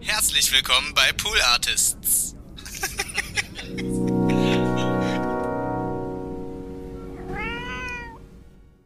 Herzlich 0.00 0.52
willkommen 0.52 0.94
bei 0.94 1.12
Pool 1.12 1.36
Artists. 1.52 2.36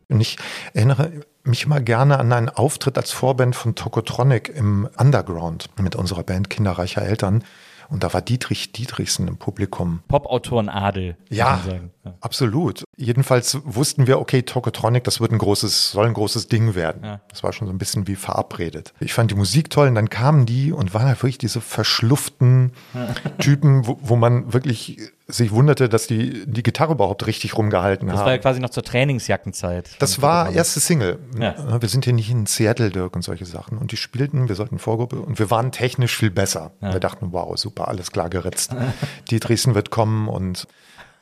Und 0.09 0.21
ich 0.21 0.38
erinnere 0.72 1.12
mich 1.45 1.64
immer 1.64 1.80
gerne 1.80 2.19
an 2.19 2.33
einen 2.33 2.48
Auftritt 2.48 2.96
als 2.96 3.12
Vorband 3.12 3.54
von 3.54 3.75
Tokotronic 3.75 4.48
im 4.48 4.88
Underground 4.96 5.69
mit 5.79 5.96
unserer 5.96 6.22
Band 6.22 6.48
Kinderreicher 6.48 7.02
Eltern. 7.02 7.44
Und 7.90 8.04
da 8.04 8.12
war 8.14 8.22
Dietrich 8.22 8.72
Dietrichsen 8.72 9.29
im 9.29 9.36
Publikum. 9.36 10.02
Popautoren 10.08 10.70
Adel. 10.70 11.18
Ja, 11.29 11.60
ja, 12.05 12.14
absolut. 12.21 12.84
Jedenfalls 12.96 13.59
wussten 13.64 14.07
wir, 14.07 14.18
okay, 14.18 14.43
Tokotronic, 14.43 15.05
das 15.05 15.21
wird 15.21 15.32
ein 15.32 15.39
großes, 15.39 15.93
soll 15.93 16.07
ein 16.07 16.14
großes 16.14 16.48
Ding 16.48 16.75
werden. 16.75 17.05
Ja. 17.05 17.21
Das 17.29 17.43
war 17.43 17.53
schon 17.53 17.68
so 17.68 17.73
ein 17.73 17.79
bisschen 17.79 18.09
wie 18.09 18.17
verabredet. 18.17 18.93
Ich 19.00 19.12
fand 19.12 19.30
die 19.30 19.36
Musik 19.36 19.71
toll 19.71 19.89
und 19.89 19.95
dann 19.95 20.11
kamen 20.11 20.45
die 20.45 20.73
und 20.73 20.95
waren 20.95 21.07
halt 21.07 21.23
wirklich 21.23 21.39
diese 21.39 21.61
verschluften 21.61 22.73
Typen, 23.39 23.86
wo, 23.86 23.99
wo 24.03 24.17
man 24.17 24.53
wirklich 24.53 25.12
sich 25.29 25.53
wunderte, 25.53 25.89
dass 25.89 26.07
die 26.07 26.45
die 26.46 26.62
Gitarre 26.62 26.93
überhaupt 26.93 27.26
richtig 27.26 27.57
rumgehalten 27.57 28.09
das 28.09 28.14
haben. 28.14 28.21
Das 28.21 28.26
war 28.26 28.32
ja 28.32 28.39
quasi 28.39 28.61
noch 28.61 28.71
zur 28.71 28.82
Trainingsjackenzeit. 28.82 29.90
Das 29.98 30.21
war 30.21 30.50
erste 30.50 30.81
Single. 30.81 31.18
Ja. 31.39 31.81
Wir 31.81 31.89
sind 31.89 32.05
hier 32.05 32.12
nicht 32.12 32.31
in 32.31 32.47
Seattle, 32.47 32.91
Dirk, 32.91 33.14
und 33.14 33.23
solche 33.23 33.47
Sachen. 33.47 33.78
Und 33.78 33.92
die 33.92 33.97
spielten, 33.97 34.48
wir 34.48 34.56
sollten 34.56 34.78
Vorgruppe 34.78 35.20
und 35.20 35.39
wir 35.39 35.50
waren 35.50 35.73
technisch 35.73 36.17
viel 36.17 36.31
besser. 36.31 36.73
Ja. 36.81 36.92
Wir 36.92 37.00
dachten, 37.00 37.28
wow, 37.31 37.56
super, 37.56 37.89
alles 37.89 38.11
klar 38.11 38.28
geritzt. 38.28 38.75
Dietrichsen 39.31 39.75
wird 39.75 39.91
kommen 39.91 40.28
und 40.28 40.67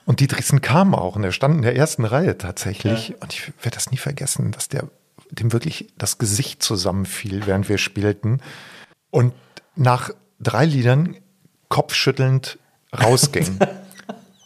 und 0.06 0.20
Dietrichsen 0.20 0.60
kam 0.60 0.94
auch 0.94 1.16
und 1.16 1.24
er 1.24 1.32
stand 1.32 1.56
in 1.56 1.62
der 1.62 1.76
ersten 1.76 2.04
Reihe 2.04 2.38
tatsächlich. 2.38 3.10
Ja. 3.10 3.14
Und 3.20 3.32
ich 3.32 3.52
werde 3.62 3.74
das 3.74 3.90
nie 3.90 3.96
vergessen, 3.96 4.52
dass 4.52 4.68
der 4.68 4.88
dem 5.30 5.52
wirklich 5.52 5.92
das 5.96 6.18
Gesicht 6.18 6.62
zusammenfiel, 6.62 7.46
während 7.46 7.68
wir 7.68 7.78
spielten. 7.78 8.40
Und 9.10 9.32
nach 9.76 10.10
drei 10.40 10.64
Liedern 10.64 11.16
kopfschüttelnd 11.68 12.58
rausging. 12.98 13.58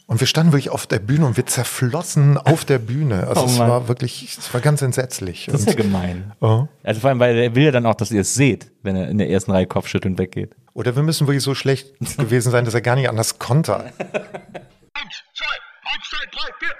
Und 0.06 0.20
wir 0.20 0.26
standen 0.26 0.52
wirklich 0.52 0.68
auf 0.68 0.86
der 0.86 0.98
Bühne 0.98 1.24
und 1.24 1.38
wir 1.38 1.46
zerflossen 1.46 2.36
auf 2.36 2.66
der 2.66 2.78
Bühne. 2.78 3.26
Also 3.26 3.44
oh 3.44 3.46
es 3.46 3.58
war 3.58 3.88
wirklich, 3.88 4.36
es 4.38 4.52
war 4.52 4.60
ganz 4.60 4.82
entsetzlich. 4.82 5.48
Das 5.50 5.62
ist 5.62 5.68
ja 5.70 5.74
gemein. 5.74 6.34
Oh. 6.42 6.68
Also 6.82 7.00
vor 7.00 7.08
allem, 7.08 7.20
weil 7.20 7.34
er 7.38 7.54
will 7.54 7.64
ja 7.64 7.70
dann 7.70 7.86
auch, 7.86 7.94
dass 7.94 8.10
ihr 8.10 8.20
es 8.20 8.34
seht, 8.34 8.70
wenn 8.82 8.96
er 8.96 9.08
in 9.08 9.16
der 9.16 9.30
ersten 9.30 9.50
Reihe 9.50 9.66
Kopfschütteln 9.66 10.18
weggeht. 10.18 10.54
Oder 10.74 10.94
wir 10.94 11.02
müssen 11.02 11.26
wirklich 11.26 11.42
so 11.42 11.54
schlecht 11.54 11.98
gewesen 12.18 12.52
sein, 12.52 12.66
dass 12.66 12.74
er 12.74 12.82
gar 12.82 12.96
nicht 12.96 13.08
anders 13.08 13.38
konnte. 13.38 13.92
Eins, 15.04 15.20
zwei, 15.34 15.56
eins, 15.92 16.08
zwei, 16.08 16.24
drei, 16.32 16.48
vier. 16.60 16.74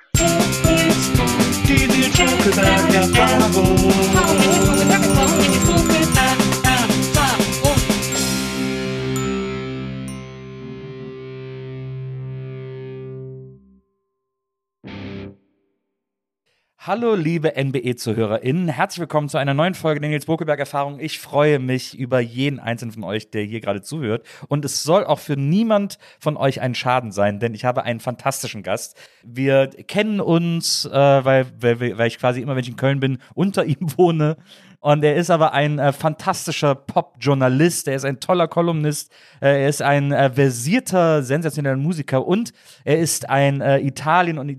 Die 1.68 1.84
Hallo, 16.86 17.14
liebe 17.14 17.54
NBE-ZuhörerInnen. 17.56 18.68
Herzlich 18.68 19.00
willkommen 19.00 19.30
zu 19.30 19.38
einer 19.38 19.54
neuen 19.54 19.72
Folge 19.72 20.00
der 20.00 20.10
Nils 20.10 20.26
Bokelberg-Erfahrung. 20.26 21.00
Ich 21.00 21.18
freue 21.18 21.58
mich 21.58 21.98
über 21.98 22.20
jeden 22.20 22.60
einzelnen 22.60 22.92
von 22.92 23.04
euch, 23.04 23.30
der 23.30 23.42
hier 23.44 23.62
gerade 23.62 23.80
zuhört. 23.80 24.26
Und 24.48 24.66
es 24.66 24.82
soll 24.82 25.02
auch 25.04 25.18
für 25.18 25.38
niemand 25.38 25.98
von 26.20 26.36
euch 26.36 26.60
ein 26.60 26.74
Schaden 26.74 27.10
sein, 27.10 27.40
denn 27.40 27.54
ich 27.54 27.64
habe 27.64 27.84
einen 27.84 28.00
fantastischen 28.00 28.62
Gast. 28.62 28.98
Wir 29.22 29.68
kennen 29.68 30.20
uns, 30.20 30.84
äh, 30.84 30.90
weil, 30.92 31.46
weil, 31.58 31.96
weil 31.96 32.06
ich 32.06 32.18
quasi 32.18 32.42
immer, 32.42 32.54
wenn 32.54 32.64
ich 32.64 32.68
in 32.68 32.76
Köln 32.76 33.00
bin, 33.00 33.16
unter 33.32 33.64
ihm 33.64 33.96
wohne. 33.96 34.36
Und 34.84 35.02
er 35.02 35.16
ist 35.16 35.30
aber 35.30 35.54
ein 35.54 35.78
äh, 35.78 35.94
fantastischer 35.94 36.74
Pop-Journalist, 36.74 37.88
er 37.88 37.96
ist 37.96 38.04
ein 38.04 38.20
toller 38.20 38.48
Kolumnist, 38.48 39.10
äh, 39.40 39.62
er 39.62 39.68
ist 39.70 39.80
ein 39.80 40.12
äh, 40.12 40.30
versierter, 40.30 41.22
sensationeller 41.22 41.78
Musiker 41.78 42.26
und 42.26 42.52
er 42.84 42.98
ist 42.98 43.30
ein 43.30 43.62
äh, 43.62 43.78
Italien- 43.78 44.36
und 44.36 44.50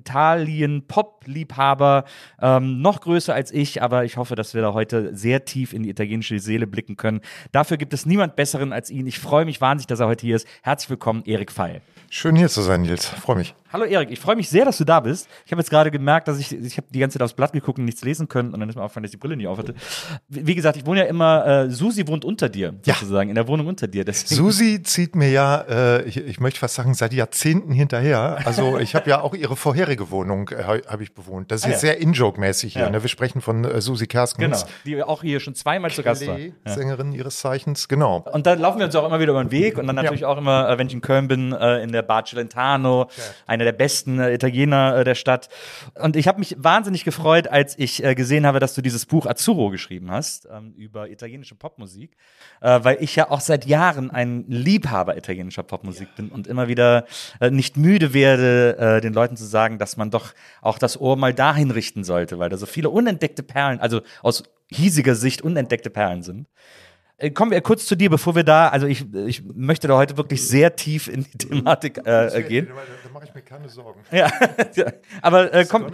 Italien-Pop-Liebhaber, 1.26 2.06
ähm, 2.42 2.82
noch 2.82 3.02
größer 3.02 3.34
als 3.34 3.52
ich, 3.52 3.82
aber 3.82 4.06
ich 4.06 4.18
hoffe, 4.18 4.36
dass 4.36 4.54
wir 4.54 4.62
da 4.62 4.74
heute 4.74 5.16
sehr 5.16 5.46
tief 5.46 5.74
in 5.74 5.84
die 5.84 5.90
italienische 5.90 6.40
Seele 6.40 6.68
blicken 6.68 6.96
können. 6.96 7.22
Dafür 7.52 7.78
gibt 7.78 7.94
es 7.94 8.06
niemand 8.06 8.36
Besseren 8.36 8.74
als 8.74 8.90
ihn. 8.90 9.08
Ich 9.08 9.20
freue 9.20 9.46
mich 9.46 9.62
wahnsinnig, 9.62 9.88
dass 9.88 10.00
er 10.00 10.08
heute 10.08 10.26
hier 10.26 10.36
ist. 10.36 10.48
Herzlich 10.62 10.90
willkommen, 10.90 11.24
Erik 11.26 11.52
Feil. 11.52 11.82
Schön 12.10 12.36
hier 12.36 12.50
zu 12.50 12.62
sein, 12.62 12.84
Nils. 12.84 13.06
Freue 13.06 13.38
mich. 13.38 13.56
Hallo 13.74 13.84
Erik, 13.84 14.10
ich 14.10 14.22
freue 14.22 14.38
mich 14.38 14.48
sehr, 14.48 14.64
dass 14.64 14.78
du 14.78 14.86
da 14.86 15.02
bist. 15.02 15.28
Ich 15.46 15.52
habe 15.52 15.60
jetzt 15.60 15.70
gerade 15.70 15.92
gemerkt, 15.92 16.30
dass 16.30 16.40
ich, 16.40 16.54
ich 16.54 16.78
habe 16.78 16.88
die 16.90 17.00
ganze 17.00 17.18
Zeit 17.18 17.26
aufs 17.26 17.34
Blatt 17.34 17.52
geguckt 17.52 17.78
und 17.78 17.84
nichts 17.84 18.04
lesen 18.04 18.30
können 18.30 18.54
und 18.54 18.60
dann 18.62 18.70
ist 18.70 18.76
mir 18.76 18.84
aufgefallen, 18.84 19.04
dass 19.04 19.10
ich 19.10 19.20
die 19.20 19.20
Brille 19.20 19.36
nicht 19.36 19.48
auf 19.48 19.58
hatte. 19.58 19.76
Wie 20.30 20.56
gesagt, 20.56 20.78
ich 20.78 20.86
wohne 20.86 21.02
ja 21.02 21.06
immer, 21.08 21.46
äh, 21.46 21.70
Susi 21.70 22.08
wohnt 22.08 22.24
unter 22.24 22.48
dir, 22.48 22.76
sozusagen, 22.84 23.28
ja. 23.28 23.32
in 23.32 23.36
der 23.36 23.50
Wohnung 23.50 23.68
unter 23.68 23.88
dir. 23.88 24.06
Deswegen. 24.06 24.34
Susi 24.34 24.82
zieht 24.82 25.18
mir 25.18 25.30
ja, 25.30 25.66
äh, 25.68 26.04
ich, 26.04 26.16
ich, 26.16 26.40
möchte 26.40 26.62
fast 26.62 26.76
sagen, 26.76 26.94
seit 26.94 27.12
Jahrzehnten 27.12 27.74
hinterher. 27.74 28.40
Also 28.46 28.78
ich 28.78 28.96
habe 28.96 29.10
ja 29.10 29.20
auch 29.20 29.34
ihre 29.34 29.58
vorherige 29.58 30.10
Wohnung, 30.10 30.48
äh, 30.50 30.64
habe 30.88 31.04
ich 31.04 31.14
bewohnt. 31.16 31.52
Das 31.52 31.62
ist 31.62 31.66
ah, 31.66 31.70
jetzt 31.70 31.84
ja. 31.84 31.90
sehr 31.92 31.98
In-Joke-mäßig 32.00 32.74
hier. 32.74 32.84
Ja. 32.84 32.90
Ne? 32.90 33.02
Wir 33.02 33.10
sprechen 33.10 33.42
von 33.42 33.64
äh, 33.64 33.82
Susi 33.82 34.06
Kerskens. 34.06 34.66
Genau, 34.66 34.74
die 34.86 35.02
auch 35.02 35.22
hier 35.22 35.40
schon 35.40 35.56
zweimal 35.56 35.90
zu 35.90 36.04
Gast 36.04 36.28
war. 36.28 36.38
Sängerin 36.66 37.14
ihres 37.14 37.40
Zeichens, 37.40 37.88
genau. 37.88 38.26
Und 38.32 38.46
da 38.46 38.54
laufen 38.54 38.80
wir 38.80 38.86
uns 38.86 38.96
auch 38.96 39.06
immer 39.06 39.20
wieder 39.20 39.32
über 39.32 39.44
den 39.44 39.52
Weg 39.52 39.78
und 39.78 39.88
dann 39.88 39.96
natürlich 39.96 40.26
auch 40.26 40.38
immer, 40.38 40.70
äh, 40.70 40.78
wenn 40.78 40.88
ich 40.88 40.94
in 40.94 41.02
Köln 41.02 41.28
bin, 41.28 41.54
äh, 41.54 41.82
in 41.82 41.92
der 41.92 42.02
Bar 42.02 42.26
Celentano, 42.26 43.10
einer 43.48 43.64
der 43.64 43.72
besten 43.72 44.20
äh, 44.20 44.34
Italiener 44.34 44.98
äh, 44.98 45.04
der 45.04 45.16
Stadt. 45.16 45.50
Und 45.96 46.16
ich 46.16 46.28
habe 46.28 46.40
mich 46.40 46.56
wahnsinnig 46.60 47.04
gefreut, 47.04 47.48
als 47.48 47.78
ich 47.80 48.04
äh, 48.04 48.16
gesehen 48.16 48.46
habe, 48.46 48.60
dass 48.60 48.76
du 48.76 48.82
dieses 48.82 49.06
Buch 49.06 49.26
Azzurro 49.26 49.70
geschrieben 49.70 50.12
hast 50.12 50.48
ähm, 50.52 50.74
über 50.78 51.10
italienische 51.10 51.56
Popmusik, 51.56 52.12
weil 52.60 52.98
ich 53.00 53.16
ja 53.16 53.30
auch 53.30 53.40
seit 53.40 53.66
Jahren 53.66 54.12
ein 54.12 54.46
Liebhaber 54.48 55.18
italienischer 55.18 55.64
Popmusik 55.64 56.16
bin 56.16 56.30
und 56.30 56.48
immer 56.48 56.68
wieder 56.68 57.06
nicht 57.50 57.78
müde 57.78 58.14
werde, 58.14 59.02
den 59.02 59.14
Leuten 59.14 59.38
zu 59.38 59.46
sagen, 59.46 59.78
dass 59.78 59.98
man 59.98 60.10
doch 60.10 60.34
auch 60.62 60.78
das 60.78 61.00
Ohr 61.06 61.16
mal 61.16 61.34
dahin 61.34 61.70
richten 61.72 62.04
sollte, 62.04 62.40
weil 62.40 62.50
da 62.50 62.58
so 62.58 62.66
viele 62.66 62.90
unentdeckte 62.90 63.44
Perlen, 63.44 63.80
also 63.80 64.02
aus 64.24 64.44
hiesiger 64.72 65.14
Sicht 65.14 65.44
unentdeckte 65.44 65.92
Perlen 65.92 66.24
sind. 66.24 66.48
Äh, 67.18 67.30
kommen 67.30 67.52
wir 67.52 67.62
kurz 67.62 67.86
zu 67.86 67.96
dir, 67.96 68.10
bevor 68.10 68.36
wir 68.36 68.44
da, 68.44 68.68
also 68.70 68.88
ich, 68.88 69.06
ich 69.14 69.44
möchte 69.54 69.88
da 69.88 69.96
heute 69.96 70.18
wirklich 70.18 70.46
sehr 70.46 70.76
tief 70.76 71.08
in 71.08 71.24
die 71.24 71.38
Thematik 71.38 72.02
äh, 72.06 72.44
gehen. 72.44 72.68
Da 72.68 73.10
mache 73.14 73.26
ich 73.26 73.34
mir 73.36 73.42
keine 73.42 73.70
Sorgen. 73.70 74.02
Ja, 74.12 74.30
aber 75.22 75.54
äh, 75.54 75.66
komm, 75.66 75.92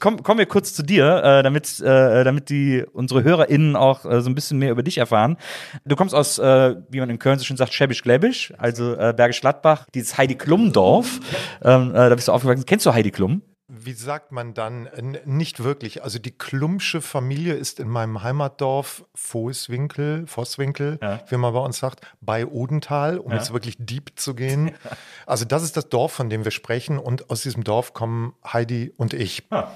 komm, 0.00 0.22
kommen 0.22 0.38
wir 0.38 0.46
kurz 0.46 0.74
zu 0.74 0.82
dir, 0.82 1.22
äh, 1.22 1.42
damit, 1.42 1.78
äh, 1.80 2.24
damit 2.24 2.48
die 2.48 2.82
unsere 2.92 3.22
HörerInnen 3.22 3.76
auch 3.76 4.04
äh, 4.06 4.20
so 4.22 4.30
ein 4.30 4.34
bisschen 4.34 4.58
mehr 4.58 4.72
über 4.72 4.82
dich 4.82 4.98
erfahren. 4.98 5.36
Du 5.84 5.94
kommst 5.94 6.14
aus, 6.14 6.38
äh, 6.38 6.74
wie 6.88 6.98
man 6.98 7.10
in 7.10 7.18
Köln 7.18 7.38
so 7.38 7.44
schön 7.44 7.56
sagt, 7.56 7.72
Schäbisch-Gläbisch, 7.74 8.52
also 8.58 8.96
Bergisch 8.96 9.42
Gladbach, 9.42 9.86
dieses 9.94 10.16
Heidi 10.16 10.34
Klum-Dorf. 10.34 11.20
Ähm, 11.62 11.90
äh, 11.90 12.08
da 12.08 12.14
bist 12.14 12.28
du 12.28 12.32
aufgewachsen. 12.32 12.66
Kennst 12.66 12.86
du 12.86 12.92
Heidi 12.92 13.10
Klum? 13.10 13.42
Wie 13.86 13.92
sagt 13.92 14.32
man 14.32 14.52
dann, 14.52 14.88
nicht 15.24 15.62
wirklich. 15.62 16.02
Also 16.02 16.18
die 16.18 16.32
Klumsche 16.32 17.00
Familie 17.00 17.54
ist 17.54 17.80
in 17.80 17.88
meinem 17.88 18.22
Heimatdorf 18.22 19.04
Voßwinkel, 19.14 20.26
Vosswinkel, 20.26 20.98
ja. 21.00 21.20
wie 21.28 21.36
man 21.36 21.54
bei 21.54 21.60
uns 21.60 21.78
sagt, 21.78 22.00
bei 22.20 22.46
Odenthal, 22.46 23.18
um 23.18 23.30
ja. 23.30 23.38
jetzt 23.38 23.52
wirklich 23.52 23.76
deep 23.78 24.12
zu 24.16 24.34
gehen. 24.34 24.74
Also 25.26 25.44
das 25.44 25.64
ist 25.64 25.76
das 25.76 25.88
Dorf, 25.88 26.12
von 26.12 26.30
dem 26.30 26.44
wir 26.44 26.52
sprechen 26.52 26.98
und 26.98 27.30
aus 27.30 27.42
diesem 27.42 27.64
Dorf 27.64 27.94
kommen 27.94 28.34
Heidi 28.44 28.92
und 28.96 29.12
ich. 29.12 29.42
Ja. 29.50 29.72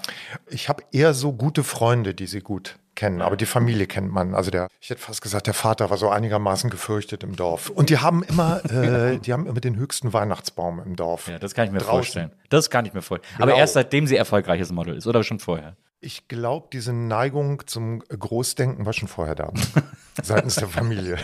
Ich 0.48 0.68
habe 0.68 0.84
eher 0.92 1.12
so 1.12 1.32
gute 1.32 1.64
Freunde, 1.64 2.14
die 2.14 2.26
sie 2.26 2.40
gut 2.40 2.78
kennen, 3.00 3.22
aber 3.22 3.36
die 3.36 3.46
Familie 3.46 3.86
kennt 3.86 4.12
man. 4.12 4.34
Also 4.34 4.50
der, 4.50 4.68
ich 4.78 4.90
hätte 4.90 5.00
fast 5.00 5.22
gesagt, 5.22 5.46
der 5.46 5.54
Vater 5.54 5.88
war 5.88 5.96
so 5.96 6.10
einigermaßen 6.10 6.68
gefürchtet 6.68 7.24
im 7.24 7.34
Dorf. 7.34 7.70
Und 7.70 7.88
die 7.88 7.96
haben 7.96 8.22
immer, 8.22 8.62
äh, 8.70 9.18
die 9.18 9.32
haben 9.32 9.46
immer 9.46 9.60
den 9.60 9.76
höchsten 9.76 10.12
Weihnachtsbaum 10.12 10.82
im 10.84 10.96
Dorf. 10.96 11.26
Ja, 11.26 11.38
das 11.38 11.54
kann 11.54 11.64
ich 11.64 11.72
mir 11.72 11.78
Draußen. 11.78 11.92
vorstellen. 11.92 12.32
Das 12.50 12.68
kann 12.68 12.84
ich 12.84 12.92
mir 12.92 13.00
vorstellen. 13.00 13.36
Blau. 13.38 13.46
Aber 13.46 13.54
erst 13.54 13.72
seitdem 13.72 14.06
sie 14.06 14.16
erfolgreiches 14.16 14.70
Model 14.70 14.96
ist 14.96 15.06
oder 15.06 15.24
schon 15.24 15.38
vorher? 15.38 15.76
Ich 16.02 16.28
glaube, 16.28 16.68
diese 16.72 16.94
Neigung 16.94 17.66
zum 17.66 17.98
Großdenken 18.00 18.86
war 18.86 18.94
schon 18.94 19.06
vorher 19.06 19.34
da. 19.34 19.52
seitens 20.22 20.56
der 20.56 20.68
Familie. 20.68 21.18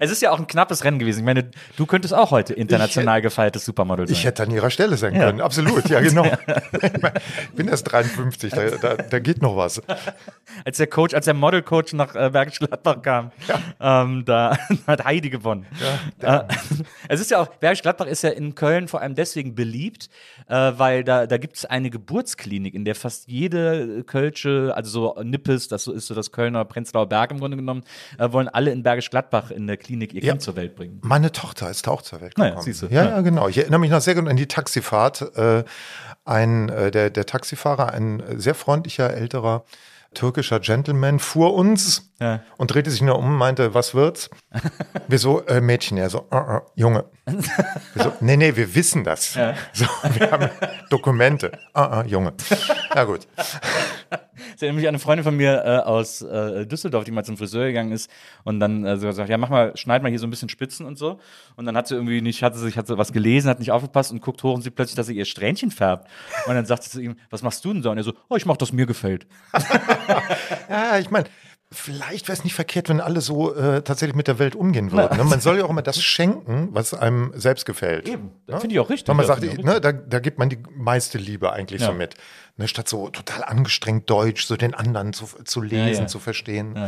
Es 0.00 0.10
ist 0.10 0.22
ja 0.22 0.30
auch 0.30 0.38
ein 0.38 0.46
knappes 0.46 0.84
Rennen 0.84 0.98
gewesen. 0.98 1.20
Ich 1.20 1.24
meine, 1.24 1.50
du 1.76 1.86
könntest 1.86 2.14
auch 2.14 2.30
heute 2.30 2.52
international 2.54 3.18
ich, 3.18 3.24
gefeiertes 3.24 3.64
Supermodel 3.64 4.06
sein. 4.06 4.14
Ich 4.14 4.24
hätte 4.24 4.42
an 4.44 4.50
ihrer 4.50 4.70
Stelle 4.70 4.96
sein 4.96 5.14
können, 5.14 5.38
ja. 5.38 5.44
absolut, 5.44 5.88
ja 5.88 6.00
genau. 6.00 6.24
ich 6.72 7.54
bin 7.54 7.68
erst 7.68 7.90
53, 7.90 8.52
da, 8.52 8.70
da, 8.70 8.94
da, 8.96 9.18
geht 9.18 9.42
noch 9.42 9.56
was. 9.56 9.82
Als 10.64 10.78
der 10.78 10.86
Coach, 10.86 11.14
als 11.14 11.26
der 11.26 11.34
Modelcoach 11.34 11.92
nach 11.92 12.14
äh, 12.14 12.30
Bergisch 12.30 12.58
Gladbach 12.58 13.02
kam, 13.02 13.32
ja. 13.48 14.02
ähm, 14.02 14.24
da 14.26 14.56
hat 14.86 15.04
Heidi 15.04 15.30
gewonnen. 15.30 15.66
Ja, 16.20 16.40
äh, 16.40 16.54
es 17.08 17.20
ist 17.20 17.30
ja 17.30 17.40
auch, 17.40 17.48
Bergisch 17.48 17.82
Gladbach 17.82 18.06
ist 18.06 18.22
ja 18.22 18.30
in 18.30 18.54
Köln 18.54 18.88
vor 18.88 19.00
allem 19.00 19.14
deswegen 19.14 19.54
beliebt, 19.54 20.08
äh, 20.48 20.72
weil 20.76 21.04
da, 21.04 21.26
da 21.26 21.38
gibt 21.38 21.56
es 21.56 21.64
eine 21.64 21.90
Geburtsklinik, 21.90 22.74
in 22.74 22.84
der 22.84 22.94
fast 22.94 23.28
jede 23.28 23.63
Kölsche, 24.06 24.72
also 24.74 24.90
so 24.90 25.22
Nippes, 25.22 25.68
das 25.68 25.86
ist 25.86 26.06
so 26.06 26.14
das 26.14 26.32
Kölner 26.32 26.64
Prenzlauer 26.64 27.08
Berg 27.08 27.30
im 27.30 27.38
Grunde 27.38 27.56
genommen, 27.56 27.84
äh, 28.18 28.30
wollen 28.32 28.48
alle 28.48 28.70
in 28.70 28.82
Bergisch 28.82 29.10
Gladbach 29.10 29.50
in 29.50 29.66
der 29.66 29.76
Klinik 29.76 30.14
ihr 30.14 30.22
ja. 30.22 30.32
Kind 30.32 30.42
zur 30.42 30.56
Welt 30.56 30.74
bringen. 30.74 31.00
Meine 31.02 31.32
Tochter 31.32 31.70
ist 31.70 31.86
auch 31.88 32.02
zur 32.02 32.20
Welt 32.20 32.34
gekommen. 32.34 32.50
Naja, 32.54 32.62
siehst 32.62 32.82
du. 32.82 32.86
Ja, 32.86 33.04
ja, 33.04 33.20
genau. 33.20 33.48
Ich 33.48 33.58
erinnere 33.58 33.80
mich 33.80 33.90
noch 33.90 34.00
sehr 34.00 34.14
gut 34.14 34.28
an 34.28 34.36
die 34.36 34.46
Taxifahrt. 34.46 35.36
Äh, 35.36 35.64
ein, 36.24 36.68
äh, 36.68 36.90
der, 36.90 37.10
der 37.10 37.26
Taxifahrer, 37.26 37.92
ein 37.92 38.22
sehr 38.36 38.54
freundlicher, 38.54 39.12
älterer 39.12 39.64
türkischer 40.14 40.60
Gentleman 40.60 41.18
fuhr 41.18 41.54
uns 41.54 42.10
ja. 42.20 42.40
und 42.56 42.72
drehte 42.72 42.90
sich 42.90 43.02
nur 43.02 43.18
um 43.18 43.26
und 43.26 43.36
meinte, 43.36 43.74
was 43.74 43.94
wird's? 43.94 44.30
wir 45.08 45.18
so, 45.18 45.44
äh, 45.46 45.60
Mädchen, 45.60 45.98
er 45.98 46.08
so, 46.08 46.26
uh, 46.32 46.36
uh, 46.36 46.60
Junge. 46.74 47.04
So, 47.26 48.12
nee, 48.20 48.36
nee, 48.36 48.54
wir 48.54 48.74
wissen 48.74 49.02
das. 49.02 49.34
Ja. 49.34 49.54
So, 49.72 49.86
wir 50.14 50.30
haben 50.30 50.50
Dokumente. 50.90 51.52
Uh, 51.76 52.02
Junge. 52.06 52.34
Na 52.94 53.04
gut. 53.04 53.26
Das 54.52 54.62
erinnert 54.62 54.76
mich 54.76 54.84
an 54.84 54.94
eine 54.94 54.98
Freundin 54.98 55.24
von 55.24 55.36
mir 55.36 55.64
äh, 55.64 55.78
aus 55.78 56.22
äh, 56.22 56.66
Düsseldorf, 56.66 57.04
die 57.04 57.10
mal 57.10 57.24
zum 57.24 57.36
Friseur 57.36 57.66
gegangen 57.66 57.92
ist 57.92 58.10
und 58.44 58.60
dann 58.60 58.84
äh, 58.84 58.96
so 58.96 59.06
gesagt, 59.06 59.28
ja, 59.28 59.38
mach 59.38 59.48
mal, 59.48 59.76
schneid 59.76 60.02
mal 60.02 60.08
hier 60.08 60.18
so 60.18 60.26
ein 60.26 60.30
bisschen 60.30 60.48
Spitzen 60.48 60.86
und 60.86 60.96
so. 60.96 61.18
Und 61.56 61.66
dann 61.66 61.76
hat 61.76 61.88
sie 61.88 61.94
irgendwie 61.94 62.20
nicht, 62.20 62.42
hatte 62.42 62.58
sich, 62.58 62.76
hat 62.76 62.86
sie 62.86 62.98
was 62.98 63.12
gelesen, 63.12 63.48
hat 63.48 63.58
nicht 63.58 63.72
aufgepasst 63.72 64.12
und 64.12 64.20
guckt 64.20 64.42
hoch 64.42 64.54
und 64.54 64.62
sieht 64.62 64.74
plötzlich, 64.74 64.96
dass 64.96 65.06
sie 65.06 65.16
ihr 65.16 65.24
Strähnchen 65.24 65.70
färbt. 65.70 66.08
Und 66.46 66.54
dann 66.54 66.66
sagt 66.66 66.84
sie 66.84 66.90
zu 66.90 67.00
ihm, 67.00 67.16
was 67.30 67.42
machst 67.42 67.64
du 67.64 67.72
denn 67.72 67.82
so? 67.82 67.90
Und 67.90 67.96
er 67.96 68.04
so, 68.04 68.12
oh, 68.28 68.36
ich 68.36 68.46
mach 68.46 68.56
das 68.56 68.72
mir 68.72 68.86
gefällt. 68.86 69.26
ja, 70.68 70.98
ich 70.98 71.10
meine, 71.10 71.26
Vielleicht 71.74 72.28
wäre 72.28 72.38
es 72.38 72.44
nicht 72.44 72.54
verkehrt, 72.54 72.88
wenn 72.88 73.00
alle 73.00 73.20
so 73.20 73.54
äh, 73.54 73.82
tatsächlich 73.82 74.16
mit 74.16 74.28
der 74.28 74.38
Welt 74.38 74.54
umgehen 74.54 74.92
würden. 74.92 75.16
Ne? 75.16 75.24
Man 75.24 75.40
soll 75.40 75.58
ja 75.58 75.64
auch 75.64 75.70
immer 75.70 75.82
das 75.82 76.02
schenken, 76.02 76.68
was 76.72 76.94
einem 76.94 77.32
selbst 77.34 77.66
gefällt. 77.66 78.08
Eben, 78.08 78.30
ne? 78.46 78.60
finde 78.60 78.74
ich 78.74 78.80
auch 78.80 78.90
richtig. 78.90 79.08
Weil 79.08 79.16
man 79.16 79.26
sagt, 79.26 79.42
ne, 79.42 79.80
da, 79.80 79.92
da 79.92 80.18
gibt 80.20 80.38
man 80.38 80.48
die 80.48 80.58
meiste 80.74 81.18
Liebe 81.18 81.52
eigentlich 81.52 81.82
ja. 81.82 81.88
so 81.88 81.92
mit. 81.92 82.14
Ne, 82.56 82.68
statt 82.68 82.88
so 82.88 83.10
total 83.10 83.42
angestrengt 83.44 84.08
Deutsch, 84.08 84.46
so 84.46 84.56
den 84.56 84.74
anderen 84.74 85.12
zu, 85.12 85.26
zu 85.44 85.60
lesen, 85.60 85.94
ja, 85.94 86.00
ja. 86.00 86.06
zu 86.06 86.20
verstehen. 86.20 86.78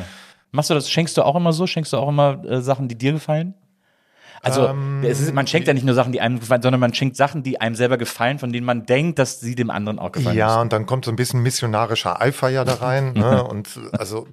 Machst 0.53 0.71
du 0.71 0.75
das, 0.75 0.88
schenkst 0.88 1.17
du 1.17 1.23
auch 1.23 1.37
immer 1.37 1.53
so? 1.53 1.67
Schenkst 1.67 1.93
du 1.93 1.99
auch 1.99 2.09
immer 2.09 2.44
äh, 2.44 2.62
Sachen, 2.62 2.88
die 2.88 2.97
dir 2.97 3.12
gefallen? 3.12 3.55
Also 4.43 4.69
ähm, 4.69 5.03
ist, 5.03 5.33
man 5.33 5.47
schenkt 5.47 5.67
ja 5.67 5.75
nicht 5.75 5.85
nur 5.85 5.94
Sachen, 5.94 6.12
die 6.12 6.21
einem 6.21 6.38
gefallen, 6.38 6.62
sondern 6.62 6.81
man 6.81 6.94
schenkt 6.94 7.17
Sachen, 7.17 7.43
die 7.43 7.61
einem 7.61 7.75
selber 7.75 7.99
gefallen, 7.99 8.38
von 8.38 8.53
denen 8.53 8.67
man 8.67 8.87
denkt, 8.87 9.19
dass 9.19 9.41
sie 9.41 9.55
dem 9.55 9.71
anderen 9.71 9.99
auch 9.99 10.12
gefallen. 10.12 10.37
Ja, 10.37 10.49
müssen. 10.49 10.61
und 10.61 10.73
dann 10.73 10.87
kommt 10.87 11.05
so 11.05 11.11
ein 11.11 11.17
bisschen 11.17 11.43
missionarischer 11.43 12.21
Eifer 12.21 12.49
ja 12.49 12.65
da 12.65 12.75
rein. 12.75 13.12
ne? 13.15 13.43
Und 13.44 13.69
also 13.93 14.29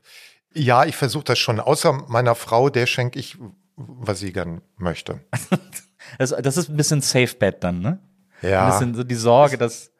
ja, 0.54 0.86
ich 0.86 0.96
versuche 0.96 1.24
das 1.24 1.40
schon. 1.40 1.60
Außer 1.60 1.94
meiner 2.08 2.36
Frau, 2.36 2.70
der 2.70 2.86
schenke 2.86 3.20
ich, 3.20 3.38
was 3.76 4.20
sie 4.20 4.34
gern 4.34 4.62
möchte. 4.78 5.20
das, 6.18 6.30
das 6.32 6.58
ist 6.58 6.70
ein 6.70 6.78
bisschen 6.78 7.02
Safe 7.02 7.36
Bet 7.36 7.64
dann, 7.64 7.80
ne? 7.82 8.00
Ja. 8.42 8.66
Ein 8.66 8.72
bisschen 8.72 8.96
so 8.96 9.04
die 9.04 9.16
Sorge, 9.16 9.58
dass 9.58 9.92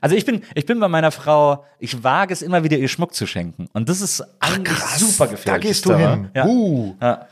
also 0.00 0.16
ich 0.16 0.24
bin, 0.24 0.42
ich 0.56 0.66
bin 0.66 0.80
bei 0.80 0.88
meiner 0.88 1.12
Frau, 1.12 1.64
ich 1.78 2.02
wage 2.02 2.32
es 2.32 2.42
immer 2.42 2.64
wieder, 2.64 2.76
ihr 2.76 2.88
Schmuck 2.88 3.14
zu 3.14 3.26
schenken. 3.28 3.68
Und 3.72 3.88
das 3.88 4.00
ist 4.00 4.24
Ach, 4.40 4.58
super 4.96 5.28
gefährlich. 5.28 5.44
Da 5.44 5.58
gehst 5.58 5.86
du 5.86 5.96
hin. 5.96 6.30
Ja. 6.34 6.46
Uh. 6.46 6.96
Ja 7.00 7.28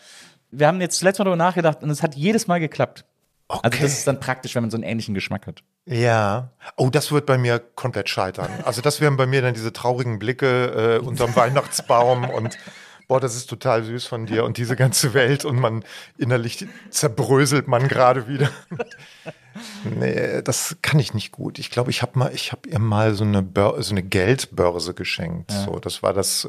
wir 0.52 0.66
haben 0.66 0.80
jetzt 0.80 1.02
letztes 1.02 1.18
Mal 1.18 1.24
darüber 1.24 1.44
nachgedacht 1.44 1.82
und 1.82 1.90
es 1.90 2.02
hat 2.02 2.14
jedes 2.14 2.46
Mal 2.46 2.60
geklappt. 2.60 3.04
Okay. 3.58 3.68
Also 3.70 3.78
das 3.82 3.92
ist 3.92 4.06
dann 4.06 4.20
praktisch, 4.20 4.54
wenn 4.54 4.62
man 4.62 4.70
so 4.70 4.76
einen 4.76 4.84
ähnlichen 4.84 5.14
Geschmack 5.14 5.46
hat. 5.46 5.62
Ja. 5.84 6.50
Oh, 6.76 6.90
das 6.90 7.12
wird 7.12 7.26
bei 7.26 7.38
mir 7.38 7.58
komplett 7.58 8.08
scheitern. 8.08 8.50
Also 8.64 8.80
das 8.80 9.00
wären 9.00 9.16
bei 9.16 9.26
mir 9.26 9.42
dann 9.42 9.54
diese 9.54 9.72
traurigen 9.72 10.18
Blicke 10.18 11.00
äh, 11.02 11.04
unterm 11.04 11.36
Weihnachtsbaum 11.36 12.28
und 12.30 12.56
boah, 13.08 13.20
das 13.20 13.36
ist 13.36 13.50
total 13.50 13.84
süß 13.84 14.06
von 14.06 14.26
dir 14.26 14.44
und 14.44 14.56
diese 14.56 14.76
ganze 14.76 15.12
Welt 15.12 15.44
und 15.44 15.56
man 15.56 15.84
innerlich 16.16 16.66
zerbröselt 16.90 17.68
man 17.68 17.88
gerade 17.88 18.26
wieder. 18.26 18.50
nee, 19.84 20.40
das 20.42 20.76
kann 20.80 20.98
ich 20.98 21.12
nicht 21.12 21.32
gut. 21.32 21.58
Ich 21.58 21.70
glaube, 21.70 21.90
ich 21.90 22.00
habe 22.00 22.18
mal, 22.18 22.32
ich 22.34 22.52
habe 22.52 22.68
ihr 22.68 22.78
mal 22.78 23.14
so 23.14 23.24
eine, 23.24 23.42
Bör 23.42 23.82
so 23.82 23.92
eine 23.92 24.02
Geldbörse 24.02 24.94
geschenkt. 24.94 25.52
Ja. 25.52 25.64
So, 25.64 25.78
das 25.78 26.02
war 26.02 26.14
das 26.14 26.48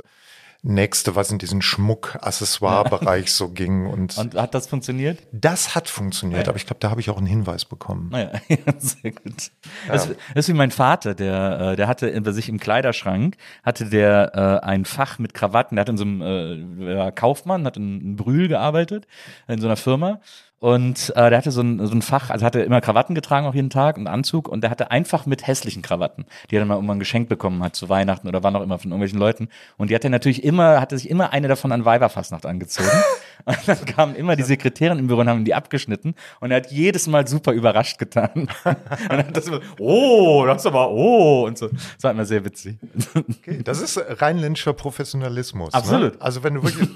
nächste, 0.63 1.15
was 1.15 1.29
in 1.29 1.37
diesen 1.37 1.61
Schmuck-Accessoire-Bereich 1.61 3.31
so 3.33 3.49
ging. 3.49 3.85
Und, 3.85 4.17
und 4.17 4.35
hat 4.35 4.55
das 4.55 4.67
funktioniert? 4.67 5.19
Das 5.31 5.75
hat 5.75 5.89
funktioniert, 5.89 6.43
ja. 6.43 6.49
aber 6.49 6.57
ich 6.57 6.65
glaube, 6.65 6.79
da 6.79 6.89
habe 6.89 7.01
ich 7.01 7.09
auch 7.09 7.17
einen 7.17 7.27
Hinweis 7.27 7.65
bekommen. 7.65 8.09
Naja, 8.11 8.31
sehr 8.77 9.11
gut. 9.11 9.51
Ja. 9.87 9.93
Das, 9.93 10.07
das, 10.07 10.17
ist 10.33 10.47
wie 10.47 10.53
mein 10.53 10.71
Vater, 10.71 11.13
der, 11.13 11.59
äh, 11.59 11.75
der 11.75 11.87
hatte 11.87 12.19
bei 12.21 12.31
sich 12.31 12.47
im 12.47 12.59
Kleiderschrank, 12.59 13.35
hatte 13.61 13.85
der 13.89 14.31
äh, 14.63 14.65
ein 14.65 14.85
Fach 14.85 15.19
mit 15.19 15.33
Krawatten, 15.33 15.75
der 15.75 15.81
hat 15.81 15.89
in 15.89 15.97
so 15.97 16.05
einem 16.05 16.81
äh, 16.81 17.11
Kaufmann, 17.11 17.65
hat 17.65 17.75
in, 17.75 17.99
in 17.99 18.15
Brühl 18.15 18.47
gearbeitet, 18.47 19.05
in 19.47 19.59
so 19.59 19.67
einer 19.67 19.77
Firma 19.77 20.21
und 20.63 21.11
äh, 21.17 21.29
der 21.29 21.39
hatte 21.39 21.51
so 21.51 21.59
ein, 21.59 21.85
so 21.85 21.93
ein 21.93 22.01
Fach, 22.01 22.29
also 22.29 22.45
hatte 22.45 22.61
immer 22.61 22.79
Krawatten 22.79 23.15
getragen 23.15 23.45
auch 23.47 23.53
jeden 23.53 23.69
Tag 23.69 23.97
und 23.97 24.07
Anzug 24.07 24.47
und 24.47 24.61
der 24.61 24.69
hatte 24.69 24.91
einfach 24.91 25.25
mit 25.25 25.45
hässlichen 25.45 25.81
Krawatten, 25.81 26.25
die 26.49 26.55
er 26.55 26.59
dann 26.59 26.69
mal 26.69 26.75
irgendwann 26.75 26.99
geschenkt 26.99 27.27
bekommen 27.27 27.61
hat 27.61 27.75
zu 27.75 27.89
Weihnachten 27.89 28.29
oder 28.29 28.43
wann 28.43 28.55
auch 28.55 28.61
immer 28.61 28.79
von 28.79 28.91
irgendwelchen 28.91 29.19
Leuten. 29.19 29.49
Und 29.75 29.89
die 29.89 29.95
hat 29.95 30.05
er 30.05 30.09
natürlich 30.09 30.41
immer, 30.41 30.79
hatte 30.79 30.97
sich 30.97 31.09
immer 31.09 31.33
eine 31.33 31.49
davon 31.49 31.73
an 31.73 31.83
Weiberfastnacht 31.83 32.45
angezogen. 32.45 32.87
und 33.45 33.57
dann 33.65 33.85
kamen 33.85 34.15
immer 34.15 34.35
die 34.35 34.43
Sekretärin 34.43 34.99
im 34.99 35.07
Büro 35.07 35.21
und 35.21 35.29
haben 35.29 35.45
die 35.45 35.53
abgeschnitten 35.53 36.15
und 36.39 36.51
er 36.51 36.57
hat 36.57 36.71
jedes 36.71 37.07
Mal 37.07 37.27
super 37.27 37.51
überrascht 37.51 37.97
getan. 37.99 38.31
und 38.63 38.77
dann 39.09 39.19
hat 39.19 39.37
das 39.37 39.47
immer, 39.47 39.61
oh, 39.79 40.45
das 40.45 40.61
ist 40.61 40.65
aber, 40.67 40.89
oh, 40.89 41.45
und 41.45 41.57
so. 41.57 41.67
Das 41.67 42.03
war 42.03 42.11
immer 42.11 42.25
sehr 42.25 42.43
witzig. 42.43 42.77
Okay, 43.15 43.61
das 43.63 43.81
ist 43.81 43.99
rheinländischer 44.21 44.73
Professionalismus. 44.73 45.73
Ne? 45.73 45.77
Absolut. 45.77 46.13
Ne? 46.13 46.21
Also 46.21 46.43
wenn 46.43 46.55
du 46.55 46.63
wirklich, 46.63 46.89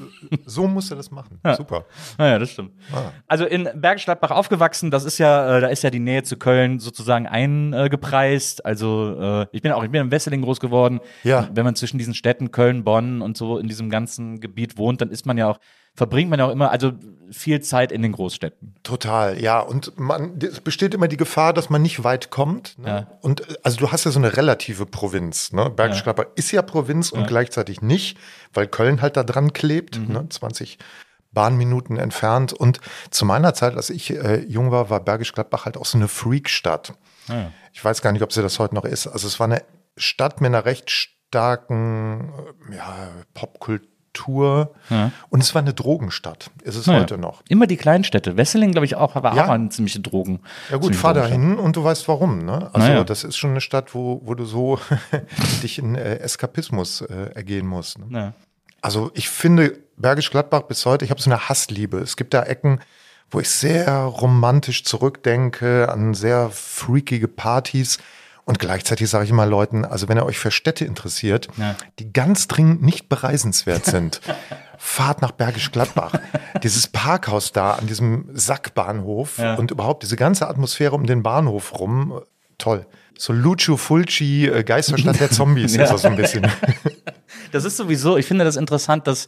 so 0.45 0.67
musst 0.67 0.91
du 0.91 0.95
das 0.95 1.11
machen. 1.11 1.39
Ja. 1.45 1.55
Super. 1.55 1.85
Naja, 2.17 2.39
das 2.39 2.51
stimmt. 2.51 2.71
Ah. 2.91 3.11
Also 3.27 3.45
in 3.45 3.69
Bergisch 3.75 4.05
Gladbach 4.05 4.31
aufgewachsen. 4.31 4.91
Das 4.91 5.03
ist 5.03 5.17
ja, 5.17 5.57
äh, 5.57 5.61
da 5.61 5.67
ist 5.67 5.83
ja 5.83 5.89
die 5.89 5.99
Nähe 5.99 6.23
zu 6.23 6.37
Köln 6.37 6.79
sozusagen 6.79 7.27
eingepreist. 7.27 8.65
Also 8.65 9.17
äh, 9.19 9.47
ich 9.51 9.61
bin 9.61 9.71
auch, 9.71 9.83
ich 9.83 9.91
bin 9.91 10.01
in 10.01 10.11
Wesseling 10.11 10.41
groß 10.41 10.59
geworden. 10.59 10.99
Ja. 11.23 11.49
Wenn 11.53 11.65
man 11.65 11.75
zwischen 11.75 11.97
diesen 11.97 12.13
Städten 12.13 12.51
Köln, 12.51 12.83
Bonn 12.83 13.21
und 13.21 13.37
so 13.37 13.57
in 13.57 13.67
diesem 13.67 13.89
ganzen 13.89 14.39
Gebiet 14.39 14.77
wohnt, 14.77 15.01
dann 15.01 15.09
ist 15.09 15.25
man 15.25 15.37
ja 15.37 15.49
auch 15.49 15.59
verbringt 15.97 16.29
man 16.29 16.39
ja 16.39 16.45
auch 16.45 16.51
immer, 16.51 16.71
also 16.71 16.93
viel 17.31 17.59
Zeit 17.59 17.91
in 17.91 18.03
den 18.03 18.13
Großstädten. 18.13 18.75
Total, 18.83 19.41
ja. 19.41 19.59
Und 19.59 19.99
man, 19.99 20.39
es 20.39 20.61
besteht 20.61 20.93
immer 20.93 21.07
die 21.07 21.17
Gefahr, 21.17 21.53
dass 21.53 21.69
man 21.69 21.81
nicht 21.81 22.03
weit 22.03 22.29
kommt. 22.29 22.77
Ne? 22.77 22.87
Ja. 22.87 23.17
Und 23.21 23.65
also 23.65 23.77
du 23.77 23.91
hast 23.91 24.05
ja 24.05 24.11
so 24.11 24.19
eine 24.19 24.37
relative 24.37 24.85
Provinz. 24.85 25.51
Ne? 25.51 25.69
Bergisch 25.69 26.03
Gladbach 26.03 26.25
ja. 26.25 26.31
ist 26.35 26.51
ja 26.51 26.61
Provinz 26.61 27.11
und 27.11 27.21
ja. 27.21 27.25
gleichzeitig 27.25 27.81
nicht, 27.81 28.17
weil 28.53 28.67
Köln 28.67 29.01
halt 29.01 29.17
da 29.17 29.23
dran 29.23 29.51
klebt. 29.51 29.99
Mhm. 29.99 30.13
Ne? 30.13 30.29
20 30.29 30.77
Bahnminuten 31.31 31.97
entfernt. 31.97 32.53
Und 32.53 32.79
zu 33.09 33.25
meiner 33.25 33.53
Zeit, 33.55 33.75
als 33.75 33.89
ich 33.89 34.11
äh, 34.11 34.43
jung 34.45 34.71
war, 34.71 34.89
war 34.89 34.99
Bergisch 34.99 35.33
Gladbach 35.33 35.65
halt 35.65 35.77
auch 35.77 35.85
so 35.85 35.97
eine 35.97 36.07
Freakstadt. 36.07 36.93
Ja. 37.27 37.51
Ich 37.73 37.83
weiß 37.83 38.01
gar 38.01 38.11
nicht, 38.11 38.21
ob 38.21 38.31
sie 38.31 38.43
das 38.43 38.59
heute 38.59 38.75
noch 38.75 38.85
ist. 38.85 39.07
Also 39.07 39.27
es 39.27 39.39
war 39.39 39.47
eine 39.47 39.63
Stadt 39.97 40.41
mit 40.41 40.49
einer 40.49 40.63
recht 40.65 40.91
starken 40.91 42.31
äh, 42.69 42.75
ja, 42.75 43.09
Popkultur. 43.33 43.96
Ja. 44.89 45.11
Und 45.29 45.41
es 45.41 45.53
war 45.53 45.61
eine 45.61 45.73
Drogenstadt. 45.73 46.49
Ist 46.63 46.75
es 46.75 46.87
naja. 46.87 47.01
heute 47.01 47.17
noch. 47.17 47.41
Immer 47.49 47.67
die 47.67 47.77
Kleinstädte. 47.77 48.37
Wesseling, 48.37 48.71
glaube 48.71 48.85
ich, 48.85 48.95
auch, 48.95 49.15
war 49.15 49.35
ja. 49.35 49.45
auch 49.45 49.49
eine 49.49 49.69
ziemliche 49.69 49.99
Drogen. 49.99 50.39
Ja 50.71 50.77
gut, 50.77 50.95
fahr 50.95 51.13
da 51.13 51.25
hin 51.25 51.57
und 51.57 51.75
du 51.75 51.83
weißt 51.83 52.07
warum. 52.07 52.45
Ne? 52.45 52.69
Also 52.73 52.87
naja. 52.87 53.03
das 53.03 53.23
ist 53.23 53.37
schon 53.37 53.51
eine 53.51 53.61
Stadt, 53.61 53.93
wo, 53.93 54.21
wo 54.23 54.35
du 54.35 54.45
so 54.45 54.79
dich 55.63 55.79
in 55.79 55.95
äh, 55.95 56.17
Eskapismus 56.17 57.01
äh, 57.01 57.31
ergehen 57.35 57.67
musst. 57.67 57.99
Ne? 57.99 58.07
Ja. 58.11 58.33
Also 58.81 59.11
ich 59.13 59.29
finde 59.29 59.77
Bergisch 59.97 60.29
Gladbach 60.29 60.63
bis 60.63 60.85
heute, 60.85 61.03
ich 61.05 61.11
habe 61.11 61.21
so 61.21 61.29
eine 61.29 61.49
Hassliebe. 61.49 61.97
Es 61.97 62.17
gibt 62.17 62.33
da 62.33 62.43
Ecken, 62.43 62.79
wo 63.31 63.39
ich 63.39 63.49
sehr 63.49 63.91
romantisch 63.91 64.83
zurückdenke 64.83 65.89
an 65.91 66.13
sehr 66.13 66.49
freakige 66.51 67.27
Partys. 67.27 67.97
Und 68.47 68.59
gleichzeitig 68.59 69.09
sage 69.09 69.25
ich 69.25 69.29
immer 69.29 69.45
Leuten, 69.45 69.83
also 69.83 70.07
wenn 70.07 70.17
ihr 70.17 70.25
euch 70.25 70.39
für 70.39 70.51
Städte 70.51 70.85
interessiert, 70.85 71.49
ja. 71.57 71.75
die 71.99 72.13
ganz 72.13 72.47
dringend 72.47 72.81
nicht 72.81 73.09
bereisenswert 73.09 73.83
sind, 73.83 74.21
fahrt 74.77 75.21
nach 75.21 75.31
Bergisch 75.31 75.69
Gladbach. 75.73 76.13
Dieses 76.63 76.87
Parkhaus 76.87 77.51
da 77.51 77.73
an 77.73 77.87
diesem 77.87 78.29
Sackbahnhof 78.31 79.39
ja. 79.39 79.55
und 79.55 79.71
überhaupt 79.71 80.01
diese 80.03 80.15
ganze 80.15 80.47
Atmosphäre 80.47 80.95
um 80.95 81.05
den 81.05 81.23
Bahnhof 81.23 81.77
rum, 81.77 82.21
toll. 82.57 82.85
So 83.17 83.33
Lucio 83.33 83.75
Fulci, 83.75 84.45
äh, 84.45 84.63
Geisterstadt 84.63 85.19
der 85.19 85.29
Zombies 85.31 85.75
ja. 85.75 85.83
ist 85.83 85.91
das 85.91 86.03
so 86.03 86.07
ein 86.07 86.15
bisschen. 86.15 86.49
Das 87.51 87.63
ist 87.63 87.77
sowieso, 87.77 88.17
ich 88.17 88.25
finde 88.25 88.43
das 88.43 88.57
interessant, 88.57 89.07
dass 89.07 89.27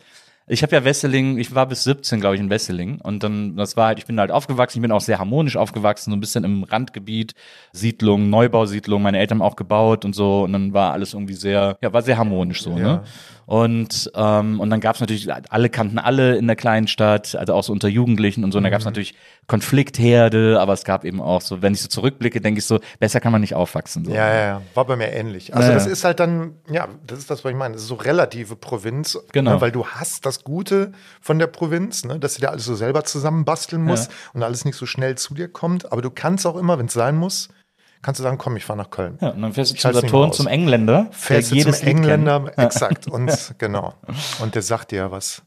ich 0.49 0.63
habe 0.63 0.75
ja 0.75 0.83
Wesseling, 0.83 1.37
ich 1.37 1.53
war 1.53 1.67
bis 1.67 1.83
17, 1.83 2.19
glaube 2.19 2.35
ich, 2.35 2.41
in 2.41 2.49
Wesseling. 2.49 2.99
Und 3.01 3.23
dann, 3.23 3.55
das 3.55 3.77
war 3.77 3.87
halt, 3.87 3.99
ich 3.99 4.07
bin 4.07 4.19
halt 4.19 4.31
aufgewachsen, 4.31 4.79
ich 4.79 4.81
bin 4.81 4.91
auch 4.91 5.01
sehr 5.01 5.19
harmonisch 5.19 5.55
aufgewachsen, 5.55 6.09
so 6.09 6.17
ein 6.17 6.19
bisschen 6.19 6.43
im 6.43 6.63
Randgebiet, 6.63 7.35
Siedlung, 7.71 8.31
Neubausiedlung, 8.31 9.03
meine 9.03 9.19
Eltern 9.19 9.39
haben 9.39 9.47
auch 9.47 9.55
gebaut 9.55 10.05
und 10.05 10.15
so. 10.15 10.43
Und 10.43 10.53
dann 10.53 10.73
war 10.73 10.91
alles 10.91 11.13
irgendwie 11.13 11.35
sehr, 11.35 11.77
ja, 11.81 11.93
war 11.93 12.01
sehr 12.01 12.17
harmonisch 12.17 12.63
so, 12.63 12.73
ne? 12.73 12.81
ja. 12.81 12.87
ne? 12.87 13.03
Und, 13.49 14.11
ähm, 14.13 14.59
und 14.59 14.69
dann 14.69 14.79
gab 14.79 14.93
es 14.93 15.01
natürlich, 15.01 15.27
alle 15.33 15.69
kannten 15.69 15.97
alle 15.97 16.37
in 16.37 16.45
der 16.45 16.55
kleinen 16.55 16.87
Stadt, 16.87 17.33
also 17.33 17.55
auch 17.55 17.63
so 17.63 17.73
unter 17.73 17.87
Jugendlichen 17.87 18.43
und 18.43 18.51
so. 18.51 18.59
Und 18.59 18.63
da 18.63 18.69
gab 18.69 18.77
es 18.77 18.85
mhm. 18.85 18.89
natürlich 18.89 19.15
Konfliktherde, 19.47 20.59
aber 20.61 20.73
es 20.73 20.83
gab 20.83 21.03
eben 21.03 21.19
auch 21.19 21.41
so, 21.41 21.63
wenn 21.63 21.73
ich 21.73 21.81
so 21.81 21.87
zurückblicke, 21.87 22.41
denke 22.41 22.59
ich 22.59 22.67
so, 22.67 22.79
besser 22.99 23.19
kann 23.19 23.31
man 23.31 23.41
nicht 23.41 23.55
aufwachsen. 23.55 24.05
So. 24.05 24.11
Ja, 24.11 24.31
ja, 24.31 24.45
ja, 24.45 24.61
war 24.75 24.85
bei 24.85 24.95
mir 24.95 25.11
ähnlich. 25.11 25.55
Also 25.55 25.67
ja. 25.67 25.73
das 25.73 25.87
ist 25.87 26.03
halt 26.03 26.19
dann, 26.19 26.57
ja, 26.71 26.89
das 27.07 27.17
ist 27.17 27.31
das, 27.31 27.43
was 27.43 27.51
ich 27.51 27.57
meine, 27.57 27.73
das 27.73 27.81
ist 27.81 27.87
so 27.87 27.95
relative 27.95 28.55
Provinz, 28.55 29.17
genau. 29.31 29.55
Ne, 29.55 29.61
weil 29.61 29.71
du 29.71 29.83
hast 29.83 30.27
das 30.27 30.38
Gute 30.43 30.91
von 31.21 31.39
der 31.39 31.47
Provinz, 31.47 32.05
ne, 32.05 32.19
dass 32.19 32.35
du 32.35 32.41
dir 32.41 32.51
alles 32.51 32.65
so 32.65 32.75
selber 32.75 33.03
zusammenbasteln 33.03 33.83
musst 33.83 34.11
ja. 34.11 34.17
und 34.33 34.43
alles 34.43 34.65
nicht 34.65 34.75
so 34.75 34.85
schnell 34.85 35.15
zu 35.15 35.33
dir 35.33 35.47
kommt, 35.47 35.91
aber 35.91 36.01
du 36.01 36.09
kannst 36.09 36.45
auch 36.45 36.55
immer, 36.55 36.77
wenn 36.77 36.87
es 36.87 36.93
sein 36.93 37.15
muss, 37.15 37.49
kannst 38.01 38.19
du 38.19 38.23
sagen, 38.23 38.37
komm, 38.37 38.55
ich 38.55 38.65
fahre 38.65 38.77
nach 38.77 38.89
Köln. 38.89 39.17
Ja, 39.21 39.29
und 39.29 39.41
dann 39.41 39.53
fährst 39.53 39.71
du 39.71 39.75
zum 39.75 39.93
Saturn, 39.93 40.33
zum 40.33 40.47
Engländer. 40.47 41.07
Fährst 41.11 41.51
du 41.51 41.59
zum 41.59 41.73
Engländer, 41.87 42.51
exakt. 42.57 43.07
Und 43.07 43.55
genau. 43.57 43.93
Und 44.41 44.55
der 44.55 44.61
sagt 44.61 44.91
dir, 44.91 45.11
was 45.11 45.43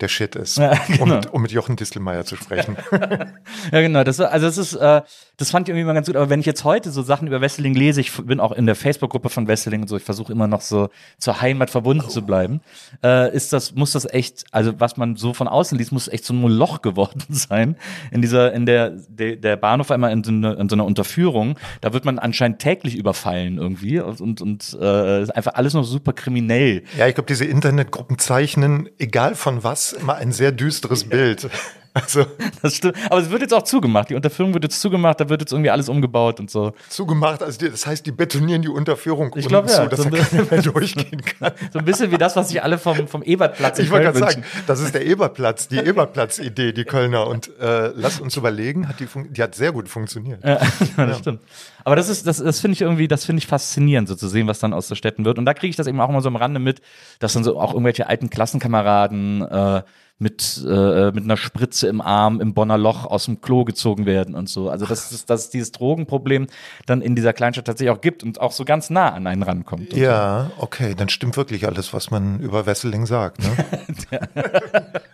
der 0.00 0.08
Shit 0.08 0.34
ist, 0.34 0.58
ja, 0.58 0.74
genau. 0.88 1.02
um, 1.02 1.08
mit, 1.10 1.32
um, 1.32 1.42
mit, 1.42 1.52
Jochen 1.52 1.76
Distelmeier 1.76 2.24
zu 2.24 2.34
sprechen. 2.34 2.76
ja, 2.90 3.80
genau. 3.80 4.02
Das, 4.02 4.20
also 4.20 4.46
das 4.46 4.58
ist, 4.58 4.74
äh, 4.74 5.02
das 5.42 5.50
fand 5.50 5.68
ich 5.68 5.72
irgendwie 5.72 5.86
mal 5.86 5.92
ganz 5.92 6.06
gut. 6.06 6.14
Aber 6.14 6.30
wenn 6.30 6.38
ich 6.38 6.46
jetzt 6.46 6.62
heute 6.62 6.92
so 6.92 7.02
Sachen 7.02 7.26
über 7.26 7.40
Wesseling 7.40 7.74
lese, 7.74 8.00
ich 8.00 8.12
bin 8.12 8.38
auch 8.38 8.52
in 8.52 8.64
der 8.64 8.76
Facebook-Gruppe 8.76 9.28
von 9.28 9.48
Wesseling 9.48 9.82
und 9.82 9.88
so, 9.88 9.96
ich 9.96 10.04
versuche 10.04 10.32
immer 10.32 10.46
noch 10.46 10.60
so 10.60 10.88
zur 11.18 11.40
Heimat 11.40 11.68
verbunden 11.68 12.04
oh. 12.06 12.10
zu 12.10 12.22
bleiben, 12.22 12.60
äh, 13.02 13.34
ist 13.34 13.52
das, 13.52 13.74
muss 13.74 13.90
das 13.90 14.04
echt, 14.04 14.44
also 14.52 14.78
was 14.78 14.96
man 14.96 15.16
so 15.16 15.34
von 15.34 15.48
außen 15.48 15.76
liest, 15.76 15.90
muss 15.90 16.06
echt 16.06 16.24
so 16.24 16.32
ein 16.32 16.36
Moloch 16.36 16.80
geworden 16.82 17.24
sein. 17.28 17.76
In 18.12 18.22
dieser, 18.22 18.52
in 18.52 18.66
der, 18.66 18.90
der, 19.08 19.34
der 19.34 19.56
Bahnhof 19.56 19.90
einmal 19.90 20.12
in 20.12 20.22
so, 20.22 20.30
eine, 20.30 20.54
in 20.54 20.68
so 20.68 20.76
einer 20.76 20.84
Unterführung, 20.84 21.58
da 21.80 21.92
wird 21.92 22.04
man 22.04 22.20
anscheinend 22.20 22.60
täglich 22.60 22.94
überfallen 22.94 23.58
irgendwie 23.58 23.98
und, 23.98 24.20
und, 24.20 24.40
und 24.40 24.78
äh, 24.80 25.22
ist 25.22 25.34
einfach 25.34 25.54
alles 25.54 25.74
noch 25.74 25.82
super 25.82 26.12
kriminell. 26.12 26.84
Ja, 26.96 27.08
ich 27.08 27.16
glaube, 27.16 27.26
diese 27.26 27.46
Internetgruppen 27.46 28.20
zeichnen, 28.20 28.88
egal 29.00 29.34
von 29.34 29.64
was, 29.64 29.92
immer 29.92 30.14
ein 30.14 30.30
sehr 30.30 30.52
düsteres 30.52 31.02
Bild. 31.02 31.50
Also. 32.02 32.24
Das 32.62 32.76
stimmt. 32.76 32.96
Aber 33.10 33.20
es 33.20 33.30
wird 33.30 33.42
jetzt 33.42 33.52
auch 33.52 33.62
zugemacht. 33.62 34.08
Die 34.08 34.14
Unterführung 34.14 34.54
wird 34.54 34.64
jetzt 34.64 34.80
zugemacht, 34.80 35.20
da 35.20 35.28
wird 35.28 35.42
jetzt 35.42 35.52
irgendwie 35.52 35.70
alles 35.70 35.88
umgebaut 35.90 36.40
und 36.40 36.50
so. 36.50 36.72
Zugemacht, 36.88 37.42
also 37.42 37.68
das 37.68 37.86
heißt, 37.86 38.06
die 38.06 38.12
betonieren 38.12 38.62
die 38.62 38.68
Unterführung 38.68 39.30
ich 39.36 39.46
glaub, 39.46 39.68
ja, 39.68 39.82
so, 39.82 39.86
dass 39.86 40.02
so 40.02 40.08
da 40.08 40.18
keiner 40.18 40.44
mehr 40.50 40.62
durchgehen 40.62 41.22
kann. 41.38 41.52
So 41.70 41.80
ein 41.80 41.84
bisschen 41.84 42.10
wie 42.10 42.16
das, 42.16 42.34
was 42.34 42.48
sich 42.48 42.62
alle 42.62 42.78
vom, 42.78 43.08
vom 43.08 43.22
Ebertplatz 43.22 43.78
Ich 43.78 43.90
wollte 43.90 44.06
gerade 44.06 44.18
sagen, 44.18 44.44
das 44.66 44.80
ist 44.80 44.94
der 44.94 45.04
Ebertplatz, 45.04 45.68
die 45.68 45.78
Ebertplatz-Idee, 45.78 46.72
die 46.72 46.84
Kölner. 46.84 47.26
Und 47.26 47.50
äh, 47.60 47.88
lasst 47.94 48.20
uns 48.20 48.36
überlegen, 48.36 48.88
hat 48.88 48.98
die, 49.00 49.08
die 49.30 49.42
hat 49.42 49.54
sehr 49.54 49.72
gut 49.72 49.88
funktioniert. 49.88 50.42
Ja, 50.42 50.56
das 50.96 50.96
ja. 50.96 51.14
stimmt. 51.14 51.40
Aber 51.84 51.96
das 51.96 52.08
ist, 52.08 52.26
das, 52.26 52.38
das 52.38 52.60
finde 52.60 52.74
ich 52.74 52.80
irgendwie, 52.80 53.08
das 53.08 53.24
finde 53.24 53.40
ich 53.40 53.46
faszinierend, 53.46 54.08
so 54.08 54.14
zu 54.14 54.28
sehen, 54.28 54.46
was 54.46 54.60
dann 54.60 54.72
aus 54.72 54.88
den 54.88 54.96
Städten 54.96 55.24
wird. 55.24 55.38
Und 55.38 55.44
da 55.44 55.52
kriege 55.52 55.70
ich 55.70 55.76
das 55.76 55.86
eben 55.86 56.00
auch 56.00 56.08
immer 56.08 56.22
so 56.22 56.28
am 56.28 56.36
Rande 56.36 56.60
mit, 56.60 56.80
dass 57.18 57.34
dann 57.34 57.44
so 57.44 57.58
auch 57.58 57.72
irgendwelche 57.72 58.08
alten 58.08 58.30
Klassenkameraden 58.30 59.42
äh, 59.42 59.82
mit, 60.22 60.64
äh, 60.64 61.10
mit 61.10 61.24
einer 61.24 61.36
Spritze 61.36 61.88
im 61.88 62.00
Arm 62.00 62.40
im 62.40 62.54
Bonner 62.54 62.78
Loch 62.78 63.04
aus 63.06 63.26
dem 63.26 63.40
Klo 63.40 63.64
gezogen 63.64 64.06
werden 64.06 64.34
und 64.34 64.48
so. 64.48 64.70
Also 64.70 64.86
dass, 64.86 65.10
dass, 65.10 65.26
dass 65.26 65.40
es 65.44 65.50
dieses 65.50 65.72
Drogenproblem 65.72 66.46
dann 66.86 67.02
in 67.02 67.14
dieser 67.16 67.32
Kleinstadt 67.32 67.66
tatsächlich 67.66 67.94
auch 67.94 68.00
gibt 68.00 68.22
und 68.22 68.40
auch 68.40 68.52
so 68.52 68.64
ganz 68.64 68.88
nah 68.88 69.12
an 69.12 69.26
einen 69.26 69.42
rankommt. 69.42 69.92
Ja, 69.92 70.50
so. 70.56 70.62
okay, 70.62 70.94
dann 70.96 71.08
stimmt 71.08 71.36
wirklich 71.36 71.66
alles, 71.66 71.92
was 71.92 72.10
man 72.10 72.38
über 72.38 72.66
Wesseling 72.66 73.04
sagt. 73.04 73.40
Ne? 73.40 74.20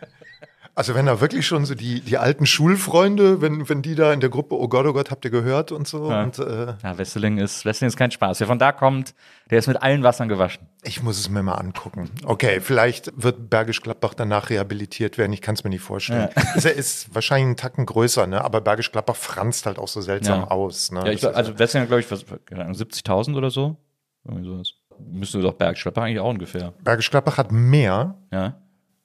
Also 0.79 0.95
wenn 0.95 1.07
da 1.07 1.21
wirklich 1.21 1.45
schon 1.45 1.65
so 1.65 1.75
die, 1.75 2.03
die 2.03 2.19
alten 2.19 2.47
Schulfreunde, 2.47 3.43
wenn, 3.43 3.69
wenn 3.69 3.83
die 3.83 3.97
da 3.97 4.13
in 4.13 4.21
der 4.21 4.29
Gruppe, 4.31 4.55
oh 4.55 4.69
Gott, 4.69 4.87
oh 4.87 4.93
Gott, 4.93 5.11
habt 5.11 5.25
ihr 5.25 5.33
gehört 5.33 5.73
und 5.73 5.89
so. 5.89 6.09
Ja, 6.09 6.23
und, 6.23 6.39
äh, 6.39 6.75
ja 6.81 6.97
Wesseling, 6.97 7.39
ist, 7.39 7.65
Wesseling 7.65 7.89
ist 7.89 7.97
kein 7.97 8.13
Spaß. 8.13 8.39
Wer 8.39 8.47
von 8.47 8.61
da 8.61 8.71
kommt, 8.71 9.13
der 9.51 9.59
ist 9.59 9.67
mit 9.67 9.83
allen 9.83 10.05
Wassern 10.05 10.29
gewaschen. 10.29 10.69
Ich 10.85 11.03
muss 11.03 11.19
es 11.19 11.29
mir 11.29 11.43
mal 11.43 11.57
angucken. 11.57 12.09
Okay, 12.25 12.61
vielleicht 12.61 13.11
wird 13.21 13.51
Bergisch 13.51 13.83
Gladbach 13.83 14.15
danach 14.15 14.51
rehabilitiert 14.51 15.19
werden. 15.19 15.33
Ich 15.33 15.43
kann 15.43 15.57
es 15.57 15.65
mir 15.65 15.71
nicht 15.71 15.83
vorstellen. 15.83 16.29
Ja. 16.37 16.55
Ist, 16.55 16.65
ist 16.65 17.13
wahrscheinlich 17.13 17.47
einen 17.47 17.57
Tacken 17.57 17.85
größer, 17.85 18.29
ne? 18.29 18.45
aber 18.45 18.61
Bergisch 18.61 18.93
Gladbach 18.93 19.17
franzt 19.17 19.67
halt 19.67 19.81
auch 19.81 19.89
so 19.89 20.01
seltsam 20.01 20.43
ja. 20.43 20.51
aus. 20.53 20.93
Ne? 20.93 21.01
Ja, 21.07 21.11
ich, 21.11 21.27
also 21.27 21.59
Wesseling, 21.59 21.89
glaube 21.89 22.03
ich, 22.03 22.07
70.000 22.07 23.37
oder 23.37 23.51
so. 23.51 23.77
Irgendwie 24.25 24.49
sowas. 24.49 24.75
Müsste 25.11 25.41
doch 25.41 25.55
Bergisch 25.55 25.83
Gladbach 25.83 26.05
eigentlich 26.05 26.21
auch 26.21 26.31
ungefähr. 26.31 26.73
Bergisch 26.85 27.11
Gladbach 27.11 27.37
hat 27.37 27.51
mehr. 27.51 28.15
Ja 28.31 28.55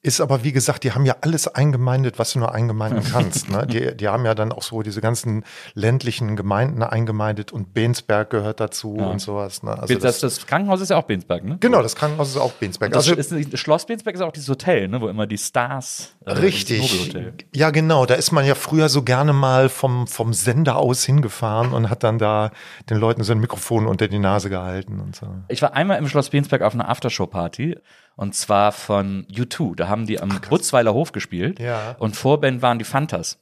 ist 0.04 0.20
aber, 0.20 0.44
wie 0.44 0.52
gesagt, 0.52 0.84
die 0.84 0.92
haben 0.92 1.06
ja 1.06 1.16
alles 1.22 1.48
eingemeindet, 1.48 2.18
was 2.18 2.34
du 2.34 2.38
nur 2.38 2.54
eingemeinden 2.54 3.02
kannst. 3.12 3.48
Ne? 3.48 3.66
Die, 3.66 3.96
die 3.96 4.06
haben 4.06 4.26
ja 4.26 4.34
dann 4.34 4.52
auch 4.52 4.62
so 4.62 4.82
diese 4.82 5.00
ganzen 5.00 5.44
ländlichen 5.72 6.36
Gemeinden 6.36 6.82
eingemeindet 6.82 7.52
und 7.52 7.72
Bensberg 7.72 8.28
gehört 8.28 8.60
dazu 8.60 8.96
ja. 8.98 9.06
und 9.06 9.20
sowas. 9.20 9.62
Ne? 9.62 9.70
Also 9.78 9.98
das, 9.98 10.20
das, 10.20 10.46
Krankenhaus 10.46 10.82
ist 10.82 10.90
ja 10.90 10.98
auch 10.98 11.04
Bensberg, 11.04 11.44
ne? 11.44 11.56
Genau, 11.58 11.82
das 11.82 11.96
Krankenhaus 11.96 12.28
ist 12.28 12.36
auch 12.36 12.52
Bensberg. 12.52 12.92
das 12.92 13.08
also, 13.08 13.34
ist, 13.34 13.58
Schloss 13.58 13.86
Bensberg 13.86 14.14
ist 14.14 14.20
auch 14.20 14.32
dieses 14.32 14.48
Hotel, 14.50 14.88
ne? 14.88 15.00
wo 15.00 15.08
immer 15.08 15.26
die 15.26 15.38
Stars. 15.38 16.14
Äh, 16.26 16.32
richtig. 16.32 17.16
Ja, 17.54 17.70
genau. 17.70 18.04
Da 18.04 18.14
ist 18.14 18.30
man 18.30 18.44
ja 18.44 18.54
früher 18.54 18.90
so 18.90 19.02
gerne 19.02 19.32
mal 19.32 19.70
vom, 19.70 20.06
vom 20.06 20.34
Sender 20.34 20.76
aus 20.76 21.04
hingefahren 21.04 21.72
und 21.72 21.88
hat 21.88 22.04
dann 22.04 22.18
da 22.18 22.50
den 22.90 22.98
Leuten 22.98 23.24
so 23.24 23.32
ein 23.32 23.38
Mikrofon 23.38 23.86
unter 23.86 24.06
die 24.08 24.18
Nase 24.18 24.50
gehalten 24.50 25.00
und 25.00 25.16
so. 25.16 25.28
Ich 25.48 25.62
war 25.62 25.72
einmal 25.72 25.96
im 25.96 26.08
Schloss 26.08 26.28
Bensberg 26.28 26.60
auf 26.60 26.74
einer 26.74 26.90
Aftershow-Party 26.90 27.76
und 28.16 28.34
zwar 28.34 28.72
von 28.72 29.26
U2. 29.26 29.76
Da 29.76 29.88
haben 29.88 30.06
die 30.06 30.20
am 30.20 30.40
Butzweiler 30.48 30.94
Hof 30.94 31.12
gespielt. 31.12 31.58
Ja. 31.58 31.96
Und 31.98 32.16
Vorband 32.16 32.62
waren 32.62 32.78
die 32.78 32.84
Fantas. 32.84 33.38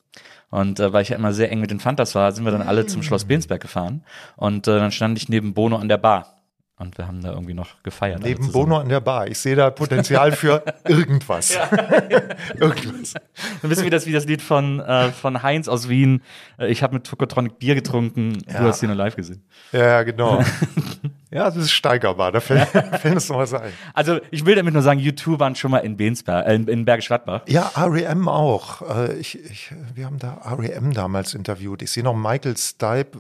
Und 0.51 0.81
äh, 0.81 0.93
weil 0.93 1.03
ich 1.03 1.09
ja 1.09 1.17
immer 1.17 1.33
sehr 1.33 1.51
eng 1.51 1.61
mit 1.61 1.71
den 1.71 1.81
Fantas 1.81 2.15
war, 2.15 2.33
sind 2.33 2.45
wir 2.45 2.53
dann 2.53 2.63
alle 2.63 2.87
zum 2.87 3.03
Schloss 3.03 3.25
Bensberg 3.25 3.61
gefahren. 3.61 4.05
Und 4.37 4.69
äh, 4.69 4.79
dann 4.79 4.93
stand 4.93 5.17
ich 5.19 5.29
neben 5.29 5.55
Bono 5.55 5.77
an 5.77 5.89
der 5.89 5.97
Bar. 5.97 6.42
Und 6.83 6.99
wir 6.99 7.07
haben 7.07 7.23
da 7.23 7.31
irgendwie 7.31 7.55
noch 7.55 7.83
gefeiert. 7.83 8.23
Neben 8.23 8.51
Bono 8.51 8.79
an 8.79 8.89
der 8.89 9.01
Bar. 9.01 9.29
Ich 9.29 9.39
sehe 9.39 9.55
da 9.55 9.71
Potenzial 9.71 10.33
für 10.33 10.65
irgendwas. 10.89 11.55
Ja. 11.55 11.71
irgendwas. 12.57 13.15
Ein 13.63 13.69
bisschen 13.69 13.87
wie 13.87 13.91
das, 13.91 14.07
wie 14.07 14.13
das 14.13 14.27
Lied 14.27 14.43
von, 14.43 14.81
äh, 14.81 15.13
von 15.13 15.43
Heinz 15.43 15.69
aus 15.69 15.89
Wien. 15.89 16.23
Äh, 16.59 16.71
ich 16.71 16.83
habe 16.83 16.95
mit 16.95 17.05
Tokotronic 17.05 17.59
Bier 17.59 17.77
getrunken. 17.77 18.39
Ja. 18.49 18.61
Du 18.61 18.65
hast 18.67 18.83
ihn 18.83 18.89
nur 18.89 18.97
live 18.97 19.15
gesehen. 19.15 19.45
Ja, 19.71 20.03
genau. 20.03 20.43
ja, 21.31 21.45
das 21.45 21.57
ist 21.57 21.71
steigerbar. 21.71 22.33
Da 22.33 22.41
fällt, 22.41 22.69
fällt 22.69 23.17
es 23.17 23.29
noch 23.29 23.39
was 23.39 23.55
ein. 23.55 23.73
Also, 23.95 24.19
ich 24.31 24.45
will 24.45 24.57
damit 24.57 24.75
nur 24.75 24.83
sagen, 24.83 24.99
YouTube 24.99 25.39
waren 25.39 25.55
schon 25.55 25.71
mal 25.71 25.79
in 25.79 25.97
Bensberg, 25.97 26.47
äh, 26.47 26.55
in 26.55 26.85
Bergisch 26.85 27.07
Gladbach. 27.07 27.43
Ja, 27.47 27.71
REM 27.77 28.29
auch. 28.29 28.83
Äh, 28.83 29.15
ich, 29.19 29.39
ich, 29.39 29.73
wir 29.95 30.07
haben 30.07 30.19
da 30.19 30.35
REM 30.59 30.93
damals 30.93 31.35
interviewt. 31.35 31.83
Ich 31.83 31.93
sehe 31.93 32.03
noch 32.03 32.17
Michael 32.17 32.57
Stipe 32.57 33.19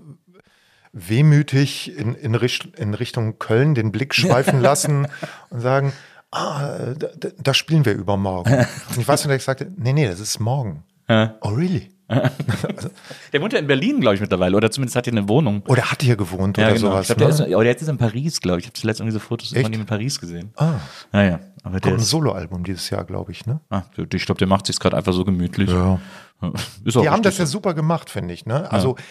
wehmütig 0.92 1.96
in, 1.96 2.14
in, 2.14 2.34
in 2.34 2.94
Richtung 2.94 3.38
Köln 3.38 3.74
den 3.74 3.92
Blick 3.92 4.14
schweifen 4.14 4.60
lassen 4.60 5.08
und 5.50 5.60
sagen, 5.60 5.92
ah, 6.30 6.94
da, 6.96 7.08
da, 7.38 7.54
spielen 7.54 7.84
wir 7.84 7.94
übermorgen. 7.94 8.52
Und 8.54 8.98
ich 8.98 9.08
weiß 9.08 9.26
nicht, 9.26 9.36
ich 9.36 9.44
sagte, 9.44 9.70
nee, 9.76 9.92
nee, 9.92 10.06
das 10.06 10.20
ist 10.20 10.40
morgen. 10.40 10.84
Oh, 11.08 11.48
really? 11.48 11.90
der 13.32 13.40
wohnt 13.40 13.52
ja 13.52 13.58
in 13.58 13.66
Berlin, 13.66 14.00
glaube 14.00 14.14
ich, 14.14 14.20
mittlerweile. 14.20 14.56
Oder 14.56 14.70
zumindest 14.70 14.96
hat 14.96 15.06
er 15.06 15.12
eine 15.12 15.28
Wohnung. 15.28 15.62
Oder 15.66 15.90
hat 15.90 16.02
hier 16.02 16.16
gewohnt 16.16 16.58
ja, 16.58 16.66
oder 16.66 16.74
genau. 16.74 16.90
sowas. 16.90 17.10
Ich 17.10 17.16
glaub, 17.16 17.30
ne? 17.30 17.36
der 17.36 17.46
ist, 17.46 17.54
aber 17.54 17.64
der 17.64 17.74
ist 17.74 17.80
jetzt 17.80 17.88
in 17.88 17.98
Paris, 17.98 18.40
glaube 18.40 18.58
ich. 18.58 18.64
Ich 18.64 18.68
habe 18.68 18.80
zuletzt 18.80 19.00
irgendwie 19.00 19.14
so 19.14 19.18
Fotos 19.18 19.52
Echt? 19.52 19.62
von 19.62 19.72
ihm 19.72 19.80
in 19.80 19.86
Paris 19.86 20.20
gesehen. 20.20 20.52
Ah. 20.56 20.74
Naja. 21.12 21.40
Aber 21.62 21.80
der 21.80 21.92
Kommt 21.92 22.02
ein 22.02 22.04
Soloalbum 22.04 22.64
dieses 22.64 22.90
Jahr, 22.90 23.04
glaube 23.04 23.32
ich, 23.32 23.46
ne? 23.46 23.60
Ah, 23.70 23.82
ich 23.96 24.26
glaube, 24.26 24.38
der 24.38 24.48
macht 24.48 24.66
sich 24.66 24.78
gerade 24.78 24.96
einfach 24.96 25.12
so 25.12 25.24
gemütlich. 25.24 25.70
Ja. 25.70 26.00
Die 26.84 27.08
haben 27.08 27.22
das 27.22 27.38
ja 27.38 27.46
super 27.46 27.72
gemacht, 27.72 28.10
finde 28.10 28.34
ich. 28.34 28.46
Ne? 28.46 28.70
Also 28.70 28.96
ja 28.98 29.04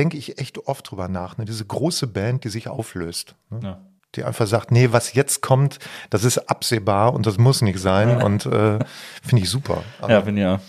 denke 0.00 0.16
ich 0.16 0.38
echt 0.38 0.56
oft 0.66 0.90
drüber 0.90 1.08
nach. 1.08 1.36
Ne? 1.36 1.44
Diese 1.44 1.64
große 1.64 2.06
Band, 2.06 2.44
die 2.44 2.48
sich 2.48 2.68
auflöst. 2.68 3.34
Ne? 3.50 3.60
Ja. 3.62 3.80
Die 4.14 4.24
einfach 4.24 4.46
sagt, 4.46 4.72
nee, 4.72 4.88
was 4.90 5.12
jetzt 5.12 5.42
kommt, 5.42 5.78
das 6.08 6.24
ist 6.24 6.38
absehbar 6.48 7.12
und 7.12 7.26
das 7.26 7.36
muss 7.36 7.60
nicht 7.60 7.78
sein. 7.78 8.22
Und 8.22 8.46
äh, 8.46 8.78
finde 9.22 9.42
ich 9.42 9.50
super. 9.50 9.84
Aber 10.00 10.12
ja, 10.12 10.26
ich 10.26 10.36
ja. 10.36 10.60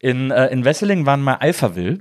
In, 0.00 0.30
äh, 0.30 0.46
in 0.46 0.64
Wesseling 0.64 1.04
waren 1.04 1.20
mal 1.20 1.34
Alphaville. 1.34 1.98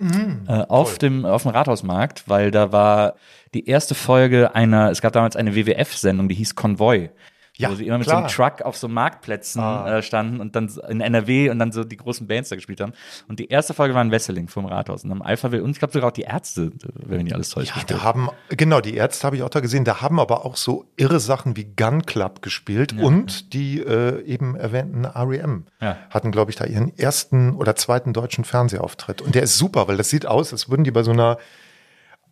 Mhm, 0.00 0.44
äh, 0.46 0.52
auf, 0.68 0.98
dem, 0.98 1.26
auf 1.26 1.42
dem 1.42 1.50
Rathausmarkt, 1.50 2.28
weil 2.28 2.52
da 2.52 2.70
war 2.70 3.16
die 3.52 3.66
erste 3.66 3.96
Folge 3.96 4.54
einer, 4.54 4.92
es 4.92 5.00
gab 5.00 5.12
damals 5.12 5.34
eine 5.34 5.56
WWF-Sendung, 5.56 6.28
die 6.28 6.36
hieß 6.36 6.54
Konvoi. 6.54 7.10
Ja, 7.58 7.70
wo 7.70 7.74
sie 7.74 7.86
immer 7.86 7.98
mit 7.98 8.06
klar. 8.06 8.28
so 8.28 8.42
einem 8.42 8.52
Truck 8.52 8.64
auf 8.64 8.76
so 8.76 8.86
Marktplätzen 8.86 9.60
ah. 9.60 9.98
äh, 9.98 10.02
standen 10.02 10.40
und 10.40 10.54
dann 10.54 10.70
in 10.88 11.00
NRW 11.00 11.50
und 11.50 11.58
dann 11.58 11.72
so 11.72 11.82
die 11.82 11.96
großen 11.96 12.26
Bands 12.28 12.50
da 12.50 12.56
gespielt 12.56 12.80
haben. 12.80 12.92
Und 13.26 13.40
die 13.40 13.48
erste 13.48 13.74
Folge 13.74 13.94
war 13.94 14.02
in 14.02 14.12
Wesseling 14.12 14.46
vom 14.46 14.66
Rathaus 14.66 15.02
und 15.02 15.10
am 15.10 15.22
Alphaville 15.22 15.62
und 15.64 15.72
ich 15.72 15.78
glaube 15.80 15.92
sogar 15.92 16.08
auch 16.08 16.14
die 16.14 16.22
Ärzte, 16.22 16.70
wenn 16.94 17.26
ich 17.26 17.34
alles 17.34 17.50
täuscht. 17.50 17.76
Ja, 17.76 17.82
da 17.84 18.02
haben, 18.04 18.30
genau, 18.48 18.80
die 18.80 18.94
Ärzte 18.94 19.26
habe 19.26 19.36
ich 19.36 19.42
auch 19.42 19.48
da 19.48 19.58
gesehen, 19.58 19.84
da 19.84 20.00
haben 20.00 20.20
aber 20.20 20.46
auch 20.46 20.56
so 20.56 20.86
irre 20.96 21.18
Sachen 21.18 21.56
wie 21.56 21.64
Gun 21.64 22.06
Club 22.06 22.42
gespielt 22.42 22.92
ja. 22.92 23.04
und 23.04 23.52
die 23.52 23.80
äh, 23.80 24.22
eben 24.22 24.54
erwähnten 24.54 25.04
REM 25.04 25.66
ja. 25.80 25.96
hatten, 26.10 26.30
glaube 26.30 26.52
ich, 26.52 26.56
da 26.56 26.64
ihren 26.64 26.96
ersten 26.96 27.56
oder 27.56 27.74
zweiten 27.74 28.12
deutschen 28.12 28.44
Fernsehauftritt. 28.44 29.20
Und 29.20 29.34
der 29.34 29.42
ist 29.42 29.58
super, 29.58 29.88
weil 29.88 29.96
das 29.96 30.10
sieht 30.10 30.26
aus, 30.26 30.52
als 30.52 30.70
würden 30.70 30.84
die 30.84 30.92
bei 30.92 31.02
so 31.02 31.10
einer 31.10 31.38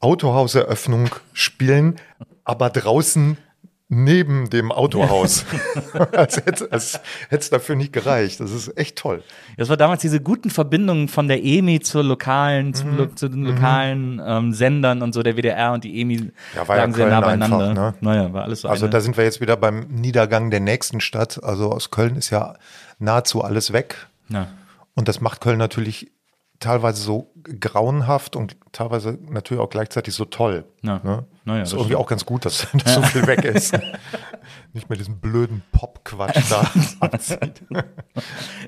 Autohauseröffnung 0.00 1.10
spielen, 1.32 1.96
aber 2.44 2.70
draußen 2.70 3.38
neben 3.88 4.50
dem 4.50 4.72
Autohaus. 4.72 5.44
als 6.12 6.38
hätte 6.38 6.68
es 6.70 7.50
dafür 7.50 7.76
nicht 7.76 7.92
gereicht. 7.92 8.40
Das 8.40 8.50
ist 8.50 8.76
echt 8.76 8.96
toll. 8.96 9.22
Das 9.56 9.68
war 9.68 9.76
damals 9.76 10.02
diese 10.02 10.20
guten 10.20 10.50
Verbindungen 10.50 11.08
von 11.08 11.28
der 11.28 11.44
EMI 11.44 11.80
zur 11.80 12.02
lokalen, 12.02 12.68
mhm. 12.68 13.16
zu 13.16 13.28
den 13.28 13.40
mhm. 13.40 13.46
lokalen 13.46 14.22
ähm, 14.24 14.52
Sendern 14.52 15.02
und 15.02 15.12
so, 15.14 15.22
der 15.22 15.36
WDR 15.36 15.72
und 15.72 15.84
die 15.84 16.00
EMI 16.00 16.32
ja, 16.54 16.66
war 16.66 16.76
lagen 16.76 16.92
ja 16.92 16.96
sehr 16.96 17.08
nah 17.08 17.20
beieinander. 17.20 17.70
Einfach, 17.70 17.92
ne? 17.92 17.94
Naja, 18.00 18.32
war 18.32 18.44
alles 18.44 18.62
so. 18.62 18.68
Also 18.68 18.86
eine. 18.86 18.90
da 18.90 19.00
sind 19.00 19.16
wir 19.16 19.24
jetzt 19.24 19.40
wieder 19.40 19.56
beim 19.56 19.86
Niedergang 19.88 20.50
der 20.50 20.60
nächsten 20.60 21.00
Stadt. 21.00 21.42
Also 21.42 21.70
aus 21.70 21.90
Köln 21.90 22.16
ist 22.16 22.30
ja 22.30 22.54
nahezu 22.98 23.42
alles 23.42 23.72
weg. 23.72 24.08
Ja. 24.28 24.48
Und 24.94 25.08
das 25.08 25.20
macht 25.20 25.40
Köln 25.40 25.58
natürlich 25.58 26.10
teilweise 26.58 27.02
so 27.02 27.32
grauenhaft 27.60 28.34
und 28.34 28.56
teilweise 28.72 29.18
natürlich 29.28 29.62
auch 29.62 29.70
gleichzeitig 29.70 30.14
so 30.14 30.24
toll. 30.24 30.64
Ja. 30.82 31.00
Ne? 31.04 31.24
Naja, 31.46 31.62
ist 31.62 31.72
irgendwie 31.72 31.90
stimmt. 31.90 32.00
auch 32.00 32.08
ganz 32.08 32.26
gut, 32.26 32.44
dass, 32.44 32.66
dass 32.84 32.94
so 32.94 33.02
viel 33.02 33.26
weg 33.26 33.44
ist. 33.44 33.72
Nicht 34.72 34.90
mehr 34.90 34.98
diesen 34.98 35.20
blöden 35.20 35.62
Pop-Quatsch 35.72 36.50
da 36.50 36.70
abzieht. 37.00 37.62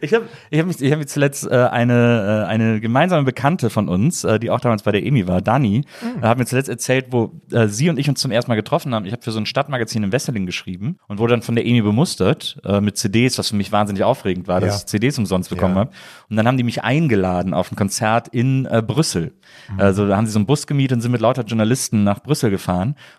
Ich 0.01 0.15
habe 0.15 0.27
ich 0.49 0.59
hab 0.59 0.67
mich, 0.67 0.81
ich 0.81 0.91
hab 0.91 0.99
mich 0.99 1.09
zuletzt 1.09 1.47
äh, 1.51 1.55
eine, 1.55 2.45
äh, 2.47 2.49
eine 2.49 2.81
gemeinsame 2.81 3.25
Bekannte 3.25 3.69
von 3.69 3.89
uns, 3.89 4.25
äh, 4.25 4.39
die 4.39 4.51
auch 4.51 4.61
damals 4.61 4.85
bei 4.85 4.93
der 4.93 5.05
EMI 5.05 5.27
war, 5.27 5.43
Dani, 5.43 5.85
mhm. 6.01 6.23
hat 6.23 6.39
mir 6.39 6.47
zuletzt 6.47 6.69
erzählt, 6.69 7.07
wo 7.11 7.33
äh, 7.53 7.67
sie 7.67 7.91
und 7.91 7.99
ich 7.99 8.09
uns 8.09 8.21
zum 8.21 8.31
ersten 8.31 8.51
Mal 8.51 8.55
getroffen 8.55 8.95
haben. 8.95 9.07
Ich 9.07 9.13
habe 9.13 9.23
für 9.23 9.33
so 9.33 9.41
ein 9.41 9.47
Stadtmagazin 9.47 10.05
in 10.05 10.13
Wesseling 10.13 10.47
geschrieben 10.47 10.99
und 11.09 11.19
wurde 11.19 11.33
dann 11.33 11.43
von 11.43 11.57
der 11.57 11.67
EMI 11.67 11.83
bemustert 11.83 12.59
äh, 12.65 12.81
mit 12.81 12.97
CDs, 12.97 13.37
was 13.39 13.51
für 13.51 13.57
mich 13.57 13.73
wahnsinnig 13.73 14.05
aufregend 14.05 14.47
war, 14.47 14.61
dass 14.61 14.75
ja. 14.75 14.79
ich 14.79 14.87
CDs 14.87 15.19
umsonst 15.19 15.51
bekommen 15.51 15.75
ja. 15.75 15.81
habe. 15.81 15.91
Und 16.31 16.37
dann 16.37 16.47
haben 16.47 16.57
die 16.57 16.65
mich 16.65 16.85
eingeladen 16.85 17.55
auf 17.55 17.73
ein 17.73 17.77
Konzert 17.77 18.29
in 18.29 18.67
äh, 18.67 18.83
Brüssel. 18.87 19.35
Mhm. 19.73 19.81
Also 19.81 20.07
da 20.07 20.17
haben 20.17 20.27
sie 20.27 20.33
so 20.33 20.39
einen 20.39 20.47
Bus 20.47 20.67
gemietet 20.67 20.97
und 20.97 21.01
sind 21.01 21.13
mit 21.13 21.21
lauter 21.21 21.43
Journalisten 21.43 22.05
nach 22.05 22.23
Brüssel 22.23 22.51
gefahren. 22.51 22.68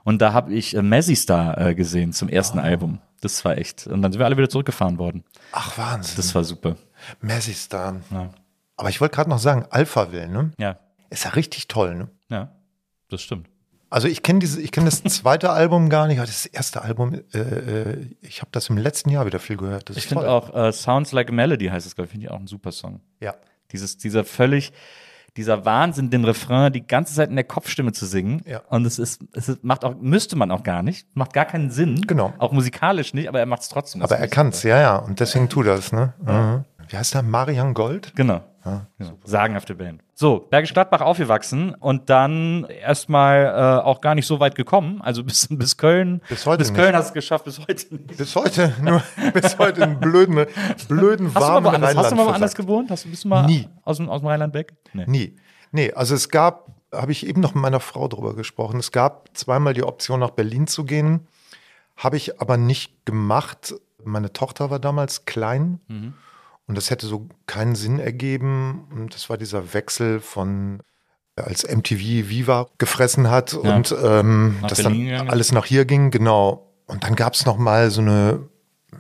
Und 0.04 0.22
da 0.22 0.34
habe 0.34 0.54
ich 0.54 0.76
äh, 0.76 0.82
Messi 0.82 1.16
Star 1.16 1.58
äh, 1.60 1.76
gesehen 1.76 2.14
zum 2.14 2.30
ersten 2.30 2.60
oh. 2.60 2.64
Album. 2.64 3.00
Das 3.22 3.44
war 3.44 3.58
echt. 3.58 3.88
Und 3.88 4.02
dann 4.02 4.12
sind 4.12 4.20
wir 4.20 4.26
alle 4.26 4.38
wieder 4.38 4.50
zurückgefahren 4.50 4.98
worden. 4.98 5.24
Ach, 5.52 5.78
Wahnsinn. 5.78 6.16
Das 6.16 6.34
war 6.36 6.44
super. 6.44 6.76
Messi 7.22 7.54
Star. 7.54 7.98
Ja. 8.12 8.30
Aber 8.78 8.90
ich 8.90 9.02
wollte 9.02 9.16
gerade 9.16 9.30
noch 9.30 9.40
sagen, 9.40 9.66
Alphaville, 9.70 10.30
ne? 10.30 10.52
Ja. 10.58 10.80
Ist 11.10 11.26
ja 11.26 11.32
richtig 11.32 11.68
toll, 11.68 11.96
ne? 11.96 12.10
Ja, 12.30 12.52
das 13.10 13.22
stimmt. 13.22 13.50
Also 13.90 14.08
ich 14.08 14.22
kenne 14.22 14.40
diese, 14.40 14.62
ich 14.62 14.72
kenne 14.72 14.86
das 14.86 15.04
zweite 15.04 15.50
Album 15.52 15.90
gar 15.90 16.08
nicht, 16.08 16.20
aber 16.20 16.28
das 16.28 16.46
erste 16.46 16.84
Album, 16.84 17.22
äh, 17.34 17.40
äh 17.40 18.08
ich 18.22 18.42
habe 18.42 18.52
das 18.52 18.70
im 18.70 18.78
letzten 18.78 19.10
Jahr 19.10 19.26
wieder 19.26 19.40
viel 19.40 19.58
gehört. 19.58 19.90
ich 19.90 20.06
finde 20.06 20.30
auch 20.30 20.54
uh, 20.54 20.72
Sounds 20.72 21.12
Like 21.12 21.30
a 21.30 21.34
Melody 21.34 21.68
heißt 21.68 21.88
es, 21.88 21.96
glaube 21.96 22.06
ich, 22.06 22.12
finde 22.12 22.28
ich 22.28 22.32
auch 22.32 22.40
ein 22.40 22.48
super 22.48 22.72
Song. 22.72 23.02
Ja. 23.20 23.36
Dieses, 23.72 23.98
dieser 23.98 24.24
völlig, 24.24 24.72
dieser 25.38 25.66
Wahnsinn, 25.66 26.10
den 26.10 26.26
Refrain 26.26 26.72
die 26.72 26.86
ganze 26.86 27.14
Zeit 27.14 27.30
in 27.30 27.36
der 27.36 27.46
Kopfstimme 27.46 27.92
zu 27.92 28.06
singen. 28.06 28.42
Ja. 28.46 28.62
Und 28.70 28.86
es 28.86 29.00
ist, 29.00 29.24
es 29.34 29.50
ist, 29.50 29.64
macht 29.64 29.86
auch, 29.86 29.96
müsste 30.00 30.36
man 30.36 30.52
auch 30.52 30.64
gar 30.64 30.84
nicht, 30.84 31.08
macht 31.16 31.34
gar 31.34 31.46
keinen 31.46 31.72
Sinn. 31.72 32.02
Genau. 32.08 32.34
Auch 32.38 32.52
musikalisch 32.52 33.14
nicht, 33.14 33.28
aber 33.28 33.40
er 33.40 33.46
macht 33.46 33.62
es 33.62 33.70
trotzdem. 33.70 34.02
Aber 34.02 34.18
er 34.18 34.28
kann 34.28 34.50
es, 34.50 34.64
ja, 34.64 34.80
ja. 34.80 34.96
Und 34.98 35.20
deswegen 35.20 35.50
tut 35.50 35.68
er 35.68 35.76
es, 35.76 35.92
ne? 35.92 36.14
Ja. 36.26 36.42
Mhm. 36.42 36.66
Wie 36.88 36.98
heißt 36.98 37.14
der? 37.14 37.22
Marian 37.22 37.74
Gold? 37.74 38.14
Genau. 38.16 38.42
Ja. 38.66 38.88
Sagenhafte 39.24 39.76
Band. 39.76 40.02
So, 40.22 40.42
Bergisch 40.42 40.74
Gladbach 40.74 41.00
aufgewachsen 41.00 41.74
und 41.76 42.10
dann 42.10 42.66
erstmal 42.66 43.46
äh, 43.46 43.86
auch 43.86 44.02
gar 44.02 44.16
nicht 44.16 44.26
so 44.26 44.42
weit 44.42 44.54
gekommen. 44.54 45.02
Also 45.02 45.24
bis, 45.24 45.48
bis 45.50 45.78
Köln. 45.78 46.22
Bis 46.28 46.46
heute. 46.46 46.58
Bis 46.58 46.74
Köln 46.74 46.94
hast 46.94 47.06
du 47.06 47.10
es 47.12 47.14
geschafft, 47.14 47.46
bis 47.46 47.58
heute 47.58 47.96
nicht. 47.96 48.18
Bis 48.18 48.36
heute, 48.36 48.74
nur 48.82 49.02
bis 49.34 49.58
heute 49.58 49.82
in 49.82 49.98
blöden, 49.98 50.46
blöden 50.90 51.34
hast 51.34 51.42
warmen 51.42 51.72
du 51.72 51.80
mal 51.80 51.96
Hast 51.96 52.12
du 52.12 52.16
mal 52.18 52.26
woanders 52.26 52.54
gewohnt? 52.54 52.92
Hast 52.92 53.06
du, 53.06 53.10
bist 53.10 53.24
du 53.24 53.30
mal 53.30 53.46
Nie. 53.46 53.70
Aus, 53.84 53.96
dem, 53.96 54.10
aus 54.10 54.20
dem 54.20 54.28
Rheinland 54.28 54.54
weg? 54.54 54.74
Nee. 54.92 55.06
Nie. 55.08 55.36
Nee, 55.72 55.94
also 55.94 56.16
es 56.16 56.28
gab, 56.28 56.68
habe 56.94 57.14
ich 57.14 57.26
eben 57.26 57.40
noch 57.40 57.56
mit 57.56 57.62
meiner 57.62 57.80
Frau 57.80 58.10
drüber 58.10 58.36
gesprochen, 58.36 58.82
es 58.82 58.92
gab 58.92 59.30
zweimal 59.38 59.74
die 59.74 59.84
Option, 59.84 60.20
nach 60.20 60.32
Berlin 60.32 60.68
zu 60.68 60.84
gehen, 60.84 61.30
habe 61.96 62.18
ich 62.18 62.42
aber 62.42 62.58
nicht 62.58 63.06
gemacht. 63.06 63.74
Meine 64.04 64.34
Tochter 64.34 64.70
war 64.70 64.80
damals 64.80 65.24
klein. 65.24 65.80
Mhm. 65.88 66.14
Und 66.70 66.76
das 66.76 66.92
hätte 66.92 67.08
so 67.08 67.28
keinen 67.48 67.74
Sinn 67.74 68.00
ergeben. 68.00 68.88
Und 68.92 69.16
das 69.16 69.28
war 69.28 69.38
dieser 69.38 69.74
Wechsel 69.74 70.20
von 70.20 70.84
als 71.36 71.64
MTV 71.68 72.30
Viva 72.30 72.68
gefressen 72.78 73.32
hat 73.32 73.54
ja. 73.54 73.76
und 73.76 73.96
ähm, 74.04 74.58
das 74.68 74.84
dann 74.84 74.94
gegangen. 74.94 75.30
alles 75.30 75.52
nach 75.52 75.66
hier 75.66 75.86
ging, 75.86 76.12
genau. 76.12 76.72
Und 76.86 77.06
dann 77.06 77.16
gab 77.16 77.34
es 77.34 77.46
noch 77.46 77.58
mal 77.58 77.90
so 77.90 78.02
eine, 78.02 78.50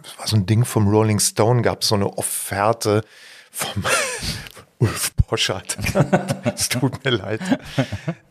das 0.01 0.17
war 0.17 0.27
so 0.27 0.35
ein 0.35 0.47
Ding 0.47 0.65
vom 0.65 0.87
Rolling 0.87 1.19
Stone, 1.19 1.61
gab 1.61 1.83
es 1.83 1.89
so 1.89 1.95
eine 1.95 2.17
Offerte 2.17 3.03
vom 3.51 3.83
Ulf 4.79 5.15
Poschert. 5.27 5.77
es 6.55 6.69
tut 6.69 7.03
mir 7.05 7.11
leid. 7.11 7.41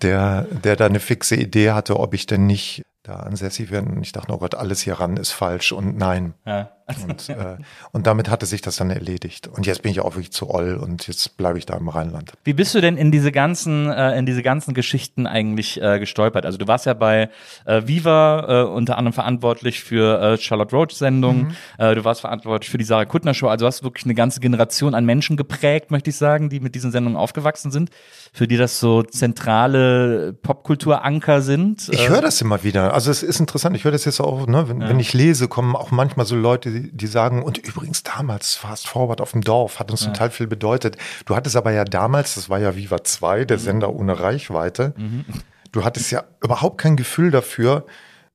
Der, 0.02 0.42
der 0.42 0.74
da 0.74 0.86
eine 0.86 1.00
fixe 1.00 1.36
Idee 1.36 1.70
hatte, 1.70 2.00
ob 2.00 2.12
ich 2.12 2.26
denn 2.26 2.46
nicht 2.46 2.82
da 3.04 3.16
ansässig 3.16 3.70
werde. 3.70 3.88
Und 3.90 4.02
ich 4.02 4.12
dachte, 4.12 4.32
oh 4.32 4.38
Gott, 4.38 4.56
alles 4.56 4.80
hier 4.80 4.94
ran 4.94 5.16
ist 5.16 5.30
falsch 5.30 5.70
und 5.70 5.96
nein. 5.96 6.34
Ja. 6.44 6.72
Und, 7.06 7.28
äh, 7.28 7.56
und 7.92 8.06
damit 8.06 8.30
hatte 8.30 8.46
sich 8.46 8.62
das 8.62 8.76
dann 8.76 8.90
erledigt. 8.90 9.46
Und 9.46 9.66
jetzt 9.66 9.82
bin 9.82 9.92
ich 9.92 10.00
auch 10.00 10.14
wirklich 10.14 10.32
zu 10.32 10.48
oll 10.48 10.74
und 10.74 11.06
jetzt 11.06 11.36
bleibe 11.36 11.58
ich 11.58 11.66
da 11.66 11.76
im 11.76 11.88
Rheinland. 11.88 12.32
Wie 12.44 12.54
bist 12.54 12.74
du 12.74 12.80
denn 12.80 12.96
in 12.96 13.12
diese 13.12 13.30
ganzen, 13.30 13.90
äh, 13.90 14.18
in 14.18 14.24
diese 14.24 14.42
ganzen 14.42 14.72
Geschichten 14.72 15.26
eigentlich 15.26 15.80
äh, 15.82 15.98
gestolpert? 15.98 16.46
Also 16.46 16.56
du 16.56 16.66
warst 16.66 16.86
ja 16.86 16.94
bei 16.94 17.28
äh, 17.66 17.82
Viva 17.84 18.62
äh, 18.62 18.64
unter 18.64 18.96
anderem 18.96 19.12
verantwortlich 19.12 19.82
für 19.82 20.20
äh, 20.20 20.38
Charlotte 20.38 20.74
Roach 20.74 20.92
Sendung. 20.92 21.48
Mhm. 21.48 21.54
Äh, 21.76 21.94
du 21.94 22.04
warst 22.04 22.22
verantwortlich 22.22 22.70
für 22.70 22.78
die 22.78 22.84
Sarah 22.84 23.04
Kuttner 23.04 23.34
Show. 23.34 23.48
Also 23.48 23.64
du 23.64 23.66
hast 23.66 23.82
wirklich 23.82 24.04
eine 24.04 24.14
ganze 24.14 24.40
Generation 24.40 24.94
an 24.94 25.04
Menschen 25.04 25.36
geprägt, 25.36 25.90
möchte 25.90 26.10
ich 26.10 26.16
sagen, 26.16 26.48
die 26.48 26.60
mit 26.60 26.74
diesen 26.74 26.90
Sendungen 26.90 27.18
aufgewachsen 27.18 27.70
sind, 27.70 27.90
für 28.32 28.48
die 28.48 28.56
das 28.56 28.80
so 28.80 29.02
zentrale 29.02 30.32
Popkulturanker 30.42 31.42
sind. 31.42 31.88
Ich 31.90 32.08
höre 32.08 32.22
das 32.22 32.40
immer 32.40 32.64
wieder. 32.64 32.94
Also 32.94 33.10
es 33.10 33.22
ist 33.22 33.40
interessant. 33.40 33.76
Ich 33.76 33.84
höre 33.84 33.92
das 33.92 34.04
jetzt 34.04 34.20
auch, 34.20 34.46
ne, 34.46 34.68
wenn, 34.68 34.80
ja. 34.80 34.88
wenn 34.88 35.00
ich 35.00 35.12
lese, 35.12 35.48
kommen 35.48 35.76
auch 35.76 35.90
manchmal 35.90 36.24
so 36.24 36.36
Leute, 36.36 36.70
die, 36.70 36.77
sagen, 37.06 37.42
und 37.42 37.58
übrigens 37.58 38.02
damals 38.02 38.54
Fast 38.54 38.88
Forward 38.88 39.20
auf 39.20 39.32
dem 39.32 39.42
Dorf 39.42 39.78
hat 39.78 39.90
uns 39.90 40.04
ja. 40.04 40.12
total 40.12 40.30
viel 40.30 40.46
bedeutet. 40.46 40.96
Du 41.26 41.36
hattest 41.36 41.56
aber 41.56 41.72
ja 41.72 41.84
damals, 41.84 42.34
das 42.34 42.48
war 42.48 42.58
ja 42.58 42.76
Viva 42.76 43.02
2, 43.02 43.44
der 43.44 43.58
mhm. 43.58 43.62
Sender 43.62 43.94
ohne 43.94 44.20
Reichweite, 44.20 44.94
mhm. 44.96 45.24
du 45.72 45.84
hattest 45.84 46.10
ja 46.10 46.24
überhaupt 46.42 46.78
kein 46.78 46.96
Gefühl 46.96 47.30
dafür, 47.30 47.86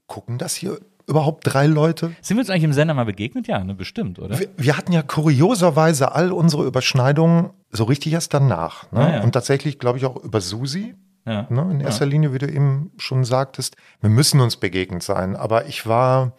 gucken 0.07 0.37
das 0.37 0.55
hier 0.55 0.79
überhaupt 1.07 1.43
drei 1.45 1.65
Leute? 1.65 2.15
Sind 2.21 2.37
wir 2.37 2.41
uns 2.41 2.49
eigentlich 2.49 2.63
im 2.63 2.73
Sender 2.73 2.93
mal 2.93 3.05
begegnet? 3.05 3.47
Ja, 3.47 3.63
ne, 3.63 3.73
bestimmt, 3.73 4.19
oder? 4.19 4.39
Wir, 4.39 4.49
wir 4.57 4.77
hatten 4.77 4.93
ja 4.93 5.01
kurioserweise 5.01 6.13
all 6.13 6.31
unsere 6.31 6.65
Überschneidungen 6.65 7.51
so 7.71 7.83
richtig 7.83 8.13
erst 8.13 8.33
danach. 8.33 8.91
Ne? 8.91 9.01
Ja, 9.01 9.15
ja. 9.15 9.23
Und 9.23 9.33
tatsächlich, 9.33 9.79
glaube 9.79 9.97
ich, 9.97 10.05
auch 10.05 10.15
über 10.17 10.41
Susi. 10.41 10.95
Ja. 11.25 11.47
Ne? 11.49 11.67
In 11.71 11.79
erster 11.79 12.05
Linie, 12.05 12.33
wie 12.33 12.37
du 12.37 12.47
eben 12.47 12.91
schon 12.97 13.23
sagtest, 13.23 13.75
wir 14.01 14.09
müssen 14.09 14.41
uns 14.41 14.57
begegnet 14.57 15.03
sein. 15.03 15.35
Aber 15.35 15.67
ich 15.67 15.87
war 15.87 16.33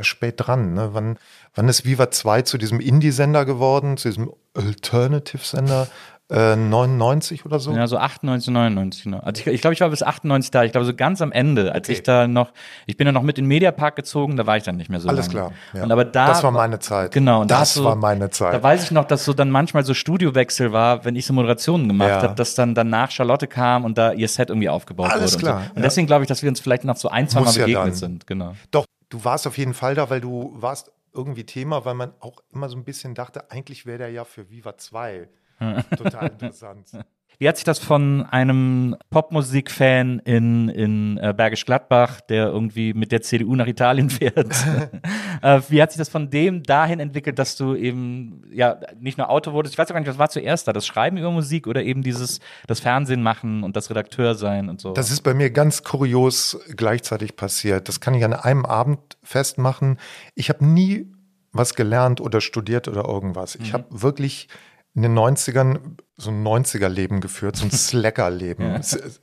spät 0.00 0.34
dran. 0.38 0.74
Ne? 0.74 0.90
Wann, 0.92 1.18
wann 1.54 1.68
ist 1.68 1.84
Viva 1.84 2.10
2 2.10 2.42
zu 2.42 2.58
diesem 2.58 2.80
Indie-Sender 2.80 3.44
geworden, 3.44 3.96
zu 3.96 4.08
diesem 4.08 4.32
Alternative-Sender? 4.54 5.88
Äh, 6.30 6.56
99 6.56 7.44
oder 7.44 7.58
so? 7.58 7.72
Ja, 7.72 7.86
so 7.86 7.98
98, 7.98 8.50
99. 8.50 9.06
Ne? 9.06 9.22
Also 9.22 9.42
ich, 9.42 9.46
ich 9.46 9.60
glaube, 9.60 9.74
ich 9.74 9.82
war 9.82 9.90
bis 9.90 10.02
98 10.02 10.50
da. 10.50 10.64
Ich 10.64 10.72
glaube, 10.72 10.86
so 10.86 10.94
ganz 10.94 11.20
am 11.20 11.32
Ende, 11.32 11.74
als 11.74 11.86
okay. 11.86 11.92
ich 11.92 12.02
da 12.02 12.26
noch, 12.26 12.54
ich 12.86 12.96
bin 12.96 13.06
ja 13.06 13.12
noch 13.12 13.22
mit 13.22 13.36
in 13.36 13.44
den 13.44 13.48
Mediapark 13.48 13.94
gezogen, 13.94 14.38
da 14.38 14.46
war 14.46 14.56
ich 14.56 14.62
dann 14.62 14.78
nicht 14.78 14.88
mehr 14.88 15.00
so 15.00 15.08
Alles 15.10 15.26
lange. 15.26 15.50
klar. 15.50 15.52
Ja. 15.74 15.82
Und 15.82 15.92
aber 15.92 16.06
da, 16.06 16.28
das 16.28 16.42
war 16.42 16.50
meine 16.50 16.78
Zeit. 16.78 17.12
Genau. 17.12 17.42
Und 17.42 17.50
das 17.50 17.74
so, 17.74 17.84
war 17.84 17.94
meine 17.94 18.30
Zeit. 18.30 18.54
Da 18.54 18.62
weiß 18.62 18.84
ich 18.84 18.90
noch, 18.90 19.04
dass 19.04 19.26
so 19.26 19.34
dann 19.34 19.50
manchmal 19.50 19.84
so 19.84 19.92
Studiowechsel 19.92 20.72
war, 20.72 21.04
wenn 21.04 21.14
ich 21.14 21.26
so 21.26 21.34
Moderationen 21.34 21.88
gemacht 21.88 22.08
ja. 22.08 22.22
habe, 22.22 22.34
dass 22.34 22.54
dann 22.54 22.74
danach 22.74 23.10
Charlotte 23.10 23.46
kam 23.46 23.84
und 23.84 23.98
da 23.98 24.12
ihr 24.12 24.28
Set 24.28 24.48
irgendwie 24.48 24.70
aufgebaut 24.70 25.10
Alles 25.10 25.34
wurde. 25.34 25.44
Klar, 25.44 25.56
und, 25.58 25.64
so. 25.64 25.74
und 25.74 25.82
deswegen 25.82 26.06
glaube 26.06 26.24
ich, 26.24 26.28
dass 26.28 26.42
wir 26.42 26.48
uns 26.48 26.58
vielleicht 26.58 26.84
noch 26.84 26.96
so 26.96 27.10
ein, 27.10 27.28
zwei 27.28 27.40
Muss 27.40 27.58
Mal 27.58 27.66
begegnet 27.66 27.96
sind. 27.96 28.26
Genau. 28.26 28.54
Doch, 28.70 28.86
du 29.14 29.24
warst 29.24 29.46
auf 29.46 29.56
jeden 29.58 29.74
Fall 29.74 29.94
da, 29.94 30.10
weil 30.10 30.20
du 30.20 30.50
warst 30.54 30.92
irgendwie 31.12 31.46
Thema, 31.46 31.84
weil 31.84 31.94
man 31.94 32.12
auch 32.18 32.42
immer 32.52 32.68
so 32.68 32.76
ein 32.76 32.84
bisschen 32.84 33.14
dachte, 33.14 33.50
eigentlich 33.50 33.86
wäre 33.86 33.98
der 33.98 34.10
ja 34.10 34.24
für 34.24 34.50
Viva 34.50 34.76
2 34.76 35.28
total 35.96 36.30
interessant. 36.30 36.90
Wie 37.38 37.48
hat 37.48 37.56
sich 37.56 37.64
das 37.64 37.78
von 37.78 38.22
einem 38.22 38.96
Popmusik-Fan 39.10 40.20
in, 40.20 40.68
in 40.68 41.18
äh, 41.18 41.34
Bergisch 41.36 41.64
Gladbach, 41.66 42.20
der 42.20 42.46
irgendwie 42.46 42.94
mit 42.94 43.12
der 43.12 43.22
CDU 43.22 43.54
nach 43.56 43.66
Italien 43.66 44.10
fährt, 44.10 44.36
äh, 45.42 45.60
wie 45.68 45.82
hat 45.82 45.92
sich 45.92 45.98
das 45.98 46.08
von 46.08 46.30
dem 46.30 46.62
dahin 46.62 47.00
entwickelt, 47.00 47.38
dass 47.38 47.56
du 47.56 47.74
eben 47.74 48.42
ja 48.52 48.78
nicht 48.98 49.18
nur 49.18 49.30
Auto 49.30 49.52
wurdest? 49.52 49.74
Ich 49.74 49.78
weiß 49.78 49.88
auch 49.88 49.94
gar 49.94 50.00
nicht, 50.00 50.08
was 50.08 50.18
war 50.18 50.30
zuerst 50.30 50.68
da? 50.68 50.72
Das 50.72 50.86
Schreiben 50.86 51.16
über 51.16 51.30
Musik 51.30 51.66
oder 51.66 51.82
eben 51.82 52.02
dieses 52.02 52.40
das 52.66 52.80
Fernsehen 52.80 53.22
machen 53.22 53.62
und 53.64 53.76
das 53.76 53.90
Redakteur 53.90 54.34
sein 54.34 54.68
und 54.68 54.80
so? 54.80 54.92
Das 54.92 55.10
ist 55.10 55.22
bei 55.22 55.34
mir 55.34 55.50
ganz 55.50 55.82
kurios 55.82 56.58
gleichzeitig 56.76 57.36
passiert. 57.36 57.88
Das 57.88 58.00
kann 58.00 58.14
ich 58.14 58.24
an 58.24 58.32
einem 58.32 58.64
Abend 58.64 59.00
festmachen. 59.22 59.98
Ich 60.34 60.48
habe 60.48 60.64
nie 60.64 61.12
was 61.52 61.74
gelernt 61.74 62.20
oder 62.20 62.40
studiert 62.40 62.88
oder 62.88 63.04
irgendwas. 63.04 63.54
Ich 63.54 63.68
mhm. 63.68 63.74
habe 63.74 63.84
wirklich 63.90 64.48
in 64.94 65.02
den 65.02 65.16
90ern 65.16 65.78
so 66.16 66.30
ein 66.30 66.46
90er-Leben 66.46 67.20
geführt, 67.20 67.56
so 67.56 67.64
ein 67.64 67.70
Slacker-Leben. 67.72 68.62
ja. 68.62 68.80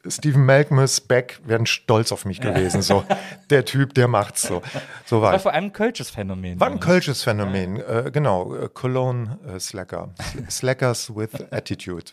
Stephen 0.10 0.46
Malcolmus, 0.46 1.00
Beck 1.00 1.40
wären 1.46 1.66
stolz 1.66 2.12
auf 2.12 2.26
mich 2.26 2.42
gewesen. 2.42 2.82
So, 2.82 3.06
der 3.50 3.64
Typ, 3.64 3.94
der 3.94 4.10
macht's 4.10 4.42
so. 4.42 4.62
so 5.06 5.22
war, 5.22 5.32
war 5.32 5.40
vor 5.40 5.54
allem 5.54 5.66
ein 5.66 5.74
kölsches 5.74 6.10
Phänomen. 6.10 6.60
War 6.60 6.70
ein 6.70 6.82
kölsches 6.82 7.24
Phänomen, 7.24 7.78
ja. 7.78 8.00
äh, 8.08 8.12
genau. 8.12 8.54
Äh, 8.56 8.70
Cologne 8.74 9.40
äh, 9.48 9.60
Slacker. 9.60 10.10
Slackers 10.50 11.16
with 11.16 11.30
Attitude. 11.52 12.12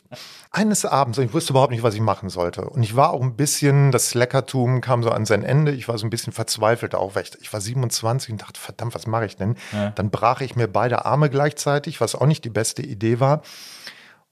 Eines 0.53 0.85
Abends, 0.85 1.19
ich 1.19 1.33
wusste 1.35 1.53
überhaupt 1.53 1.73
nicht, 1.73 1.83
was 1.83 1.95
ich 1.95 2.01
machen 2.01 2.29
sollte. 2.29 2.63
Und 2.63 2.85
ich 2.85 2.95
war 2.95 3.11
auch 3.11 3.23
ein 3.23 3.35
bisschen, 3.35 3.91
das 3.91 4.11
Slackertum 4.11 4.81
kam 4.81 5.03
so 5.03 5.11
an 5.11 5.27
sein 5.27 5.43
Ende. 5.43 5.73
Ich 5.73 5.89
war 5.89 5.99
so 5.99 6.07
ein 6.07 6.11
bisschen 6.11 6.33
verzweifelt 6.33 6.95
auch, 6.95 7.17
weil 7.17 7.25
ich, 7.25 7.33
ich 7.41 7.53
war 7.53 7.61
27 7.61 8.31
und 8.31 8.43
dachte, 8.43 8.61
verdammt, 8.61 8.95
was 8.95 9.09
mache 9.09 9.27
ich 9.27 9.37
denn? 9.37 9.57
Ja. 9.73 9.91
Dann 9.91 10.11
brach 10.11 10.41
ich 10.41 10.55
mir 10.55 10.69
beide 10.69 11.05
Arme 11.05 11.31
gleichzeitig, 11.31 12.01
was 12.01 12.15
auch 12.15 12.27
nicht 12.27 12.45
die 12.45 12.51
beste 12.51 12.83
Idee 12.83 13.19
war. 13.19 13.43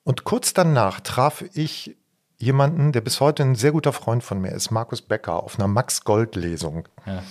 Und 0.06 0.22
kurz 0.22 0.54
danach 0.54 1.00
traf 1.00 1.44
ich 1.52 1.96
jemanden, 2.38 2.92
der 2.92 3.00
bis 3.00 3.20
heute 3.20 3.42
ein 3.42 3.56
sehr 3.56 3.72
guter 3.72 3.92
Freund 3.92 4.22
von 4.22 4.40
mir 4.40 4.52
ist, 4.52 4.70
Markus 4.70 5.02
Becker, 5.02 5.42
auf 5.42 5.58
einer 5.58 5.66
Max 5.66 6.04
Gold 6.04 6.36
Lesung. 6.36 6.86
Ja. 7.06 7.24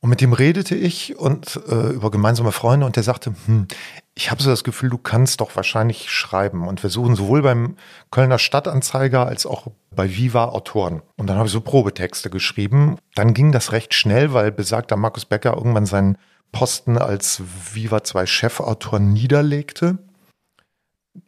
Und 0.00 0.08
mit 0.08 0.22
dem 0.22 0.32
redete 0.32 0.74
ich 0.74 1.18
und 1.18 1.60
äh, 1.68 1.90
über 1.90 2.10
gemeinsame 2.10 2.52
Freunde 2.52 2.86
und 2.86 2.96
der 2.96 3.02
sagte, 3.02 3.34
hm, 3.44 3.66
ich 4.14 4.30
habe 4.30 4.42
so 4.42 4.48
das 4.48 4.64
Gefühl, 4.64 4.88
du 4.88 4.96
kannst 4.96 5.42
doch 5.42 5.54
wahrscheinlich 5.54 6.10
schreiben. 6.10 6.66
Und 6.66 6.82
wir 6.82 6.88
suchen 6.88 7.14
sowohl 7.14 7.42
beim 7.42 7.76
Kölner 8.10 8.38
Stadtanzeiger 8.38 9.26
als 9.26 9.44
auch 9.44 9.66
bei 9.94 10.16
Viva 10.16 10.46
Autoren. 10.46 11.02
Und 11.18 11.26
dann 11.26 11.36
habe 11.36 11.46
ich 11.46 11.52
so 11.52 11.60
Probetexte 11.60 12.30
geschrieben. 12.30 12.96
Dann 13.14 13.34
ging 13.34 13.52
das 13.52 13.72
recht 13.72 13.92
schnell, 13.92 14.32
weil 14.32 14.50
besagter 14.50 14.96
Markus 14.96 15.26
Becker 15.26 15.54
irgendwann 15.54 15.84
seinen 15.84 16.16
Posten 16.52 16.96
als 16.96 17.42
Viva 17.74 18.02
2 18.02 18.24
Chefautor 18.24 18.98
niederlegte. 18.98 19.98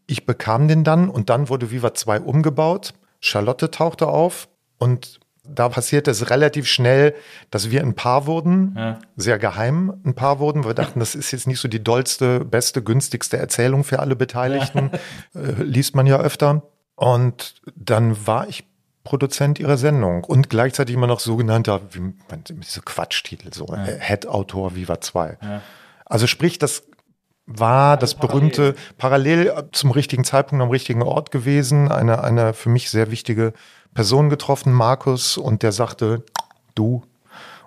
Ich 0.07 0.27
bekam 0.27 0.69
den 0.69 0.85
dann 0.85 1.09
und 1.09 1.31
dann 1.31 1.49
wurde 1.49 1.71
Viva 1.71 1.95
2 1.95 2.21
umgebaut. 2.21 2.95
Charlotte 3.21 3.71
tauchte 3.71 4.07
auf 4.07 4.49
und 4.79 5.21
da 5.51 5.69
passierte 5.69 6.11
es 6.11 6.31
relativ 6.31 6.67
schnell, 6.67 7.15
dass 7.51 7.71
wir 7.71 7.81
ein 7.81 7.95
Paar 7.95 8.27
wurden, 8.27 8.75
ja. 8.77 8.99
sehr 9.17 9.39
geheim 9.39 9.95
ein 10.05 10.15
Paar 10.15 10.39
wurden. 10.39 10.65
Wir 10.65 10.75
dachten, 10.75 11.01
das 11.01 11.15
ist 11.15 11.31
jetzt 11.31 11.47
nicht 11.47 11.61
so 11.61 11.69
die 11.69 11.83
dollste, 11.83 12.45
beste, 12.45 12.83
günstigste 12.83 13.39
Erzählung 13.39 13.85
für 13.85 14.01
alle 14.01 14.17
Beteiligten. 14.17 14.91
Ja. 15.35 15.41
Äh, 15.41 15.63
liest 15.63 15.95
man 15.95 16.07
ja 16.07 16.19
öfter. 16.19 16.63
Und 16.97 17.63
dann 17.77 18.27
war 18.27 18.49
ich 18.49 18.65
Produzent 19.05 19.59
ihrer 19.59 19.79
Sendung 19.79 20.25
und 20.25 20.51
gleichzeitig 20.51 20.95
immer 20.95 21.07
noch 21.07 21.21
sogenannter, 21.21 21.81
wie 21.93 22.01
man, 22.01 22.45
diese 22.51 22.83
Quatschtitel, 22.83 23.53
so 23.55 23.67
ja. 23.69 23.85
Head-Autor 23.85 24.75
Viva 24.75 25.01
2. 25.01 25.39
Also 26.05 26.27
sprich, 26.27 26.59
das 26.59 26.83
war 27.49 27.93
also 27.93 28.01
das 28.01 28.15
berühmte 28.15 28.75
parallel. 28.99 29.47
parallel 29.47 29.69
zum 29.73 29.91
richtigen 29.91 30.25
Zeitpunkt 30.25 30.63
am 30.63 30.71
richtigen 30.71 31.03
Ort 31.03 31.31
gewesen, 31.31 31.91
eine, 31.91 32.23
eine 32.23 32.53
für 32.53 32.69
mich 32.69 32.91
sehr 32.91 33.11
wichtige 33.11 33.55
Person 33.95 34.29
getroffen, 34.29 34.73
Markus, 34.73 35.39
und 35.39 35.63
der 35.63 35.73
sagte, 35.73 36.23
du. 36.75 37.03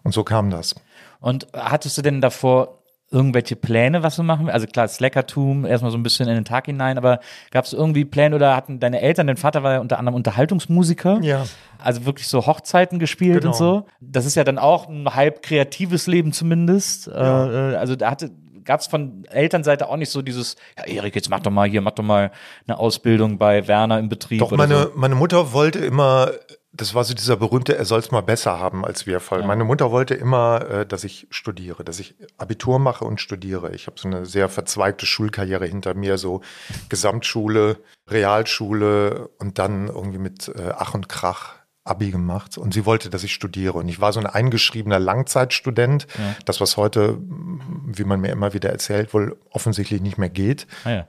Und 0.04 0.14
so 0.14 0.24
kam 0.24 0.50
das. 0.50 0.76
Und 1.20 1.48
hattest 1.54 1.98
du 1.98 2.02
denn 2.02 2.22
davor 2.22 2.82
irgendwelche 3.12 3.58
Pläne, 3.58 4.04
was 4.04 4.16
du 4.16 4.24
machen 4.24 4.50
Also 4.50 4.68
klar, 4.68 4.88
Slackertum, 4.88 5.66
erstmal 5.66 5.92
so 5.92 5.98
ein 5.98 6.04
bisschen 6.04 6.30
in 6.30 6.36
den 6.36 6.46
Tag 6.46 6.66
hinein, 6.68 6.98
aber 6.98 7.20
gab 7.52 7.66
es 7.66 7.74
irgendwie 7.74 8.06
Pläne 8.06 8.36
oder 8.36 8.56
hatten 8.56 8.80
deine 8.80 9.02
Eltern, 9.02 9.28
dein 9.28 9.36
Vater 9.36 9.64
war 9.64 9.74
ja 9.74 9.80
unter 9.80 10.00
anderem 10.00 10.16
Unterhaltungsmusiker? 10.16 11.20
Ja. 11.22 11.44
Also 11.78 12.06
wirklich 12.06 12.30
so 12.30 12.46
Hochzeiten 12.48 13.00
gespielt 13.00 13.42
genau. 13.42 13.52
und 13.52 13.58
so. 13.58 13.86
Das 14.00 14.26
ist 14.26 14.36
ja 14.36 14.46
dann 14.46 14.58
auch 14.58 14.88
ein 14.88 15.14
halb 15.14 15.44
kreatives 15.44 16.08
Leben 16.08 16.32
zumindest. 16.32 17.08
Ja. 17.08 17.72
Äh, 17.72 17.76
also 17.76 17.98
da 17.98 18.12
hatte 18.12 18.32
gab 18.64 18.80
es 18.80 18.88
von 18.88 19.26
Elternseite 19.26 19.88
auch 19.88 19.98
nicht 19.98 20.10
so 20.10 20.22
dieses, 20.22 20.56
ja, 20.78 20.86
Erik, 20.86 21.16
jetzt 21.16 21.30
mach 21.30 21.40
doch 21.40 21.52
mal 21.52 21.68
hier, 21.68 21.82
mach 21.82 21.92
doch 21.92 22.04
mal 22.04 22.32
eine 22.68 22.78
Ausbildung 22.78 23.38
bei 23.38 23.68
Werner 23.68 24.00
im 24.00 24.10
Betrieb. 24.10 24.40
Doch, 24.40 24.52
meine, 24.52 24.84
so. 24.84 24.92
meine 24.96 25.16
Mutter 25.16 25.54
wollte 25.54 25.80
immer, 25.80 26.32
das 26.74 26.96
war 26.96 27.04
so 27.04 27.14
dieser 27.14 27.38
berühmte, 27.38 27.78
er 27.78 27.86
soll 27.86 28.00
es 28.00 28.12
mal 28.12 28.22
besser 28.22 28.60
haben 28.60 28.86
als 28.86 29.06
wir 29.06 29.20
Fall. 29.20 29.42
Ja. 29.42 29.48
Meine 29.48 29.64
Mutter 29.64 29.92
wollte 29.92 30.14
immer, 30.14 30.70
äh, 30.70 30.86
dass 30.86 31.04
ich 31.04 31.28
studiere, 31.30 31.84
dass 31.84 32.00
ich 32.00 32.16
Abitur 32.38 32.80
mache 32.80 33.06
und 33.06 33.20
studiere. 33.20 33.74
Ich 33.74 33.88
habe 33.88 34.00
so 34.00 34.08
eine 34.08 34.26
sehr 34.26 34.50
verzweigte 34.50 35.06
Schulkarriere 35.06 35.66
hinter 35.66 35.94
mir, 35.94 36.18
so 36.18 36.42
Gesamtschule, 36.90 37.78
Realschule 38.10 39.30
und 39.40 39.60
dann 39.60 39.88
irgendwie 39.88 40.20
mit 40.20 40.48
äh, 40.48 40.74
Ach 40.78 40.94
und 40.94 41.10
Krach 41.10 41.61
Abi 41.84 42.12
gemacht 42.12 42.58
und 42.58 42.74
sie 42.74 42.86
wollte, 42.86 43.10
dass 43.10 43.24
ich 43.24 43.34
studiere. 43.34 43.74
Und 43.74 43.88
ich 43.88 44.00
war 44.00 44.14
so 44.14 44.20
ein 44.20 44.28
eingeschriebener 44.28 45.00
Langzeitstudent, 45.00 46.06
ja. 46.18 46.36
das, 46.46 46.62
was 46.62 46.78
heute, 46.78 47.18
wie 47.20 48.04
man 48.04 48.22
mir 48.22 48.32
immer 48.32 48.54
wieder 48.54 48.70
erzählt, 48.70 49.14
wohl 49.14 49.38
offensichtlich 49.50 50.02
nicht 50.02 50.18
mehr 50.18 50.30
geht. 50.30 50.68
Ah 50.84 50.92
ja. 50.92 51.08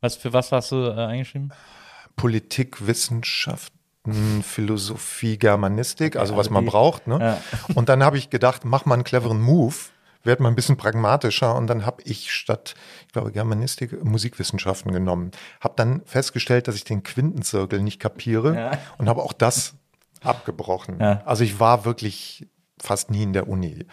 Was, 0.00 0.16
für 0.16 0.32
was 0.32 0.52
hast 0.52 0.70
du 0.70 0.76
äh, 0.84 1.06
eingeschrieben? 1.06 1.52
Politik, 2.14 2.86
Wissenschaften, 2.86 4.42
Philosophie, 4.42 5.38
Germanistik, 5.38 6.16
also 6.16 6.36
was 6.36 6.48
man 6.50 6.66
braucht. 6.66 7.06
Ne? 7.08 7.18
Ja. 7.20 7.40
Und 7.74 7.88
dann 7.88 8.04
habe 8.04 8.16
ich 8.18 8.30
gedacht, 8.30 8.64
mach 8.64 8.84
mal 8.84 8.94
einen 8.94 9.04
cleveren 9.04 9.40
Move, 9.40 9.74
werd 10.22 10.38
mal 10.38 10.48
ein 10.48 10.54
bisschen 10.54 10.76
pragmatischer. 10.76 11.56
Und 11.56 11.66
dann 11.66 11.86
habe 11.86 12.02
ich 12.04 12.32
statt, 12.32 12.76
ich 13.06 13.12
glaube, 13.12 13.32
Germanistik, 13.32 14.04
Musikwissenschaften 14.04 14.92
genommen. 14.92 15.32
Habe 15.60 15.74
dann 15.76 16.02
festgestellt, 16.04 16.68
dass 16.68 16.76
ich 16.76 16.84
den 16.84 17.02
Quintenzirkel 17.02 17.82
nicht 17.82 17.98
kapiere 17.98 18.54
ja. 18.54 18.78
und 18.98 19.08
habe 19.08 19.22
auch 19.22 19.32
das 19.32 19.74
abgebrochen. 20.24 21.00
Ja. 21.00 21.22
Also 21.24 21.44
ich 21.44 21.60
war 21.60 21.84
wirklich 21.84 22.46
fast 22.80 23.10
nie 23.10 23.22
in 23.22 23.32
der 23.32 23.48
Uni. 23.48 23.86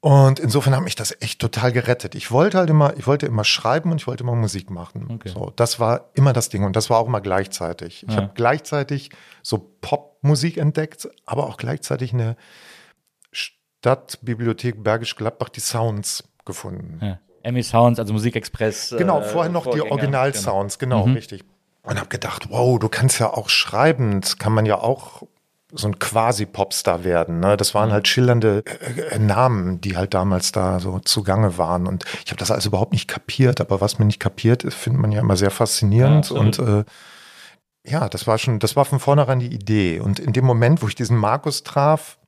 Und 0.00 0.38
insofern 0.38 0.76
hat 0.76 0.84
mich 0.84 0.94
das 0.94 1.16
echt 1.20 1.40
total 1.40 1.72
gerettet. 1.72 2.14
Ich 2.14 2.30
wollte 2.30 2.58
halt 2.58 2.70
immer, 2.70 2.96
ich 2.96 3.06
wollte 3.08 3.26
immer 3.26 3.42
schreiben 3.42 3.90
und 3.90 4.00
ich 4.00 4.06
wollte 4.06 4.22
immer 4.22 4.36
Musik 4.36 4.70
machen. 4.70 5.08
Okay. 5.10 5.30
So, 5.30 5.52
das 5.56 5.80
war 5.80 6.10
immer 6.14 6.32
das 6.32 6.50
Ding 6.50 6.62
und 6.62 6.76
das 6.76 6.88
war 6.88 6.98
auch 6.98 7.08
immer 7.08 7.20
gleichzeitig. 7.20 8.04
Ich 8.04 8.14
ja. 8.14 8.22
habe 8.22 8.30
gleichzeitig 8.34 9.10
so 9.42 9.58
Popmusik 9.80 10.56
entdeckt, 10.56 11.08
aber 11.26 11.46
auch 11.46 11.56
gleichzeitig 11.56 12.12
eine 12.12 12.36
Stadtbibliothek 13.32 14.84
Bergisch 14.84 15.16
Gladbach, 15.16 15.48
die 15.48 15.60
Sounds 15.60 16.22
gefunden. 16.44 17.00
Ja. 17.04 17.18
Emmy 17.42 17.62
Sounds, 17.64 17.98
also 17.98 18.12
Musikexpress. 18.12 18.94
Genau, 18.96 19.20
vorher 19.22 19.50
noch 19.50 19.64
Vorgänger, 19.64 19.84
die 19.84 19.90
Original-Sounds, 19.90 20.78
genau, 20.78 20.98
genau 20.98 21.06
mhm. 21.08 21.14
richtig 21.14 21.44
und 21.88 21.98
habe 21.98 22.08
gedacht, 22.10 22.50
wow, 22.50 22.78
du 22.78 22.90
kannst 22.90 23.18
ja 23.18 23.32
auch 23.32 23.48
schreiben, 23.48 24.20
das 24.20 24.36
kann 24.36 24.52
man 24.52 24.66
ja 24.66 24.76
auch 24.76 25.22
so 25.72 25.88
ein 25.88 25.98
quasi 25.98 26.44
Popstar 26.44 27.02
werden. 27.02 27.40
Ne? 27.40 27.56
Das 27.56 27.74
waren 27.74 27.88
mhm. 27.88 27.92
halt 27.94 28.08
schillernde 28.08 28.62
äh, 28.66 29.00
äh, 29.00 29.18
Namen, 29.18 29.80
die 29.80 29.96
halt 29.96 30.12
damals 30.12 30.52
da 30.52 30.80
so 30.80 30.98
zugange 30.98 31.56
waren. 31.56 31.86
Und 31.86 32.04
ich 32.24 32.30
habe 32.30 32.38
das 32.38 32.50
also 32.50 32.68
überhaupt 32.68 32.92
nicht 32.92 33.08
kapiert. 33.08 33.62
Aber 33.62 33.80
was 33.80 33.98
man 33.98 34.06
nicht 34.06 34.20
kapiert, 34.20 34.70
findet 34.72 35.00
man 35.00 35.12
ja 35.12 35.20
immer 35.20 35.36
sehr 35.36 35.50
faszinierend. 35.50 36.30
Ja, 36.30 36.36
und 36.36 36.58
äh, 36.58 36.84
ja, 37.86 38.08
das 38.10 38.26
war 38.26 38.36
schon, 38.36 38.58
das 38.58 38.76
war 38.76 38.84
von 38.84 39.00
vornherein 39.00 39.40
die 39.40 39.54
Idee. 39.54 40.00
Und 40.00 40.18
in 40.18 40.34
dem 40.34 40.44
Moment, 40.44 40.82
wo 40.82 40.88
ich 40.88 40.94
diesen 40.94 41.16
Markus 41.16 41.62
traf, 41.64 42.18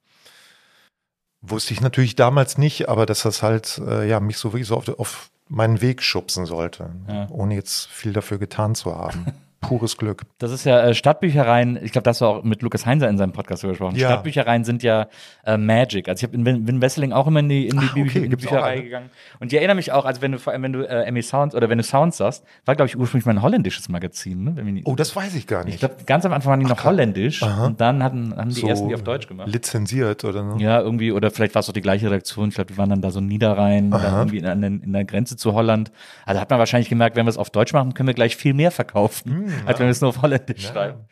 wusste 1.42 1.74
ich 1.74 1.82
natürlich 1.82 2.16
damals 2.16 2.56
nicht, 2.56 2.88
aber 2.88 3.04
dass 3.04 3.22
das 3.22 3.42
halt 3.42 3.80
äh, 3.86 4.08
ja 4.08 4.20
mich 4.20 4.38
so 4.38 4.52
wirklich 4.52 4.68
so 4.68 4.76
auf, 4.76 4.88
auf 4.98 5.30
meinen 5.48 5.82
Weg 5.82 6.02
schubsen 6.02 6.46
sollte, 6.46 6.90
ja. 7.08 7.26
ohne 7.30 7.54
jetzt 7.56 7.88
viel 7.88 8.12
dafür 8.12 8.38
getan 8.38 8.74
zu 8.74 8.94
haben. 8.96 9.26
pures 9.60 9.96
Glück. 9.96 10.22
Das 10.38 10.50
ist 10.50 10.64
ja 10.64 10.80
äh, 10.80 10.94
Stadtbüchereien, 10.94 11.78
ich 11.82 11.92
glaube, 11.92 12.04
das 12.04 12.20
war 12.20 12.28
auch 12.28 12.44
mit 12.44 12.62
Lukas 12.62 12.86
Heinzer 12.86 13.08
in 13.08 13.18
seinem 13.18 13.32
Podcast 13.32 13.62
gesprochen. 13.62 13.96
Ja. 13.96 14.08
Stadtbüchereien 14.08 14.64
sind 14.64 14.82
ja 14.82 15.08
äh, 15.44 15.56
Magic. 15.56 16.08
Also 16.08 16.20
ich 16.20 16.24
habe 16.24 16.36
in 16.36 16.66
Win 16.66 16.80
Wesseling 16.80 17.12
auch 17.12 17.26
immer 17.26 17.40
in 17.40 17.48
die, 17.48 17.68
in 17.68 17.78
die, 17.78 17.86
Ach, 17.90 17.96
okay, 17.96 18.24
in 18.24 18.30
die 18.30 18.36
Bücherei 18.36 18.80
gegangen. 18.80 19.10
Und 19.38 19.52
ich 19.52 19.58
erinnere 19.58 19.76
mich 19.76 19.92
auch, 19.92 20.04
also 20.04 20.22
wenn 20.22 20.32
du 20.32 20.38
vor 20.38 20.52
allem, 20.52 20.62
wenn 20.62 20.72
du 20.72 20.88
äh, 20.88 21.04
Emmy 21.04 21.22
Sounds 21.22 21.54
oder 21.54 21.68
wenn 21.68 21.78
du 21.78 21.84
Sounds 21.84 22.16
sagst, 22.16 22.44
war, 22.64 22.74
glaube 22.74 22.88
ich, 22.88 22.98
ursprünglich 22.98 23.26
mal 23.26 23.32
ein 23.32 23.42
holländisches 23.42 23.88
Magazin. 23.88 24.44
Ne? 24.44 24.82
oh, 24.84 24.96
das 24.96 25.14
weiß 25.14 25.34
ich 25.34 25.46
gar 25.46 25.64
nicht. 25.64 25.74
Ich 25.74 25.80
glaube, 25.80 25.96
ganz 26.06 26.24
am 26.24 26.32
Anfang 26.32 26.50
waren 26.50 26.60
die 26.60 26.66
noch 26.66 26.80
Ach, 26.80 26.84
holländisch 26.84 27.42
Aha. 27.42 27.66
und 27.66 27.80
dann 27.80 28.02
hatten, 28.02 28.34
haben 28.36 28.48
die 28.48 28.60
so 28.60 28.66
ersten 28.66 28.88
die 28.88 28.94
auf 28.94 29.02
Deutsch 29.02 29.28
gemacht. 29.28 29.48
Lizenziert 29.48 30.24
oder 30.24 30.52
so? 30.52 30.58
Ja, 30.58 30.80
irgendwie, 30.80 31.12
oder 31.12 31.30
vielleicht 31.30 31.54
war 31.54 31.60
es 31.60 31.68
auch 31.68 31.74
die 31.74 31.80
gleiche 31.80 32.06
Redaktion. 32.06 32.48
Ich 32.48 32.54
glaube, 32.54 32.72
die 32.72 32.78
waren 32.78 32.90
dann 32.90 33.02
da 33.02 33.10
so 33.10 33.20
Niederrhein, 33.20 33.90
dann 33.90 34.14
irgendwie 34.14 34.38
in, 34.38 34.62
in, 34.62 34.82
in, 34.82 34.92
der 34.92 35.04
Grenze 35.04 35.36
zu 35.36 35.54
Holland. 35.54 35.92
Also 36.24 36.40
hat 36.40 36.50
man 36.50 36.58
wahrscheinlich 36.58 36.88
gemerkt, 36.88 37.16
wenn 37.16 37.26
wir 37.26 37.30
es 37.30 37.38
auf 37.38 37.50
Deutsch 37.50 37.72
machen, 37.72 37.94
können 37.94 38.06
wir 38.06 38.14
gleich 38.14 38.36
viel 38.36 38.54
mehr 38.54 38.70
verkaufen, 38.70 39.30
hm, 39.30 39.49
als 39.66 39.78
wenn 39.78 39.86
wir 39.86 39.90
es 39.90 40.00
nur 40.00 40.10
auf 40.10 40.22
Holländisch 40.22 40.22
Holländisch 40.22 40.64
ja. 40.64 40.72
schreiben. 40.72 41.04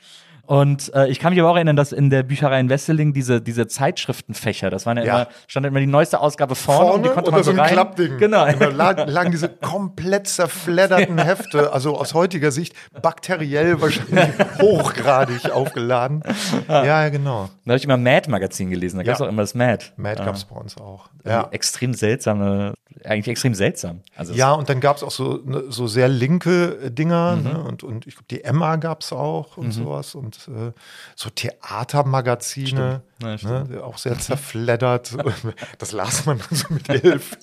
Und 0.48 0.94
äh, 0.94 1.08
ich 1.08 1.18
kann 1.18 1.34
mich 1.34 1.40
aber 1.40 1.50
auch 1.50 1.56
erinnern, 1.56 1.76
dass 1.76 1.92
in 1.92 2.08
der 2.08 2.22
Bücherei 2.22 2.58
in 2.58 2.70
Wesseling 2.70 3.12
diese, 3.12 3.42
diese 3.42 3.66
Zeitschriftenfächer, 3.66 4.70
das 4.70 4.86
waren 4.86 4.96
ja, 4.96 5.04
ja. 5.04 5.14
immer, 5.16 5.28
stand 5.46 5.66
immer 5.66 5.78
die 5.78 5.86
neueste 5.86 6.20
Ausgabe 6.20 6.54
vorne, 6.54 6.80
vorne 6.80 6.94
und 6.94 7.02
die 7.02 7.10
konnte 7.10 7.30
man 7.30 7.42
so, 7.42 7.52
so 7.52 7.60
ein 7.60 7.68
Klappding. 7.68 8.16
Genau. 8.16 8.46
Und 8.46 8.58
da 8.58 8.68
lagen, 8.68 9.10
lagen 9.10 9.30
diese 9.30 9.50
komplett 9.50 10.26
zerfledderten 10.26 11.18
Hefte, 11.22 11.70
also 11.74 11.98
aus 11.98 12.14
heutiger 12.14 12.50
Sicht 12.50 12.74
bakteriell 13.02 13.82
wahrscheinlich 13.82 14.30
hochgradig 14.58 15.50
aufgeladen. 15.50 16.22
Ja, 16.66 16.82
ja 16.82 17.08
genau. 17.10 17.50
Da 17.66 17.72
habe 17.72 17.76
ich 17.76 17.84
immer 17.84 17.98
Mad-Magazin 17.98 18.70
gelesen, 18.70 18.96
da 18.96 19.02
gab 19.02 19.16
es 19.16 19.20
auch 19.20 19.28
immer 19.28 19.42
das 19.42 19.54
Mad. 19.54 19.84
Mad 19.98 20.24
gab 20.24 20.34
es 20.34 20.46
bei 20.46 20.56
uns 20.56 20.78
auch. 20.78 21.10
Ja. 21.26 21.46
Extrem 21.50 21.92
seltsame 21.92 22.72
eigentlich 23.04 23.28
extrem 23.28 23.54
seltsam. 23.54 24.00
Also 24.16 24.34
ja, 24.34 24.52
und 24.52 24.68
dann 24.68 24.80
gab 24.80 24.96
es 24.96 25.02
auch 25.02 25.10
so, 25.10 25.40
ne, 25.44 25.64
so 25.68 25.86
sehr 25.86 26.08
linke 26.08 26.90
Dinger 26.90 27.36
mhm. 27.36 27.42
ne? 27.42 27.62
und, 27.62 27.82
und 27.82 28.06
ich 28.06 28.14
glaube, 28.14 28.26
die 28.30 28.44
Emma 28.44 28.76
gab 28.76 29.02
es 29.02 29.12
auch 29.12 29.56
und 29.56 29.66
mhm. 29.66 29.72
sowas 29.72 30.14
und 30.14 30.37
äh, 30.46 30.72
so 31.16 31.30
Theatermagazine, 31.30 33.02
ja, 33.20 33.36
ne? 33.42 33.82
auch 33.82 33.98
sehr 33.98 34.18
zerfleddert. 34.18 35.16
das 35.78 35.92
las 35.92 36.26
man 36.26 36.38
dann 36.38 36.56
so 36.56 36.72
mit 36.72 36.88
elf. 36.88 37.36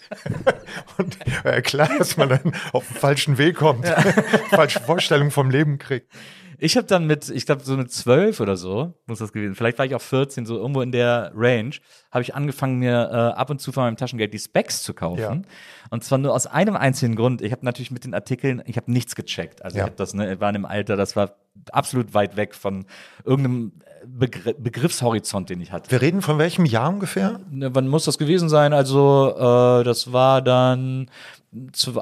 und 0.98 1.18
äh, 1.44 1.62
klar, 1.62 1.90
dass 1.98 2.16
man 2.16 2.30
dann 2.30 2.54
auf 2.72 2.88
den 2.88 2.96
falschen 2.96 3.38
Weg 3.38 3.58
kommt, 3.58 3.86
ja. 3.86 4.00
falsche 4.50 4.80
Vorstellungen 4.80 5.32
vom 5.32 5.50
Leben 5.50 5.78
kriegt. 5.78 6.12
Ich 6.60 6.78
habe 6.78 6.88
dann 6.88 7.06
mit, 7.06 7.30
ich 7.30 7.46
glaube, 7.46 7.64
so 7.64 7.76
mit 7.76 7.92
zwölf 7.92 8.40
oder 8.40 8.58
so, 8.58 8.94
muss 9.06 9.20
das 9.20 9.32
gewesen 9.34 9.56
Vielleicht 9.56 9.78
war 9.78 9.86
ich 9.86 9.96
auch 9.96 10.02
14, 10.02 10.46
so 10.46 10.58
irgendwo 10.58 10.82
in 10.82 10.92
der 10.92 11.32
Range, 11.36 11.72
habe 12.12 12.22
ich 12.22 12.36
angefangen, 12.36 12.80
mir 12.80 13.10
äh, 13.12 13.16
ab 13.40 13.50
und 13.50 13.60
zu 13.60 13.72
von 13.72 13.84
meinem 13.84 13.98
Taschengeld 13.98 14.34
die 14.34 14.40
Specs 14.40 14.84
zu 14.84 14.94
kaufen. 14.94 15.20
Ja. 15.20 15.42
Und 15.90 16.04
zwar 16.04 16.18
nur 16.18 16.34
aus 16.34 16.48
einem 16.48 16.76
einzigen 16.76 17.16
Grund. 17.16 17.42
Ich 17.42 17.52
habe 17.52 17.66
natürlich 17.66 17.92
mit 17.92 18.06
den 18.06 18.14
Artikeln, 18.14 18.64
ich 18.66 18.78
habe 18.78 18.92
nichts 18.92 19.16
gecheckt. 19.16 19.64
Also 19.64 19.78
ja. 19.78 19.84
ich 19.84 19.90
habe 19.90 19.98
das, 19.98 20.14
ne, 20.14 20.40
war 20.40 20.50
in 20.50 20.56
einem 20.56 20.66
Alter, 20.66 20.96
das 20.96 21.16
war 21.16 21.36
absolut 21.72 22.14
weit 22.14 22.38
weg 22.38 22.56
von 22.56 22.86
irgendeinem 23.24 23.72
Begr 24.08 24.54
Begriffshorizont, 24.54 25.50
den 25.50 25.62
ich 25.62 25.72
hatte. 25.72 25.90
Wir 25.90 26.02
reden 26.02 26.22
von 26.22 26.38
welchem 26.38 26.66
Jahr 26.66 26.90
ungefähr? 26.90 27.40
Ne, 27.50 27.74
wann 27.74 27.88
muss 27.88 28.06
das 28.06 28.18
gewesen 28.18 28.50
sein? 28.50 28.72
Also, 28.72 29.34
äh, 29.36 29.84
das 29.84 30.14
war 30.14 30.42
dann 30.42 31.10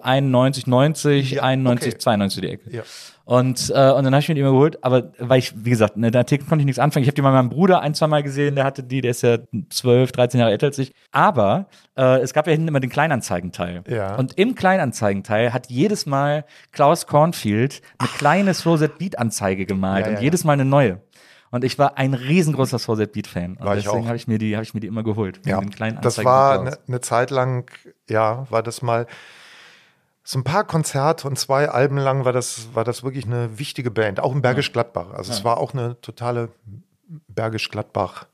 91, 0.01 0.67
90, 0.67 1.31
ja, 1.31 1.43
91, 1.43 1.93
okay. 1.93 1.97
92 1.99 2.41
die 2.41 2.49
Ecke. 2.49 2.75
Ja. 2.75 2.83
Und, 3.25 3.69
äh, 3.69 3.91
und 3.91 4.03
dann 4.03 4.13
habe 4.13 4.19
ich 4.19 4.27
mir 4.27 4.35
die 4.35 4.41
immer 4.41 4.51
geholt, 4.51 4.83
aber 4.83 5.13
weil 5.17 5.39
ich, 5.39 5.53
wie 5.63 5.69
gesagt, 5.69 5.95
ne, 5.95 6.11
der 6.11 6.21
Artikel 6.21 6.45
konnte 6.45 6.61
ich 6.61 6.65
nichts 6.65 6.79
anfangen. 6.79 7.03
Ich 7.03 7.07
habe 7.07 7.15
die 7.15 7.21
mal 7.21 7.31
meinem 7.31 7.49
Bruder 7.49 7.79
ein, 7.81 7.93
zwei 7.93 8.07
Mal 8.07 8.21
gesehen, 8.21 8.55
der 8.55 8.65
hatte 8.65 8.83
die, 8.83 8.99
der 8.99 9.11
ist 9.11 9.23
ja 9.23 9.37
12, 9.69 10.11
13 10.11 10.39
Jahre 10.41 10.51
älter 10.51 10.67
als 10.67 10.77
ich. 10.77 10.93
Aber 11.11 11.67
äh, 11.97 12.19
es 12.19 12.33
gab 12.33 12.47
ja 12.47 12.51
hinten 12.51 12.67
immer 12.67 12.81
den 12.81 12.89
Kleinanzeigenteil. 12.89 13.83
Ja. 13.87 14.15
Und 14.15 14.37
im 14.37 14.55
Kleinanzeigenteil 14.55 15.53
hat 15.53 15.69
jedes 15.69 16.05
Mal 16.05 16.43
Klaus 16.73 17.07
Kornfield 17.07 17.81
eine 17.97 18.09
kleine 18.09 18.53
Slow 18.53 18.77
Set 18.77 18.97
Beat 18.97 19.17
Anzeige 19.17 19.65
gemalt 19.65 20.05
Ja, 20.05 20.11
ja, 20.11 20.17
und 20.17 20.23
jedes 20.23 20.43
Mal 20.43 20.53
eine 20.53 20.65
neue. 20.65 20.99
Und 21.49 21.63
ich 21.63 21.77
war 21.79 21.97
ein 21.99 22.15
riesengroßer 22.15 22.79
Set 22.79 23.13
Beat 23.13 23.27
Fan. 23.27 23.57
Und 23.57 23.65
War 23.65 23.75
deswegen 23.75 24.07
habe 24.07 24.17
ich 24.17 24.27
mir 24.27 24.39
die, 24.39 24.55
habe 24.55 24.63
ich 24.63 24.73
mir 24.73 24.79
die 24.79 24.87
immer 24.87 25.03
geholt. 25.03 25.39
Ja, 25.45 25.61
das 26.01 26.25
war 26.25 26.59
eine 26.59 26.77
ne 26.87 26.99
Zeit 26.99 27.29
lang, 27.29 27.71
ja, 28.09 28.47
war 28.49 28.63
das 28.63 28.81
mal 28.81 29.05
so 30.23 30.39
ein 30.39 30.43
paar 30.43 30.63
Konzerte 30.63 31.27
und 31.27 31.37
zwei 31.37 31.69
Alben 31.69 31.97
lang 31.97 32.25
war 32.25 32.31
das, 32.31 32.73
war 32.73 32.83
das 32.83 33.03
wirklich 33.03 33.25
eine 33.25 33.59
wichtige 33.59 33.91
Band, 33.91 34.19
auch 34.19 34.33
in 34.33 34.41
Bergisch 34.41 34.71
Gladbach. 34.71 35.11
Also 35.11 35.31
es 35.31 35.43
war 35.43 35.57
auch 35.57 35.73
eine 35.73 35.99
totale 36.01 36.49
Bergisch 37.27 37.69
Gladbach 37.69 38.25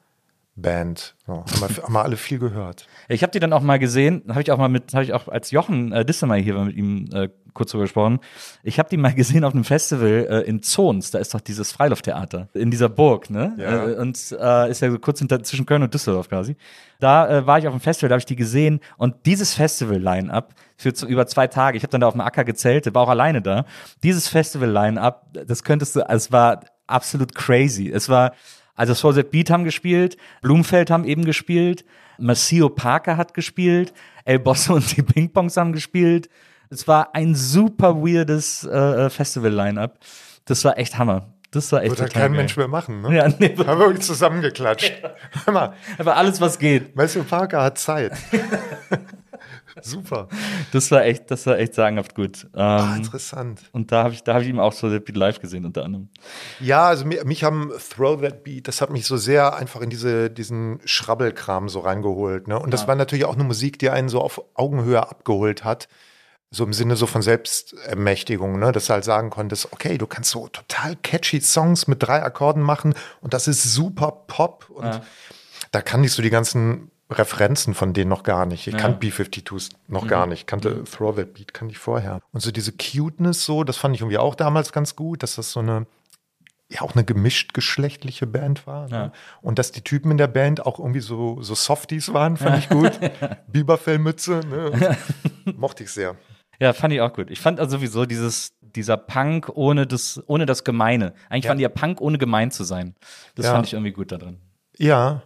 Band. 0.61 1.15
So, 1.25 1.33
haben, 1.33 1.75
wir, 1.75 1.83
haben 1.83 1.93
wir 1.93 2.03
alle 2.03 2.17
viel 2.17 2.39
gehört. 2.39 2.87
Ich 3.07 3.23
habe 3.23 3.31
die 3.31 3.39
dann 3.39 3.53
auch 3.53 3.61
mal 3.61 3.79
gesehen, 3.79 4.23
habe 4.29 4.41
ich 4.41 4.51
auch 4.51 4.57
mal 4.57 4.69
mit, 4.69 4.93
habe 4.93 5.03
ich 5.03 5.13
auch 5.13 5.27
als 5.27 5.51
Jochen 5.51 5.91
äh, 5.91 6.05
Dissemer 6.05 6.35
hier 6.35 6.55
mit 6.55 6.75
ihm 6.75 7.09
äh, 7.13 7.29
kurz 7.53 7.71
drüber 7.71 7.83
gesprochen. 7.83 8.19
Ich 8.63 8.79
habe 8.79 8.89
die 8.89 8.97
mal 8.97 9.13
gesehen 9.15 9.43
auf 9.43 9.53
einem 9.53 9.63
Festival 9.63 10.27
äh, 10.29 10.41
in 10.41 10.61
Zons, 10.61 11.11
da 11.11 11.19
ist 11.19 11.33
doch 11.33 11.41
dieses 11.41 11.71
Freilufttheater 11.71 12.49
in 12.53 12.71
dieser 12.71 12.89
Burg, 12.89 13.29
ne? 13.29 13.53
Ja. 13.57 13.87
Äh, 13.87 13.95
und 13.95 14.17
äh, 14.39 14.69
ist 14.69 14.81
ja 14.81 14.91
so 14.91 14.99
kurz 14.99 15.19
hinter, 15.19 15.41
zwischen 15.43 15.65
Köln 15.65 15.83
und 15.83 15.93
Düsseldorf 15.93 16.29
quasi. 16.29 16.55
Da 16.99 17.29
äh, 17.29 17.47
war 17.47 17.59
ich 17.59 17.67
auf 17.67 17.73
dem 17.73 17.81
Festival, 17.81 18.09
da 18.09 18.13
habe 18.13 18.19
ich 18.19 18.25
die 18.25 18.35
gesehen 18.35 18.79
und 18.97 19.25
dieses 19.25 19.53
Festival-Line-Up 19.53 20.53
für 20.77 20.93
zu, 20.93 21.07
über 21.07 21.27
zwei 21.27 21.47
Tage, 21.47 21.77
ich 21.77 21.83
habe 21.83 21.91
dann 21.91 22.01
da 22.01 22.07
auf 22.07 22.13
dem 22.13 22.21
Acker 22.21 22.43
gezeltet, 22.43 22.95
war 22.95 23.03
auch 23.03 23.09
alleine 23.09 23.41
da. 23.41 23.65
Dieses 24.03 24.27
Festival-Line-Up, 24.27 25.27
das 25.45 25.63
könntest 25.63 25.95
du, 25.95 26.07
also 26.07 26.25
es 26.25 26.31
war 26.31 26.61
absolut 26.89 27.35
crazy. 27.35 27.89
Es 27.89 28.09
war 28.09 28.33
also 28.79 29.11
That 29.11 29.31
Beat 29.31 29.49
haben 29.49 29.65
gespielt, 29.65 30.15
Blumfeld 30.41 30.89
haben 30.89 31.03
eben 31.03 31.25
gespielt, 31.25 31.83
Maceo 32.17 32.69
Parker 32.69 33.17
hat 33.17 33.33
gespielt, 33.33 33.93
El 34.23 34.39
Bosso 34.39 34.73
und 34.75 34.95
die 34.95 35.01
Ping-Pongs 35.01 35.57
haben 35.57 35.73
gespielt. 35.73 36.29
Es 36.69 36.87
war 36.87 37.13
ein 37.13 37.35
super 37.35 37.97
weirdes 37.97 38.63
äh, 38.63 39.09
Festival-Line-Up. 39.09 39.99
Das 40.45 40.63
war 40.63 40.77
echt 40.77 40.97
Hammer. 40.97 41.33
Das 41.51 41.71
war 41.71 41.81
echt 41.81 41.89
Wird 41.89 41.99
ja 41.99 42.05
total 42.05 42.21
kein 42.21 42.31
geil. 42.31 42.41
Mensch 42.41 42.57
mehr 42.57 42.67
machen, 42.67 43.01
ne? 43.01 43.15
Ja, 43.15 43.27
nee, 43.39 43.55
Haben 43.65 43.79
wir 43.79 43.87
uns 43.87 44.05
zusammengeklatscht. 44.05 45.01
Mal, 45.51 45.73
aber 45.97 46.15
alles, 46.15 46.39
was 46.39 46.59
geht. 46.59 46.95
Matthew 46.95 47.23
Parker 47.23 47.63
hat 47.63 47.79
Zeit. 47.79 48.13
Super. 49.83 50.27
Das 50.71 50.89
war 50.91 51.03
echt, 51.05 51.29
das 51.31 51.45
war 51.45 51.57
echt 51.57 51.73
sagenhaft 51.73 52.15
gut. 52.15 52.47
Ah, 52.53 52.93
Ähm, 52.95 53.03
interessant. 53.03 53.61
und 53.71 53.91
da 53.91 54.03
habe 54.03 54.13
ich, 54.13 54.23
da 54.23 54.33
habe 54.33 54.43
ich 54.43 54.49
ihn 54.49 54.59
auch 54.59 54.73
so 54.73 54.89
That 54.89 55.05
Beat 55.05 55.15
live 55.17 55.39
gesehen 55.39 55.65
unter 55.65 55.83
anderem. 55.85 56.09
Ja, 56.59 56.87
also 56.87 57.05
mich, 57.05 57.23
mich 57.23 57.43
haben 57.43 57.71
Throw 57.95 58.21
That 58.21 58.43
Beat, 58.43 58.67
das 58.67 58.81
hat 58.81 58.89
mich 58.89 59.05
so 59.05 59.17
sehr 59.17 59.55
einfach 59.55 59.81
in 59.81 59.89
diese, 59.89 60.29
diesen 60.29 60.79
Schrabbelkram 60.85 61.69
so 61.69 61.79
reingeholt. 61.79 62.47
Ne? 62.47 62.59
Und 62.59 62.73
das 62.73 62.87
war 62.87 62.95
natürlich 62.95 63.25
auch 63.25 63.35
eine 63.35 63.43
Musik, 63.43 63.79
die 63.79 63.89
einen 63.89 64.09
so 64.09 64.21
auf 64.21 64.41
Augenhöhe 64.55 65.01
abgeholt 65.07 65.63
hat. 65.63 65.87
So 66.51 66.63
im 66.63 66.73
Sinne 66.73 66.95
so 66.95 67.05
von 67.05 67.21
Selbstermächtigung, 67.21 68.57
ne? 68.59 68.71
dass 68.71 68.87
du 68.87 68.93
halt 68.93 69.03
sagen 69.03 69.29
konntest, 69.29 69.71
okay, 69.71 69.97
du 69.97 70.07
kannst 70.07 70.31
so 70.31 70.47
total 70.47 70.95
catchy 70.95 71.41
Songs 71.41 71.87
mit 71.87 72.01
drei 72.01 72.23
Akkorden 72.23 72.63
machen 72.63 72.93
und 73.21 73.33
das 73.33 73.47
ist 73.47 73.63
super 73.63 74.11
Pop. 74.27 74.69
Und 74.69 74.85
Ja. 74.85 75.01
da 75.71 75.81
kann 75.81 76.03
ich 76.03 76.11
so 76.11 76.21
die 76.23 76.29
ganzen 76.31 76.89
Referenzen 77.11 77.73
von 77.73 77.93
denen 77.93 78.09
noch 78.09 78.23
gar 78.23 78.45
nicht. 78.45 78.67
Ich 78.67 78.77
kannte 78.77 78.99
B-52s 78.99 79.71
noch 79.87 80.07
gar 80.07 80.27
nicht. 80.27 80.45
Kannte 80.47 80.83
Throw 80.83 81.15
That 81.15 81.33
Beat, 81.33 81.53
kannte 81.53 81.71
ich 81.71 81.79
vorher. 81.79 82.21
Und 82.31 82.41
so 82.41 82.51
diese 82.51 82.71
Cuteness 82.71 83.45
so, 83.45 83.63
das 83.63 83.77
fand 83.77 83.95
ich 83.95 84.01
irgendwie 84.01 84.19
auch 84.19 84.35
damals 84.35 84.71
ganz 84.71 84.95
gut, 84.95 85.23
dass 85.23 85.35
das 85.35 85.51
so 85.51 85.59
eine 85.59 85.87
ja 86.71 86.81
auch 86.81 86.93
eine 86.93 87.03
gemischt 87.03 87.55
geschlechtliche 87.55 88.27
Band 88.27 88.67
war. 88.67 88.83
Ne? 88.89 88.95
Ja. 88.95 89.11
Und 89.41 89.57
dass 89.57 89.71
die 89.71 89.81
Typen 89.81 90.11
in 90.11 90.17
der 90.19 90.27
Band 90.27 90.67
auch 90.67 90.77
irgendwie 90.77 90.99
so, 90.99 91.41
so 91.41 91.55
Softies 91.55 92.13
waren, 92.13 92.37
fand 92.37 92.59
ich 92.59 92.69
gut. 92.69 92.91
Biberfellmütze, 93.47 94.41
ne? 94.47 94.95
Mochte 95.57 95.83
ich 95.85 95.89
sehr. 95.91 96.15
Ja, 96.59 96.73
fand 96.73 96.93
ich 96.93 97.01
auch 97.01 97.11
gut. 97.13 97.31
Ich 97.31 97.39
fand 97.39 97.59
also 97.59 97.77
sowieso 97.77 98.05
dieses, 98.05 98.51
dieser 98.61 98.97
Punk 98.97 99.49
ohne 99.55 99.87
das, 99.87 100.21
ohne 100.27 100.45
das 100.45 100.63
Gemeine. 100.63 101.13
Eigentlich 101.29 101.45
Ja. 101.45 101.49
fand 101.49 101.59
ich 101.59 101.63
ja 101.63 101.69
Punk 101.69 102.01
ohne 102.01 102.19
gemein 102.19 102.51
zu 102.51 102.63
sein. 102.63 102.93
Das 103.33 103.47
Ja. 103.47 103.53
fand 103.53 103.65
ich 103.65 103.73
irgendwie 103.73 103.91
gut 103.93 104.11
da 104.11 104.17
drin. 104.17 104.37
Ja, 104.77 105.23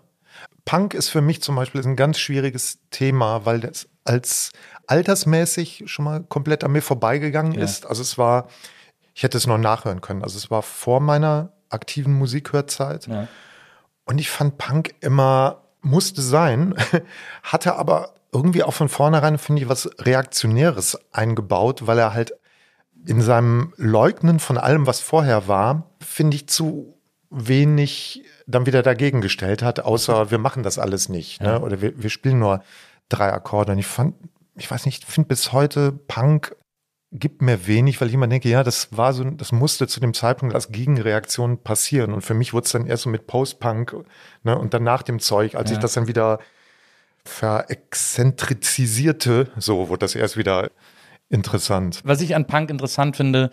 Punk 0.65 0.93
ist 0.93 1.09
für 1.09 1.21
mich 1.21 1.41
zum 1.41 1.55
Beispiel 1.55 1.81
ein 1.81 1.95
ganz 1.95 2.17
schwieriges 2.19 2.79
Thema, 2.89 3.45
weil 3.45 3.59
das 3.59 3.87
als 4.05 4.51
altersmäßig 4.87 5.83
schon 5.87 6.05
mal 6.05 6.23
komplett 6.23 6.63
an 6.63 6.71
mir 6.71 6.81
vorbeigegangen 6.81 7.53
Ja. 7.53 7.63
ist. 7.63 7.85
Also 7.85 8.01
es 8.01 8.17
war, 8.17 8.47
ich 9.13 9.23
hätte 9.23 9.37
es 9.37 9.47
noch 9.47 9.57
nachhören 9.57 10.01
können. 10.01 10.23
Also 10.23 10.37
es 10.37 10.49
war 10.51 10.61
vor 10.61 10.99
meiner 10.99 11.51
aktiven 11.69 12.13
Musikhörzeit. 12.13 13.07
Ja. 13.07 13.27
Und 14.05 14.19
ich 14.19 14.29
fand 14.29 14.57
Punk 14.57 14.95
immer, 15.01 15.61
musste 15.81 16.21
sein, 16.21 16.75
hatte 17.43 17.75
aber 17.75 18.13
irgendwie 18.31 18.63
auch 18.63 18.73
von 18.73 18.89
vornherein, 18.89 19.37
finde 19.37 19.61
ich, 19.61 19.69
was 19.69 19.89
Reaktionäres 19.99 20.97
eingebaut, 21.11 21.85
weil 21.87 21.99
er 21.99 22.13
halt 22.13 22.33
in 23.05 23.21
seinem 23.21 23.73
Leugnen 23.77 24.39
von 24.39 24.57
allem, 24.57 24.87
was 24.87 25.01
vorher 25.01 25.47
war, 25.47 25.89
finde 25.99 26.35
ich, 26.35 26.47
zu 26.47 26.97
wenig 27.33 28.23
dann 28.47 28.65
wieder 28.65 28.83
dagegen 28.83 29.21
gestellt 29.21 29.63
hat, 29.63 29.79
außer 29.79 30.31
wir 30.31 30.37
machen 30.37 30.63
das 30.63 30.79
alles 30.79 31.09
nicht. 31.09 31.41
Ne? 31.41 31.59
Oder 31.59 31.81
wir, 31.81 32.01
wir 32.01 32.09
spielen 32.09 32.39
nur 32.39 32.63
drei 33.09 33.31
Akkorde. 33.33 33.73
Und 33.73 33.79
ich 33.79 33.87
fand, 33.87 34.15
ich 34.55 34.69
weiß 34.69 34.85
nicht, 34.85 35.05
finde 35.05 35.29
bis 35.29 35.51
heute 35.51 35.91
Punk 35.91 36.55
gibt 37.11 37.41
mir 37.41 37.67
wenig, 37.67 38.01
weil 38.01 38.07
ich 38.07 38.13
immer 38.15 38.27
denke, 38.27 38.49
ja, 38.49 38.63
das 38.63 38.95
war 38.97 39.13
so, 39.13 39.23
das 39.23 39.51
musste 39.51 39.87
zu 39.87 39.99
dem 39.99 40.15
Zeitpunkt 40.15 40.55
als 40.55 40.71
Gegenreaktion 40.71 41.59
passieren. 41.59 42.11
Und 42.11 42.21
für 42.21 42.33
mich 42.33 42.53
wurde 42.53 42.65
es 42.65 42.71
dann 42.71 42.87
erst 42.87 43.03
so 43.03 43.09
mit 43.09 43.27
Post-Punk 43.27 43.95
ne, 44.43 44.57
und 44.57 44.73
dann 44.73 44.83
nach 44.83 45.03
dem 45.03 45.19
Zeug, 45.19 45.55
als 45.55 45.69
Ja. 45.69 45.77
ich 45.77 45.81
das 45.81 45.93
dann 45.93 46.07
wieder 46.07 46.39
verexzentrizisierte, 47.23 49.51
so 49.57 49.89
wurde 49.89 49.99
das 49.99 50.15
erst 50.15 50.37
wieder 50.37 50.71
interessant. 51.29 52.01
Was 52.03 52.21
ich 52.21 52.35
an 52.35 52.47
Punk 52.47 52.69
interessant 52.69 53.15
finde, 53.15 53.51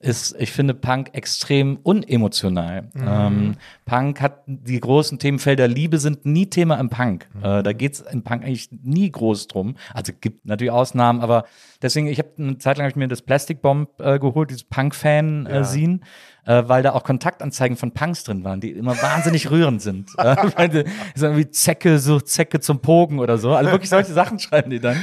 ist, 0.00 0.36
ich 0.38 0.52
finde 0.52 0.74
Punk 0.74 1.10
extrem 1.14 1.78
unemotional. 1.82 2.88
Ähm, 2.94 3.56
Punk 3.84 4.20
hat 4.20 4.42
die 4.46 4.78
großen 4.78 5.18
Themenfelder 5.18 5.66
Liebe 5.66 5.98
sind 5.98 6.24
nie 6.24 6.46
Thema 6.48 6.76
im 6.76 6.88
Punk. 6.88 7.26
Äh, 7.42 7.64
da 7.64 7.72
geht's 7.72 8.00
in 8.00 8.22
Punk 8.22 8.44
eigentlich 8.44 8.68
nie 8.70 9.10
groß 9.10 9.48
drum. 9.48 9.76
Also 9.92 10.12
gibt 10.20 10.46
natürlich 10.46 10.70
Ausnahmen, 10.70 11.20
aber 11.20 11.44
deswegen, 11.82 12.06
ich 12.06 12.18
habe 12.20 12.28
eine 12.38 12.58
Zeit 12.58 12.76
lang 12.78 12.84
hab 12.84 12.90
ich 12.92 12.96
mir 12.96 13.08
das 13.08 13.22
Plastic 13.22 13.60
Bomb 13.60 13.88
äh, 13.98 14.20
geholt, 14.20 14.50
dieses 14.50 14.62
Punk-Fan-Scene, 14.64 16.00
äh, 16.46 16.62
weil 16.66 16.82
da 16.82 16.92
auch 16.92 17.02
Kontaktanzeigen 17.02 17.76
von 17.76 17.92
Punks 17.92 18.24
drin 18.24 18.44
waren, 18.44 18.60
die 18.60 18.70
immer 18.70 19.00
wahnsinnig 19.02 19.50
rührend 19.50 19.82
sind. 19.82 20.10
äh, 20.18 20.84
so 21.16 21.26
irgendwie 21.26 21.50
Zecke 21.50 21.98
sucht 21.98 22.28
Zecke 22.28 22.60
zum 22.60 22.80
Pogen 22.80 23.18
oder 23.18 23.38
so. 23.38 23.52
Also 23.54 23.70
wirklich 23.72 23.90
solche 23.90 24.12
Sachen 24.12 24.38
schreiben 24.38 24.70
die 24.70 24.80
dann. 24.80 25.02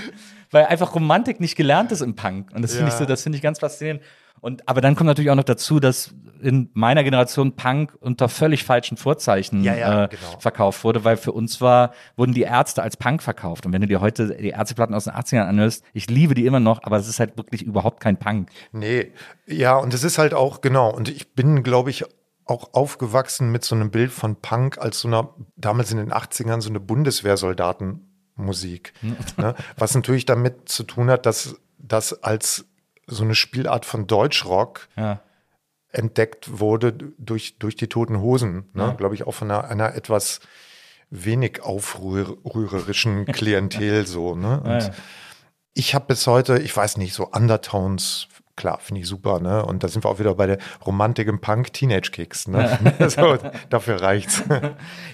Weil 0.52 0.66
einfach 0.68 0.96
Romantik 0.96 1.42
nicht 1.42 1.56
gelernt 1.58 1.92
ist 1.92 2.02
im 2.02 2.16
Punk. 2.16 2.52
Und 2.54 2.62
das 2.62 2.74
finde 2.76 2.88
ich 2.88 2.94
Ja. 2.94 3.00
so, 3.00 3.06
das 3.06 3.24
finde 3.24 3.36
ich 3.38 3.42
ganz 3.42 3.60
faszinierend. 3.60 4.02
Und, 4.46 4.70
aber 4.70 4.80
dann 4.80 4.96
kommt 4.96 5.08
natürlich 5.08 5.32
auch 5.32 5.36
noch 5.36 5.44
dazu, 5.44 5.80
dass 5.80 6.14
in 6.40 6.70
meiner 6.76 7.04
Generation 7.04 7.56
Punk 7.56 7.98
unter 8.00 8.30
völlig 8.30 8.64
falschen 8.64 8.96
Vorzeichen 8.96 9.64
Ja, 9.64 9.74
ja, 9.74 10.04
äh, 10.04 10.10
genau. 10.10 10.40
verkauft 10.40 10.84
wurde, 10.84 11.04
weil 11.04 11.18
für 11.18 11.32
uns 11.32 11.62
war, 11.62 11.94
wurden 12.16 12.36
die 12.36 12.44
Ärzte 12.44 12.84
als 12.84 12.96
Punk 12.96 13.24
verkauft. 13.24 13.66
Und 13.66 13.74
wenn 13.74 13.82
du 13.82 13.88
dir 13.88 14.02
heute 14.02 14.36
die 14.36 14.50
Ärzteplatten 14.50 14.94
aus 14.94 15.06
den 15.06 15.14
80ern 15.14 15.48
anhörst, 15.48 15.84
ich 15.94 16.12
liebe 16.12 16.36
die 16.36 16.46
immer 16.46 16.60
noch, 16.60 16.84
aber 16.84 16.98
es 16.98 17.08
ist 17.08 17.20
halt 17.20 17.38
wirklich 17.38 17.64
überhaupt 17.64 18.02
kein 18.02 18.18
Punk. 18.18 18.52
Nee, 18.72 19.14
ja, 19.48 19.78
und 19.78 19.96
es 19.96 20.04
ist 20.04 20.20
halt 20.20 20.36
auch, 20.36 20.62
genau, 20.62 20.94
und 20.94 21.10
ich 21.10 21.34
bin, 21.34 21.64
glaube 21.64 21.90
ich, 21.90 22.06
auch 22.46 22.76
aufgewachsen 22.76 23.52
mit 23.52 23.66
so 23.66 23.74
einem 23.74 23.90
Bild 23.90 24.12
von 24.12 24.36
Punk 24.36 24.78
als 24.78 25.00
so 25.00 25.08
einer, 25.08 25.34
damals 25.58 25.92
in 25.92 25.98
den 25.98 26.14
80ern, 26.14 26.62
so 26.62 26.70
eine 26.70 26.80
Bundeswehrsoldatenmusik. 26.80 28.94
ne? 29.38 29.56
Was 29.76 29.96
natürlich 29.96 30.26
damit 30.26 30.70
zu 30.70 30.84
tun 30.84 31.10
hat, 31.10 31.26
dass 31.26 31.56
das 31.80 32.22
als 32.22 32.66
so 33.08 33.24
eine 33.24 33.36
Spielart 33.36 33.86
von 33.86 34.08
Deutschrock 34.08 34.88
Ja. 34.96 35.22
entdeckt 35.90 36.60
wurde 36.60 36.94
durch, 37.18 37.58
durch 37.60 37.76
die 37.76 37.88
Toten 37.88 38.20
Hosen. 38.20 38.70
Ne? 38.74 38.84
Ja. 38.84 38.92
Glaube 38.94 39.16
ich 39.16 39.26
auch 39.28 39.34
von 39.34 39.50
einer, 39.52 39.66
einer 39.66 39.96
etwas 39.96 40.40
wenig 41.10 41.62
aufrührerischen 41.62 43.26
Klientel 43.32 44.06
so. 44.08 44.36
Ne? 44.36 44.60
Und 44.62 44.84
Ja, 44.84 44.92
ich 45.74 45.94
habe 45.94 46.06
bis 46.08 46.26
heute, 46.28 46.58
ich 46.60 46.76
weiß 46.76 46.98
nicht, 46.98 47.14
so 47.14 47.28
Undertones, 47.28 48.28
klar, 48.56 48.80
finde 48.80 49.02
ich 49.02 49.08
super, 49.08 49.40
ne? 49.40 49.66
Und 49.66 49.84
da 49.84 49.88
sind 49.88 50.04
wir 50.04 50.10
auch 50.10 50.20
wieder 50.20 50.36
bei 50.36 50.48
der 50.48 50.58
Romantik 50.86 51.28
im 51.28 51.42
Punk 51.42 51.74
Teenage 51.74 52.12
Kicks, 52.12 52.48
ne? 52.48 52.78
so, 53.10 53.38
dafür 53.70 54.02
reicht's. 54.02 54.44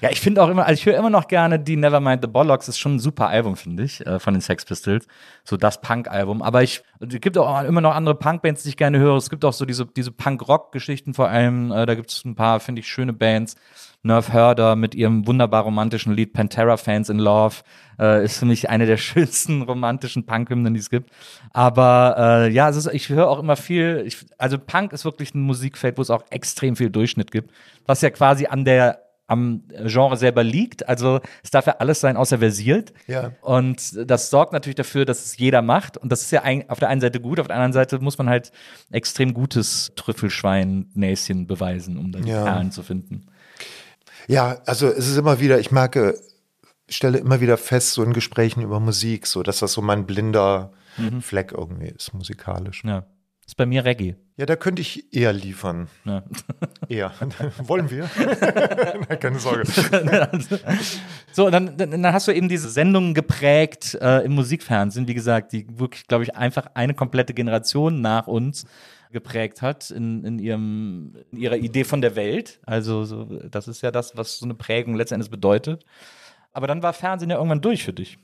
Ja, 0.02 0.10
ich 0.10 0.20
finde 0.20 0.42
auch 0.42 0.50
immer, 0.50 0.66
also 0.66 0.80
ich 0.80 0.86
höre 0.86 0.98
immer 0.98 1.10
noch 1.10 1.28
gerne 1.28 1.60
die 1.60 1.76
Nevermind 1.76 2.24
the 2.24 2.28
Bollocks, 2.28 2.68
ist 2.68 2.80
schon 2.80 2.96
ein 2.96 3.00
super 3.00 3.28
Album, 3.28 3.56
finde 3.56 3.84
ich, 3.84 4.06
äh, 4.06 4.20
von 4.20 4.34
den 4.34 4.42
Sex 4.42 4.66
Pistols. 4.66 5.06
So 5.44 5.58
das 5.58 5.82
Punk-Album. 5.82 6.42
Aber 6.42 6.64
ich, 6.64 6.84
es 7.00 7.20
gibt 7.20 7.38
auch 7.38 7.64
immer 7.64 7.82
noch 7.82 7.96
andere 7.96 8.16
Punk-Bands, 8.16 8.64
die 8.64 8.70
ich 8.70 8.78
gerne 8.78 9.00
höre. 9.00 9.16
Es 9.18 9.30
gibt 9.30 9.46
auch 9.46 9.54
so 9.54 9.66
diese, 9.66 9.86
diese 9.86 10.12
Punk-Rock-Geschichten 10.12 11.14
vor 11.14 11.30
allem. 11.30 11.72
Äh, 11.72 11.86
da 11.86 11.96
gibt 11.96 12.12
es 12.12 12.26
ein 12.26 12.36
paar, 12.36 12.60
finde 12.60 12.82
ich, 12.82 12.88
schöne 12.88 13.14
Bands. 13.14 13.56
Nerve 14.04 14.32
Herder 14.34 14.76
mit 14.76 14.96
ihrem 14.96 15.28
wunderbar 15.28 15.64
romantischen 15.64 16.14
Lied 16.14 16.34
Pantera 16.34 16.78
Fans 16.78 17.10
in 17.10 17.20
Love 17.20 17.58
äh, 18.00 18.24
ist 18.26 18.40
für 18.40 18.46
mich 18.46 18.70
eine 18.70 18.86
der 18.86 18.98
schönsten 18.98 19.62
romantischen 19.62 20.26
Punk-Hymnen, 20.26 20.74
die 20.74 20.80
es 20.80 20.90
gibt. 20.90 21.12
Aber 21.52 22.16
äh, 22.18 22.52
ja, 22.52 22.70
ist, 22.70 22.88
ich 22.94 23.10
höre 23.10 23.30
auch 23.30 23.40
immer 23.40 23.56
viel, 23.56 24.04
ich, 24.06 24.26
also 24.38 24.58
Punk 24.58 24.94
ist 24.94 25.06
wirklich 25.06 25.36
ein 25.36 25.42
Musikfeld, 25.42 25.98
wo 25.98 26.02
es 26.02 26.10
auch 26.10 26.24
extrem 26.32 26.76
viel 26.76 26.90
Durchschnitt 26.90 27.32
gibt, 27.32 27.52
was 27.86 28.02
ja 28.02 28.10
quasi 28.10 28.48
an 28.48 28.66
der 28.66 29.04
am 29.28 29.64
Genre 29.86 30.18
selber 30.18 30.44
liegt. 30.44 30.90
Also 30.90 31.22
es 31.42 31.52
darf 31.52 31.66
ja 31.66 31.78
alles 31.80 32.02
sein, 32.02 32.18
außer 32.18 32.40
versiert. 32.40 32.92
Ja. 33.08 33.32
Und 33.42 33.98
das 34.10 34.30
sorgt 34.30 34.52
natürlich 34.52 34.76
dafür, 34.76 35.06
dass 35.06 35.24
es 35.24 35.38
jeder 35.38 35.62
macht. 35.62 35.98
Und 35.98 36.12
das 36.12 36.22
ist 36.22 36.32
ja 36.32 36.42
ein, 36.42 36.70
auf 36.70 36.80
der 36.80 36.90
einen 36.90 37.00
Seite 37.00 37.22
gut, 37.22 37.40
auf 37.40 37.48
der 37.48 37.56
anderen 37.56 37.72
Seite 37.72 38.00
muss 38.00 38.18
man 38.18 38.28
halt 38.30 38.52
extrem 38.92 39.34
gutes 39.34 39.94
Trüffelschwein-Näschen 39.96 41.48
beweisen, 41.48 41.98
um 41.98 42.12
dann 42.12 42.28
Ja. 42.28 42.44
Perlen 42.44 42.72
zu 42.72 42.84
finden. 42.84 43.28
Ja, 44.32 44.62
also 44.66 44.88
es 44.88 45.10
ist 45.10 45.18
immer 45.18 45.42
wieder, 45.42 45.60
ich 45.60 45.72
merke, 45.72 46.18
ich 46.88 46.96
stelle 46.96 47.18
immer 47.18 47.42
wieder 47.42 47.58
fest, 47.58 47.92
so 47.92 48.02
in 48.02 48.14
Gesprächen 48.14 48.62
über 48.62 48.80
Musik, 48.80 49.28
so 49.28 49.44
dass 49.44 49.60
das 49.60 49.74
so 49.74 49.82
mein 49.82 50.06
blinder 50.06 50.72
Fleck 51.20 51.52
irgendwie 51.52 51.88
ist, 51.88 52.14
musikalisch. 52.14 52.84
Ja. 52.86 53.06
Ist 53.46 53.58
bei 53.58 53.66
mir 53.66 53.84
Reggae. 53.84 54.16
Ja, 54.38 54.46
da 54.46 54.56
könnte 54.56 54.82
ich 54.82 55.14
eher 55.14 55.34
liefern. 55.34 55.90
Ja. 56.06 56.24
Eher. 56.88 57.12
Wollen 57.58 57.90
wir? 57.90 58.10
Nein, 59.10 59.20
keine 59.20 59.40
Sorge. 59.40 59.66
So, 61.34 61.50
dann, 61.50 61.76
dann 61.78 62.14
hast 62.14 62.30
du 62.30 62.32
eben 62.32 62.48
diese 62.48 62.70
Sendungen 62.70 63.14
geprägt 63.14 63.98
äh, 64.02 64.24
im 64.24 64.34
Musikfernsehen, 64.34 65.10
wie 65.10 65.14
gesagt, 65.14 65.52
die 65.52 65.68
wirklich, 65.78 66.08
glaube 66.08 66.24
ich, 66.24 66.38
einfach 66.38 66.68
eine 66.74 66.94
komplette 66.94 67.34
Generation 67.34 68.00
nach 68.00 68.28
uns 68.28 68.66
geprägt 69.12 69.62
hat 69.62 69.92
in, 69.92 70.24
in, 70.24 70.40
ihrem, 70.40 71.16
in 71.32 71.38
ihrer 71.38 71.58
Idee 71.58 71.84
von 71.84 72.02
der 72.02 72.16
Welt. 72.16 72.60
Also 72.66 73.06
so, 73.06 73.26
das 73.26 73.68
ist 73.68 73.82
ja 73.82 73.92
das, 73.92 74.16
was 74.18 74.40
so 74.40 74.46
eine 74.46 74.56
Prägung 74.56 74.96
letztendlich 74.96 75.32
bedeutet. 75.32 75.86
Aber 76.54 76.68
dann 76.68 76.84
war 76.84 76.94
Fernsehen 76.94 77.30
ja 77.30 77.38
irgendwann 77.38 77.62
durch 77.62 77.84
für 77.84 77.94
dich. 77.94 78.18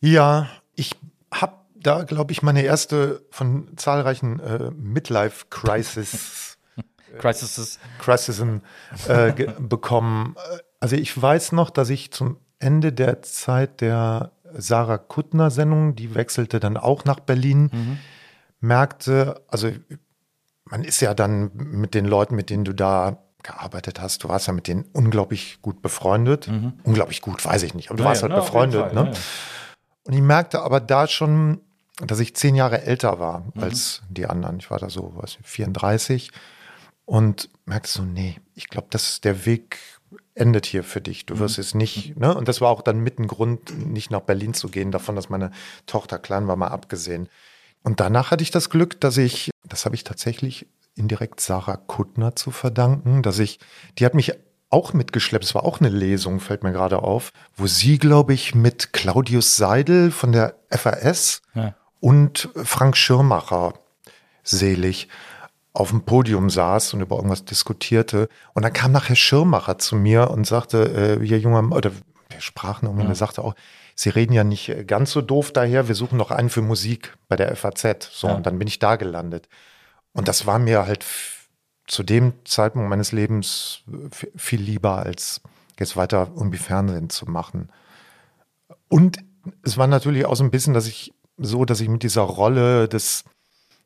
Ja, 0.00 0.48
ich 0.74 0.92
habe 1.32 1.54
da, 1.74 2.04
glaube 2.04 2.32
ich, 2.32 2.42
meine 2.42 2.62
erste 2.62 3.22
von 3.30 3.76
zahlreichen 3.76 4.40
äh, 4.40 4.70
Midlife-Crisis 4.70 6.58
Crisis 7.18 7.58
ist 7.58 7.80
Crisisen 7.98 8.62
äh, 9.08 9.32
bekommen. 9.58 10.36
Also 10.80 10.96
ich 10.96 11.20
weiß 11.20 11.52
noch, 11.52 11.70
dass 11.70 11.90
ich 11.90 12.10
zum 12.12 12.38
Ende 12.58 12.92
der 12.92 13.22
Zeit 13.22 13.80
der 13.80 14.32
Sarah 14.52 14.98
Kuttner-Sendung, 14.98 15.96
die 15.96 16.14
wechselte 16.14 16.60
dann 16.60 16.76
auch 16.76 17.04
nach 17.04 17.20
Berlin, 17.20 17.98
merkte, 18.60 19.42
also 19.48 19.70
man 20.68 20.84
ist 20.84 21.00
ja 21.00 21.14
dann 21.14 21.50
mit 21.54 21.94
den 21.94 22.04
Leuten, 22.04 22.34
mit 22.34 22.50
denen 22.50 22.64
du 22.64 22.74
da 22.74 23.18
gearbeitet 23.42 24.00
hast, 24.00 24.24
du 24.24 24.28
warst 24.28 24.48
ja 24.48 24.52
mit 24.52 24.66
denen 24.66 24.84
unglaublich 24.92 25.62
gut 25.62 25.80
befreundet. 25.80 26.48
Unglaublich 26.82 27.22
gut, 27.22 27.44
weiß 27.44 27.62
ich 27.62 27.74
nicht, 27.74 27.90
aber 27.90 27.98
du 27.98 28.04
warst 28.04 28.22
halt 28.22 28.34
befreundet. 28.34 28.92
ne? 28.92 29.12
Und 30.04 30.12
ich 30.12 30.20
merkte 30.20 30.62
aber 30.62 30.80
da 30.80 31.06
schon, 31.06 31.60
dass 32.04 32.18
ich 32.18 32.34
zehn 32.34 32.54
Jahre 32.56 32.82
älter 32.82 33.18
war 33.20 33.46
als 33.56 34.02
die 34.10 34.26
anderen. 34.26 34.58
Ich 34.58 34.70
war 34.70 34.78
da 34.78 34.90
so, 34.90 35.12
weiß 35.16 35.38
ich, 35.40 35.46
34 35.46 36.30
und 37.04 37.48
merkte 37.64 37.88
so, 37.90 38.02
nee, 38.02 38.36
ich 38.54 38.68
glaube, 38.68 38.88
dass 38.90 39.20
der 39.20 39.46
Weg 39.46 39.78
endet 40.34 40.66
hier 40.66 40.84
für 40.84 41.00
dich. 41.00 41.24
Du 41.26 41.38
wirst 41.38 41.58
es 41.58 41.74
nicht, 41.74 42.16
ne? 42.18 42.34
Und 42.36 42.48
das 42.48 42.60
war 42.60 42.70
auch 42.70 42.82
dann 42.82 43.00
mit 43.00 43.18
ein 43.18 43.26
Grund, 43.26 43.76
nicht 43.88 44.10
nach 44.10 44.20
Berlin 44.20 44.54
zu 44.54 44.68
gehen, 44.68 44.90
davon, 44.90 45.16
dass 45.16 45.30
meine 45.30 45.50
Tochter 45.86 46.18
klein 46.18 46.46
war, 46.46 46.56
mal 46.56 46.68
abgesehen. 46.68 47.28
Und 47.86 48.00
danach 48.00 48.32
hatte 48.32 48.42
ich 48.42 48.50
das 48.50 48.68
Glück, 48.68 49.00
dass 49.00 49.16
ich, 49.16 49.50
das 49.62 49.84
habe 49.84 49.94
ich 49.94 50.02
tatsächlich 50.02 50.66
indirekt 50.96 51.38
Sarah 51.38 51.76
Kuttner 51.76 52.34
zu 52.34 52.50
verdanken, 52.50 53.22
dass 53.22 53.38
ich, 53.38 53.60
die 53.96 54.04
hat 54.04 54.12
mich 54.14 54.32
auch 54.70 54.92
mitgeschleppt. 54.92 55.44
Es 55.44 55.54
war 55.54 55.64
auch 55.64 55.78
eine 55.78 55.88
Lesung, 55.88 56.40
fällt 56.40 56.64
mir 56.64 56.72
gerade 56.72 57.04
auf, 57.04 57.30
wo 57.56 57.68
sie, 57.68 57.98
glaube 58.00 58.34
ich, 58.34 58.56
mit 58.56 58.92
Claudius 58.92 59.54
Seidel 59.54 60.10
von 60.10 60.32
der 60.32 60.56
FAS 60.68 61.42
Ja. 61.54 61.76
und 62.00 62.48
Frank 62.56 62.96
Schirmacher, 62.96 63.74
selig, 64.42 65.06
auf 65.72 65.90
dem 65.90 66.02
Podium 66.02 66.50
saß 66.50 66.92
und 66.94 67.02
über 67.02 67.14
irgendwas 67.14 67.44
diskutierte. 67.44 68.28
Und 68.52 68.64
dann 68.64 68.72
kam 68.72 68.90
nachher 68.90 69.14
Schirmacher 69.14 69.78
zu 69.78 69.94
mir 69.94 70.32
und 70.32 70.44
sagte, 70.44 71.18
äh, 71.20 71.24
ihr 71.24 71.38
junger, 71.38 71.62
Mann- 71.62 71.78
oder 71.78 71.92
wir 72.30 72.40
sprachen 72.40 72.88
und 72.88 72.98
er 72.98 73.14
sagte 73.14 73.44
auch, 73.44 73.54
Sie 73.98 74.10
reden 74.10 74.34
ja 74.34 74.44
nicht 74.44 74.86
ganz 74.86 75.10
so 75.10 75.22
doof 75.22 75.52
daher, 75.52 75.88
wir 75.88 75.94
suchen 75.94 76.18
noch 76.18 76.30
einen 76.30 76.50
für 76.50 76.60
Musik 76.62 77.16
bei 77.28 77.36
der 77.36 77.54
FAZ. 77.56 78.10
So, 78.12 78.28
Ja. 78.28 78.34
und 78.34 78.44
dann 78.46 78.58
bin 78.58 78.68
ich 78.68 78.78
da 78.78 78.96
gelandet. 78.96 79.48
Und 80.12 80.28
das 80.28 80.46
war 80.46 80.58
mir 80.58 80.86
halt 80.86 81.04
zu 81.86 82.02
dem 82.02 82.34
Zeitpunkt 82.44 82.88
meines 82.90 83.12
Lebens 83.12 83.80
viel 84.36 84.60
lieber, 84.60 84.98
als 84.98 85.40
jetzt 85.78 85.96
weiter 85.96 86.30
irgendwie 86.34 86.58
Fernsehen 86.58 87.08
zu 87.10 87.26
machen. 87.26 87.70
Und 88.88 89.18
es 89.62 89.78
war 89.78 89.86
natürlich 89.86 90.26
auch 90.26 90.36
so 90.36 90.44
ein 90.44 90.50
bisschen, 90.50 90.74
dass 90.74 90.86
ich 90.86 91.12
so, 91.38 91.64
dass 91.64 91.80
ich 91.80 91.88
mit 91.88 92.02
dieser 92.02 92.22
Rolle 92.22 92.88
des, 92.88 93.24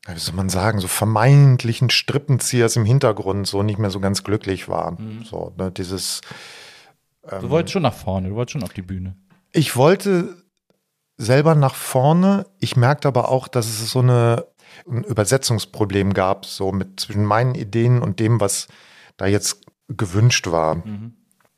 wie 0.06 0.18
soll 0.18 0.34
man 0.34 0.48
sagen, 0.48 0.80
so 0.80 0.88
vermeintlichen 0.88 1.90
Strippenziehers 1.90 2.76
im 2.76 2.84
Hintergrund 2.84 3.46
so 3.46 3.62
nicht 3.62 3.78
mehr 3.78 3.90
so 3.90 4.00
ganz 4.00 4.24
glücklich 4.24 4.68
war. 4.68 4.96
So, 5.24 5.52
ne, 5.56 5.70
dieses, 5.70 6.20
Du 7.28 7.50
wolltest 7.50 7.74
schon 7.74 7.82
nach 7.82 7.94
vorne, 7.94 8.28
du 8.30 8.34
wolltest 8.34 8.52
schon 8.52 8.62
auf 8.62 8.72
die 8.72 8.82
Bühne. 8.82 9.14
Ich 9.52 9.76
wollte 9.76 10.36
selber 11.16 11.54
nach 11.54 11.74
vorne. 11.74 12.46
Ich 12.58 12.76
merkte 12.76 13.08
aber 13.08 13.28
auch, 13.28 13.48
dass 13.48 13.66
es 13.66 13.90
so 13.90 14.00
eine, 14.00 14.46
ein 14.88 15.04
Übersetzungsproblem 15.04 16.14
gab, 16.14 16.46
so 16.46 16.72
mit 16.72 17.00
zwischen 17.00 17.24
meinen 17.24 17.54
Ideen 17.54 18.02
und 18.02 18.20
dem, 18.20 18.40
was 18.40 18.68
da 19.16 19.26
jetzt 19.26 19.62
gewünscht 19.88 20.50
war. 20.50 20.82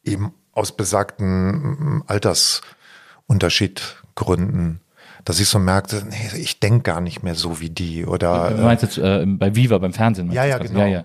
Eben 0.03 0.35
aus 0.53 0.77
besagten 0.77 2.03
Altersunterschiedgründen. 2.07 4.81
Dass 5.25 5.39
ich 5.39 5.49
so 5.49 5.61
merkte, 5.61 6.05
nee, 6.09 6.31
ich 6.37 6.59
denke 6.59 6.83
gar 6.83 7.01
nicht 7.01 7.23
mehr 7.23 7.37
so 7.37 7.61
wie 7.61 7.71
die. 7.71 8.05
Oder 8.05 8.51
Du 8.51 8.63
meinst 8.63 8.83
jetzt 8.83 8.99
äh, 8.99 9.25
bei 9.25 9.55
Viva, 9.55 9.79
beim 9.79 9.93
Fernsehen? 9.93 10.33
Ja, 10.33 10.45
ja, 10.45 10.59
genau. 10.59 10.81
Ja, 10.81 10.87
ja. 10.87 11.05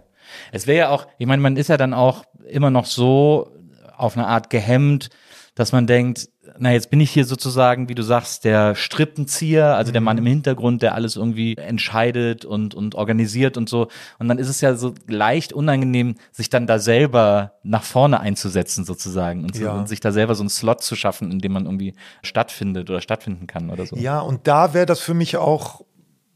Es 0.52 0.66
wäre 0.66 0.78
ja 0.78 0.90
auch, 0.90 1.06
ich 1.20 1.28
meine, 1.28 1.42
man 1.42 1.56
ist 1.56 1.68
ja 1.68 1.78
dann 1.78 1.94
auch 1.94 2.26
immer 2.50 2.72
noch 2.72 2.86
so 2.86 3.52
auf 3.96 4.18
eine 4.18 4.26
Art 4.26 4.50
gehemmt, 4.50 5.10
dass 5.54 5.72
man 5.72 5.86
denkt, 5.88 6.30
na, 6.60 6.72
jetzt 6.72 6.90
bin 6.90 7.00
ich 7.00 7.12
hier 7.12 7.26
sozusagen, 7.26 7.90
wie 7.90 7.96
du 7.96 8.02
sagst, 8.04 8.44
der 8.46 8.76
Strippenzieher, 8.76 9.76
also 9.76 9.92
der 9.92 10.02
Mann 10.02 10.18
im 10.18 10.26
Hintergrund, 10.26 10.82
der 10.82 10.96
alles 10.96 11.16
irgendwie 11.16 11.56
entscheidet 11.58 12.46
und, 12.46 12.76
und 12.76 12.96
organisiert 12.96 13.58
und 13.58 13.70
so. 13.70 13.88
Und 14.20 14.28
dann 14.28 14.38
ist 14.38 14.50
es 14.50 14.62
ja 14.62 14.76
so 14.76 14.94
leicht 15.08 15.54
unangenehm, 15.54 16.16
sich 16.32 16.50
dann 16.50 16.68
da 16.68 16.80
selber 16.80 17.54
nach 17.64 17.84
vorne 17.84 18.20
einzusetzen 18.20 18.86
sozusagen 18.86 19.44
und, 19.44 19.56
so, 19.56 19.64
Ja. 19.64 19.74
und 19.74 19.88
sich 19.88 20.00
da 20.00 20.12
selber 20.12 20.36
so 20.36 20.44
einen 20.44 20.50
Slot 20.50 20.82
zu 20.84 20.96
schaffen, 20.96 21.32
in 21.32 21.40
dem 21.40 21.54
man 21.54 21.66
irgendwie 21.66 21.94
stattfindet 22.24 22.90
oder 22.90 23.02
stattfinden 23.02 23.48
kann 23.48 23.70
oder 23.70 23.86
so. 23.86 23.96
Ja, 23.96 24.20
und 24.20 24.48
da 24.48 24.74
wäre 24.74 24.86
das 24.86 25.00
für 25.00 25.14
mich 25.14 25.38
auch, 25.38 25.82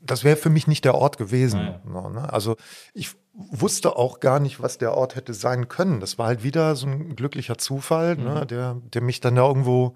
das 0.01 0.23
wäre 0.23 0.35
für 0.37 0.49
mich 0.49 0.67
nicht 0.67 0.85
der 0.85 0.95
Ort 0.95 1.17
gewesen. 1.17 1.75
So, 1.85 2.09
ne? 2.09 2.31
Also 2.31 2.55
ich 2.93 3.11
wusste 3.33 3.95
auch 3.95 4.19
gar 4.19 4.39
nicht, 4.39 4.61
was 4.61 4.77
der 4.77 4.93
Ort 4.93 5.15
hätte 5.15 5.33
sein 5.33 5.67
können. 5.67 5.99
Das 5.99 6.17
war 6.17 6.27
halt 6.27 6.43
wieder 6.43 6.75
so 6.75 6.87
ein 6.87 7.15
glücklicher 7.15 7.57
Zufall, 7.57 8.15
Mhm. 8.17 8.23
ne? 8.23 8.45
der, 8.45 8.77
der 8.93 9.01
mich 9.01 9.19
dann 9.21 9.35
da 9.35 9.47
irgendwo 9.47 9.95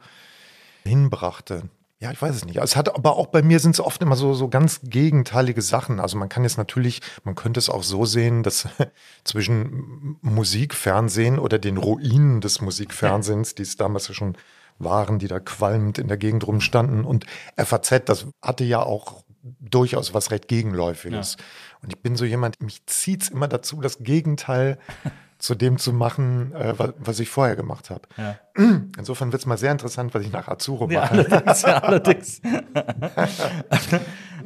hinbrachte. 0.83 1.63
Ja, 1.99 2.11
ich 2.11 2.21
weiß 2.21 2.35
es 2.35 2.45
nicht. 2.45 2.57
Es 2.57 2.75
hat 2.75 2.93
aber 2.93 3.15
auch 3.15 3.27
bei 3.27 3.41
mir 3.41 3.59
sind 3.59 3.71
es 3.71 3.79
oft 3.79 4.01
immer 4.01 4.15
so, 4.17 4.33
so 4.33 4.49
ganz 4.49 4.81
gegenteilige 4.83 5.61
Sachen. 5.61 5.99
Also 5.99 6.17
man 6.17 6.27
kann 6.29 6.43
jetzt 6.43 6.57
natürlich, 6.57 7.01
man 7.23 7.35
könnte 7.35 7.57
es 7.57 7.69
auch 7.69 7.83
so 7.83 8.05
sehen, 8.05 8.43
dass 8.43 8.67
zwischen 9.23 10.17
Musikfernsehen 10.21 11.39
oder 11.39 11.57
den 11.57 11.77
Ruinen 11.77 12.41
des 12.41 12.61
Musikfernsehens, 12.61 13.55
die 13.55 13.63
es 13.63 13.77
damals 13.77 14.07
ja 14.09 14.13
schon 14.13 14.37
waren, 14.77 15.19
die 15.19 15.27
da 15.29 15.39
qualmend 15.39 15.97
in 15.97 16.07
der 16.09 16.17
Gegend 16.17 16.45
rumstanden 16.45 17.05
und 17.05 17.25
FAZ, 17.55 18.01
das 18.05 18.27
hatte 18.41 18.65
ja 18.65 18.83
auch 18.83 19.23
durchaus 19.59 20.13
was 20.13 20.31
recht 20.31 20.47
Gegenläufiges. 20.47 21.37
Und 21.81 21.93
ich 21.93 22.01
bin 22.01 22.15
so 22.15 22.25
jemand, 22.25 22.61
mich 22.61 22.85
zieht 22.87 23.23
es 23.23 23.29
immer 23.29 23.47
dazu, 23.47 23.81
das 23.81 23.99
Gegenteil 23.99 24.79
zu 25.37 25.55
dem 25.55 25.77
zu 25.77 25.93
machen, 25.93 26.53
äh, 26.55 26.77
wa- 26.79 26.93
was 26.97 27.19
ich 27.19 27.29
vorher 27.29 27.55
gemacht 27.55 27.89
habe. 27.89 28.01
Ja. 28.17 28.35
Insofern 28.97 29.31
wird 29.31 29.41
es 29.41 29.45
mal 29.45 29.57
sehr 29.57 29.71
interessant, 29.71 30.13
was 30.13 30.23
ich 30.23 30.31
nach 30.31 30.47
Azuro 30.47 30.89
Ja, 30.89 31.01
mache. 31.01 31.11
allerdings, 31.13 31.61
ja, 31.61 31.77
allerdings. 31.79 32.41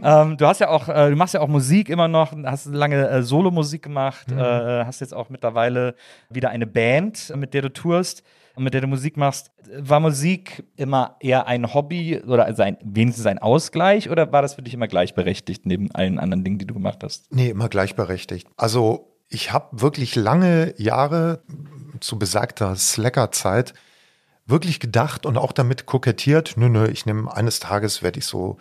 ähm, 0.04 0.38
du 0.38 0.46
hast 0.46 0.60
ja 0.60 0.70
auch, 0.70 0.88
äh, 0.88 1.10
du 1.10 1.16
machst 1.16 1.34
ja 1.34 1.42
auch 1.42 1.48
Musik 1.48 1.90
immer 1.90 2.08
noch, 2.08 2.34
hast 2.46 2.66
lange 2.68 3.08
äh, 3.08 3.24
Solo-Musik 3.24 3.84
gemacht, 3.84 4.32
äh, 4.32 4.86
hast 4.86 5.02
jetzt 5.02 5.14
auch 5.14 5.30
mittlerweile 5.30 5.96
wieder 6.30 6.50
eine 6.50 6.68
Band, 6.68 7.34
mit 7.36 7.54
der 7.54 7.64
du 7.64 7.74
tourst 7.74 8.24
und 8.56 8.64
mit 8.64 8.74
der 8.74 8.82
du 8.82 8.88
Musik 8.88 9.18
machst. 9.18 9.52
War 9.78 10.00
Musik 10.00 10.64
immer 10.76 11.16
eher 11.20 11.48
ein 11.48 11.74
Hobby 11.74 12.20
oder 12.26 12.46
also 12.46 12.64
ein, 12.64 12.78
wenigstens 12.84 13.26
ein 13.26 13.40
Ausgleich 13.40 14.10
oder 14.10 14.32
war 14.32 14.42
das 14.42 14.56
für 14.56 14.62
dich 14.64 14.74
immer 14.74 14.88
gleichberechtigt 14.88 15.66
neben 15.66 15.92
allen 15.92 16.20
anderen 16.20 16.44
Dingen, 16.44 16.58
die 16.58 16.66
du 16.68 16.74
gemacht 16.74 17.00
hast? 17.04 17.32
Nee, 17.34 17.50
immer 17.50 17.70
gleichberechtigt. 17.70 18.48
Also 18.58 19.16
ich 19.30 19.54
habe 19.54 19.82
wirklich 19.82 20.16
lange 20.16 20.74
Jahre 20.78 21.42
zu 22.00 22.18
besagter 22.18 22.76
Slacker-Zeit 22.76 23.74
wirklich 24.46 24.80
gedacht 24.80 25.26
und 25.26 25.38
auch 25.38 25.52
damit 25.52 25.86
kokettiert, 25.86 26.54
nö, 26.58 26.70
nö, 26.70 26.88
ich 26.88 27.06
nehme 27.06 27.32
eines 27.32 27.60
Tages 27.60 28.02
werde 28.02 28.20
ich 28.20 28.26
so, 28.26 28.58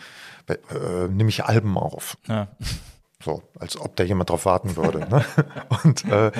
äh, 0.47 1.09
nehme 1.09 1.31
ich 1.31 1.45
Alben 1.45 1.79
auf. 1.79 2.19
Ja. 2.27 2.49
So, 3.25 3.43
als 3.59 3.77
ob 3.81 3.97
da 3.97 4.05
jemand 4.05 4.31
drauf 4.31 4.45
warten 4.45 4.77
würde. 4.77 5.01
ne? 5.09 5.25
Und 5.83 6.05
äh, 6.05 6.31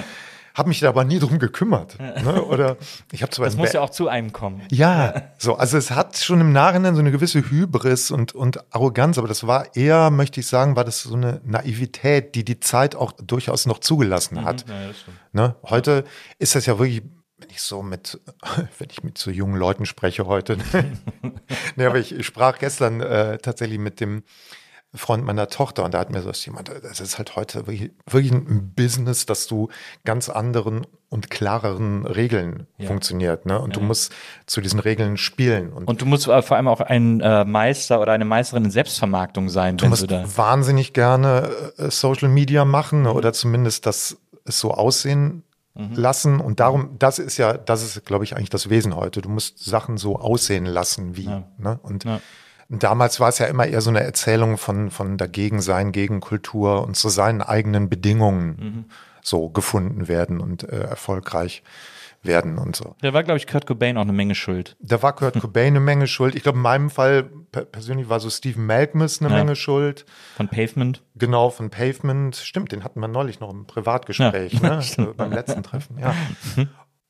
habe 0.59 0.69
mich 0.69 0.81
da 0.81 0.89
aber 0.89 1.05
nie 1.05 1.21
drum 1.21 1.39
gekümmert. 1.39 1.99
Ne? 1.99 2.43
Oder 2.43 2.77
ich 3.13 3.23
habe 3.23 3.31
zwar 3.31 3.47
das 3.47 3.57
muss 3.57 3.73
ja 3.73 3.81
auch 3.81 3.91
zu 3.91 4.09
einem 4.09 4.33
kommen. 4.33 4.63
Ja, 4.71 5.23
so 5.39 5.55
also 5.55 5.79
es 5.79 5.93
hat 5.93 6.19
schon 6.19 6.41
im 6.41 6.53
Nachhinein 6.53 6.95
so 6.95 7.01
eine 7.01 7.13
gewisse 7.13 7.49
Hybris 7.49 8.11
und 8.11 8.35
und 8.35 8.75
Arroganz, 8.75 9.19
aber 9.19 9.29
das 9.29 9.47
war 9.47 9.77
eher, 9.77 10.11
möchte 10.11 10.41
ich 10.41 10.47
sagen, 10.47 10.77
war 10.77 10.85
das 10.85 11.03
so 11.03 11.15
eine 11.15 11.41
Naivität, 11.45 12.35
die 12.35 12.45
die 12.45 12.61
Zeit 12.61 12.97
auch 12.97 13.13
durchaus 13.13 13.67
noch 13.67 13.79
zugelassen 13.79 14.45
hat. 14.45 14.67
Mhm, 14.67 14.73
ja, 14.73 14.91
ne? 15.33 15.57
Heute 15.63 16.05
ist 16.39 16.55
das 16.55 16.67
ja 16.67 16.79
wirklich 16.79 17.03
wenn 17.41 17.51
ich 17.51 17.63
so 17.63 17.83
mit, 17.85 18.21
wenn 18.79 18.89
ich 18.91 19.05
mit 19.05 19.17
so 19.17 19.31
jungen 19.31 19.57
Leuten 19.57 19.87
spreche 19.87 20.27
heute, 20.27 20.57
ne, 21.77 21.87
aber 21.87 21.99
ich, 21.99 22.13
ich 22.13 22.27
sprach 22.27 22.59
gestern 22.59 23.01
äh, 23.01 23.39
tatsächlich 23.39 23.79
mit 23.79 24.01
dem 24.01 24.25
Freund 24.95 25.25
meiner 25.25 25.49
Tochter 25.49 25.85
und 25.85 25.93
da 25.93 25.99
hat 25.99 26.11
mir 26.11 26.23
so 26.23 26.31
jemand, 26.31 26.71
das 26.83 27.01
ist 27.01 27.19
halt 27.19 27.37
heute 27.37 27.67
wirklich, 27.67 27.91
wirklich 28.07 28.33
ein 28.33 28.73
Business, 28.75 29.27
dass 29.27 29.47
du 29.47 29.69
ganz 30.05 30.31
anderen 30.31 30.87
und 31.11 31.31
klareren 31.31 32.07
Regeln 32.07 32.67
ja. 32.79 32.87
funktioniert, 32.87 33.45
ne? 33.45 33.61
Und 33.61 33.75
ja. 33.75 33.81
du 33.81 33.87
musst 33.87 34.15
zu 34.47 34.63
diesen 34.63 34.81
Regeln 34.81 35.19
spielen. 35.19 35.73
Und, 35.73 35.89
und 35.89 36.01
du 36.01 36.07
musst 36.07 36.25
vor 36.25 36.53
allem 36.53 36.69
auch 36.69 36.81
ein 36.81 37.21
äh, 37.21 37.45
Meister 37.45 38.01
oder 38.01 38.13
eine 38.13 38.25
Meisterin 38.25 38.65
in 38.65 38.71
Selbstvermarktung 38.71 39.51
sein. 39.51 39.77
Du 39.77 39.87
musst 39.87 40.11
du 40.11 40.37
wahnsinnig 40.37 40.95
gerne 40.95 41.51
äh, 41.77 41.91
Social 41.91 42.29
Media 42.29 42.65
machen 42.65 43.01
mhm. 43.01 43.09
oder 43.09 43.35
zumindest 43.35 43.85
das 43.85 44.17
so 44.47 44.73
aussehen 44.73 45.43
mhm. 45.75 45.95
lassen. 45.95 46.41
Und 46.41 46.61
darum, 46.61 46.97
das 46.99 47.19
ist 47.19 47.37
ja, 47.37 47.59
das 47.59 47.83
ist, 47.83 48.07
glaube 48.07 48.25
ich, 48.25 48.37
eigentlich 48.37 48.51
das 48.51 48.71
Wesen 48.71 48.97
heute. 48.97 49.21
Du 49.21 49.29
musst 49.29 49.63
Sachen 49.63 49.99
so 49.99 50.17
aussehen 50.17 50.65
lassen 50.65 51.17
wie. 51.17 51.25
Ja. 51.25 51.45
Ne? 51.59 51.79
Und 51.83 52.07
Damals 52.69 53.19
war 53.19 53.31
es 53.31 53.39
ja 53.39 53.47
immer 53.47 53.67
eher 53.67 53.81
so 53.81 53.91
eine 53.91 54.01
Erzählung 54.01 54.59
von, 54.59 54.91
von 54.91 55.17
dagegen 55.17 55.63
sein, 55.63 55.91
gegen 55.91 56.21
Kultur 56.21 56.85
und 56.85 56.97
zu 56.97 57.09
seinen 57.09 57.41
eigenen 57.41 57.89
Bedingungen 57.89 58.49
mhm. 58.49 58.85
so 59.23 59.49
gefunden 59.49 60.07
werden 60.07 60.41
und 60.41 60.65
äh, 60.65 60.81
erfolgreich 60.81 61.63
werden 62.23 62.59
und 62.59 62.77
so. 62.77 62.97
Da 63.01 63.13
war, 63.13 63.23
glaube 63.23 63.39
ich, 63.39 63.47
Kurt 63.47 63.67
Cobain 63.67 63.97
auch 63.97 64.03
eine 64.03 64.13
Menge 64.13 64.35
schuld. 64.35 64.77
Da 64.81 65.03
war 65.03 65.15
Kurt 65.15 65.35
Cobain 65.41 65.69
eine 65.69 65.81
Menge 65.81 66.07
schuld. 66.07 66.35
Ich 66.35 66.43
glaube, 66.43 66.59
in 66.59 66.63
meinem 66.63 66.91
Fall 66.91 67.23
persönlich 67.23 68.09
war 68.09 68.21
so 68.21 68.29
Stephen 68.29 68.67
Malkmus 68.67 69.21
eine 69.21 69.31
ja. 69.31 69.37
Menge 69.37 69.57
schuld. 69.57 70.05
Von 70.37 70.49
Pavement. 70.49 71.03
Genau, 71.15 71.51
von 71.51 71.71
Pavement. 71.71 72.37
Stimmt, 72.37 72.73
den 72.73 72.85
hatten 72.85 73.01
wir 73.01 73.09
neulich 73.09 73.41
noch 73.41 73.51
im 73.51 73.67
Privatgespräch, 73.67 74.55
ja. 74.55 74.61
ne? 74.61 74.71
Also 74.77 75.15
beim 75.17 75.33
letzten 75.33 75.63
Treffen, 75.63 75.99
ja. 75.99 76.15
Mhm. 76.57 76.69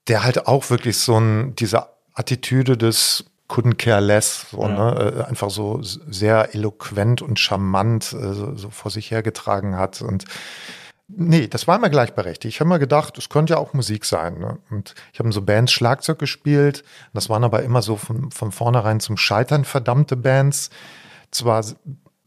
Der 0.09 0.25
halt 0.25 0.47
auch 0.47 0.71
wirklich 0.71 0.97
so 0.97 1.19
ein, 1.19 1.55
diese 1.55 1.87
Attitüde 2.15 2.79
des 2.79 3.28
couldn't 3.49 3.77
care 3.77 4.01
less, 4.01 4.51
so, 4.51 4.63
ja. 4.63 4.69
ne? 4.69 5.13
Äh, 5.19 5.25
einfach 5.25 5.51
so 5.51 5.79
sehr 5.83 6.55
eloquent 6.55 7.23
und 7.23 7.39
charmant 7.39 8.13
äh, 8.13 8.33
so, 8.35 8.55
so, 8.55 8.71
vor 8.71 8.91
sich 8.91 9.11
hergetragen 9.11 9.77
hat. 9.77 10.03
Und 10.03 10.25
nee, 11.09 11.49
das 11.49 11.67
war 11.67 11.77
immer 11.77 11.89
gleichberechtigt. 11.89 12.55
Ich 12.55 12.61
habe 12.61 12.69
mir 12.69 12.79
gedacht, 12.79 13.17
es 13.19 13.29
könnte 13.29 13.55
ja 13.55 13.59
auch 13.59 13.73
Musik 13.73 14.05
sein. 14.05 14.39
Ne? 14.39 14.59
Und 14.71 14.95
ich 15.13 15.19
habe 15.19 15.33
so 15.33 15.43
Bands 15.43 15.73
Schlagzeug 15.73 16.19
gespielt. 16.19 16.85
Das 17.15 17.31
waren 17.31 17.43
aber 17.43 17.63
immer 17.63 17.83
so 17.83 17.97
von, 17.97 18.31
von 18.31 18.53
vornherein 18.53 19.01
zum 19.01 19.17
Scheitern 19.17 19.65
verdammte 19.65 20.17
Bands. 20.17 20.71
Zwar 21.31 21.65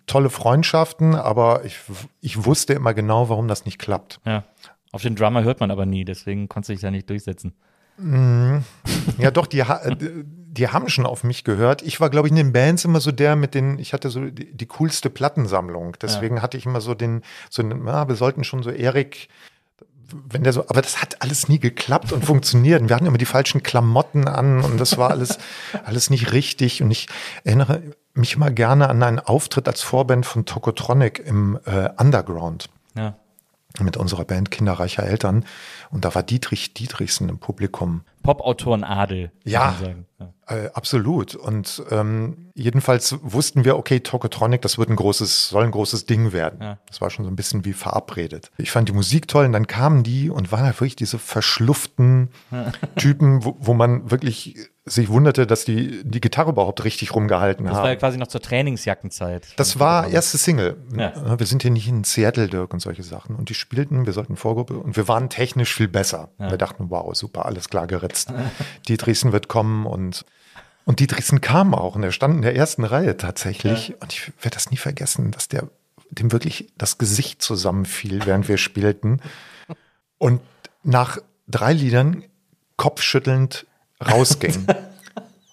tolle 0.08 0.30
Freundschaften, 0.30 1.16
aber 1.16 1.64
ich, 1.66 1.80
ich 2.20 2.46
wusste 2.46 2.74
immer 2.74 2.94
genau, 2.94 3.30
warum 3.30 3.48
das 3.48 3.66
nicht 3.66 3.80
klappt. 3.80 4.20
Ja. 4.26 4.44
Auf 4.92 5.04
den 5.04 5.16
Drummer 5.16 5.44
hört 5.44 5.60
man 5.62 5.72
aber 5.72 5.86
nie, 5.86 6.04
deswegen 6.04 6.50
konnte 6.50 6.68
sich 6.68 6.82
ja 6.82 6.92
nicht 6.92 7.10
durchsetzen. 7.10 7.54
Mhm. 7.98 8.64
Ja, 9.18 9.32
doch, 9.32 9.48
die, 9.48 9.64
die 10.52 10.68
haben 10.68 10.90
schon 10.90 11.06
auf 11.06 11.24
mich 11.24 11.46
gehört. 11.46 11.82
Ich 11.82 12.02
war, 12.02 12.10
glaube 12.10 12.28
ich, 12.28 12.32
in 12.32 12.36
den 12.36 12.52
Bands 12.52 12.84
immer 12.84 13.00
so 13.00 13.12
der 13.12 13.38
mit 13.38 13.56
den, 13.56 13.80
ich 13.80 13.94
hatte 13.94 14.10
so 14.10 14.26
die, 14.26 14.52
die 14.52 14.66
coolste 14.66 15.10
Plattensammlung. 15.10 15.96
Deswegen 16.02 16.38
ja. 16.38 16.42
hatte 16.42 16.58
ich 16.58 16.66
immer 16.66 16.82
so 16.82 16.94
den, 16.94 17.24
so 17.50 17.62
einen, 17.62 17.88
ja, 17.88 18.08
wir 18.10 18.16
sollten 18.16 18.44
schon 18.44 18.62
so 18.62 18.70
Erik, 18.70 19.30
wenn 20.12 20.44
der 20.44 20.52
so, 20.52 20.68
aber 20.68 20.82
das 20.82 21.02
hat 21.02 21.22
alles 21.22 21.48
nie 21.48 21.60
geklappt 21.60 22.12
und 22.12 22.26
funktioniert. 22.26 22.82
Und 22.82 22.90
wir 22.90 22.98
hatten 22.98 23.06
immer 23.06 23.18
die 23.18 23.26
falschen 23.26 23.64
Klamotten 23.64 24.28
an 24.28 24.62
und 24.62 24.78
das 24.78 24.98
war 24.98 25.10
alles, 25.10 25.40
alles 25.86 26.10
nicht 26.10 26.34
richtig. 26.34 26.84
Und 26.84 26.92
ich 26.92 27.08
erinnere 27.46 27.82
mich 28.14 28.36
immer 28.36 28.52
gerne 28.52 28.90
an 28.90 29.02
einen 29.02 29.20
Auftritt 29.20 29.70
als 29.70 29.82
Vorband 29.82 30.26
von 30.26 30.46
Tokotronic 30.46 31.20
im 31.26 31.58
äh, 31.66 31.90
Underground. 31.98 32.70
Ja 32.94 33.16
mit 33.80 33.98
unserer 33.98 34.26
Band 34.26 34.52
Kinderreicher 34.52 35.04
Eltern. 35.04 35.46
Und 35.90 36.06
da 36.06 36.14
war 36.14 36.24
Dietrich 36.24 36.74
Dietrichsen 36.74 37.30
im 37.30 37.40
Publikum. 37.40 38.02
Popautoren 38.24 38.84
Adel. 38.84 39.32
Ja, 39.44 39.76
ja. 40.20 40.32
Äh, 40.48 40.70
absolut. 40.74 41.36
Und 41.36 41.82
ähm, 41.90 42.52
jedenfalls 42.54 43.16
wussten 43.22 43.66
wir, 43.66 43.78
okay, 43.78 44.02
Tokotronic, 44.02 44.62
das 44.62 44.78
wird 44.78 44.90
ein 44.90 44.96
großes, 44.96 45.50
soll 45.50 45.64
ein 45.64 45.72
großes 45.72 46.06
Ding 46.06 46.34
werden. 46.34 46.60
Ja. 46.62 46.78
Das 46.88 47.02
war 47.02 47.10
schon 47.10 47.26
so 47.26 47.32
ein 47.32 47.36
bisschen 47.36 47.66
wie 47.66 47.74
verabredet. 47.74 48.52
Ich 48.58 48.72
fand 48.72 48.90
die 48.90 48.94
Musik 48.94 49.28
toll 49.28 49.46
und 49.46 49.54
dann 49.54 49.68
kamen 49.68 50.04
die 50.04 50.30
und 50.30 50.52
waren 50.52 50.66
halt 50.66 50.80
wirklich 50.80 50.96
diese 50.96 51.20
verschluften 51.20 52.30
Typen, 52.98 53.44
wo, 53.46 53.56
wo 53.60 53.74
man 53.74 54.12
wirklich 54.12 54.71
sich 54.86 55.10
wunderte, 55.10 55.46
dass 55.46 55.64
die 55.64 56.04
die 56.04 56.22
Gitarre 56.22 56.52
überhaupt 56.52 56.84
richtig 56.84 57.14
rumgehalten 57.14 57.66
das 57.66 57.76
haben. 57.76 57.78
Das 57.78 57.84
war 57.84 57.90
ja 57.92 57.96
quasi 57.98 58.18
noch 58.18 58.28
zur 58.28 58.42
Trainingsjackenzeit. 58.42 59.54
Das 59.58 59.80
war 59.80 60.08
erste 60.08 60.38
Single. 60.38 60.78
Ja. 60.96 61.40
Wir 61.40 61.46
sind 61.46 61.62
hier 61.62 61.72
nicht 61.72 61.88
in 61.88 62.04
Seattle, 62.04 62.48
Dirk, 62.48 62.74
und 62.74 62.80
solche 62.80 63.04
Sachen. 63.04 63.36
Und 63.36 63.50
die 63.50 63.54
spielten, 63.54 64.06
wir 64.06 64.14
sollten 64.14 64.38
Vorgruppe 64.38 64.80
und 64.80 64.98
wir 64.98 65.08
waren 65.08 65.30
technisch 65.30 65.76
viel 65.76 65.88
besser. 65.88 66.30
Ja. 66.40 66.50
Wir 66.50 66.58
dachten, 66.58 66.90
wow, 66.90 67.16
super, 67.16 67.46
alles 67.46 67.70
klar 67.70 67.86
geritzt. 67.86 68.34
Dietrichsen 68.88 69.32
wird 69.32 69.48
kommen 69.48 69.86
und 69.86 70.26
und 70.84 71.00
Dietrichsen 71.00 71.42
kam 71.42 71.76
auch 71.76 71.96
und 71.96 72.02
er 72.02 72.12
stand 72.12 72.38
in 72.38 72.42
der 72.42 72.56
ersten 72.56 72.84
Reihe 72.84 73.16
tatsächlich. 73.16 73.90
Ja. 73.90 73.96
Und 74.00 74.14
ich 74.14 74.32
werde 74.42 74.56
das 74.56 74.72
nie 74.72 74.78
vergessen, 74.78 75.30
dass 75.30 75.48
der 75.48 75.70
dem 76.10 76.32
wirklich 76.32 76.74
das 76.78 76.98
Gesicht 76.98 77.42
zusammenfiel, 77.42 78.26
während 78.26 78.48
wir 78.48 78.58
spielten. 78.58 79.22
Und 80.18 80.42
nach 80.84 81.20
drei 81.48 81.72
Liedern 81.72 82.24
kopfschüttelnd 82.76 83.66
rausging. 84.02 84.66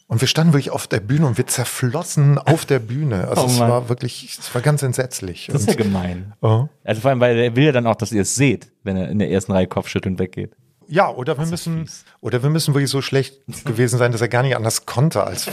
Und 0.08 0.22
wir 0.22 0.28
standen 0.28 0.54
wirklich 0.54 0.70
auf 0.70 0.86
der 0.86 1.00
Bühne 1.00 1.26
und 1.26 1.36
wir 1.36 1.46
zerflossen 1.46 2.38
auf 2.38 2.64
der 2.64 2.78
Bühne. 2.78 3.28
Also 3.28 3.42
oh 3.42 3.46
es 3.46 3.60
war 3.60 3.90
wirklich, 3.90 4.38
es 4.40 4.54
war 4.54 4.62
ganz 4.62 4.82
entsetzlich. 4.82 5.50
Das 5.52 5.60
ist 5.60 5.68
ja 5.68 5.74
gemein. 5.74 6.32
Oh. 6.40 6.66
Also 6.82 7.02
vor 7.02 7.10
allem, 7.10 7.20
weil 7.20 7.36
er 7.36 7.54
will 7.56 7.64
ja 7.64 7.72
dann 7.72 7.86
auch, 7.86 7.94
dass 7.94 8.10
ihr 8.10 8.22
es 8.22 8.34
seht, 8.34 8.72
wenn 8.84 8.96
er 8.96 9.10
in 9.10 9.18
der 9.18 9.30
ersten 9.30 9.52
Reihe 9.52 9.66
Kopfschütteln 9.66 10.18
weggeht. 10.18 10.56
Ja, 10.90 11.10
oder 11.10 11.36
wir 11.36 11.44
müssen, 11.44 11.86
fies. 11.86 12.06
oder 12.22 12.42
wir 12.42 12.48
müssen 12.48 12.72
wirklich 12.72 12.90
so 12.90 13.02
schlecht 13.02 13.42
gewesen 13.66 13.98
sein, 13.98 14.10
dass 14.10 14.22
er 14.22 14.28
gar 14.28 14.42
nicht 14.42 14.56
anders 14.56 14.86
konnte 14.86 15.22
als. 15.22 15.46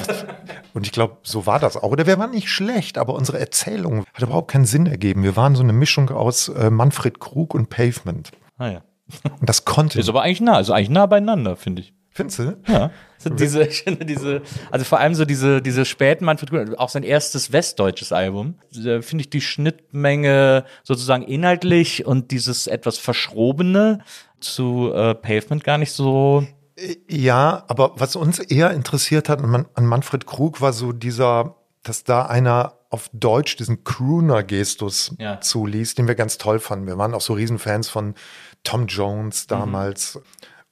Und 0.73 0.85
ich 0.85 0.93
glaube, 0.93 1.17
so 1.23 1.45
war 1.45 1.59
das 1.59 1.75
auch. 1.75 1.91
Oder 1.91 2.07
wir 2.07 2.17
waren 2.17 2.31
nicht 2.31 2.49
schlecht, 2.49 2.97
aber 2.97 3.13
unsere 3.13 3.37
Erzählung 3.37 4.05
hat 4.13 4.23
überhaupt 4.23 4.49
keinen 4.49 4.65
Sinn 4.65 4.85
ergeben. 4.85 5.23
Wir 5.23 5.35
waren 5.35 5.55
so 5.55 5.63
eine 5.63 5.73
Mischung 5.73 6.09
aus 6.11 6.47
äh, 6.47 6.69
Manfred 6.69 7.19
Krug 7.19 7.53
und 7.53 7.69
Pavement. 7.69 8.31
Ah 8.57 8.69
ja. 8.69 8.81
Und 9.39 9.49
das 9.49 9.65
konnte. 9.65 9.99
Ist 9.99 10.07
aber 10.07 10.21
eigentlich 10.21 10.39
nah, 10.41 10.55
also 10.55 10.71
eigentlich 10.71 10.89
nah 10.89 11.05
beieinander, 11.05 11.57
finde 11.57 11.81
ich. 11.81 11.93
Findest 12.15 12.39
du? 12.39 12.57
Ja. 12.65 12.91
So 13.17 13.29
diese, 13.29 13.63
ich 13.63 13.83
finde 13.83 14.05
diese, 14.05 14.41
also 14.71 14.85
vor 14.85 14.99
allem 15.01 15.15
so 15.15 15.25
diese, 15.25 15.61
diese 15.61 15.83
späten 15.83 16.23
Manfred 16.23 16.49
Krug, 16.49 16.77
auch 16.77 16.87
sein 16.87 17.03
erstes 17.03 17.51
westdeutsches 17.51 18.13
Album, 18.13 18.55
finde 18.71 19.19
ich 19.19 19.29
die 19.29 19.41
Schnittmenge 19.41 20.63
sozusagen 20.83 21.23
inhaltlich 21.23 22.05
und 22.05 22.31
dieses 22.31 22.67
etwas 22.67 22.97
Verschrobene 22.99 23.99
zu 24.39 24.93
äh, 24.93 25.13
Pavement 25.13 25.65
gar 25.65 25.77
nicht 25.77 25.91
so. 25.91 26.47
Ja, 27.09 27.65
aber 27.67 27.91
was 27.97 28.15
uns 28.15 28.39
eher 28.39 28.71
interessiert 28.71 29.27
hat 29.27 29.41
an, 29.43 29.65
an 29.73 29.85
Manfred 29.85 30.25
Krug 30.25 30.61
war 30.61 30.71
so 30.71 30.93
dieser, 30.93 31.57
dass 31.83 32.05
da 32.05 32.27
einer 32.27 32.75
auf 32.91 33.09
Deutsch 33.11 33.57
diesen 33.57 33.83
Crooner-Gestus 33.83 35.15
ja. 35.19 35.41
zuließ, 35.41 35.95
den 35.95 36.07
wir 36.07 36.15
ganz 36.15 36.37
toll 36.37 36.59
fanden. 36.59 36.87
Wir 36.87 36.97
waren 36.97 37.13
auch 37.13 37.19
so 37.19 37.33
Riesenfans 37.33 37.89
von 37.89 38.13
Tom 38.63 38.87
Jones 38.87 39.47
damals. 39.47 40.15
Mhm. 40.15 40.21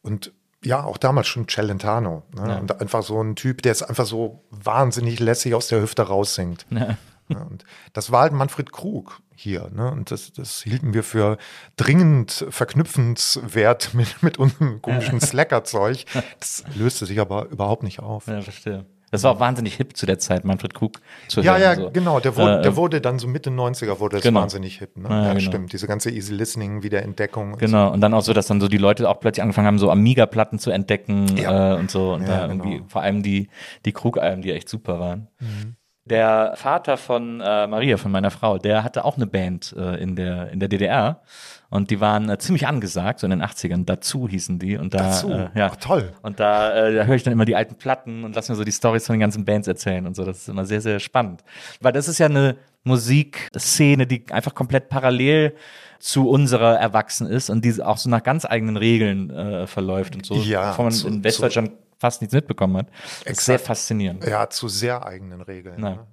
Und 0.03 0.33
ja, 0.63 0.83
auch 0.83 0.97
damals 0.97 1.27
schon 1.27 1.47
Celentano. 1.47 2.23
Ne? 2.35 2.49
Ja. 2.49 2.57
Und 2.57 2.81
einfach 2.81 3.03
so 3.03 3.21
ein 3.21 3.35
Typ, 3.35 3.61
der 3.61 3.71
es 3.71 3.83
einfach 3.83 4.05
so 4.05 4.43
wahnsinnig 4.49 5.19
lässig 5.19 5.53
aus 5.55 5.67
der 5.67 5.81
Hüfte 5.81 6.03
raussingt. 6.03 6.65
Ja. 6.69 6.97
Und 7.29 7.63
das 7.93 8.11
war 8.11 8.21
halt 8.21 8.33
Manfred 8.33 8.71
Krug 8.71 9.21
hier. 9.35 9.69
Ne? 9.73 9.91
Und 9.91 10.11
das, 10.11 10.33
das 10.33 10.61
hielten 10.61 10.93
wir 10.93 11.03
für 11.03 11.37
dringend 11.77 12.45
verknüpfenswert 12.49 13.93
mit, 13.93 14.21
mit 14.21 14.37
unserem 14.37 14.81
komischen 14.81 15.19
Slacker-Zeug. 15.21 16.05
Das 16.39 16.63
löste 16.75 17.05
sich 17.05 17.19
aber 17.19 17.47
überhaupt 17.47 17.83
nicht 17.83 17.99
auf. 17.99 18.27
Ja, 18.27 18.41
verstehe. 18.41 18.85
Das 19.13 19.21
war 19.21 19.33
auch 19.33 19.39
wahnsinnig 19.39 19.75
hip 19.75 19.95
zu 19.95 20.07
der 20.07 20.17
Zeit, 20.17 20.43
Manfred 20.43 20.73
Krug 20.73 20.99
zu 21.27 21.41
Ja, 21.41 21.51
hören, 21.51 21.61
ja, 21.61 21.75
so. 21.75 21.91
genau. 21.91 22.19
Der 22.19 22.35
wurde, 22.35 22.57
äh, 22.57 22.61
der 22.63 22.75
wurde 22.75 22.99
dann 22.99 23.19
so 23.19 23.27
Mitte 23.27 23.51
90er 23.51 23.99
wurde 23.99 24.15
das 24.15 24.23
genau. 24.23 24.41
wahnsinnig 24.41 24.79
hip. 24.79 24.97
Ne? 24.97 25.07
Ja, 25.07 25.21
ja, 25.21 25.33
genau. 25.33 25.39
stimmt. 25.39 25.71
Diese 25.71 25.85
ganze 25.85 26.09
Easy 26.09 26.33
Listening, 26.33 26.81
Wiederentdeckung. 26.81 27.57
Genau. 27.59 27.83
Und, 27.83 27.87
so. 27.89 27.93
und 27.93 28.01
dann 28.01 28.15
auch 28.15 28.23
so, 28.23 28.33
dass 28.33 28.47
dann 28.47 28.59
so 28.59 28.67
die 28.67 28.79
Leute 28.79 29.07
auch 29.07 29.19
plötzlich 29.19 29.43
angefangen 29.43 29.67
haben, 29.67 29.77
so 29.77 29.91
Amiga-Platten 29.91 30.57
zu 30.57 30.71
entdecken 30.71 31.37
ja. 31.37 31.75
äh, 31.75 31.79
und 31.79 31.91
so. 31.91 32.13
Und 32.13 32.27
da 32.27 32.47
irgendwie 32.47 32.77
genau. 32.77 32.85
vor 32.87 33.03
allem 33.03 33.21
die, 33.21 33.49
die 33.85 33.91
Krug-Alben, 33.91 34.41
die 34.41 34.51
echt 34.51 34.67
super 34.67 34.99
waren. 34.99 35.27
Mhm. 35.39 35.75
Der 36.05 36.53
Vater 36.57 36.97
von 36.97 37.39
äh, 37.39 37.65
Maria, 37.67 37.95
von 37.95 38.11
meiner 38.11 38.29
Frau, 38.29 38.57
der 38.57 38.83
hatte 38.83 39.05
auch 39.05 39.15
eine 39.15 39.25
Band 39.25 39.73
äh, 39.77 40.01
in, 40.03 40.17
der, 40.17 40.49
in 40.51 40.59
der 40.59 40.67
DDR. 40.67 41.21
Und 41.69 41.89
die 41.91 42.01
waren 42.01 42.29
äh, 42.29 42.37
ziemlich 42.37 42.67
angesagt, 42.67 43.19
so 43.21 43.25
in 43.27 43.31
den 43.31 43.41
80ern. 43.41 43.85
Dazu 43.85 44.27
hießen 44.27 44.59
die. 44.59 44.77
Und 44.77 44.93
da, 44.93 44.97
Dazu? 44.99 45.31
Äh, 45.31 45.49
ja. 45.55 45.69
Ach, 45.71 45.75
toll. 45.77 46.11
Und 46.21 46.39
da, 46.41 46.73
äh, 46.87 46.93
da 46.93 47.05
höre 47.05 47.15
ich 47.15 47.23
dann 47.23 47.31
immer 47.31 47.45
die 47.45 47.55
alten 47.55 47.75
Platten 47.75 48.25
und 48.25 48.35
lass 48.35 48.49
mir 48.49 48.55
so 48.55 48.65
die 48.65 48.71
Stories 48.73 49.05
von 49.07 49.13
den 49.13 49.21
ganzen 49.21 49.45
Bands 49.45 49.67
erzählen 49.67 50.05
und 50.05 50.15
so. 50.15 50.25
Das 50.25 50.39
ist 50.39 50.49
immer 50.49 50.65
sehr, 50.65 50.81
sehr 50.81 50.99
spannend. 50.99 51.41
Weil 51.79 51.93
das 51.93 52.07
ist 52.09 52.17
ja 52.19 52.25
eine 52.25 52.57
Musikszene, 52.83 54.05
die 54.05 54.25
einfach 54.29 54.53
komplett 54.53 54.89
parallel 54.89 55.55
zu 55.99 56.29
unserer 56.29 56.77
erwachsen 56.79 57.27
ist 57.27 57.49
und 57.49 57.63
die 57.63 57.81
auch 57.81 57.97
so 57.97 58.09
nach 58.09 58.23
ganz 58.23 58.43
eigenen 58.45 58.75
Regeln 58.75 59.29
äh, 59.29 59.67
verläuft 59.67 60.15
und 60.17 60.25
so, 60.25 60.35
Ja, 60.35 60.71
wovon 60.71 60.85
man 60.85 60.91
zu- 60.93 61.07
in 61.07 61.23
Westdeutschland 61.23 61.71
fast 62.03 62.21
nichts 62.21 62.35
mitbekommen 62.35 62.75
hat. 62.75 62.87
Das 63.23 63.37
ist 63.37 63.45
sehr 63.45 63.59
faszinierend. 63.59 64.27
Ja, 64.27 64.49
zu 64.49 64.67
sehr 64.67 65.05
eigenen 65.05 65.41
Regeln. 65.41 65.79
Ne? 65.79 66.05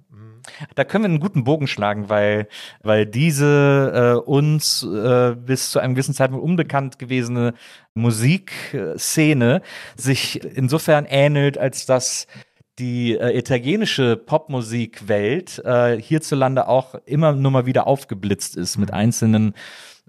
Da 0.73 0.85
können 0.85 1.03
wir 1.03 1.09
einen 1.09 1.19
guten 1.19 1.43
Bogen 1.43 1.67
schlagen, 1.67 2.07
weil, 2.07 2.47
weil 2.81 3.05
diese 3.05 4.15
äh, 4.25 4.29
uns 4.29 4.83
äh, 4.83 5.35
bis 5.35 5.69
zu 5.69 5.79
einem 5.79 5.93
gewissen 5.93 6.13
Zeitpunkt 6.13 6.45
unbekannt 6.45 6.97
gewesene 6.97 7.55
Musikszene 7.93 9.61
sich 9.97 10.41
insofern 10.41 11.05
ähnelt, 11.09 11.57
als 11.57 11.85
dass 11.85 12.25
die 12.79 13.17
äh, 13.17 13.37
italienische 13.37 14.15
Popmusikwelt 14.15 15.61
äh, 15.65 16.01
hierzulande 16.01 16.69
auch 16.69 16.95
immer 17.05 17.33
nur 17.33 17.51
mal 17.51 17.65
wieder 17.65 17.85
aufgeblitzt 17.85 18.55
ist 18.55 18.77
mit 18.77 18.93
einzelnen 18.93 19.55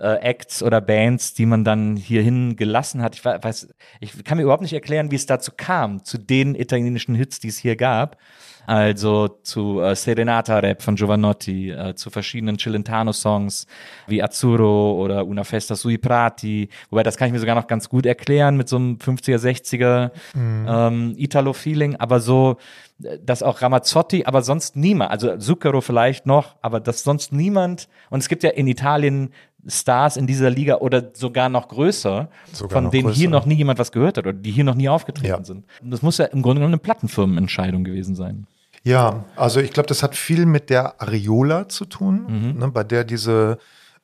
äh, 0.03 0.17
Acts 0.17 0.63
oder 0.63 0.81
Bands, 0.81 1.33
die 1.35 1.47
man 1.47 1.65
dann 1.65 1.97
hierhin 1.97 2.57
gelassen 2.57 3.01
hat. 3.03 3.15
Ich 3.15 3.25
we- 3.25 3.39
weiß, 3.41 3.69
ich 4.01 4.25
kann 4.25 4.37
mir 4.37 4.43
überhaupt 4.45 4.63
nicht 4.63 4.73
erklären, 4.75 5.11
wie 5.11 5.17
es 5.17 5.27
dazu 5.27 5.53
kam, 5.57 6.05
zu 6.05 6.19
den 6.19 6.55
italienischen 6.55 7.15
Hits, 7.15 7.39
die 7.41 7.49
es 7.49 7.59
hier 7.59 7.77
gab. 7.77 8.17
Also 8.65 9.27
zu 9.43 9.81
äh, 9.81 9.97
Serenata 9.97 10.59
Rap 10.61 10.83
von 10.83 10.95
Giovanotti, 10.95 11.71
äh, 11.71 11.95
zu 11.97 12.11
verschiedenen 12.11 12.59
Cilentano-Songs 12.59 13.67
wie 14.07 14.23
Azzurro 14.23 15.03
oder 15.03 15.27
Una 15.27 15.43
Festa 15.43 15.75
sui 15.75 15.99
Prati. 15.99 16.69
Wobei 16.91 17.03
das 17.03 17.17
kann 17.17 17.27
ich 17.27 17.33
mir 17.33 17.41
sogar 17.41 17.57
noch 17.57 17.67
ganz 17.67 17.89
gut 17.89 18.07
erklären 18.07 18.57
mit 18.57 18.69
so 18.69 18.77
einem 18.77 18.99
50er, 18.99 19.39
60er 19.39 20.11
ähm, 20.37 21.15
Italo-Feeling. 21.17 21.97
Aber 21.97 22.21
so, 22.21 22.57
äh, 23.03 23.19
dass 23.25 23.43
auch 23.43 23.63
Ramazzotti, 23.63 24.27
aber 24.27 24.43
sonst 24.43 24.77
niemand, 24.77 25.11
also 25.11 25.37
Zucchero 25.39 25.81
vielleicht 25.81 26.27
noch, 26.27 26.55
aber 26.63 26.79
dass 26.79 27.03
sonst 27.03 27.33
niemand, 27.33 27.89
und 28.11 28.21
es 28.21 28.29
gibt 28.29 28.45
ja 28.45 28.51
in 28.51 28.69
Italien 28.69 29.33
Stars 29.67 30.17
in 30.17 30.27
dieser 30.27 30.51
Liga 30.51 30.77
oder 30.77 31.11
sogar 31.15 31.49
noch 31.49 31.69
größer, 31.69 32.29
Sogar 32.53 32.71
von 32.77 32.85
noch 32.85 32.91
denen 32.91 33.11
hier 33.11 33.29
größer. 33.29 33.31
noch 33.31 33.47
nie 33.47 33.55
jemand 33.55 33.79
was 33.79 33.93
gehört 33.93 34.19
hat 34.19 34.27
oder 34.27 34.33
die 34.33 34.51
hier 34.51 34.65
noch 34.65 34.75
nie 34.75 34.89
aufgetreten 34.89 35.29
Ja. 35.29 35.45
sind. 35.45 35.65
Das 35.83 36.03
muss 36.03 36.19
ja 36.19 36.25
im 36.27 36.43
Grunde 36.43 36.61
genommen 36.61 36.75
eine 36.75 36.79
Plattenfirmenentscheidung 36.83 37.85
gewesen 37.85 38.15
sein. 38.15 38.47
Ja, 38.85 39.25
also 39.37 39.61
ich 39.61 39.71
glaube, 39.73 39.87
das 39.87 40.03
hat 40.03 40.17
viel 40.17 40.45
mit 40.47 40.69
der 40.69 41.01
Areola 41.01 41.69
zu 41.69 41.85
tun, 41.85 42.25
Mhm. 42.53 42.59
ne, 42.59 42.69
bei 42.69 42.83
der 42.83 43.05
diese 43.05 43.59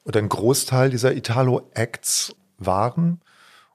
oder 0.05 0.21
ein 0.21 0.29
Großteil 0.29 0.91
dieser 0.91 1.15
Italo-Acts 1.17 2.35
waren. 2.59 3.21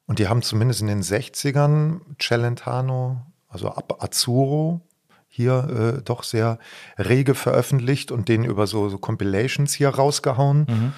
Und 0.08 0.20
die 0.20 0.28
haben 0.28 0.42
zumindest 0.42 0.82
in 0.82 0.88
den 0.88 1.02
60ern 1.02 2.02
Celentano, 2.20 3.22
also 3.50 3.68
ab 3.70 4.02
Azzurro, 4.04 4.82
hier 5.28 5.96
äh, 5.98 6.02
doch 6.04 6.24
sehr 6.24 6.60
rege 6.98 7.34
veröffentlicht 7.36 8.12
und 8.12 8.30
den 8.30 8.44
über 8.44 8.68
so, 8.68 8.90
so 8.90 8.98
Compilations 8.98 9.74
hier 9.74 9.90
rausgehauen. 9.90 10.66
Mhm. 10.70 10.94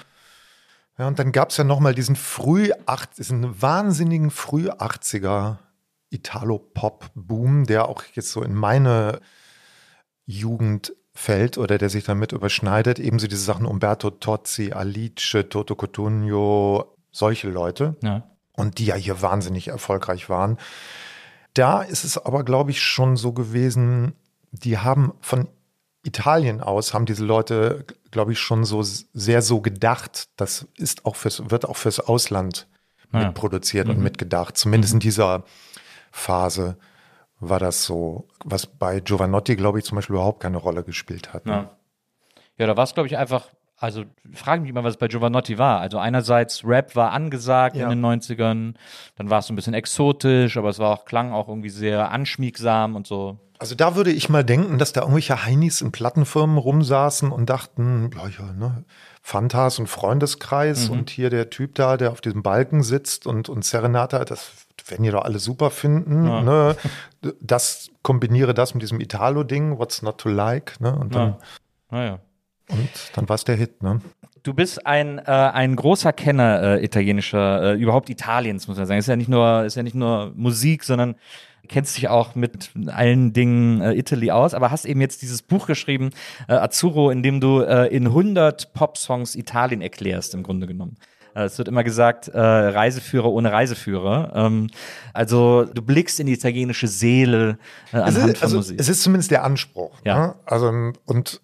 Ja, 0.98 1.06
und 1.08 1.18
dann 1.18 1.32
gab 1.32 1.50
es 1.50 1.56
ja 1.58 1.64
nochmal 1.64 1.94
diesen 1.94 2.16
früh 2.16 2.70
diesen 3.18 3.60
wahnsinnigen 3.60 4.30
früh 4.30 4.70
80er 4.70 5.58
Italo-Pop-Boom, 6.10 7.66
der 7.66 7.88
auch 7.88 8.02
jetzt 8.14 8.30
so 8.30 8.42
in 8.42 8.54
meine 8.54 9.20
Jugend 10.24 10.94
fällt 11.14 11.58
oder 11.58 11.78
der 11.78 11.90
sich 11.90 12.04
damit 12.04 12.32
überschneidet. 12.32 12.98
Ebenso 12.98 13.26
diese 13.26 13.42
Sachen 13.42 13.66
Umberto 13.66 14.10
Tozzi, 14.10 14.72
Alice, 14.72 15.36
Toto 15.48 15.74
Cotugno, 15.74 16.96
solche 17.10 17.48
Leute. 17.50 17.96
Ja. 18.02 18.24
Und 18.52 18.78
die 18.78 18.86
ja 18.86 18.94
hier 18.94 19.20
wahnsinnig 19.20 19.68
erfolgreich 19.68 20.30
waren. 20.30 20.56
Da 21.52 21.82
ist 21.82 22.04
es 22.04 22.16
aber, 22.18 22.42
glaube 22.44 22.70
ich, 22.70 22.80
schon 22.80 23.16
so 23.16 23.32
gewesen, 23.32 24.14
die 24.50 24.78
haben 24.78 25.12
von 25.20 25.48
Italien 26.06 26.60
aus, 26.60 26.94
haben 26.94 27.06
diese 27.06 27.24
Leute, 27.24 27.84
glaube 28.10 28.32
ich, 28.32 28.38
schon 28.38 28.64
so 28.64 28.82
sehr 28.82 29.42
so 29.42 29.60
gedacht. 29.60 30.28
Das 30.36 30.66
ist 30.76 31.04
auch 31.04 31.16
fürs, 31.16 31.50
wird 31.50 31.66
auch 31.66 31.76
fürs 31.76 32.00
Ausland 32.00 32.68
ja. 33.12 33.26
mitproduziert 33.26 33.88
und 33.88 33.98
mitgedacht. 33.98 34.56
Zumindest 34.56 34.94
in 34.94 35.00
dieser 35.00 35.44
Phase 36.12 36.78
war 37.38 37.58
das 37.58 37.84
so, 37.84 38.28
was 38.44 38.66
bei 38.66 39.00
Giovanotti, 39.00 39.56
glaube 39.56 39.78
ich, 39.78 39.84
zum 39.84 39.96
Beispiel 39.96 40.16
überhaupt 40.16 40.40
keine 40.40 40.56
Rolle 40.56 40.84
gespielt 40.84 41.32
hat. 41.34 41.46
ne? 41.46 41.52
Ja, 41.52 41.76
ja 42.58 42.66
da 42.66 42.76
war 42.76 42.84
es, 42.84 42.94
glaube 42.94 43.08
ich, 43.08 43.16
einfach, 43.16 43.48
also 43.78 44.04
frage 44.32 44.62
mich 44.62 44.72
mal, 44.72 44.84
was 44.84 44.96
bei 44.96 45.08
Giovanotti 45.08 45.58
war. 45.58 45.80
Also 45.80 45.98
einerseits 45.98 46.64
Rap 46.64 46.96
war 46.96 47.12
angesagt 47.12 47.76
Ja. 47.76 47.84
in 47.84 47.90
den 47.90 48.00
90ern, 48.00 48.74
dann 49.16 49.30
war 49.30 49.40
es 49.40 49.46
so 49.46 49.52
ein 49.52 49.56
bisschen 49.56 49.74
exotisch, 49.74 50.56
aber 50.56 50.70
es 50.70 50.78
war 50.78 50.90
auch, 50.90 51.04
klang 51.04 51.32
auch 51.32 51.48
irgendwie 51.48 51.68
sehr 51.70 52.10
anschmiegsam 52.10 52.96
und 52.96 53.06
so. 53.06 53.38
Also 53.58 53.74
da 53.74 53.96
würde 53.96 54.10
ich 54.12 54.28
mal 54.28 54.44
denken, 54.44 54.76
dass 54.78 54.92
da 54.92 55.00
irgendwelche 55.00 55.44
Heinis 55.44 55.80
in 55.80 55.90
Plattenfirmen 55.90 56.58
rumsaßen 56.58 57.32
und 57.32 57.48
dachten, 57.48 58.10
ja, 58.14 58.28
ja, 58.28 58.52
ne, 58.52 58.84
Fantas 59.22 59.78
und 59.78 59.88
Freundeskreis 59.88 60.88
und 60.88 61.10
hier 61.10 61.30
der 61.30 61.50
Typ 61.50 61.74
da, 61.74 61.96
der 61.96 62.12
auf 62.12 62.20
diesem 62.20 62.42
Balken 62.42 62.82
sitzt 62.82 63.26
und, 63.26 63.48
und 63.48 63.64
Serenata, 63.64 64.24
das 64.24 64.52
werden 64.86 65.02
die 65.04 65.10
doch 65.10 65.24
alle 65.24 65.38
super 65.38 65.70
finden. 65.70 66.22
Ne? 66.44 66.76
Das 67.40 67.90
kombiniere 68.02 68.54
das 68.54 68.74
mit 68.74 68.82
diesem 68.82 69.00
Italo-Ding, 69.00 69.78
What's 69.78 70.02
Not 70.02 70.18
to 70.18 70.28
Like, 70.28 70.80
ne? 70.80 70.94
Und 70.96 71.14
dann, 71.14 71.28
Ja. 71.30 71.38
Naja. 71.90 72.18
Und 72.70 72.88
dann 73.14 73.28
war 73.28 73.34
es 73.34 73.44
der 73.44 73.56
Hit, 73.56 73.82
ne? 73.82 74.00
Du 74.42 74.54
bist 74.54 74.86
ein, 74.86 75.18
äh, 75.18 75.22
ein 75.24 75.74
großer 75.74 76.12
Kenner 76.12 76.62
äh, 76.78 76.84
italienischer, 76.84 77.72
äh, 77.72 77.76
überhaupt 77.76 78.08
Italiens, 78.10 78.68
muss 78.68 78.76
man 78.76 78.86
sagen. 78.86 79.00
Ist 79.00 79.08
ja 79.08 79.16
nicht 79.16 79.28
nur, 79.28 79.64
ist 79.64 79.74
ja 79.76 79.82
nicht 79.82 79.96
nur 79.96 80.32
Musik, 80.36 80.84
sondern 80.84 81.16
kennst 81.66 81.96
dich 81.96 82.08
auch 82.08 82.36
mit 82.36 82.70
allen 82.86 83.32
Dingen 83.32 83.80
äh, 83.80 83.94
Italy 83.94 84.30
aus, 84.30 84.54
aber 84.54 84.70
hast 84.70 84.84
eben 84.84 85.00
jetzt 85.00 85.22
dieses 85.22 85.42
Buch 85.42 85.66
geschrieben, 85.66 86.10
äh, 86.48 86.52
Azzurro, 86.54 87.10
in 87.10 87.24
dem 87.24 87.40
du 87.40 87.60
äh, 87.60 87.86
in 87.88 88.06
100 88.06 88.72
Pop-Songs 88.72 89.34
Italien 89.34 89.82
erklärst, 89.82 90.32
im 90.34 90.44
Grunde 90.44 90.68
genommen. 90.68 90.96
Äh, 91.34 91.42
Es 91.46 91.58
wird 91.58 91.66
immer 91.66 91.82
gesagt, 91.82 92.28
äh, 92.28 92.38
Reiseführer 92.38 93.32
ohne 93.32 93.50
Reiseführer. 93.50 94.30
Ähm, 94.36 94.68
also 95.12 95.64
du 95.64 95.82
blickst 95.82 96.20
in 96.20 96.26
die 96.28 96.34
italienische 96.34 96.86
Seele 96.86 97.58
äh, 97.92 97.96
Es 97.96 98.14
anhand 98.14 98.32
ist, 98.34 98.38
von 98.38 98.44
also, 98.44 98.56
Musik. 98.58 98.78
es 98.78 98.88
ist 98.88 99.02
zumindest 99.02 99.32
der 99.32 99.42
Anspruch. 99.42 99.98
Ja. 100.04 100.18
Ne? 100.28 100.34
Also, 100.44 100.92
und 101.04 101.40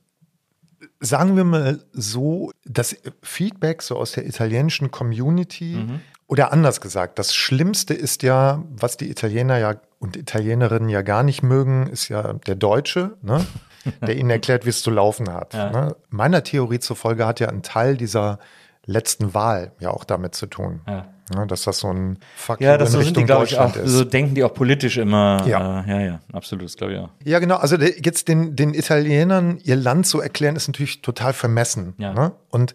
sagen 1.03 1.37
wir 1.37 1.45
mal 1.45 1.81
so, 1.93 2.53
das 2.65 2.97
Feedback 3.23 3.83
so 3.83 3.97
aus 3.97 4.13
der 4.13 4.27
italienischen 4.27 4.91
Community 4.91 5.77
Mhm. 5.77 6.01
oder 6.29 6.53
anders 6.53 6.81
gesagt, 6.81 7.19
das 7.19 7.35
Schlimmste 7.35 7.93
ist 7.93 8.23
ja, 8.23 8.63
was 8.71 8.97
die 8.97 9.11
Italiener 9.11 9.59
ja 9.59 9.75
und 9.99 10.17
Italienerinnen 10.17 10.89
ja 10.89 11.03
gar 11.03 11.23
nicht 11.23 11.43
mögen, 11.43 11.89
ist 11.89 12.09
ja 12.09 12.33
der 12.47 12.55
Deutsche, 12.55 13.17
ne? 13.23 13.45
der 14.01 14.17
ihnen 14.17 14.31
erklärt, 14.31 14.65
wie 14.65 14.71
es 14.71 14.81
zu 14.81 14.91
laufen 14.91 15.33
hat. 15.33 15.55
Ja. 15.55 15.71
Ne? 15.71 15.97
Meiner 16.09 16.45
Theorie 16.45 16.79
zufolge 16.79 17.27
hat 17.27 17.41
ja 17.41 17.49
ein 17.49 17.63
Teil 17.63 17.97
dieser 17.97 18.39
letzten 18.87 19.35
Wahl 19.35 19.73
ja 19.81 19.91
auch 19.91 20.05
damit 20.05 20.35
zu 20.35 20.47
tun. 20.47 20.81
Ja. 20.89 21.07
Ne? 21.35 21.47
Dass 21.47 21.63
das 21.63 21.79
so 21.79 21.93
ein 21.93 22.19
Fuck 22.37 22.61
ja, 22.61 22.77
das 22.77 22.95
in 22.95 23.01
Richtung 23.01 23.23
die, 23.23 23.27
glaube 23.27 23.45
ich, 23.45 23.59
auch, 23.59 23.67
Deutschland 23.67 23.87
ist. 23.87 23.93
so 23.93 24.05
denken 24.05 24.35
die 24.35 24.45
auch 24.45 24.53
politisch 24.53 24.97
immer. 24.99 25.43
Ja. 25.47 25.83
Äh, 25.83 25.89
ja, 25.91 26.01
ja, 26.01 26.21
absolut, 26.33 26.65
das 26.65 26.77
glaube 26.77 26.93
ich 26.95 26.99
auch. 26.99 27.11
Ja, 27.25 27.39
genau. 27.39 27.57
Also 27.57 27.77
der- 27.77 27.99
jetzt 28.01 28.29
den, 28.29 28.57
den 28.57 28.75
Italienern 28.75 29.59
ihr 29.63 29.77
Land 29.77 30.07
zu 30.07 30.21
erklären, 30.21 30.57
ist 30.57 30.69
natürlich 30.69 31.01
total 31.01 31.33
vermessen. 31.33 31.95
Ja. 31.99 32.13
Ne? 32.13 32.33
Und 32.51 32.75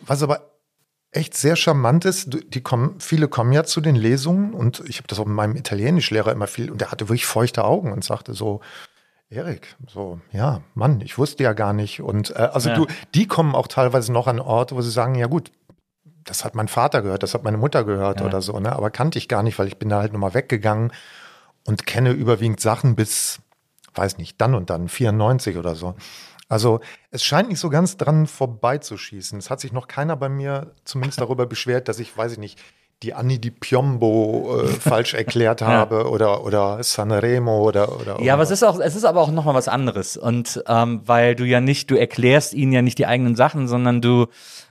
was 0.00 0.22
aber 0.22 0.48
echt 1.12 1.34
sehr 1.36 1.56
charmant 1.56 2.06
ist, 2.06 2.30
die 2.54 2.62
kommen, 2.62 2.96
viele 2.98 3.28
kommen 3.28 3.52
ja 3.52 3.64
zu 3.64 3.82
den 3.82 3.94
Lesungen 3.96 4.54
und 4.54 4.82
ich 4.88 4.96
habe 4.96 5.06
das 5.08 5.18
auch 5.20 5.26
mit 5.26 5.36
meinem 5.36 5.56
Italienischlehrer 5.56 6.32
immer 6.32 6.46
viel 6.46 6.70
und 6.70 6.80
der 6.80 6.90
hatte 6.90 7.08
wirklich 7.10 7.26
feuchte 7.26 7.64
Augen 7.64 7.92
und 7.92 8.02
sagte 8.02 8.32
so, 8.32 8.62
Erik, 9.32 9.76
so, 9.88 10.20
ja, 10.30 10.60
Mann, 10.74 11.00
ich 11.00 11.16
wusste 11.16 11.42
ja 11.42 11.54
gar 11.54 11.72
nicht. 11.72 12.02
Und 12.02 12.30
äh, 12.30 12.34
also 12.52 12.68
Ja. 12.68 12.74
du, 12.76 12.86
die 13.14 13.26
kommen 13.26 13.54
auch 13.54 13.66
teilweise 13.66 14.12
noch 14.12 14.26
an 14.26 14.38
Orte, 14.40 14.76
wo 14.76 14.82
sie 14.82 14.90
sagen, 14.90 15.14
ja 15.14 15.26
gut, 15.26 15.50
das 16.24 16.44
hat 16.44 16.54
mein 16.54 16.68
Vater 16.68 17.02
gehört, 17.02 17.22
das 17.22 17.34
hat 17.34 17.42
meine 17.42 17.56
Mutter 17.56 17.84
gehört 17.84 18.20
Ja. 18.20 18.26
oder 18.26 18.42
so, 18.42 18.60
ne? 18.60 18.72
Aber 18.72 18.90
kannte 18.90 19.18
ich 19.18 19.28
gar 19.28 19.42
nicht, 19.42 19.58
weil 19.58 19.66
ich 19.68 19.78
bin 19.78 19.88
da 19.88 20.00
halt 20.00 20.12
nochmal 20.12 20.34
weggegangen 20.34 20.92
und 21.66 21.86
kenne 21.86 22.10
überwiegend 22.12 22.60
Sachen 22.60 22.94
bis, 22.94 23.40
weiß 23.94 24.18
nicht, 24.18 24.40
dann 24.40 24.54
und 24.54 24.68
dann, 24.70 24.88
94 24.88 25.56
oder 25.56 25.74
so. 25.74 25.94
Also 26.48 26.80
es 27.10 27.24
scheint 27.24 27.48
nicht 27.48 27.60
so 27.60 27.70
ganz 27.70 27.96
dran 27.96 28.26
vorbeizuschießen. 28.26 29.38
Es 29.38 29.48
hat 29.48 29.60
sich 29.60 29.72
noch 29.72 29.88
keiner 29.88 30.16
bei 30.16 30.28
mir 30.28 30.74
zumindest 30.84 31.20
darüber 31.20 31.46
beschwert, 31.46 31.88
dass 31.88 31.98
ich, 31.98 32.14
weiß 32.16 32.32
ich 32.32 32.38
nicht, 32.38 32.60
die 33.02 33.14
Anni 33.14 33.38
di 33.40 33.50
Piombo 33.50 34.62
äh, 34.62 34.66
falsch 34.80 35.14
erklärt 35.14 35.62
habe 35.62 36.08
oder, 36.08 36.44
oder 36.44 36.82
Sanremo 36.82 37.62
oder, 37.62 38.00
oder 38.00 38.20
Ja, 38.20 38.34
aber 38.34 38.42
es 38.42 38.50
ist 38.50 38.62
auch, 38.62 38.78
es 38.78 38.94
ist 38.94 39.04
aber 39.04 39.20
auch 39.20 39.30
nochmal 39.30 39.54
was 39.54 39.68
anderes. 39.68 40.16
Und 40.16 40.62
ähm, 40.66 41.02
weil 41.04 41.34
du 41.34 41.44
ja 41.44 41.60
nicht, 41.60 41.90
du 41.90 41.96
erklärst 41.96 42.54
ihnen 42.54 42.72
ja 42.72 42.82
nicht 42.82 42.98
die 42.98 43.06
eigenen 43.06 43.34
Sachen, 43.34 43.68
sondern 43.68 44.00
du, 44.00 44.26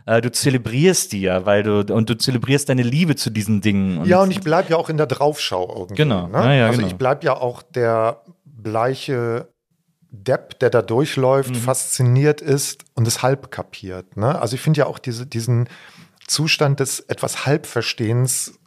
äh, 0.06 0.22
du 0.22 0.32
zelebrierst 0.32 1.12
die 1.12 1.22
ja, 1.22 1.46
weil 1.46 1.64
du, 1.64 1.94
und 1.94 2.10
du 2.10 2.18
zelebrierst 2.18 2.70
deine 2.70 2.84
Liebe 2.84 3.16
zu 3.16 3.30
diesen 3.30 3.62
Dingen. 3.62 4.06
Ja, 4.06 4.22
und 4.22 4.32
ich 4.32 4.42
bleibe 4.42 4.70
ja 4.70 4.78
auch 4.78 4.90
in 4.90 4.98
der 4.98 5.08
Draufschau 5.08 5.74
irgendwie. 5.76 5.96
Genau. 5.96 6.28
Ne? 6.28 6.38
Ja, 6.38 6.54
ja, 6.54 6.66
also 6.68 6.78
genau. 6.78 6.88
ich 6.88 6.96
bleibe 6.96 7.26
ja 7.26 7.36
auch 7.36 7.62
der 7.62 8.22
bleiche 8.46 9.48
Depp, 10.12 10.60
der 10.60 10.70
da 10.70 10.82
durchläuft, 10.82 11.52
mhm. 11.52 11.56
fasziniert 11.56 12.42
ist 12.42 12.84
und 12.96 13.08
es 13.08 13.24
halb 13.24 13.50
kapiert. 13.50 14.18
Ne? 14.18 14.40
Also 14.40 14.56
ich 14.56 14.62
finde 14.62 14.80
ja 14.80 14.86
auch 14.86 15.00
diese, 15.00 15.26
diesen 15.26 15.70
Zustand 16.32 16.80
des 16.80 17.02
etwas 17.02 17.46
Halbverstehens 17.46 18.60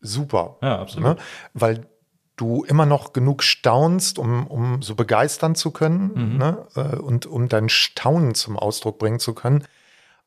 super. 0.00 0.58
Ja, 0.62 0.80
absolut. 0.80 1.16
Ne? 1.18 1.24
Weil 1.52 1.86
du 2.36 2.64
immer 2.64 2.86
noch 2.86 3.12
genug 3.12 3.42
staunst, 3.42 4.18
um, 4.18 4.46
um 4.46 4.82
so 4.82 4.94
begeistern 4.94 5.54
zu 5.54 5.70
können 5.72 6.12
mhm. 6.14 6.36
ne? 6.38 6.66
Äh, 6.76 6.96
und 6.96 7.26
um 7.26 7.48
dein 7.48 7.68
Staunen 7.68 8.34
zum 8.34 8.56
Ausdruck 8.56 8.98
bringen 8.98 9.18
zu 9.18 9.34
können, 9.34 9.64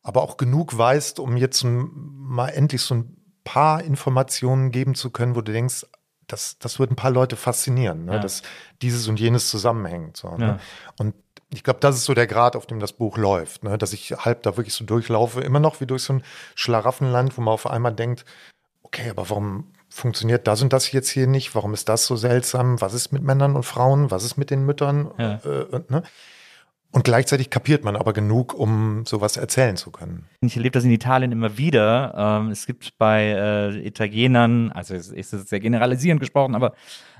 aber 0.02 0.22
auch 0.22 0.38
genug 0.38 0.78
weißt, 0.78 1.20
um 1.20 1.38
jetzt 1.38 1.64
mal 1.64 2.50
endlich 2.50 2.82
so 2.82 2.96
ein 2.96 3.16
paar 3.44 3.84
Informationen 3.84 4.72
geben 4.72 4.96
zu 4.96 5.12
können, 5.12 5.36
wo 5.36 5.42
du 5.42 5.52
denkst, 5.54 5.86
das, 6.28 6.60
das 6.60 6.78
wird 6.78 6.92
ein 6.92 6.96
paar 6.96 7.12
Leute 7.12 7.36
faszinieren, 7.36 8.06
ne? 8.06 8.14
Ja. 8.14 8.20
dass 8.20 8.44
dieses 8.82 9.08
und 9.08 9.20
jenes 9.20 9.50
zusammenhängt. 9.50 10.18
So, 10.18 10.36
ne? 10.36 10.46
ja. 10.46 10.60
Und 10.98 11.16
ich 11.52 11.64
glaube, 11.64 11.80
das 11.80 11.96
ist 11.96 12.06
so 12.06 12.14
der 12.14 12.28
Grad, 12.28 12.56
auf 12.56 12.68
dem 12.68 12.80
das 12.80 12.94
Buch 12.94 13.18
läuft, 13.18 13.64
ne? 13.64 13.78
dass 13.78 13.94
ich 13.94 14.12
halb 14.12 14.44
da 14.44 14.56
wirklich 14.58 14.74
so 14.74 14.86
durchlaufe, 14.86 15.42
immer 15.42 15.60
noch 15.60 15.82
wie 15.82 15.88
durch 15.88 16.04
so 16.04 16.14
ein 16.14 16.24
Schlaraffenland, 16.56 17.38
wo 17.38 17.42
man 17.42 17.54
auf 17.54 17.68
einmal 17.68 17.94
denkt, 17.94 18.26
okay, 18.84 19.10
aber 19.10 19.30
warum 19.30 19.72
funktioniert 19.90 20.48
das 20.48 20.62
und 20.62 20.72
das 20.72 20.92
jetzt 20.92 21.10
hier 21.10 21.28
nicht? 21.28 21.56
Warum 21.56 21.74
ist 21.74 21.90
das 21.90 22.06
so 22.06 22.16
seltsam? 22.16 22.80
Was 22.82 22.94
ist 22.94 23.12
mit 23.12 23.24
Männern 23.24 23.56
und 23.56 23.64
Frauen? 23.64 24.12
Was 24.12 24.24
ist 24.24 24.38
mit 24.38 24.52
den 24.52 24.66
Müttern? 24.66 25.12
Ja. 25.18 25.36
Äh, 25.44 25.82
ne? 25.90 26.04
Und 26.92 27.04
gleichzeitig 27.04 27.52
kapiert 27.52 27.84
man 27.84 27.96
aber 27.96 28.14
genug, 28.14 28.56
um 28.56 29.06
sowas 29.06 29.38
erzählen 29.38 29.78
zu 29.78 29.92
können. 29.92 30.26
Ich 30.42 30.56
erlebe 30.56 30.74
das 30.74 30.86
in 30.86 30.92
Italien 30.92 31.32
immer 31.32 31.58
wieder. 31.58 32.16
Ähm, 32.18 32.50
es 32.50 32.66
gibt 32.66 32.98
bei 32.98 33.26
äh, 33.26 33.88
Italienern, 33.88 34.72
also 34.72 34.96
es 34.96 35.10
ist 35.12 35.50
sehr 35.50 35.60
generalisierend 35.60 36.20
gesprochen, 36.20 36.56
aber 36.56 36.74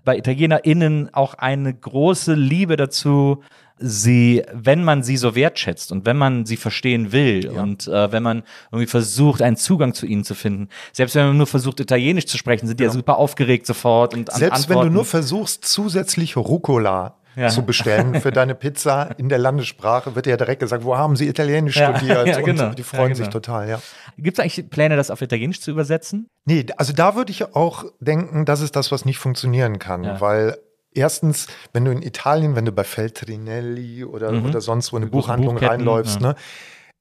bei 0.06 0.18
ItalienerInnen 0.18 1.14
auch 1.14 1.36
eine 1.36 1.72
große 1.72 2.34
Liebe 2.34 2.78
dazu, 2.78 3.44
sie, 3.80 4.44
wenn 4.54 4.84
man 4.84 5.04
sie 5.04 5.18
so 5.18 5.36
wertschätzt 5.36 5.92
und 5.92 6.06
wenn 6.06 6.18
man 6.18 6.46
sie 6.46 6.58
verstehen 6.58 7.12
will 7.12 7.46
ja. 7.46 7.62
und 7.62 7.88
äh, 7.88 8.12
wenn 8.12 8.24
man 8.24 8.44
irgendwie 8.72 8.88
versucht, 8.88 9.42
einen 9.42 9.58
Zugang 9.58 9.94
zu 9.94 10.06
ihnen 10.06 10.24
zu 10.24 10.36
finden, 10.36 10.70
selbst 10.92 11.16
wenn 11.16 11.28
man 11.28 11.38
nur 11.38 11.48
versucht, 11.48 11.80
Italienisch 11.80 12.26
zu 12.26 12.38
sprechen, 12.38 12.68
sind 12.68 12.80
die 12.80 12.84
ja, 12.84 12.90
ja 12.90 12.94
super 12.94 13.18
aufgeregt 13.18 13.66
sofort 13.66 14.14
und 14.14 14.32
Selbst 14.32 14.64
antworten. 14.64 14.82
wenn 14.82 14.88
du 14.88 14.94
nur 14.94 15.06
versuchst, 15.06 15.66
zusätzlich 15.66 16.36
Rucola 16.38 17.16
ja. 17.36 17.50
zu 17.50 17.64
bestellen 17.64 18.20
für 18.22 18.32
deine 18.32 18.56
Pizza 18.56 19.18
in 19.18 19.30
der 19.30 19.38
Landessprache, 19.38 20.16
wird 20.16 20.28
ja 20.28 20.38
direkt 20.38 20.60
gesagt, 20.60 20.84
wo 20.84 20.98
haben 20.98 21.16
sie 21.16 21.28
Italienisch 21.28 21.78
ja, 21.78 21.96
studiert? 21.96 22.28
Ja, 22.30 22.42
genau. 22.42 22.68
Und 22.68 22.78
die 22.78 22.84
freuen 22.84 23.14
genau. 23.14 23.18
sich 23.18 23.30
total, 23.30 23.70
ja. 23.70 23.82
Gibt 24.18 24.38
es 24.38 24.44
eigentlich 24.44 24.70
Pläne, 24.70 24.98
das 24.98 25.10
auf 25.10 25.22
Italienisch 25.22 25.62
zu 25.62 25.72
übersetzen? 25.72 26.28
Nee, 26.46 26.66
also 26.78 26.94
da 26.94 27.16
würde 27.16 27.32
ich 27.32 27.56
auch 27.56 27.86
denken, 28.00 28.46
das 28.46 28.62
ist 28.62 28.76
das, 28.76 28.92
was 28.92 29.06
nicht 29.06 29.18
funktionieren 29.18 29.80
kann, 29.80 30.20
weil 30.20 30.58
erstens, 30.94 31.48
wenn 31.74 31.86
du 31.86 31.92
in 31.92 32.02
Italien, 32.02 32.56
wenn 32.56 32.66
du 32.66 32.72
bei 32.72 32.84
Feltrinelli 32.84 34.04
oder, 34.04 34.32
mhm. 34.32 34.46
oder 34.46 34.62
sonst 34.62 34.92
wo 34.94 34.98
eine 34.98 35.08
Buchhandlung 35.08 35.58
reinläufst, 35.58 36.22
ne, 36.22 36.36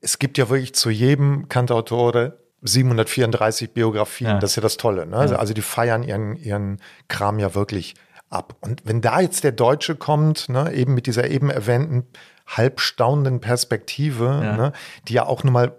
es 0.01 0.19
gibt 0.19 0.39
ja 0.39 0.49
wirklich 0.49 0.75
zu 0.75 0.91
jedem 0.91 1.49
Cantautore 1.49 2.39
734 2.63 3.73
Biografien, 3.73 4.31
ja. 4.31 4.39
das 4.39 4.53
ist 4.53 4.57
ja 4.57 4.63
das 4.63 4.77
Tolle. 4.77 5.07
Ne? 5.07 5.27
Ja. 5.31 5.37
Also 5.37 5.55
die 5.55 5.63
feiern 5.63 6.03
ihren, 6.03 6.37
ihren 6.37 6.81
Kram 7.09 7.39
ja 7.39 7.55
wirklich 7.55 7.95
ab. 8.31 8.57
Und 8.61 8.83
wenn 8.85 9.01
da 9.01 9.21
jetzt 9.21 9.45
der 9.45 9.53
Deutsche 9.53 9.95
kommt, 9.95 10.49
ne, 10.49 10.73
eben 10.73 10.95
mit 10.95 11.07
dieser 11.07 11.29
eben 11.29 11.51
erwähnten 11.51 12.07
halbstaunenden 12.47 13.41
Perspektive, 13.41 14.41
ja. 14.43 14.57
Ne, 14.57 14.73
die 15.07 15.15
ja 15.15 15.27
auch 15.27 15.45
nun 15.45 15.53
mal 15.53 15.77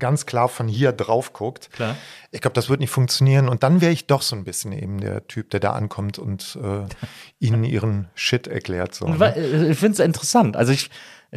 ganz 0.00 0.26
klar 0.26 0.48
von 0.48 0.66
hier 0.66 0.90
drauf 0.92 1.32
guckt. 1.32 1.70
Klar. 1.70 1.96
Ich 2.32 2.40
glaube, 2.40 2.54
das 2.54 2.68
wird 2.68 2.80
nicht 2.80 2.90
funktionieren. 2.90 3.48
Und 3.48 3.62
dann 3.62 3.80
wäre 3.80 3.92
ich 3.92 4.06
doch 4.06 4.22
so 4.22 4.34
ein 4.34 4.42
bisschen 4.42 4.72
eben 4.72 5.00
der 5.00 5.26
Typ, 5.28 5.50
der 5.50 5.60
da 5.60 5.72
ankommt 5.72 6.18
und 6.18 6.58
äh, 6.60 6.86
ihnen 7.38 7.62
ihren 7.62 8.08
Shit 8.14 8.48
erklärt. 8.48 8.94
So, 8.94 9.06
ne? 9.06 9.68
Ich 9.70 9.78
finde 9.78 9.92
es 9.92 9.98
interessant. 10.00 10.56
Also 10.56 10.72
ich 10.72 10.90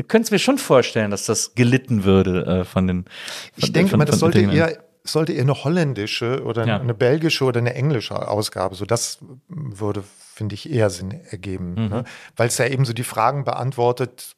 könnte 0.07 0.24
es 0.24 0.32
mir 0.32 0.39
schon 0.39 0.57
vorstellen, 0.57 1.11
dass 1.11 1.28
das 1.28 1.53
gelitten 1.53 2.03
würde 2.03 2.45
äh, 2.45 2.64
von 2.64 2.88
den. 2.88 3.03
Von, 3.03 3.11
ich 3.57 3.74
denke 3.74 3.91
von, 3.91 3.99
mal, 3.99 4.05
das 4.05 4.20
sollte 4.20 4.39
eher 4.39 4.78
sollte 5.03 5.34
eher 5.34 5.41
eine 5.41 5.64
holländische 5.64 6.43
oder 6.43 6.66
ja. 6.66 6.80
eine 6.80 6.93
belgische 6.93 7.43
oder 7.43 7.59
eine 7.59 7.74
englische 7.76 8.28
Ausgabe. 8.28 8.76
So 8.76 8.86
das 8.86 9.20
würde, 9.47 10.03
finde 10.18 10.55
ich, 10.55 10.72
eher 10.72 10.89
Sinn 10.89 11.11
ergeben. 11.11 11.72
Mhm. 11.72 11.89
Ne? 11.89 12.03
Weil 12.36 12.47
es 12.47 12.57
ja 12.57 12.68
eben 12.68 12.86
so 12.86 12.93
die 12.93 13.03
Fragen 13.03 13.43
beantwortet, 13.43 14.36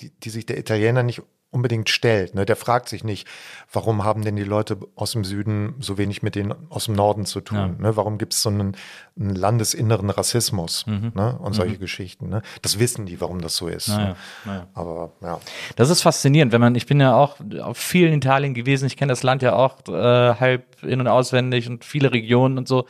die, 0.00 0.10
die 0.10 0.30
sich 0.30 0.46
der 0.46 0.58
Italiener 0.58 1.02
nicht 1.02 1.22
unbedingt 1.56 1.88
stellt. 1.88 2.34
Ne? 2.34 2.44
Der 2.44 2.54
fragt 2.54 2.88
sich 2.90 3.02
nicht, 3.02 3.26
warum 3.72 4.04
haben 4.04 4.22
denn 4.22 4.36
die 4.36 4.44
Leute 4.44 4.76
aus 4.94 5.12
dem 5.12 5.24
Süden 5.24 5.74
so 5.80 5.96
wenig 5.96 6.22
mit 6.22 6.34
denen 6.34 6.54
aus 6.68 6.84
dem 6.84 6.94
Norden 6.94 7.24
zu 7.24 7.40
tun? 7.40 7.56
Ja. 7.58 7.68
Ne? 7.68 7.96
Warum 7.96 8.18
gibt 8.18 8.34
es 8.34 8.42
so 8.42 8.50
einen, 8.50 8.76
einen, 9.18 9.34
landesinneren 9.34 10.10
Rassismus 10.10 10.86
mhm. 10.86 11.12
ne? 11.14 11.38
und 11.38 11.54
solche 11.54 11.76
mhm. 11.76 11.80
Geschichten? 11.80 12.28
Ne? 12.28 12.42
Das 12.60 12.78
wissen 12.78 13.06
die, 13.06 13.20
warum 13.22 13.40
das 13.40 13.56
so 13.56 13.68
ist. 13.68 13.88
Naja, 13.88 14.08
ne? 14.08 14.16
naja. 14.44 14.66
Aber 14.74 15.12
ja. 15.22 15.40
Das 15.76 15.88
ist 15.88 16.02
faszinierend, 16.02 16.52
wenn 16.52 16.60
man, 16.60 16.74
ich 16.74 16.84
bin 16.84 17.00
ja 17.00 17.16
auch 17.16 17.36
auf 17.60 17.78
vielen 17.78 18.12
Italien 18.12 18.52
gewesen, 18.52 18.86
ich 18.86 18.98
kenne 18.98 19.10
das 19.12 19.22
Land 19.22 19.40
ja 19.40 19.54
auch 19.54 19.78
äh, 19.88 20.34
halb 20.38 20.82
in- 20.82 21.00
und 21.00 21.08
auswendig 21.08 21.68
und 21.68 21.84
viele 21.84 22.12
Regionen 22.12 22.58
und 22.58 22.68
so. 22.68 22.86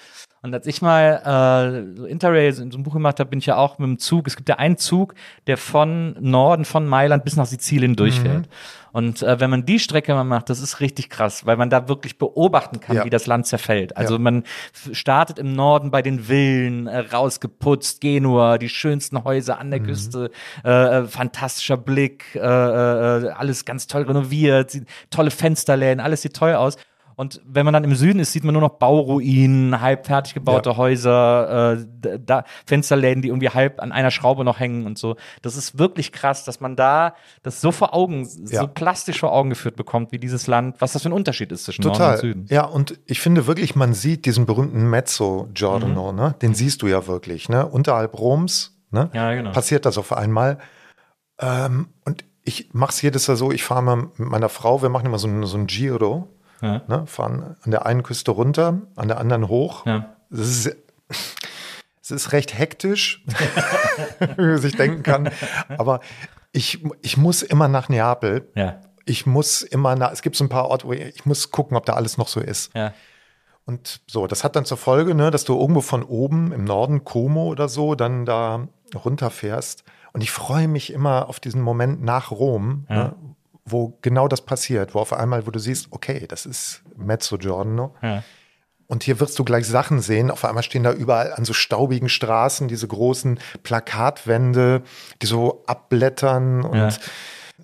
Und 0.47 0.55
als 0.55 0.69
ich 0.69 0.81
mal 0.81 1.97
äh, 2.07 2.09
Interrail 2.09 2.51
in 2.51 2.71
so 2.71 2.77
einem 2.77 2.85
Buch 2.85 2.93
gemacht 2.93 3.19
habe, 3.19 3.29
bin 3.29 3.41
ich 3.41 3.47
ja 3.47 3.57
auch 3.57 3.81
mit 3.81 3.89
dem 3.89 3.99
Zug. 3.99 4.29
Es 4.29 4.37
gibt 4.37 4.49
ja 4.49 4.55
einen 4.57 4.77
Zug, 4.77 5.15
der 5.49 5.57
von 5.57 6.17
Norden, 6.21 6.65
von 6.65 6.87
Mailand 6.87 7.25
bis 7.25 7.35
nach 7.35 7.47
Sizilien 7.47 7.97
durchfährt. 7.97 8.43
Mhm. 8.43 8.53
Und 8.93 9.23
äh, 9.23 9.41
wenn 9.41 9.51
man 9.51 9.67
die 9.67 9.81
Strecke 9.81 10.15
mal 10.15 10.23
macht, 10.23 10.49
das 10.49 10.61
ist 10.61 10.79
richtig 10.79 11.11
krass, 11.11 11.47
weil 11.47 11.57
man 11.57 11.69
da 11.69 11.89
wirklich 11.89 12.17
beobachten 12.17 12.79
kann, 12.79 12.95
ja. 12.95 13.05
wie 13.05 13.11
das 13.11 13.27
Land 13.27 13.49
zerfällt. 13.49 13.97
Also 13.97 14.15
ja. 14.15 14.21
man 14.21 14.45
startet 14.93 15.41
im 15.41 15.53
Norden 15.53 15.91
bei 15.91 16.01
den 16.01 16.21
Villen, 16.21 16.87
äh, 16.87 17.01
rausgeputzt, 17.01 18.01
Genua, 18.01 18.57
die 18.57 18.69
schönsten 18.69 19.25
Häuser 19.25 19.59
an 19.59 19.73
der 19.73 19.81
mhm. 19.81 19.87
Küste, 19.87 20.31
äh, 20.65 20.71
äh 20.71 21.05
fantastischer 21.09 21.77
Blick, 21.77 22.37
äh, 22.37 22.39
äh, 22.39 23.31
alles 23.31 23.65
ganz 23.65 23.89
toll 23.89 24.03
renoviert, 24.03 24.79
tolle 25.11 25.33
Fensterläden, 25.33 25.99
alles 25.99 26.23
sieht 26.23 26.35
toll 26.35 26.55
aus. 26.55 26.77
Und 27.19 27.41
wenn 27.47 27.65
man 27.65 27.73
dann 27.73 27.83
im 27.83 27.95
Süden 27.95 28.21
ist, 28.21 28.33
sieht 28.33 28.45
man 28.45 28.53
nur 28.53 28.61
noch 28.61 28.79
Bauruinen, 28.79 29.81
halb 29.81 30.07
fertig 30.07 30.35
gebaute 30.35 30.71
ja. 30.71 30.77
Häuser, 30.77 31.79
äh, 31.79 32.19
da, 32.19 32.45
Fensterläden, 32.67 33.23
die 33.23 33.29
irgendwie 33.29 33.49
halb 33.49 33.81
an 33.81 33.91
einer 33.91 34.11
Schraube 34.11 34.45
noch 34.45 34.61
hängen 34.61 34.85
und 34.85 34.99
so. 34.99 35.17
Das 35.41 35.57
ist 35.57 35.79
wirklich 35.79 36.13
krass, 36.13 36.45
dass 36.45 36.61
man 36.61 36.77
da 36.77 37.15
das 37.43 37.63
so 37.63 37.73
vor 37.73 37.95
Augen, 37.95 38.29
ja. 38.51 38.61
so 38.61 38.69
plastisch 38.69 39.19
vor 39.21 39.33
Augen 39.33 39.49
geführt 39.49 39.77
bekommt, 39.77 40.13
wie 40.13 40.19
dieses 40.19 40.47
Land, 40.47 40.77
was 40.81 40.93
das 40.93 41.03
für 41.03 41.09
ein 41.09 41.15
Unterschied 41.15 41.51
ist 41.53 41.65
zwischen 41.65 41.83
Total. 41.83 41.99
Norden 41.99 42.13
und 42.13 42.21
Süden. 42.21 42.47
Ja, 42.51 42.65
und 42.67 43.01
ich 43.07 43.21
finde 43.21 43.47
wirklich, 43.47 43.75
man 43.75 43.95
sieht 43.95 44.27
diesen 44.27 44.45
berühmten 44.45 44.91
Mezzo 44.91 45.49
Giordano, 45.55 46.13
mhm. 46.13 46.19
ne? 46.19 46.35
Den 46.43 46.55
siehst 46.55 46.83
du 46.83 46.87
ja 46.87 47.07
wirklich, 47.07 47.49
ne? 47.49 47.65
Unterhalb 47.65 48.19
Roms, 48.19 48.77
ne? 48.91 49.09
Ja, 49.15 49.33
genau. 49.33 49.53
Passiert 49.53 49.87
das 49.87 49.97
auf 49.97 50.13
einmal. 50.13 50.59
Ähm, 51.41 51.89
und 52.05 52.27
ich 52.45 52.75
mache 52.75 52.91
es 52.91 53.01
jedes 53.01 53.27
Jahr 53.27 53.39
so, 53.39 53.53
ich 53.53 53.65
fahre 53.65 53.83
mal 53.83 53.97
mit 53.97 54.19
meiner 54.19 54.51
Frau, 54.51 54.83
wir 54.83 54.91
machen 54.91 55.07
immer 55.07 55.19
so, 55.19 55.47
so 55.47 55.57
ein 55.57 55.67
Giro 55.67 56.29
ja. 56.63 56.83
Ne, 56.87 57.07
fahren 57.07 57.57
an 57.63 57.71
der 57.71 57.87
einen 57.87 58.03
Küste 58.03 58.31
runter, 58.31 58.83
an 58.97 59.09
der 59.09 59.19
anderen 59.19 59.49
hoch. 59.49 59.87
Ja. 59.87 60.17
Das 60.31 60.41
ist, 60.49 60.77
es 62.03 62.11
ist 62.11 62.33
recht 62.33 62.57
hektisch, 62.57 63.25
wie 64.37 64.47
man 64.47 64.59
sich 64.59 64.77
denken 64.77 65.03
kann. 65.03 65.31
Aber 65.77 66.01
ich, 66.53 66.85
ich 67.03 67.17
muss 67.17 67.43
immer 67.43 67.69
nach 67.69 67.89
Neapel. 67.89 68.49
Ja. 68.55 68.81
Ich 69.05 69.27
muss 69.27 69.63
immer 69.63 69.95
nach, 69.95 70.13
es 70.13 70.23
gibt 70.23 70.37
so 70.37 70.45
ein 70.45 70.49
paar 70.49 70.69
Orte, 70.69 70.87
wo 70.87 70.93
ich, 70.93 71.01
ich 71.01 71.27
muss 71.27 71.51
gucken, 71.51 71.77
ob 71.77 71.87
da 71.87 71.95
alles 71.95 72.19
noch 72.19 72.29
so 72.29 72.41
ist. 72.41 72.75
Ja. 72.75 72.93
Und 73.65 74.01
so, 74.07 74.27
das 74.27 74.45
hat 74.45 74.57
dann 74.57 74.65
zur 74.65 74.77
Folge, 74.77 75.15
ne, 75.15 75.31
dass 75.31 75.45
du 75.45 75.59
irgendwo 75.59 75.81
von 75.81 76.05
oben 76.05 76.53
im 76.53 76.65
Norden, 76.65 77.05
Como 77.05 77.49
oder 77.49 77.69
so, 77.69 77.97
dann 77.97 78.25
da 78.25 78.69
runterfährst. 78.95 79.85
Und 80.13 80.23
ich 80.23 80.31
freue 80.31 80.69
mich 80.69 80.93
immer 80.93 81.29
auf 81.29 81.41
diesen 81.41 81.61
Moment 81.61 82.03
nach 82.03 82.31
Rom, 82.31 82.87
ja. 82.89 82.95
ne, 82.97 83.17
wo 83.67 83.99
genau 84.01 84.29
das 84.29 84.41
passiert, 84.41 84.95
wo 84.95 85.01
auf 85.01 85.13
einmal, 85.13 85.47
wo 85.47 85.51
du 85.51 85.59
siehst, 85.59 85.89
okay, 85.91 86.27
das 86.29 86.47
ist 86.47 86.83
Mezzogiorno. 86.97 87.95
Ja. 88.01 88.23
Und 88.87 89.03
hier 89.03 89.19
wirst 89.19 89.37
du 89.39 89.45
gleich 89.45 89.67
Sachen 89.67 90.01
sehen. 90.01 90.31
Auf 90.31 90.45
einmal 90.45 90.63
stehen 90.63 90.85
da 90.85 90.93
überall 90.93 91.33
an 91.33 91.45
so 91.45 91.53
staubigen 91.53 92.09
Straßen 92.09 92.69
diese 92.69 92.87
großen 92.87 93.41
Plakatwände, 93.65 94.83
die 95.21 95.27
so 95.27 95.65
abblättern 95.67 96.65
und 96.65 96.79
ja. 96.79 96.89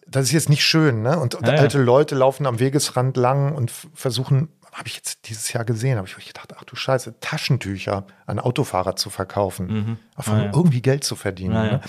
das 0.09 0.25
ist 0.25 0.33
jetzt 0.33 0.49
nicht 0.49 0.65
schön, 0.65 1.03
ne? 1.03 1.21
Und, 1.21 1.37
und 1.37 1.47
ja, 1.47 1.55
alte 1.55 1.81
Leute 1.81 2.17
laufen 2.17 2.45
am 2.45 2.59
Wegesrand 2.59 3.17
lang 3.17 3.55
und 3.55 3.71
versuchen, 3.95 4.49
habe 4.73 4.89
ich 4.89 4.97
jetzt 4.97 5.29
dieses 5.29 5.53
Jahr 5.53 5.65
gesehen, 5.65 5.99
habe 5.99 6.09
ich 6.09 6.27
gedacht, 6.27 6.53
ach 6.57 6.65
du 6.65 6.75
Scheiße, 6.75 7.21
Taschentücher 7.21 8.05
an 8.27 8.41
Autofahrer 8.41 8.97
zu 8.97 9.09
verkaufen, 9.09 9.67
mhm. 9.67 9.99
einfach 10.17 10.33
ah, 10.33 10.51
irgendwie 10.53 10.83
Geld 10.83 11.05
zu 11.05 11.15
verdienen. 11.15 11.55
Ne? 11.55 11.81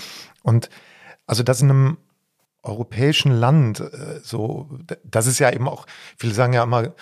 Und 0.42 0.68
also 1.26 1.42
das 1.42 1.60
in 1.60 1.70
einem 1.70 1.98
europäischen 2.64 3.32
Land, 3.32 3.80
äh, 3.80 4.20
so, 4.22 4.68
das 5.04 5.26
ist 5.26 5.38
ja 5.38 5.52
eben 5.52 5.68
auch, 5.68 5.86
viele 6.16 6.34
sagen 6.34 6.52
ja 6.52 6.62
immer, 6.62 6.94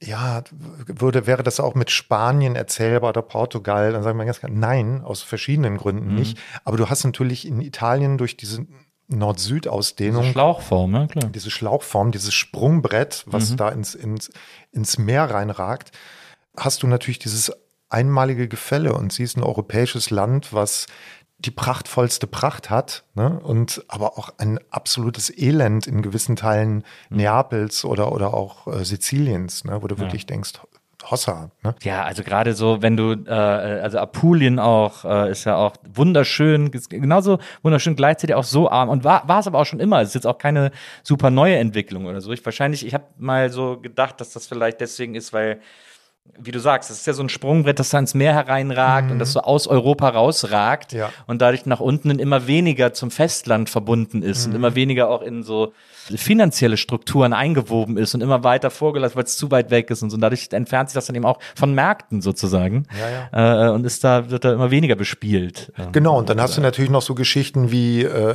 ja, 0.00 0.44
würde, 0.86 1.26
wäre 1.26 1.42
das 1.42 1.58
auch 1.60 1.74
mit 1.74 1.90
Spanien 1.90 2.54
erzählbar 2.54 3.10
oder 3.10 3.22
Portugal, 3.22 3.92
dann 3.92 4.02
sagen 4.02 4.18
wir 4.18 4.24
ganz 4.24 4.38
klar, 4.38 4.52
nein, 4.52 5.02
aus 5.02 5.22
verschiedenen 5.22 5.76
Gründen 5.76 6.10
mhm. 6.10 6.14
nicht. 6.14 6.38
Aber 6.64 6.76
du 6.76 6.88
hast 6.88 7.04
natürlich 7.04 7.46
in 7.46 7.60
Italien 7.60 8.16
durch 8.16 8.36
diese 8.36 8.64
Nord-Süd-Ausdehnung. 9.08 10.22
Diese 10.22 10.32
Schlauchform, 10.32 10.94
ja 10.94 11.06
klar. 11.06 11.30
Diese 11.30 11.50
Schlauchform, 11.50 12.12
dieses 12.12 12.34
Sprungbrett, 12.34 13.24
was 13.26 13.50
mhm. 13.50 13.56
da 13.56 13.68
ins, 13.70 13.94
ins, 13.94 14.30
ins 14.70 14.98
Meer 14.98 15.24
reinragt, 15.24 15.90
hast 16.56 16.82
du 16.82 16.86
natürlich 16.86 17.18
dieses 17.18 17.52
einmalige 17.88 18.48
Gefälle 18.48 18.92
und 18.92 19.12
siehst 19.12 19.36
ein 19.36 19.42
europäisches 19.42 20.10
Land, 20.10 20.52
was 20.52 20.86
die 21.38 21.50
prachtvollste 21.52 22.26
Pracht 22.26 22.68
hat, 22.68 23.04
ne? 23.14 23.38
und 23.40 23.84
aber 23.88 24.18
auch 24.18 24.30
ein 24.38 24.58
absolutes 24.70 25.36
Elend 25.36 25.86
in 25.86 26.02
gewissen 26.02 26.34
Teilen 26.34 26.84
mhm. 27.10 27.18
Neapels 27.18 27.84
oder, 27.84 28.12
oder 28.12 28.34
auch 28.34 28.66
äh, 28.66 28.84
Siziliens, 28.84 29.64
ne? 29.64 29.80
wo 29.82 29.86
du 29.86 29.94
ja. 29.94 30.00
wirklich 30.00 30.26
denkst, 30.26 30.54
Hossa. 31.10 31.50
Ne? 31.62 31.74
Ja, 31.82 32.02
also 32.02 32.24
gerade 32.24 32.54
so, 32.54 32.82
wenn 32.82 32.96
du, 32.96 33.12
äh, 33.12 33.30
also 33.30 33.98
Apulien 33.98 34.58
auch, 34.58 35.04
äh, 35.04 35.30
ist 35.30 35.44
ja 35.44 35.56
auch 35.56 35.74
wunderschön, 35.88 36.70
genauso 36.70 37.38
wunderschön, 37.62 37.94
gleichzeitig 37.94 38.34
auch 38.34 38.44
so 38.44 38.68
arm 38.68 38.88
und 38.88 39.04
war, 39.04 39.26
war 39.28 39.38
es 39.38 39.46
aber 39.46 39.60
auch 39.60 39.64
schon 39.64 39.80
immer. 39.80 40.00
Es 40.02 40.08
ist 40.08 40.14
jetzt 40.14 40.26
auch 40.26 40.38
keine 40.38 40.72
super 41.04 41.30
neue 41.30 41.56
Entwicklung 41.56 42.06
oder 42.06 42.20
so. 42.20 42.32
Ich 42.32 42.44
wahrscheinlich, 42.44 42.84
ich 42.84 42.94
habe 42.94 43.04
mal 43.16 43.50
so 43.50 43.78
gedacht, 43.80 44.20
dass 44.20 44.32
das 44.32 44.48
vielleicht 44.48 44.80
deswegen 44.80 45.14
ist, 45.14 45.32
weil 45.32 45.60
wie 46.38 46.50
du 46.50 46.60
sagst, 46.60 46.90
es 46.90 46.98
ist 46.98 47.06
ja 47.06 47.12
so 47.12 47.22
ein 47.22 47.28
Sprungbrett, 47.28 47.78
das 47.78 47.90
da 47.90 47.98
ins 47.98 48.14
Meer 48.14 48.34
hereinragt 48.34 49.06
mhm. 49.06 49.12
und 49.12 49.18
das 49.18 49.32
so 49.32 49.40
aus 49.40 49.66
Europa 49.66 50.08
rausragt 50.08 50.92
ja. 50.92 51.10
und 51.26 51.42
dadurch 51.42 51.66
nach 51.66 51.80
unten 51.80 52.10
immer 52.18 52.46
weniger 52.46 52.92
zum 52.92 53.10
Festland 53.10 53.68
verbunden 53.70 54.22
ist 54.22 54.46
mhm. 54.46 54.52
und 54.52 54.56
immer 54.56 54.74
weniger 54.74 55.08
auch 55.10 55.22
in 55.22 55.42
so 55.42 55.72
finanzielle 56.16 56.76
Strukturen 56.76 57.32
eingewoben 57.32 57.96
ist 57.96 58.14
und 58.14 58.20
immer 58.20 58.44
weiter 58.44 58.70
vorgelassen, 58.70 59.16
weil 59.16 59.24
es 59.24 59.36
zu 59.36 59.50
weit 59.50 59.70
weg 59.70 59.90
ist 59.90 60.02
und 60.02 60.10
so. 60.10 60.14
Und 60.14 60.20
dadurch 60.20 60.48
entfernt 60.52 60.90
sich 60.90 60.94
das 60.94 61.06
dann 61.06 61.16
eben 61.16 61.24
auch 61.24 61.38
von 61.54 61.74
Märkten 61.74 62.20
sozusagen. 62.20 62.86
Ja, 62.98 63.38
ja. 63.40 63.68
Äh, 63.68 63.70
und 63.70 63.84
ist 63.84 64.04
da, 64.04 64.30
wird 64.30 64.44
da 64.44 64.52
immer 64.52 64.70
weniger 64.70 64.96
bespielt. 64.96 65.72
Genau, 65.92 66.18
und 66.18 66.28
dann 66.28 66.40
hast 66.40 66.56
du 66.56 66.60
natürlich 66.60 66.90
noch 66.90 67.02
so 67.02 67.14
Geschichten 67.14 67.70
wie 67.70 68.02
äh, 68.02 68.34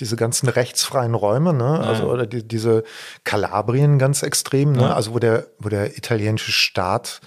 diese 0.00 0.16
ganzen 0.16 0.48
rechtsfreien 0.48 1.14
Räume, 1.14 1.52
ne? 1.52 1.80
Also 1.80 2.10
oder 2.10 2.26
die, 2.26 2.46
diese 2.46 2.84
Kalabrien 3.24 3.98
ganz 3.98 4.22
extrem, 4.22 4.72
ne? 4.72 4.94
Also 4.94 5.14
wo 5.14 5.18
der, 5.18 5.46
wo 5.58 5.68
der 5.68 5.96
italienische 5.96 6.52
Staat 6.52 7.20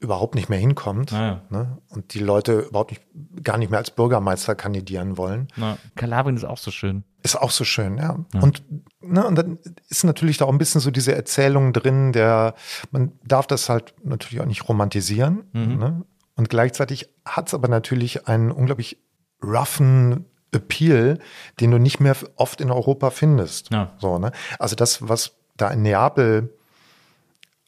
überhaupt 0.00 0.34
nicht 0.34 0.48
mehr 0.48 0.58
hinkommt 0.58 1.12
ja. 1.12 1.42
ne? 1.50 1.78
und 1.90 2.14
die 2.14 2.18
Leute 2.18 2.60
überhaupt 2.60 2.90
nicht, 2.90 3.02
gar 3.44 3.58
nicht 3.58 3.70
mehr 3.70 3.78
als 3.78 3.90
Bürgermeister 3.90 4.54
kandidieren 4.54 5.16
wollen. 5.16 5.48
Ja. 5.56 5.78
Kalabrien 5.94 6.36
ist 6.36 6.44
auch 6.44 6.58
so 6.58 6.70
schön. 6.70 7.04
Ist 7.22 7.40
auch 7.40 7.50
so 7.50 7.64
schön, 7.64 7.96
ja. 7.96 8.18
ja. 8.34 8.40
Und, 8.40 8.62
ne, 9.00 9.24
und 9.24 9.36
dann 9.36 9.58
ist 9.88 10.04
natürlich 10.04 10.38
da 10.38 10.46
auch 10.46 10.52
ein 10.52 10.58
bisschen 10.58 10.80
so 10.80 10.90
diese 10.90 11.14
Erzählung 11.14 11.72
drin, 11.72 12.12
der, 12.12 12.54
man 12.90 13.12
darf 13.24 13.46
das 13.46 13.68
halt 13.68 13.94
natürlich 14.02 14.40
auch 14.40 14.46
nicht 14.46 14.68
romantisieren. 14.68 15.44
Mhm. 15.52 15.78
Ne? 15.78 16.04
Und 16.34 16.48
gleichzeitig 16.48 17.08
hat 17.24 17.48
es 17.48 17.54
aber 17.54 17.68
natürlich 17.68 18.26
einen 18.26 18.50
unglaublich 18.50 18.98
roughen 19.42 20.24
Appeal, 20.52 21.18
den 21.60 21.70
du 21.70 21.78
nicht 21.78 22.00
mehr 22.00 22.16
oft 22.36 22.60
in 22.60 22.70
Europa 22.70 23.10
findest. 23.10 23.70
Ja. 23.70 23.92
So, 23.98 24.18
ne? 24.18 24.32
Also 24.58 24.74
das, 24.74 25.08
was 25.08 25.36
da 25.56 25.68
in 25.68 25.82
Neapel 25.82 26.54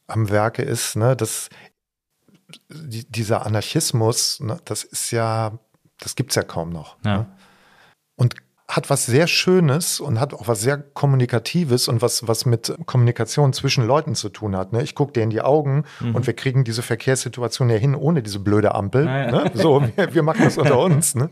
am 0.07 0.31
Werke 0.31 0.63
ist, 0.63 0.97
ne, 0.97 1.17
das 1.17 1.51
die, 2.69 3.05
dieser 3.11 3.47
Anarchismus, 3.47 4.41
ne, 4.41 4.59
das 4.65 4.85
ist 4.85 5.11
ja, 5.11 5.53
das 5.99 6.17
gibt 6.17 6.31
es 6.31 6.37
ja 6.37 6.43
kaum 6.43 6.71
noch. 6.71 6.97
Ja. 7.05 7.19
Ne? 7.19 7.27
Und 8.17 8.35
hat 8.71 8.89
was 8.89 9.07
sehr 9.07 9.27
Schönes 9.27 10.01
und 10.01 10.21
hat 10.21 10.33
auch 10.33 10.47
was 10.47 10.61
sehr 10.61 10.79
Kommunikatives 10.79 11.89
und 11.89 12.03
was, 12.03 12.29
was 12.29 12.47
mit 12.47 12.73
Kommunikation 12.87 13.53
zwischen 13.53 13.87
Leuten 13.87 14.15
zu 14.15 14.29
tun 14.29 14.57
hat. 14.57 14.73
Ne? 14.73 14.83
Ich 14.83 14.95
gucke 14.95 15.13
dir 15.13 15.23
in 15.23 15.31
die 15.31 15.41
Augen 15.41 15.85
mhm. 15.99 16.15
und 16.15 16.27
wir 16.27 16.35
kriegen 16.35 16.63
diese 16.63 16.83
Verkehrssituation 16.83 17.69
ja 17.69 17.77
hin 17.77 17.95
ohne 17.95 18.23
diese 18.23 18.39
blöde 18.39 18.75
Ampel. 18.75 19.07
Ja. 19.07 19.31
Ne? 19.31 19.51
So, 19.55 19.83
wir, 19.97 20.15
wir, 20.15 20.23
machen 20.23 20.45
das 20.45 20.57
unter 20.57 20.79
uns. 20.79 21.15
Ne? 21.15 21.31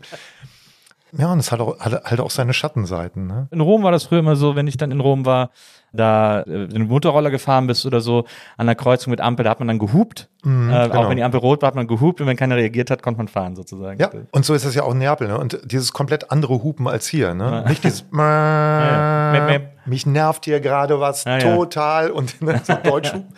Ja, 1.17 1.31
und 1.31 1.39
es 1.39 1.51
hat, 1.51 1.59
auch, 1.59 1.79
hat 1.79 2.03
halt 2.03 2.19
auch 2.19 2.31
seine 2.31 2.53
Schattenseiten. 2.53 3.25
Ne? 3.25 3.47
In 3.51 3.61
Rom 3.61 3.83
war 3.83 3.91
das 3.91 4.05
früher 4.05 4.19
immer 4.19 4.35
so, 4.35 4.55
wenn 4.55 4.67
ich 4.67 4.77
dann 4.77 4.91
in 4.91 4.99
Rom 4.99 5.25
war, 5.25 5.51
da 5.93 6.41
äh, 6.41 6.65
in 6.65 6.87
Motorroller 6.87 7.31
gefahren 7.31 7.67
bist 7.67 7.85
oder 7.85 8.01
so, 8.01 8.25
an 8.57 8.67
der 8.67 8.75
Kreuzung 8.75 9.11
mit 9.11 9.21
Ampel, 9.21 9.43
da 9.43 9.51
hat 9.51 9.59
man 9.59 9.67
dann 9.67 9.79
gehupt. 9.79 10.29
Mm, 10.43 10.69
äh, 10.69 10.87
genau. 10.87 11.01
Auch 11.01 11.09
wenn 11.09 11.17
die 11.17 11.23
Ampel 11.23 11.39
rot 11.39 11.61
war, 11.61 11.67
hat 11.67 11.75
man 11.75 11.87
gehupt 11.87 12.21
und 12.21 12.27
wenn 12.27 12.37
keiner 12.37 12.55
reagiert 12.55 12.91
hat, 12.91 13.03
konnte 13.03 13.17
man 13.17 13.27
fahren 13.27 13.55
sozusagen. 13.55 13.99
Ja, 13.99 14.09
und 14.31 14.45
so 14.45 14.53
ist 14.53 14.65
es 14.65 14.75
ja 14.75 14.83
auch 14.83 14.91
in 14.91 14.99
Neapel. 14.99 15.27
Ne? 15.27 15.37
Und 15.37 15.59
dieses 15.65 15.91
komplett 15.91 16.31
andere 16.31 16.63
Hupen 16.63 16.87
als 16.87 17.07
hier. 17.07 17.33
Ne? 17.33 17.43
Ja. 17.43 17.69
Nicht 17.69 17.83
dieses 17.83 18.05
ja, 18.13 19.49
ja. 19.49 19.59
mich 19.85 20.05
nervt 20.05 20.45
hier 20.45 20.59
gerade 20.59 20.99
was 20.99 21.23
total 21.23 22.11
und 22.11 22.41
ne, 22.41 22.61
so 22.63 22.75
Deutsch 22.75 23.13
hupen. 23.13 23.33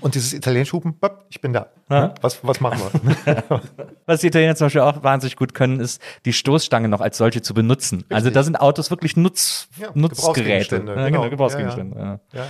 Und 0.00 0.14
dieses 0.14 0.34
italienische 0.34 0.74
Hupen, 0.74 0.94
ich 1.30 1.40
bin 1.40 1.52
da. 1.52 1.70
Ja. 1.88 2.14
Was, 2.20 2.40
was 2.42 2.60
machen 2.60 2.80
wir? 3.24 3.44
was 4.06 4.20
die 4.20 4.26
Italiener 4.26 4.54
zum 4.54 4.66
Beispiel 4.66 4.82
auch 4.82 5.02
wahnsinnig 5.02 5.36
gut 5.36 5.54
können, 5.54 5.80
ist, 5.80 6.02
die 6.24 6.32
Stoßstange 6.32 6.88
noch 6.88 7.00
als 7.00 7.16
solche 7.16 7.40
zu 7.40 7.54
benutzen. 7.54 7.98
Richtig. 7.98 8.14
Also 8.14 8.30
da 8.30 8.42
sind 8.42 8.60
Autos 8.60 8.90
wirklich 8.90 9.16
Nutz, 9.16 9.68
ja, 9.78 9.88
Nutzgeräte. 9.94 10.76
Ja, 10.76 10.82
genau, 10.82 11.04
genau 11.04 11.30
Gebrauchsgegenstände. 11.30 11.95
Ja, 11.96 12.20
ja. 12.32 12.46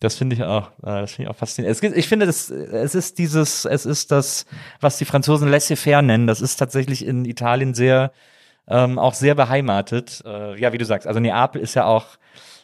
Das 0.00 0.16
finde 0.16 0.36
ich 0.36 0.42
auch, 0.42 0.68
äh, 0.82 1.00
das 1.00 1.12
finde 1.12 1.28
ich 1.28 1.34
auch 1.34 1.38
faszinierend. 1.38 1.82
Es, 1.82 1.96
ich 1.96 2.08
finde, 2.08 2.26
das, 2.26 2.50
es 2.50 2.94
ist 2.94 3.18
dieses, 3.18 3.64
es 3.64 3.86
ist 3.86 4.10
das, 4.10 4.44
was 4.80 4.98
die 4.98 5.04
Franzosen 5.04 5.48
laissez-faire 5.48 6.02
nennen. 6.02 6.26
Das 6.26 6.40
ist 6.40 6.56
tatsächlich 6.56 7.06
in 7.06 7.24
Italien 7.24 7.74
sehr, 7.74 8.12
ähm, 8.68 8.98
auch 8.98 9.14
sehr 9.14 9.34
beheimatet. 9.34 10.22
Äh, 10.26 10.60
ja, 10.60 10.72
wie 10.72 10.78
du 10.78 10.84
sagst, 10.84 11.06
also 11.06 11.20
Neapel 11.20 11.60
ist 11.60 11.74
ja 11.74 11.86
auch 11.86 12.18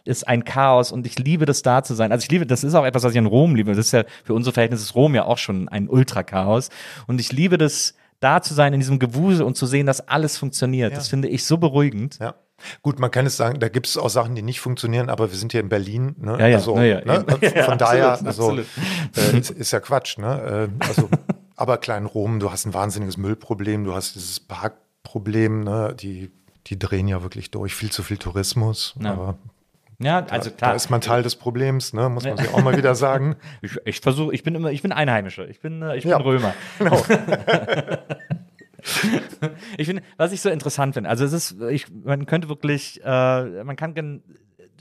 ist 0.04 0.26
ein 0.26 0.44
Chaos 0.44 0.92
und 0.92 1.06
ich 1.06 1.18
liebe 1.18 1.46
das 1.46 1.62
da 1.62 1.82
zu 1.82 1.94
sein. 1.94 2.10
Also 2.10 2.24
ich 2.24 2.30
liebe, 2.30 2.46
das 2.46 2.64
ist 2.64 2.74
auch 2.74 2.84
etwas, 2.84 3.02
was 3.02 3.12
ich 3.12 3.18
in 3.18 3.26
Rom 3.26 3.54
liebe. 3.54 3.70
Das 3.70 3.86
ist 3.86 3.92
ja 3.92 4.04
für 4.24 4.34
unsere 4.34 4.54
Verhältnisse 4.54 4.84
ist 4.84 4.94
Rom 4.94 5.14
ja 5.14 5.24
auch 5.24 5.38
schon 5.38 5.68
ein 5.68 5.88
Ultra-Chaos. 5.88 6.70
Und 7.06 7.20
ich 7.20 7.32
liebe 7.32 7.58
das, 7.58 7.94
da 8.18 8.42
zu 8.42 8.54
sein 8.54 8.72
in 8.72 8.80
diesem 8.80 8.98
Gewusel 8.98 9.44
und 9.44 9.56
zu 9.56 9.66
sehen, 9.66 9.86
dass 9.86 10.06
alles 10.08 10.38
funktioniert. 10.38 10.92
Ja. 10.92 10.98
Das 10.98 11.08
finde 11.08 11.28
ich 11.28 11.44
so 11.44 11.58
beruhigend. 11.58 12.18
Ja. 12.18 12.34
Gut, 12.82 12.98
man 12.98 13.10
kann 13.10 13.26
es 13.26 13.36
sagen, 13.36 13.60
da 13.60 13.68
gibt 13.68 13.86
es 13.86 13.96
auch 13.96 14.10
Sachen, 14.10 14.34
die 14.34 14.42
nicht 14.42 14.60
funktionieren, 14.60 15.08
aber 15.08 15.30
wir 15.30 15.38
sind 15.38 15.52
hier 15.52 15.60
in 15.60 15.68
Berlin. 15.68 16.14
Ne? 16.18 16.36
Ja, 16.38 16.46
ja, 16.46 16.56
also, 16.56 16.78
ja, 16.78 17.04
ne? 17.04 17.24
Von 17.64 17.78
daher, 17.78 18.12
absolut, 18.12 18.66
also. 19.14 19.32
Äh, 19.36 19.38
ist, 19.38 19.50
ist, 19.50 19.70
ja 19.72 19.80
Quatsch. 19.80 20.18
Ne? 20.18 20.70
Äh, 20.80 20.86
also, 20.86 21.08
aber 21.56 21.78
klein 21.78 22.06
Rom, 22.06 22.40
du 22.40 22.50
hast 22.50 22.66
ein 22.66 22.74
wahnsinniges 22.74 23.16
Müllproblem, 23.16 23.84
du 23.84 23.94
hast 23.94 24.14
dieses 24.14 24.40
Parkproblem, 24.40 25.64
ne? 25.64 25.94
die, 25.98 26.30
die 26.66 26.78
drehen 26.78 27.08
ja 27.08 27.22
wirklich 27.22 27.50
durch, 27.50 27.74
viel 27.74 27.90
zu 27.90 28.02
viel 28.02 28.18
Tourismus. 28.18 28.94
Aber 29.02 29.36
ja, 30.02 30.24
also 30.30 30.50
klar. 30.50 30.70
Da 30.70 30.76
ist 30.76 30.88
man 30.88 31.02
Teil 31.02 31.22
des 31.22 31.36
Problems, 31.36 31.92
ne? 31.92 32.08
muss 32.08 32.24
man 32.24 32.38
sich 32.38 32.48
auch 32.54 32.62
mal 32.62 32.76
wieder 32.76 32.94
sagen. 32.94 33.36
Ich, 33.62 33.76
ich 33.84 34.00
versuche, 34.00 34.32
ich 34.32 34.42
bin 34.42 34.54
immer, 34.54 34.70
ich 34.70 34.80
bin 34.80 34.92
Einheimischer, 34.92 35.46
ich 35.46 35.60
bin, 35.60 35.82
äh, 35.82 35.96
ich 35.96 36.04
bin 36.04 36.12
ja. 36.12 36.16
Römer. 36.16 36.54
Genau. 36.78 37.04
ich 39.78 39.86
finde, 39.86 40.02
was 40.16 40.32
ich 40.32 40.40
so 40.40 40.50
interessant 40.50 40.94
finde, 40.94 41.10
also 41.10 41.24
es 41.24 41.32
ist, 41.32 41.56
ich, 41.70 41.86
man 42.04 42.26
könnte 42.26 42.48
wirklich, 42.48 43.00
äh, 43.04 43.64
man 43.64 43.76
kann 43.76 43.94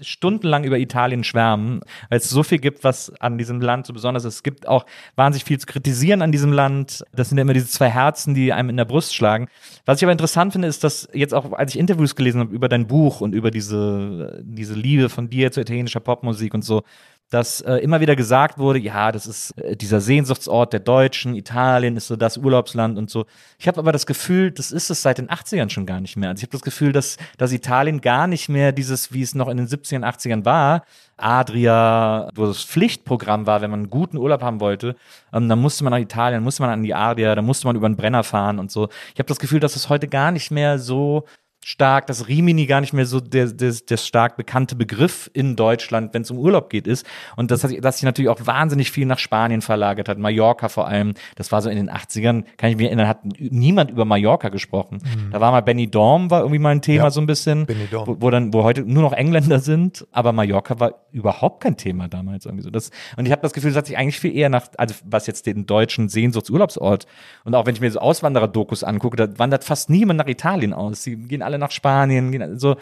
stundenlang 0.02 0.64
über 0.64 0.78
Italien 0.78 1.24
schwärmen, 1.24 1.82
weil 2.10 2.20
es 2.20 2.30
so 2.30 2.44
viel 2.44 2.60
gibt, 2.60 2.84
was 2.84 3.12
an 3.20 3.38
diesem 3.38 3.62
Land 3.62 3.86
so 3.86 3.94
besonders 3.94 4.26
ist. 4.26 4.36
Es 4.36 4.44
gibt 4.44 4.68
auch 4.68 4.86
wahnsinnig 5.16 5.44
viel 5.44 5.58
zu 5.58 5.66
kritisieren 5.66 6.22
an 6.22 6.32
diesem 6.32 6.54
Land. 6.54 7.04
Das 7.14 7.30
sind 7.30 7.38
ja 7.38 7.44
immer 7.44 7.54
diese 7.54 7.68
zwei 7.68 7.90
Herzen, 7.90 8.34
die 8.34 8.54
einem 8.54 8.70
in 8.70 8.78
der 8.78 8.86
Brust 8.86 9.16
schlagen. 9.16 9.48
Was 9.86 10.00
ich 10.00 10.06
aber 10.06 10.12
interessant 10.12 10.54
finde, 10.54 10.68
ist, 10.68 10.84
dass 10.84 11.08
jetzt 11.14 11.34
auch, 11.34 11.52
als 11.54 11.74
ich 11.74 11.80
Interviews 11.80 12.16
gelesen 12.16 12.42
habe 12.42 12.54
über 12.54 12.70
dein 12.70 12.88
Buch 12.88 13.22
und 13.22 13.34
über 13.34 13.52
diese, 13.52 14.42
diese 14.44 14.74
Liebe 14.74 15.10
von 15.10 15.30
dir 15.30 15.52
zu 15.52 15.62
italienischer 15.62 16.00
Popmusik 16.00 16.54
und 16.54 16.64
so, 16.64 16.84
dass 17.30 17.62
äh, 17.62 17.76
immer 17.76 18.02
wieder 18.02 18.16
gesagt 18.16 18.58
wurde, 18.58 18.80
ja, 18.80 19.12
das 19.12 19.28
ist 19.28 19.52
äh, 19.60 19.76
dieser 19.76 20.02
Sehnsuchtsort 20.02 20.74
der 20.74 20.80
Deutschen, 20.80 21.36
Italien 21.36 21.96
ist 21.96 22.08
so 22.08 22.16
das 22.16 22.38
Urlaubsland 22.38 22.98
und 22.98 23.10
so. 23.10 23.26
Ich 23.60 23.68
habe 23.68 23.80
aber 23.80 23.92
das 23.92 24.08
Gefühl, 24.08 24.52
das 24.52 24.72
ist 24.72 24.90
es 24.90 25.02
seit 25.04 25.20
den 25.20 25.30
80ern 25.30 25.70
schon 25.70 25.86
gar 25.86 26.02
nicht 26.02 26.18
mehr. 26.18 26.30
Also 26.30 26.40
ich 26.40 26.44
habe 26.44 26.54
das 26.54 26.64
Gefühl, 26.64 26.92
dass, 26.92 27.18
dass 27.38 27.52
Italien 27.52 28.02
gar 28.02 28.26
nicht 28.26 28.50
mehr 28.50 28.72
dieses, 28.72 29.14
wie 29.14 29.22
es 29.22 29.36
noch 29.36 29.48
in 29.48 29.58
den 29.58 29.68
70ern, 29.68 30.04
80ern 30.04 30.44
war, 30.44 30.84
Adria, 31.18 32.30
wo 32.34 32.48
das 32.48 32.64
Pflichtprogramm 32.64 33.46
war, 33.46 33.62
wenn 33.62 33.70
man 33.70 33.82
einen 33.82 33.90
guten 33.90 34.18
Urlaub 34.18 34.42
haben 34.42 34.60
wollte, 34.60 34.96
ähm, 35.32 35.50
dann 35.50 35.60
musste 35.60 35.84
man 35.84 35.92
nach 35.92 36.00
Italien, 36.00 36.44
musste 36.44 36.64
man 36.64 36.72
an 36.72 36.84
die 36.84 36.96
Adria, 36.96 37.36
dann 37.36 37.46
musste 37.46 37.68
man 37.68 37.76
über 37.76 37.88
den 37.88 37.98
Brenner 37.98 38.24
fahren 38.24 38.58
und 38.58 38.72
so. 38.72 38.90
Ich 39.14 39.20
habe 39.20 39.28
das 39.28 39.40
Gefühl, 39.40 39.60
dass 39.60 39.76
es 39.76 39.90
heute 39.90 40.08
gar 40.08 40.32
nicht 40.32 40.50
mehr 40.50 40.80
so 40.80 41.26
stark, 41.70 42.08
dass 42.08 42.28
Rimini 42.28 42.66
gar 42.66 42.82
nicht 42.82 42.94
mehr 42.94 43.06
so 43.06 43.20
der, 43.20 43.46
der, 43.46 43.72
der 43.72 43.98
stark 43.98 44.38
bekannte 44.38 44.76
Begriff 44.76 45.30
in 45.34 45.56
Deutschland, 45.56 46.16
wenn 46.16 46.24
es 46.24 46.32
um 46.32 46.40
Urlaub 46.40 46.72
geht, 46.72 46.88
ist. 46.88 47.06
Und 47.36 47.52
das 47.52 47.64
hat, 47.64 47.72
dass 47.86 47.98
sich 47.98 48.06
natürlich 48.06 48.30
auch 48.30 48.40
wahnsinnig 48.44 48.90
viel 48.90 49.06
nach 49.06 49.20
Spanien 49.20 49.62
verlagert 49.62 50.10
hat, 50.10 50.18
Mallorca 50.18 50.68
vor 50.68 50.88
allem. 50.88 51.14
Das 51.36 51.52
war 51.52 51.62
so 51.62 51.70
in 51.70 51.78
den 51.78 51.92
80ern, 51.92 52.44
kann 52.58 52.72
ich 52.72 52.76
mich 52.76 52.88
erinnern, 52.88 53.08
hat 53.08 53.20
niemand 53.38 53.92
über 53.92 54.04
Mallorca 54.04 54.50
gesprochen. 54.50 54.98
Mhm. 55.04 55.30
Da 55.32 55.42
war 55.42 55.52
mal 55.52 55.62
Benny 55.62 55.86
Dorm, 55.92 56.32
war 56.32 56.40
irgendwie 56.40 56.58
mal 56.58 56.72
ein 56.72 56.82
Thema 56.82 57.04
ja, 57.04 57.12
so 57.12 57.22
ein 57.22 57.28
bisschen, 57.28 57.68
wo, 57.92 58.18
wo, 58.20 58.32
dann, 58.32 58.52
wo 58.52 58.64
heute 58.64 58.82
nur 58.82 59.04
noch 59.04 59.14
Engländer 59.14 59.60
sind, 59.60 60.08
aber 60.12 60.32
Mallorca 60.32 60.80
war 60.80 60.96
überhaupt 61.12 61.62
kein 61.62 61.78
Thema 61.78 62.08
damals 62.08 62.48
irgendwie 62.48 62.64
so. 62.64 62.72
Das, 62.72 62.90
und 63.16 63.28
ich 63.28 63.32
habe 63.32 63.44
das 63.44 63.54
Gefühl, 63.54 63.70
es 63.70 63.78
hat 63.78 63.86
sich 63.86 63.96
eigentlich 63.96 64.20
viel 64.20 64.36
eher 64.36 64.50
nach, 64.50 64.66
also 64.78 64.96
was 65.06 65.28
jetzt 65.28 65.46
den 65.46 65.68
deutschen 65.68 66.10
Sehnsuchtsurlaubsort 66.10 67.06
und 67.44 67.54
auch 67.54 67.68
wenn 67.68 67.76
ich 67.76 67.82
mir 67.82 67.92
so 67.92 68.00
Auswanderer-Dokus 68.00 68.84
angucke, 68.84 69.18
da 69.18 69.38
wandert 69.38 69.64
fast 69.64 69.92
niemand 69.92 70.18
nach 70.18 70.28
Italien 70.28 70.74
aus. 70.74 71.04
Die 71.04 71.16
gehen 71.16 71.44
alle 71.44 71.59
nach 71.60 71.72
Spanien. 71.72 72.32
Gehen 72.32 72.60
so. 72.60 72.78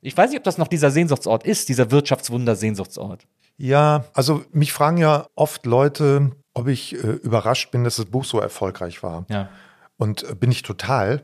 Ich 0.00 0.16
weiß 0.16 0.30
nicht, 0.30 0.38
ob 0.38 0.44
das 0.44 0.58
noch 0.58 0.68
dieser 0.68 0.90
Sehnsuchtsort 0.90 1.44
ist, 1.44 1.68
dieser 1.68 1.90
Wirtschaftswunder-Sehnsuchtsort. 1.90 3.26
Ja, 3.56 4.04
also 4.12 4.44
mich 4.52 4.72
fragen 4.72 4.98
ja 4.98 5.26
oft 5.34 5.66
Leute, 5.66 6.32
ob 6.54 6.68
ich 6.68 6.94
äh, 6.94 7.08
überrascht 7.08 7.70
bin, 7.70 7.84
dass 7.84 7.96
das 7.96 8.06
Buch 8.06 8.24
so 8.24 8.38
erfolgreich 8.40 9.02
war. 9.02 9.26
Ja. 9.28 9.48
Und 9.96 10.22
äh, 10.24 10.34
bin 10.34 10.50
ich 10.50 10.62
total. 10.62 11.22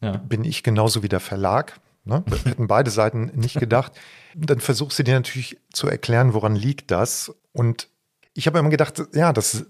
Ja. 0.00 0.16
Bin 0.16 0.44
ich 0.44 0.62
genauso 0.62 1.02
wie 1.02 1.08
der 1.08 1.20
Verlag. 1.20 1.80
Ne? 2.04 2.24
hätten 2.44 2.66
beide 2.66 2.90
Seiten 2.90 3.30
nicht 3.34 3.58
gedacht. 3.58 3.92
Dann 4.34 4.60
versuchst 4.60 4.98
du 4.98 5.02
dir 5.02 5.14
natürlich 5.14 5.58
zu 5.72 5.88
erklären, 5.88 6.34
woran 6.34 6.56
liegt 6.56 6.90
das. 6.90 7.34
Und 7.52 7.88
ich 8.40 8.46
habe 8.46 8.58
immer 8.58 8.70
gedacht, 8.70 9.02
ja, 9.12 9.34
das 9.34 9.66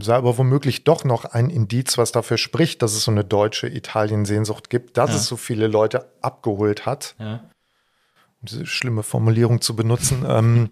sei 0.00 0.16
aber 0.16 0.36
womöglich 0.36 0.82
doch 0.82 1.04
noch 1.04 1.26
ein 1.26 1.48
Indiz, 1.48 1.96
was 1.96 2.10
dafür 2.10 2.38
spricht, 2.38 2.82
dass 2.82 2.92
es 2.94 3.04
so 3.04 3.12
eine 3.12 3.24
deutsche 3.24 3.68
Italien-Sehnsucht 3.68 4.68
gibt, 4.68 4.96
dass 4.96 5.10
ja. 5.10 5.16
es 5.16 5.26
so 5.26 5.36
viele 5.36 5.68
Leute 5.68 6.10
abgeholt 6.20 6.86
hat. 6.86 7.14
Ja. 7.20 7.34
Um 8.40 8.46
diese 8.48 8.66
schlimme 8.66 9.04
Formulierung 9.04 9.60
zu 9.60 9.76
benutzen. 9.76 10.24
ähm, 10.28 10.70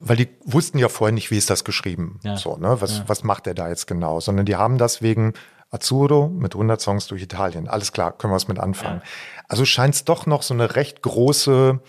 weil 0.00 0.18
die 0.18 0.28
wussten 0.44 0.78
ja 0.78 0.90
vorher 0.90 1.14
nicht, 1.14 1.30
wie 1.30 1.38
ist 1.38 1.48
das 1.48 1.64
geschrieben. 1.64 2.20
Ja. 2.22 2.36
So, 2.36 2.58
ne? 2.58 2.76
was, 2.78 3.08
was 3.08 3.24
macht 3.24 3.46
er 3.46 3.54
da 3.54 3.70
jetzt 3.70 3.86
genau? 3.86 4.20
Sondern 4.20 4.44
die 4.44 4.56
haben 4.56 4.76
das 4.76 5.00
wegen 5.00 5.32
Azzurro 5.70 6.28
mit 6.28 6.54
100 6.54 6.78
Songs 6.78 7.06
durch 7.06 7.22
Italien. 7.22 7.68
Alles 7.68 7.92
klar, 7.92 8.12
können 8.12 8.32
wir 8.32 8.36
was 8.36 8.48
mit 8.48 8.58
anfangen. 8.58 9.00
Also 9.48 9.64
scheint 9.64 9.94
es 9.94 10.04
doch 10.04 10.26
noch 10.26 10.42
so 10.42 10.52
eine 10.52 10.76
recht 10.76 11.00
große 11.00 11.80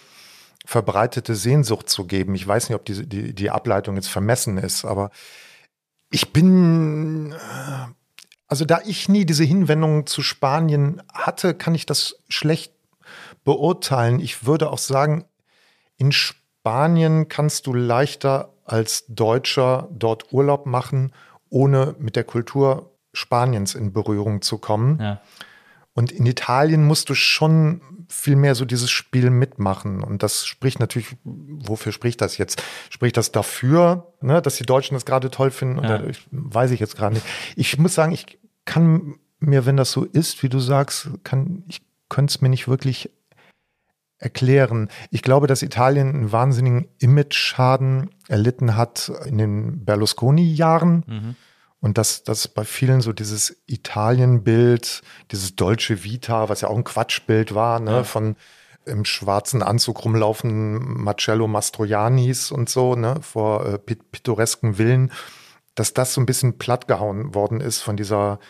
verbreitete 0.68 1.34
Sehnsucht 1.34 1.88
zu 1.88 2.04
geben. 2.04 2.36
Ich 2.36 2.46
weiß 2.46 2.68
nicht, 2.68 2.76
ob 2.76 2.84
die, 2.84 3.08
die, 3.08 3.34
die 3.34 3.50
Ableitung 3.50 3.96
jetzt 3.96 4.10
vermessen 4.10 4.58
ist, 4.58 4.84
aber 4.84 5.12
ich 6.12 6.34
bin, 6.34 7.32
äh, 7.32 7.94
also 8.50 8.66
da 8.66 8.82
ich 8.86 9.08
nie 9.08 9.26
diese 9.26 9.46
Hinwendung 9.46 10.08
zu 10.08 10.22
Spanien 10.22 11.02
hatte, 11.14 11.54
kann 11.54 11.74
ich 11.74 11.86
das 11.86 12.22
schlecht 12.28 12.74
beurteilen. 13.46 14.20
Ich 14.20 14.46
würde 14.46 14.70
auch 14.70 14.78
sagen, 14.78 15.24
in 15.96 16.12
Spanien 16.12 17.30
kannst 17.30 17.66
du 17.66 17.74
leichter 17.74 18.54
als 18.66 19.06
Deutscher 19.08 19.88
dort 19.94 20.34
Urlaub 20.34 20.66
machen, 20.66 21.14
ohne 21.50 21.96
mit 21.98 22.18
der 22.18 22.26
Kultur 22.26 22.92
Spaniens 23.14 23.74
in 23.74 23.94
Berührung 23.94 24.42
zu 24.42 24.58
kommen. 24.58 25.00
Ja. 25.00 25.22
Und 25.94 26.12
in 26.12 26.26
Italien 26.26 26.86
musst 26.86 27.10
du 27.10 27.16
schon 27.16 27.97
viel 28.08 28.36
mehr 28.36 28.56
so 28.56 28.66
dieses 28.66 28.90
Spiel 28.90 29.30
mitmachen. 29.30 30.04
Und 30.04 30.24
das 30.24 30.46
spricht 30.46 30.80
natürlich, 30.80 31.16
wofür 31.24 31.92
spricht 31.92 32.22
das 32.22 32.38
jetzt? 32.38 32.62
Spricht 32.90 33.18
das 33.18 33.32
dafür, 33.32 34.14
ne, 34.22 34.42
dass 34.42 34.56
die 34.56 34.66
Deutschen 34.66 34.96
das 34.96 35.06
gerade 35.06 35.30
toll 35.30 35.52
finden? 35.52 35.84
Ja. 35.84 35.96
Oder, 35.96 36.08
ich, 36.08 36.26
weiß 36.32 36.72
ich 36.72 36.80
jetzt 36.80 36.96
gerade 36.96 37.16
nicht. 37.16 37.26
Ich 37.56 37.78
muss 37.78 37.94
sagen, 37.94 38.12
ich 38.12 38.40
kann 38.66 39.16
mir, 39.40 39.66
wenn 39.66 39.78
das 39.78 39.92
so 39.92 40.04
ist, 40.04 40.44
wie 40.44 40.50
du 40.50 40.60
sagst, 40.60 41.10
kann, 41.24 41.64
ich 41.68 41.82
könnte 42.10 42.32
es 42.32 42.42
mir 42.42 42.50
nicht 42.50 42.68
wirklich 42.68 43.12
erklären. 44.20 44.90
Ich 45.12 45.22
glaube, 45.22 45.48
dass 45.48 45.62
Italien 45.62 46.10
einen 46.10 46.32
wahnsinnigen 46.32 46.88
Image-Schaden 47.00 48.10
erlitten 48.28 48.76
hat 48.76 49.12
in 49.26 49.38
den 49.38 49.86
Berlusconi-Jahren. 49.86 51.04
Mhm 51.06 51.36
und 51.88 51.98
dass 51.98 52.24
das 52.24 52.50
bei 52.50 52.66
vielen 52.66 53.00
so 53.00 53.14
dieses 53.14 53.56
Italien-Bild, 53.66 55.02
dieses 55.32 55.56
deutsche 55.56 56.04
Vita, 56.04 56.50
was 56.50 56.60
ja 56.60 56.68
auch 56.68 56.76
ein 56.76 56.84
Quatschbild 56.84 57.56
war, 57.56 57.80
ne, 57.80 57.92
ja. 57.92 58.04
von 58.04 58.36
im 58.86 59.06
schwarzen 59.06 59.64
Anzug 59.64 60.04
rumlaufen 60.04 61.02
Marcello 61.02 61.48
Mastroiannis 61.48 62.52
und 62.52 62.68
so, 62.68 62.96
ne, 62.96 63.16
vor 63.22 63.66
äh, 63.66 63.78
pittoresken 63.78 64.74
Villen, 64.74 65.14
dass 65.76 65.94
das 65.94 66.14
so 66.14 66.20
ein 66.20 66.26
bisschen 66.26 66.58
plattgehauen 66.58 67.34
worden 67.34 67.62
ist 67.62 67.80
von 67.80 67.96
dieser 67.96 68.42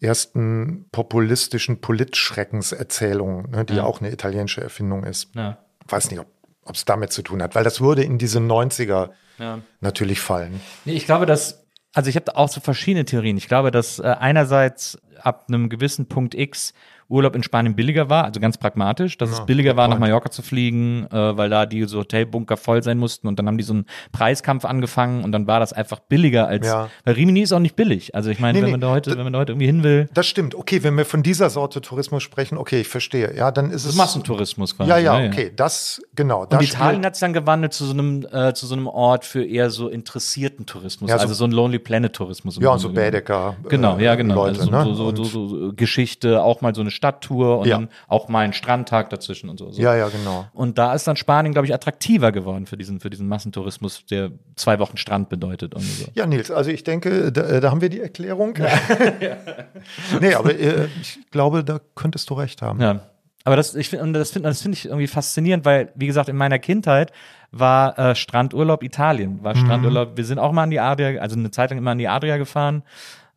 ersten 0.00 0.86
populistischen 0.90 1.80
Politschreckenserzählung, 1.80 3.50
ne, 3.50 3.64
die 3.64 3.76
ja. 3.76 3.84
auch 3.84 4.00
eine 4.00 4.10
italienische 4.10 4.62
Erfindung 4.62 5.04
ist. 5.04 5.28
Ja. 5.36 5.58
Weiß 5.86 6.10
nicht, 6.10 6.18
ob 6.64 6.74
es 6.74 6.84
damit 6.86 7.12
zu 7.12 7.22
tun 7.22 7.40
hat, 7.40 7.54
weil 7.54 7.62
das 7.62 7.80
würde 7.80 8.02
in 8.02 8.18
diese 8.18 8.40
90er 8.40 9.10
ja. 9.38 9.60
natürlich 9.80 10.20
fallen. 10.20 10.60
Nee, 10.84 10.94
ich 10.94 11.06
glaube, 11.06 11.26
dass 11.26 11.60
also 11.92 12.08
ich 12.08 12.16
habe 12.16 12.36
auch 12.36 12.48
so 12.48 12.60
verschiedene 12.60 13.04
Theorien. 13.04 13.36
Ich 13.36 13.48
glaube, 13.48 13.70
dass 13.70 13.98
äh, 13.98 14.02
einerseits 14.18 14.98
ab 15.20 15.46
einem 15.48 15.68
gewissen 15.68 16.06
Punkt 16.06 16.34
X 16.34 16.72
Urlaub 17.10 17.34
in 17.34 17.42
Spanien 17.42 17.74
billiger 17.74 18.08
war, 18.08 18.24
also 18.24 18.40
ganz 18.40 18.56
pragmatisch, 18.56 19.18
dass 19.18 19.30
ja, 19.30 19.38
es 19.38 19.46
billiger 19.46 19.76
war, 19.76 19.88
nach 19.88 19.98
Mallorca 19.98 20.30
zu 20.30 20.42
fliegen, 20.42 21.06
äh, 21.10 21.36
weil 21.36 21.50
da 21.50 21.66
die 21.66 21.84
so 21.84 21.98
Hotelbunker 21.98 22.56
voll 22.56 22.82
sein 22.82 22.98
mussten 22.98 23.26
und 23.26 23.38
dann 23.38 23.46
haben 23.46 23.58
die 23.58 23.64
so 23.64 23.72
einen 23.72 23.86
Preiskampf 24.12 24.64
angefangen 24.64 25.24
und 25.24 25.32
dann 25.32 25.46
war 25.46 25.60
das 25.60 25.72
einfach 25.72 25.98
billiger 26.00 26.46
als, 26.46 26.66
ja. 26.66 26.88
weil 27.04 27.14
Rimini 27.14 27.42
ist 27.42 27.52
auch 27.52 27.58
nicht 27.58 27.76
billig. 27.76 28.14
Also 28.14 28.30
ich 28.30 28.38
meine, 28.38 28.58
nee, 28.58 28.62
wenn, 28.62 28.66
nee, 28.66 28.72
man 28.72 28.80
da 28.80 28.90
heute, 28.90 29.10
wenn 29.10 29.24
man 29.24 29.32
da 29.32 29.40
heute 29.40 29.52
irgendwie 29.52 29.66
hin 29.66 29.82
will. 29.82 30.08
Das 30.14 30.26
stimmt. 30.26 30.54
Okay, 30.54 30.82
wenn 30.82 30.96
wir 30.96 31.04
von 31.04 31.22
dieser 31.22 31.50
Sorte 31.50 31.80
Tourismus 31.80 32.22
sprechen, 32.22 32.56
okay, 32.56 32.80
ich 32.80 32.88
verstehe. 32.88 33.34
Ja, 33.36 33.50
dann 33.50 33.70
ist 33.70 33.84
es. 33.84 33.96
Massentourismus 33.96 34.76
quasi. 34.76 34.90
Ja, 34.90 34.98
ja, 34.98 35.18
ne? 35.18 35.28
okay, 35.28 35.52
das, 35.54 36.00
genau. 36.14 36.46
Und 36.46 36.62
Italien 36.62 37.04
hat 37.04 37.16
sich 37.16 37.20
dann 37.20 37.32
gewandelt 37.32 37.72
zu 37.72 37.84
so 37.84 37.92
einem, 37.92 38.26
äh, 38.30 38.54
zu 38.54 38.66
so 38.66 38.74
einem 38.74 38.86
Ort 38.86 39.24
für 39.24 39.44
eher 39.44 39.70
so 39.70 39.88
interessierten 39.88 40.66
Tourismus, 40.66 41.10
ja, 41.10 41.18
so, 41.18 41.22
also 41.22 41.34
so 41.34 41.44
ein 41.44 41.52
Lonely 41.52 41.78
Planet 41.78 42.12
Tourismus. 42.12 42.58
Ja, 42.60 42.70
und 42.70 42.78
so 42.78 42.92
Baedeker. 42.92 43.56
Genau, 43.68 43.98
ja, 43.98 44.14
genau. 44.14 44.34
Leute, 44.34 44.60
also 44.60 44.94
so, 44.94 45.10
ne? 45.10 45.16
so, 45.16 45.24
so, 45.24 45.48
so 45.48 45.72
Geschichte, 45.74 46.42
auch 46.42 46.60
mal 46.60 46.74
so 46.74 46.80
eine 46.80 46.90
Stadttour 47.00 47.60
und 47.60 47.66
ja 47.66 47.80
dann 47.80 47.88
auch 48.08 48.28
mal 48.28 48.40
einen 48.40 48.52
Strandtag 48.52 49.10
dazwischen 49.10 49.48
und 49.48 49.58
so, 49.58 49.70
so. 49.70 49.80
Ja, 49.80 49.96
ja, 49.96 50.08
genau. 50.08 50.46
Und 50.52 50.78
da 50.78 50.94
ist 50.94 51.06
dann 51.06 51.16
Spanien, 51.16 51.52
glaube 51.52 51.66
ich, 51.66 51.74
attraktiver 51.74 52.32
geworden 52.32 52.66
für 52.66 52.76
diesen, 52.76 53.00
für 53.00 53.10
diesen 53.10 53.28
Massentourismus, 53.28 54.06
der 54.06 54.30
zwei 54.56 54.78
Wochen 54.78 54.96
Strand 54.96 55.28
bedeutet. 55.28 55.74
Und 55.74 55.82
so. 55.82 56.06
Ja, 56.14 56.26
Nils, 56.26 56.50
also 56.50 56.70
ich 56.70 56.84
denke, 56.84 57.32
da, 57.32 57.42
äh, 57.42 57.60
da 57.60 57.70
haben 57.70 57.80
wir 57.80 57.88
die 57.88 58.00
Erklärung. 58.00 58.56
Ja. 58.56 58.68
nee, 60.20 60.34
aber 60.34 60.58
äh, 60.58 60.88
ich 61.00 61.18
glaube, 61.30 61.64
da 61.64 61.80
könntest 61.94 62.28
du 62.30 62.34
recht 62.34 62.62
haben. 62.62 62.80
Ja. 62.80 63.00
Aber 63.44 63.56
das, 63.56 63.74
ich 63.74 63.88
finde, 63.88 64.18
das 64.18 64.30
finde 64.32 64.50
das 64.50 64.60
finde 64.60 64.76
ich 64.76 64.84
irgendwie 64.84 65.06
faszinierend, 65.06 65.64
weil, 65.64 65.90
wie 65.94 66.06
gesagt, 66.06 66.28
in 66.28 66.36
meiner 66.36 66.58
Kindheit 66.58 67.10
war 67.52 67.98
äh, 67.98 68.14
Strandurlaub 68.14 68.82
Italien, 68.82 69.42
war 69.42 69.56
mhm. 69.56 69.60
Strandurlaub. 69.60 70.10
Mhm. 70.10 70.16
Wir 70.18 70.24
sind 70.24 70.38
auch 70.38 70.52
mal 70.52 70.64
an 70.64 70.70
die 70.70 70.80
Adria, 70.80 71.20
also 71.20 71.36
eine 71.36 71.50
Zeit 71.50 71.70
lang 71.70 71.78
immer 71.78 71.92
an 71.92 71.98
die 71.98 72.08
Adria 72.08 72.36
gefahren 72.36 72.82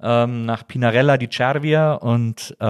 ähm, 0.02 0.46
nach 0.46 0.68
Pinarella 0.68 1.18
di 1.18 1.30
Cervia 1.30 1.94
und, 1.94 2.56
äh, 2.60 2.66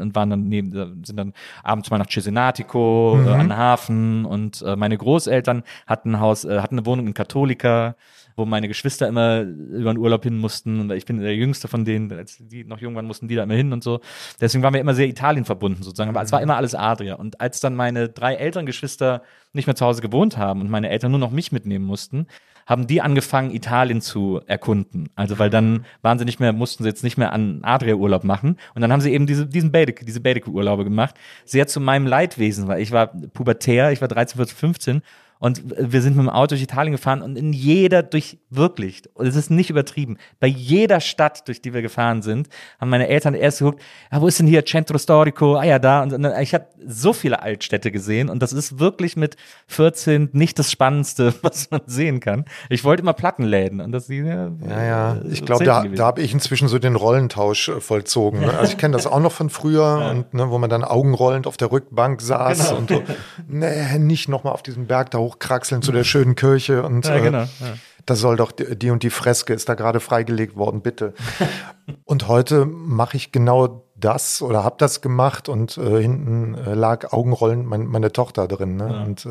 und 0.00 0.14
waren 0.14 0.30
dann 0.30 0.48
neben, 0.48 1.04
sind 1.04 1.16
dann 1.16 1.32
abends 1.62 1.90
mal 1.90 1.98
nach 1.98 2.08
Cesenatico 2.08 3.18
mhm. 3.18 3.26
äh, 3.26 3.30
an 3.30 3.40
den 3.40 3.56
Hafen 3.56 4.24
und 4.24 4.62
äh, 4.62 4.76
meine 4.76 4.96
Großeltern 4.96 5.62
hatten 5.86 6.12
ein 6.12 6.20
Haus, 6.20 6.44
äh, 6.44 6.60
hatten 6.60 6.76
eine 6.76 6.86
Wohnung 6.86 7.06
in 7.06 7.14
Katholika 7.14 7.94
wo 8.38 8.46
meine 8.46 8.68
Geschwister 8.68 9.08
immer 9.08 9.40
über 9.40 9.92
den 9.92 9.98
Urlaub 9.98 10.22
hin 10.22 10.38
mussten. 10.38 10.80
Und 10.80 10.92
ich 10.92 11.04
bin 11.04 11.20
der 11.20 11.34
Jüngste 11.34 11.66
von 11.68 11.84
denen, 11.84 12.10
als 12.12 12.38
die 12.38 12.64
noch 12.64 12.78
jung 12.78 12.94
waren, 12.94 13.04
mussten 13.04 13.26
die 13.28 13.34
da 13.34 13.42
immer 13.42 13.54
hin 13.54 13.72
und 13.72 13.82
so. 13.82 14.00
Deswegen 14.40 14.62
waren 14.62 14.72
wir 14.72 14.80
immer 14.80 14.94
sehr 14.94 15.08
Italien 15.08 15.44
verbunden 15.44 15.82
sozusagen. 15.82 16.08
Aber 16.08 16.22
es 16.22 16.32
war 16.32 16.38
mhm. 16.38 16.44
immer 16.44 16.56
alles 16.56 16.74
Adria. 16.74 17.16
Und 17.16 17.40
als 17.40 17.60
dann 17.60 17.74
meine 17.74 18.08
drei 18.08 18.34
älteren 18.36 18.64
Geschwister 18.64 19.22
nicht 19.52 19.66
mehr 19.66 19.74
zu 19.74 19.84
Hause 19.84 20.00
gewohnt 20.00 20.38
haben 20.38 20.60
und 20.60 20.70
meine 20.70 20.88
Eltern 20.88 21.10
nur 21.10 21.20
noch 21.20 21.32
mich 21.32 21.50
mitnehmen 21.50 21.84
mussten, 21.84 22.28
haben 22.68 22.86
die 22.86 23.00
angefangen, 23.00 23.50
Italien 23.50 24.02
zu 24.02 24.42
erkunden. 24.46 25.08
Also 25.16 25.38
weil 25.38 25.48
dann 25.48 25.86
waren 26.02 26.18
sie 26.18 26.26
nicht 26.26 26.38
mehr, 26.38 26.52
mussten 26.52 26.82
sie 26.82 26.88
jetzt 26.88 27.02
nicht 27.02 27.16
mehr 27.16 27.32
an 27.32 27.60
Adria-Urlaub 27.62 28.24
machen. 28.24 28.58
Und 28.74 28.82
dann 28.82 28.92
haben 28.92 29.00
sie 29.00 29.10
eben 29.10 29.26
diese, 29.26 29.46
diesen 29.46 29.72
Baedeker, 29.72 30.04
diese 30.04 30.20
Baedeker-Urlaube 30.20 30.84
gemacht. 30.84 31.14
Sehr 31.46 31.66
zu 31.66 31.80
meinem 31.80 32.06
Leidwesen, 32.06 32.68
weil 32.68 32.82
ich 32.82 32.92
war 32.92 33.06
pubertär, 33.06 33.90
ich 33.90 34.02
war 34.02 34.08
13, 34.08 34.36
14, 34.36 34.56
15 34.56 35.02
und 35.38 35.62
wir 35.64 36.02
sind 36.02 36.16
mit 36.16 36.26
dem 36.26 36.30
Auto 36.30 36.48
durch 36.48 36.62
Italien 36.62 36.92
gefahren 36.92 37.22
und 37.22 37.36
in 37.36 37.52
jeder, 37.52 38.02
durch 38.02 38.38
wirklich, 38.50 39.02
es 39.18 39.36
ist 39.36 39.50
nicht 39.50 39.70
übertrieben, 39.70 40.16
bei 40.40 40.46
jeder 40.46 41.00
Stadt, 41.00 41.46
durch 41.46 41.62
die 41.62 41.74
wir 41.74 41.82
gefahren 41.82 42.22
sind, 42.22 42.48
haben 42.80 42.90
meine 42.90 43.08
Eltern 43.08 43.34
erst 43.34 43.58
geguckt, 43.58 43.82
ja, 44.10 44.20
wo 44.20 44.26
ist 44.26 44.38
denn 44.38 44.46
hier 44.46 44.64
Centro 44.64 44.98
Storico? 44.98 45.56
Ah 45.56 45.64
ja, 45.64 45.78
da. 45.78 46.02
Und 46.02 46.24
ich 46.40 46.54
habe 46.54 46.66
so 46.86 47.12
viele 47.12 47.42
Altstädte 47.42 47.90
gesehen 47.92 48.28
und 48.28 48.42
das 48.42 48.52
ist 48.52 48.78
wirklich 48.78 49.16
mit 49.16 49.36
14 49.66 50.30
nicht 50.32 50.58
das 50.58 50.72
Spannendste, 50.72 51.34
was 51.42 51.70
man 51.70 51.82
sehen 51.86 52.20
kann. 52.20 52.44
Ich 52.70 52.84
wollte 52.84 53.02
immer 53.02 53.12
Plattenläden 53.12 53.80
und 53.80 53.92
das 53.92 54.08
ja, 54.08 54.24
ja, 54.66 54.84
ja. 54.84 55.16
ich 55.30 55.44
glaube, 55.44 55.64
da, 55.64 55.84
da 55.84 56.06
habe 56.06 56.22
ich 56.22 56.32
inzwischen 56.32 56.68
so 56.68 56.78
den 56.78 56.96
Rollentausch 56.96 57.68
äh, 57.68 57.80
vollzogen. 57.80 58.40
Ne? 58.40 58.58
Also 58.58 58.72
ich 58.72 58.78
kenne 58.78 58.96
das 58.96 59.06
auch 59.06 59.20
noch 59.20 59.32
von 59.32 59.50
früher 59.50 60.00
ja. 60.00 60.10
und 60.10 60.32
ne, 60.34 60.50
wo 60.50 60.58
man 60.58 60.70
dann 60.70 60.82
augenrollend 60.82 61.46
auf 61.46 61.56
der 61.56 61.70
Rückbank 61.70 62.22
saß 62.22 62.68
genau. 62.68 62.78
und 62.78 62.88
so, 62.88 63.02
nee, 63.46 63.98
nicht 63.98 64.28
nochmal 64.28 64.54
auf 64.54 64.62
diesem 64.62 64.86
Berg 64.86 65.10
da 65.10 65.18
hochkraxeln 65.28 65.82
zu 65.82 65.92
der 65.92 66.04
schönen 66.04 66.34
Kirche 66.34 66.82
und 66.82 67.06
ja, 67.06 67.18
genau. 67.18 67.42
äh, 67.42 67.76
da 68.06 68.14
soll 68.14 68.36
doch 68.36 68.52
die, 68.52 68.76
die 68.76 68.90
und 68.90 69.02
die 69.02 69.10
Freske 69.10 69.52
ist 69.52 69.68
da 69.68 69.74
gerade 69.74 70.00
freigelegt 70.00 70.56
worden, 70.56 70.80
bitte. 70.80 71.14
und 72.04 72.28
heute 72.28 72.64
mache 72.64 73.16
ich 73.16 73.32
genau 73.32 73.84
das 73.96 74.42
oder 74.42 74.64
habe 74.64 74.76
das 74.78 75.00
gemacht 75.00 75.48
und 75.48 75.76
äh, 75.76 76.00
hinten 76.00 76.54
äh, 76.54 76.74
lag 76.74 77.12
Augenrollen 77.12 77.66
mein, 77.66 77.86
meine 77.86 78.12
Tochter 78.12 78.48
drin. 78.48 78.76
Ne? 78.76 78.90
Ja. 78.90 79.02
Und 79.02 79.26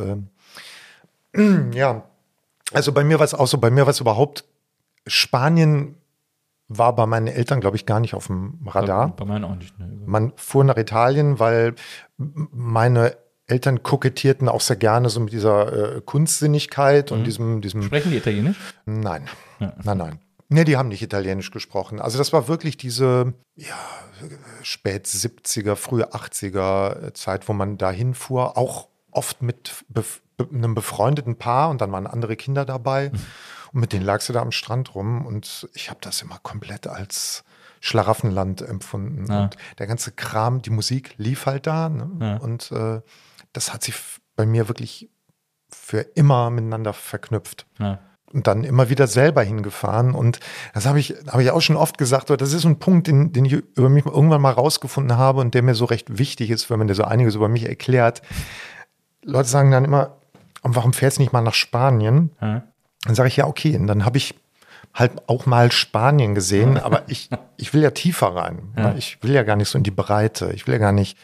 äh, 1.33 1.71
ja, 1.75 2.03
also 2.73 2.91
bei 2.91 3.03
mir 3.03 3.19
war 3.19 3.25
es 3.25 3.33
auch 3.33 3.47
so, 3.47 3.57
bei 3.57 3.71
mir 3.71 3.85
war 3.85 3.91
es 3.91 3.99
überhaupt 3.99 4.45
Spanien 5.07 5.95
war 6.69 6.93
bei 6.93 7.05
meinen 7.05 7.27
Eltern, 7.27 7.61
glaube 7.61 7.77
ich, 7.77 7.85
gar 7.85 8.01
nicht 8.01 8.13
auf 8.13 8.27
dem 8.27 8.59
Radar. 8.65 9.09
Bei, 9.09 9.23
bei 9.23 9.25
meinen 9.25 9.45
auch 9.45 9.55
nicht. 9.55 9.79
Ne. 9.79 9.89
Man 10.05 10.33
fuhr 10.35 10.63
nach 10.63 10.77
Italien, 10.77 11.39
weil 11.39 11.75
meine 12.17 13.15
Eltern 13.47 13.81
kokettierten 13.81 14.49
auch 14.49 14.61
sehr 14.61 14.75
gerne 14.75 15.09
so 15.09 15.21
mit 15.21 15.31
dieser 15.31 15.95
äh, 15.97 16.01
Kunstsinnigkeit 16.01 17.11
mhm. 17.11 17.17
und 17.17 17.23
diesem, 17.23 17.61
diesem. 17.61 17.81
Sprechen 17.83 18.11
die 18.11 18.17
Italienisch? 18.17 18.57
Nein. 18.85 19.27
Ja. 19.59 19.73
Nein, 19.83 19.97
nein. 19.97 20.19
Nee, 20.49 20.63
die 20.63 20.77
haben 20.77 20.89
nicht 20.89 21.01
Italienisch 21.01 21.51
gesprochen. 21.51 21.99
Also 21.99 22.17
das 22.17 22.31
war 22.31 22.47
wirklich 22.47 22.77
diese, 22.77 23.33
ja, 23.55 23.75
spät 24.63 25.05
70er, 25.05 25.75
frühe 25.75 26.13
80er 26.13 27.13
Zeit, 27.13 27.49
wo 27.49 27.53
man 27.53 27.77
da 27.77 27.91
hinfuhr, 27.91 28.57
auch 28.57 28.87
oft 29.11 29.41
mit 29.41 29.83
bef 29.89 30.21
einem 30.39 30.75
befreundeten 30.75 31.37
Paar 31.37 31.69
und 31.71 31.81
dann 31.81 31.91
waren 31.91 32.05
andere 32.05 32.35
Kinder 32.35 32.63
dabei. 32.63 33.09
Mhm. 33.09 33.19
Und 33.73 33.79
mit 33.81 33.91
denen 33.91 34.05
lagst 34.05 34.29
du 34.29 34.33
da 34.33 34.41
am 34.41 34.51
Strand 34.51 34.93
rum 34.93 35.25
und 35.25 35.67
ich 35.73 35.89
habe 35.89 35.99
das 36.01 36.21
immer 36.21 36.37
komplett 36.43 36.85
als 36.85 37.43
Schlaraffenland 37.79 38.61
empfunden. 38.61 39.25
Ja. 39.27 39.43
Und 39.43 39.57
der 39.79 39.87
ganze 39.87 40.11
Kram, 40.11 40.61
die 40.61 40.69
Musik 40.69 41.15
lief 41.17 41.47
halt 41.47 41.65
da. 41.65 41.89
Ne? 41.89 42.09
Ja. 42.19 42.37
Und 42.37 42.71
äh, 42.71 43.01
das 43.57 43.73
hat 43.73 43.83
sich 43.83 43.95
bei 44.35 44.45
mir 44.45 44.67
wirklich 44.67 45.09
für 45.69 46.01
immer 46.01 46.51
miteinander 46.51 46.93
verknüpft. 46.93 47.65
Ja. 47.79 47.99
dann 48.31 48.63
immer 48.63 48.89
wieder 48.89 49.07
selber 49.07 49.41
hingefahren. 49.41 50.13
Und 50.13 50.39
das 50.73 50.85
habe 50.85 50.99
ich, 50.99 51.15
habe 51.27 51.41
ich 51.41 51.49
auch 51.49 51.61
schon 51.61 51.75
oft 51.75 51.97
gesagt, 51.97 52.29
das 52.29 52.53
ist 52.53 52.65
ein 52.65 52.77
Punkt, 52.77 53.07
den, 53.07 53.33
den 53.33 53.45
ich 53.45 53.53
über 53.53 53.89
mich 53.89 54.05
irgendwann 54.05 54.41
mal 54.41 54.51
rausgefunden 54.51 55.17
habe 55.17 55.41
und 55.41 55.55
der 55.55 55.63
mir 55.63 55.75
so 55.75 55.85
recht 55.85 56.19
wichtig 56.19 56.51
ist, 56.51 56.69
wenn 56.69 56.77
man 56.77 56.87
dir 56.87 56.93
so 56.93 57.03
einiges 57.03 57.35
über 57.35 57.47
mich 57.47 57.67
erklärt. 57.67 58.21
Leute 59.23 59.49
sagen 59.49 59.71
dann 59.71 59.85
immer, 59.85 60.17
warum 60.61 60.93
fährst 60.93 61.17
du 61.17 61.21
nicht 61.23 61.33
mal 61.33 61.41
nach 61.41 61.55
Spanien? 61.55 62.31
Hm. 62.37 62.61
Dann 63.05 63.15
sage 63.15 63.29
ich, 63.29 63.37
ja, 63.37 63.47
okay. 63.47 63.75
Und 63.75 63.87
dann 63.87 64.05
habe 64.05 64.17
ich 64.17 64.35
halt 64.93 65.13
auch 65.27 65.45
mal 65.47 65.71
Spanien 65.71 66.35
gesehen, 66.35 66.77
aber 66.77 67.03
ich, 67.07 67.29
ich 67.55 67.73
will 67.73 67.81
ja 67.81 67.91
tiefer 67.91 68.35
rein. 68.35 68.73
Ja. 68.77 68.93
Ich 68.95 69.23
will 69.23 69.31
ja 69.31 69.43
gar 69.43 69.55
nicht 69.55 69.69
so 69.69 69.77
in 69.77 69.83
die 69.83 69.91
Breite. 69.91 70.51
Ich 70.53 70.67
will 70.67 70.73
ja 70.73 70.79
gar 70.79 70.91
nicht 70.91 71.17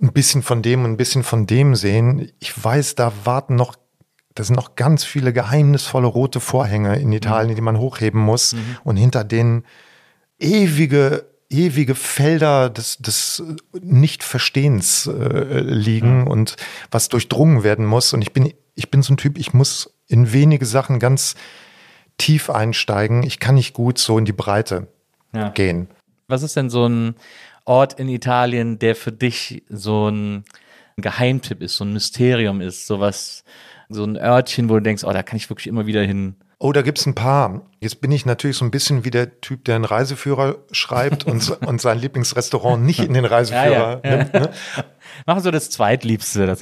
ein 0.00 0.12
bisschen 0.12 0.42
von 0.42 0.62
dem 0.62 0.84
und 0.84 0.92
ein 0.92 0.96
bisschen 0.96 1.22
von 1.22 1.46
dem 1.46 1.74
sehen. 1.74 2.30
Ich 2.38 2.62
weiß, 2.62 2.94
da 2.94 3.12
warten 3.24 3.56
noch 3.56 3.76
da 4.34 4.44
sind 4.44 4.54
noch 4.54 4.76
ganz 4.76 5.02
viele 5.02 5.32
geheimnisvolle 5.32 6.06
rote 6.06 6.38
Vorhänge 6.38 6.96
in 7.00 7.12
Italien, 7.12 7.50
mhm. 7.50 7.56
die 7.56 7.60
man 7.60 7.78
hochheben 7.78 8.20
muss 8.20 8.52
mhm. 8.52 8.76
und 8.84 8.96
hinter 8.96 9.24
denen 9.24 9.64
ewige 10.38 11.26
ewige 11.50 11.94
Felder 11.94 12.70
des, 12.70 12.98
des 12.98 13.42
Nichtverstehens 13.80 15.06
äh, 15.06 15.60
liegen 15.60 16.20
mhm. 16.20 16.26
und 16.26 16.56
was 16.90 17.08
durchdrungen 17.08 17.62
werden 17.62 17.86
muss. 17.86 18.12
Und 18.12 18.22
ich 18.22 18.32
bin, 18.32 18.52
ich 18.74 18.90
bin 18.90 19.02
so 19.02 19.14
ein 19.14 19.16
Typ, 19.16 19.38
ich 19.38 19.54
muss 19.54 19.94
in 20.06 20.32
wenige 20.32 20.66
Sachen 20.66 20.98
ganz 20.98 21.34
tief 22.18 22.50
einsteigen. 22.50 23.22
Ich 23.22 23.40
kann 23.40 23.54
nicht 23.54 23.72
gut 23.72 23.98
so 23.98 24.18
in 24.18 24.24
die 24.24 24.32
Breite 24.32 24.88
ja. 25.32 25.48
gehen. 25.48 25.88
Was 26.26 26.42
ist 26.42 26.56
denn 26.56 26.68
so 26.68 26.86
ein 26.86 27.14
Ort 27.68 28.00
in 28.00 28.08
Italien, 28.08 28.78
der 28.78 28.96
für 28.96 29.12
dich 29.12 29.62
so 29.68 30.08
ein 30.08 30.44
Geheimtipp 30.96 31.62
ist, 31.62 31.76
so 31.76 31.84
ein 31.84 31.92
Mysterium 31.92 32.60
ist, 32.60 32.86
sowas, 32.86 33.44
so 33.88 34.04
ein 34.04 34.16
Örtchen, 34.16 34.68
wo 34.68 34.74
du 34.74 34.80
denkst, 34.80 35.04
oh, 35.04 35.12
da 35.12 35.22
kann 35.22 35.36
ich 35.36 35.48
wirklich 35.50 35.66
immer 35.66 35.86
wieder 35.86 36.02
hin. 36.02 36.36
Oh, 36.58 36.72
da 36.72 36.82
gibt's 36.82 37.06
ein 37.06 37.14
paar. 37.14 37.62
Jetzt 37.78 38.00
bin 38.00 38.10
ich 38.10 38.26
natürlich 38.26 38.56
so 38.56 38.64
ein 38.64 38.72
bisschen 38.72 39.04
wie 39.04 39.10
der 39.10 39.40
Typ, 39.40 39.64
der 39.64 39.76
einen 39.76 39.84
Reiseführer 39.84 40.56
schreibt 40.72 41.24
und, 41.24 41.50
und 41.66 41.80
sein 41.80 42.00
Lieblingsrestaurant 42.00 42.82
nicht 42.84 43.00
in 43.00 43.14
den 43.14 43.24
Reiseführer 43.24 44.00
ja, 44.02 44.10
ja, 44.10 44.16
nimmt. 44.16 44.34
Ne? 44.34 44.50
Machen 45.26 45.42
so 45.42 45.52
das 45.52 45.70
Zweitliebste. 45.70 46.46
Das 46.46 46.60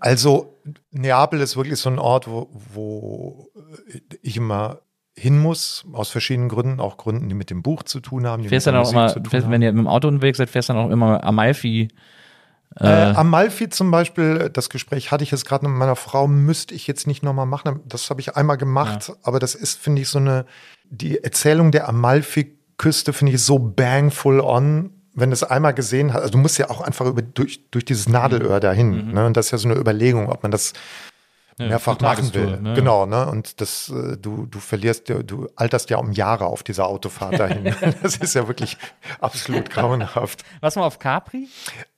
also 0.00 0.58
Neapel 0.90 1.40
ist 1.40 1.56
wirklich 1.56 1.78
so 1.78 1.90
ein 1.90 1.98
Ort, 1.98 2.26
wo, 2.28 2.48
wo 2.72 3.50
ich 4.22 4.38
immer 4.38 4.80
hin 5.16 5.38
muss, 5.38 5.84
aus 5.92 6.10
verschiedenen 6.10 6.48
Gründen, 6.48 6.80
auch 6.80 6.96
Gründen, 6.96 7.28
die 7.28 7.34
mit 7.34 7.50
dem 7.50 7.62
Buch 7.62 7.84
zu 7.84 8.00
tun 8.00 8.26
haben. 8.26 8.42
Fährst 8.44 8.66
dann 8.66 8.76
auch 8.76 8.90
immer, 8.90 9.08
fährst, 9.08 9.50
wenn 9.50 9.62
ihr 9.62 9.72
mit 9.72 9.84
dem 9.84 9.88
Auto 9.88 10.08
unterwegs 10.08 10.38
seid, 10.38 10.50
fährst 10.50 10.68
du 10.68 10.72
dann 10.72 10.86
auch 10.86 10.90
immer 10.90 11.22
Amalfi 11.22 11.88
äh, 12.80 12.86
äh, 12.86 13.14
Amalfi 13.14 13.68
zum 13.68 13.90
Beispiel, 13.90 14.50
das 14.52 14.68
Gespräch 14.68 15.12
hatte 15.12 15.22
ich 15.22 15.30
jetzt 15.30 15.46
gerade 15.46 15.68
mit 15.68 15.76
meiner 15.76 15.96
Frau, 15.96 16.26
müsste 16.26 16.74
ich 16.74 16.86
jetzt 16.86 17.06
nicht 17.06 17.22
nochmal 17.22 17.46
machen. 17.46 17.80
Das 17.86 18.10
habe 18.10 18.20
ich 18.20 18.36
einmal 18.36 18.56
gemacht, 18.56 19.08
ja. 19.08 19.14
aber 19.22 19.38
das 19.38 19.54
ist, 19.54 19.78
finde 19.78 20.02
ich, 20.02 20.08
so 20.08 20.18
eine, 20.18 20.44
die 20.90 21.22
Erzählung 21.22 21.70
der 21.70 21.88
Amalfi-Küste 21.88 23.12
finde 23.12 23.34
ich 23.34 23.42
so 23.42 23.58
bang 23.58 24.10
full 24.10 24.40
on, 24.40 24.90
wenn 25.14 25.30
du 25.30 25.34
es 25.34 25.44
einmal 25.44 25.74
gesehen 25.74 26.12
hast. 26.12 26.22
Also 26.22 26.32
du 26.32 26.38
musst 26.38 26.58
ja 26.58 26.68
auch 26.70 26.80
einfach 26.80 27.06
über, 27.06 27.22
durch, 27.22 27.70
durch 27.70 27.84
dieses 27.84 28.08
Nadelöhr 28.08 28.58
dahin. 28.58 29.08
Mhm. 29.08 29.12
Ne? 29.12 29.26
Und 29.26 29.36
das 29.36 29.46
ist 29.46 29.52
ja 29.52 29.58
so 29.58 29.68
eine 29.68 29.78
Überlegung, 29.78 30.28
ob 30.28 30.42
man 30.42 30.50
das 30.50 30.72
ja, 31.58 31.68
mehrfach 31.68 32.00
machen 32.00 32.34
will. 32.34 32.60
Ne? 32.60 32.74
Genau, 32.74 33.06
ne? 33.06 33.26
Und 33.26 33.60
das, 33.60 33.88
äh, 33.88 34.16
du, 34.16 34.46
du 34.46 34.58
verlierst, 34.58 35.08
du 35.08 35.48
alterst 35.56 35.90
ja 35.90 35.98
um 35.98 36.12
Jahre 36.12 36.46
auf 36.46 36.62
dieser 36.62 36.86
Autofahrt 36.86 37.38
dahin. 37.38 37.64
das 38.02 38.16
ist 38.16 38.34
ja 38.34 38.48
wirklich 38.48 38.76
absolut 39.20 39.70
grauenhaft. 39.70 40.44
Was 40.60 40.76
mal 40.76 40.84
auf 40.84 40.98
Capri? 40.98 41.48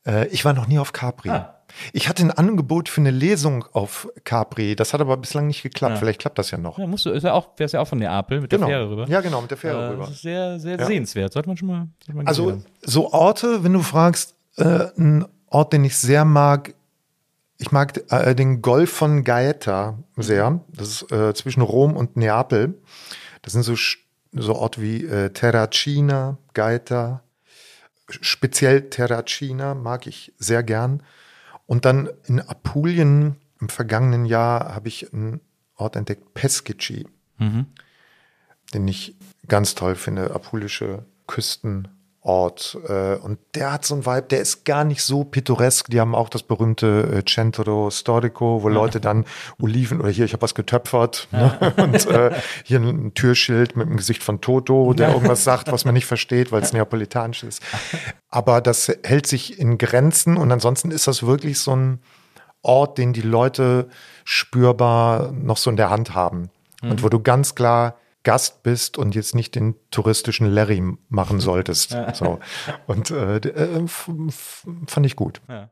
Äh, 0.06 0.28
ich 0.28 0.44
war 0.44 0.52
noch 0.52 0.66
nie 0.66 0.78
auf 0.78 0.92
Capri. 0.92 1.30
Ah. 1.30 1.52
Ich 1.92 2.08
hatte 2.08 2.22
ein 2.22 2.30
Angebot 2.30 2.88
für 2.88 3.00
eine 3.00 3.10
Lesung 3.10 3.64
auf 3.72 4.08
Capri. 4.24 4.76
Das 4.76 4.94
hat 4.94 5.00
aber 5.00 5.16
bislang 5.16 5.46
nicht 5.46 5.62
geklappt. 5.62 5.94
Ja. 5.94 5.98
Vielleicht 5.98 6.20
klappt 6.20 6.38
das 6.38 6.50
ja 6.50 6.58
noch. 6.58 6.78
Ja, 6.78 6.86
musst 6.86 7.06
du, 7.06 7.10
ist 7.10 7.24
ja 7.24 7.32
auch, 7.32 7.48
wärst 7.56 7.74
ja 7.74 7.80
auch 7.80 7.88
von 7.88 7.98
Neapel 7.98 8.40
mit 8.40 8.50
genau. 8.50 8.66
der 8.66 8.76
Fähre 8.76 8.90
rüber. 8.90 9.08
Ja, 9.08 9.20
genau, 9.20 9.40
mit 9.42 9.50
der 9.50 9.58
Fähre 9.58 9.82
äh, 9.82 9.88
rüber. 9.88 10.06
sehr, 10.06 10.58
sehr 10.58 10.78
ja. 10.78 10.86
sehenswert. 10.86 11.32
Sollte 11.32 11.48
man 11.48 11.56
schon 11.56 11.68
mal. 11.68 11.88
Man 12.12 12.26
also, 12.26 12.62
so 12.82 13.12
Orte, 13.12 13.64
wenn 13.64 13.72
du 13.72 13.82
fragst, 13.82 14.34
äh, 14.56 14.86
ein 14.96 15.26
Ort, 15.48 15.72
den 15.72 15.84
ich 15.84 15.96
sehr 15.96 16.24
mag, 16.24 16.74
ich 17.58 17.72
mag 17.72 18.02
äh, 18.10 18.34
den 18.34 18.62
Golf 18.62 18.90
von 18.90 19.24
Gaeta 19.24 19.98
sehr. 20.16 20.60
Das 20.68 20.88
ist 20.88 21.12
äh, 21.12 21.34
zwischen 21.34 21.62
Rom 21.62 21.96
und 21.96 22.16
Neapel. 22.16 22.80
Das 23.42 23.52
sind 23.52 23.62
so, 23.62 23.74
so 24.32 24.54
Orte 24.54 24.82
wie 24.82 25.04
äh, 25.04 25.30
Terracina, 25.30 26.38
Gaeta, 26.52 27.22
speziell 28.08 28.90
Terracina 28.90 29.74
mag 29.74 30.06
ich 30.06 30.32
sehr 30.38 30.62
gern. 30.62 31.02
Und 31.66 31.84
dann 31.84 32.08
in 32.26 32.40
Apulien 32.40 33.36
im 33.60 33.68
vergangenen 33.68 34.26
Jahr 34.26 34.74
habe 34.74 34.88
ich 34.88 35.12
einen 35.12 35.40
Ort 35.76 35.96
entdeckt, 35.96 36.34
Pescici, 36.34 37.06
mhm. 37.38 37.66
den 38.72 38.86
ich 38.86 39.16
ganz 39.48 39.74
toll 39.74 39.94
finde. 39.94 40.32
Apulische 40.32 41.04
Küsten, 41.26 41.88
Ort. 42.26 42.76
Äh, 42.88 43.14
und 43.16 43.38
der 43.54 43.72
hat 43.72 43.84
so 43.84 43.94
einen 43.94 44.04
Vibe, 44.04 44.26
der 44.30 44.40
ist 44.40 44.64
gar 44.64 44.82
nicht 44.82 45.02
so 45.02 45.22
pittoresk. 45.22 45.88
Die 45.90 46.00
haben 46.00 46.14
auch 46.14 46.28
das 46.28 46.42
berühmte 46.42 47.18
äh, 47.18 47.24
Centro 47.24 47.88
Storico, 47.90 48.64
wo 48.64 48.68
Leute 48.68 49.00
dann 49.00 49.24
Oliven 49.60 50.00
oder 50.00 50.10
hier, 50.10 50.24
ich 50.24 50.32
habe 50.32 50.42
was 50.42 50.56
getöpfert. 50.56 51.28
Ne? 51.30 51.72
Und 51.76 52.06
äh, 52.06 52.32
hier 52.64 52.80
ein 52.80 53.14
Türschild 53.14 53.76
mit 53.76 53.88
dem 53.88 53.96
Gesicht 53.96 54.24
von 54.24 54.40
Toto, 54.40 54.92
der 54.92 55.12
irgendwas 55.12 55.44
sagt, 55.44 55.70
was 55.70 55.84
man 55.84 55.94
nicht 55.94 56.06
versteht, 56.06 56.50
weil 56.50 56.62
es 56.62 56.72
neapolitanisch 56.72 57.44
ist. 57.44 57.62
Aber 58.28 58.60
das 58.60 58.92
hält 59.04 59.28
sich 59.28 59.60
in 59.60 59.78
Grenzen 59.78 60.36
und 60.36 60.50
ansonsten 60.50 60.90
ist 60.90 61.06
das 61.06 61.24
wirklich 61.24 61.60
so 61.60 61.76
ein 61.76 62.00
Ort, 62.62 62.98
den 62.98 63.12
die 63.12 63.22
Leute 63.22 63.88
spürbar 64.24 65.30
noch 65.30 65.58
so 65.58 65.70
in 65.70 65.76
der 65.76 65.90
Hand 65.90 66.16
haben. 66.16 66.50
Mhm. 66.82 66.90
Und 66.90 67.02
wo 67.04 67.08
du 67.08 67.20
ganz 67.20 67.54
klar 67.54 67.94
Gast 68.26 68.64
bist 68.64 68.98
und 68.98 69.14
jetzt 69.14 69.36
nicht 69.36 69.54
den 69.54 69.76
touristischen 69.92 70.48
Larry 70.48 70.82
machen 71.08 71.38
solltest. 71.38 71.96
so. 72.14 72.40
Und 72.88 73.12
äh, 73.12 73.36
äh, 73.36 73.86
fand 73.86 75.06
ich 75.06 75.14
gut. 75.14 75.40
Ja. 75.48 75.70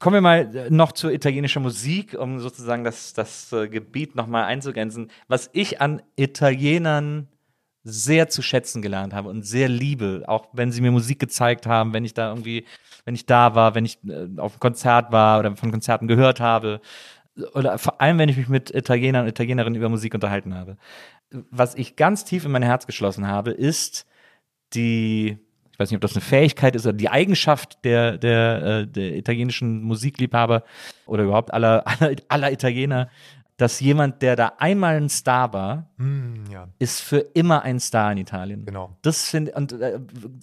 Kommen 0.00 0.14
wir 0.14 0.20
mal 0.20 0.56
äh, 0.56 0.68
noch 0.68 0.90
zur 0.90 1.12
italienischen 1.12 1.62
Musik, 1.62 2.16
um 2.18 2.40
sozusagen 2.40 2.82
das, 2.82 3.12
das 3.12 3.52
äh, 3.52 3.68
Gebiet 3.68 4.16
nochmal 4.16 4.46
einzugrenzen. 4.46 5.12
Was 5.28 5.48
ich 5.52 5.80
an 5.80 6.02
Italienern 6.16 7.28
sehr 7.84 8.28
zu 8.28 8.42
schätzen 8.42 8.82
gelernt 8.82 9.14
habe 9.14 9.28
und 9.28 9.46
sehr 9.46 9.68
liebe, 9.68 10.24
auch 10.26 10.48
wenn 10.52 10.72
sie 10.72 10.80
mir 10.80 10.90
Musik 10.90 11.20
gezeigt 11.20 11.68
haben, 11.68 11.94
wenn 11.94 12.04
ich 12.04 12.14
da 12.14 12.30
irgendwie, 12.30 12.66
wenn 13.04 13.14
ich 13.14 13.26
da 13.26 13.54
war, 13.54 13.76
wenn 13.76 13.84
ich 13.84 13.98
äh, 14.08 14.26
auf 14.38 14.54
einem 14.54 14.60
Konzert 14.60 15.12
war 15.12 15.38
oder 15.38 15.54
von 15.54 15.70
Konzerten 15.70 16.08
gehört 16.08 16.40
habe, 16.40 16.80
oder 17.54 17.78
vor 17.78 18.00
allem, 18.00 18.18
wenn 18.18 18.28
ich 18.28 18.36
mich 18.36 18.48
mit 18.48 18.70
Italienern 18.74 19.22
und 19.22 19.28
Italienerinnen 19.28 19.76
über 19.76 19.88
Musik 19.88 20.14
unterhalten 20.14 20.54
habe 20.54 20.76
was 21.50 21.74
ich 21.74 21.96
ganz 21.96 22.24
tief 22.24 22.44
in 22.44 22.52
mein 22.52 22.62
Herz 22.62 22.86
geschlossen 22.86 23.26
habe, 23.26 23.50
ist 23.50 24.06
die, 24.74 25.38
ich 25.72 25.78
weiß 25.78 25.90
nicht, 25.90 25.96
ob 25.96 26.02
das 26.02 26.14
eine 26.14 26.20
Fähigkeit 26.20 26.76
ist 26.76 26.86
oder 26.86 26.96
die 26.96 27.08
Eigenschaft 27.08 27.84
der, 27.84 28.18
der, 28.18 28.62
äh, 28.62 28.86
der 28.86 29.16
italienischen 29.16 29.82
Musikliebhaber 29.82 30.64
oder 31.06 31.24
überhaupt 31.24 31.52
aller, 31.52 31.86
aller, 32.00 32.16
aller 32.28 32.52
Italiener, 32.52 33.08
dass 33.58 33.80
jemand, 33.80 34.22
der 34.22 34.34
da 34.34 34.52
einmal 34.58 34.96
ein 34.96 35.08
Star 35.08 35.52
war, 35.52 35.90
mm, 35.96 36.50
ja. 36.50 36.68
ist 36.78 37.00
für 37.00 37.18
immer 37.18 37.62
ein 37.62 37.80
Star 37.80 38.10
in 38.12 38.18
Italien. 38.18 38.64
Genau. 38.64 38.96
Das 39.02 39.28
finde 39.28 39.52
und 39.52 39.72
äh, 39.72 40.00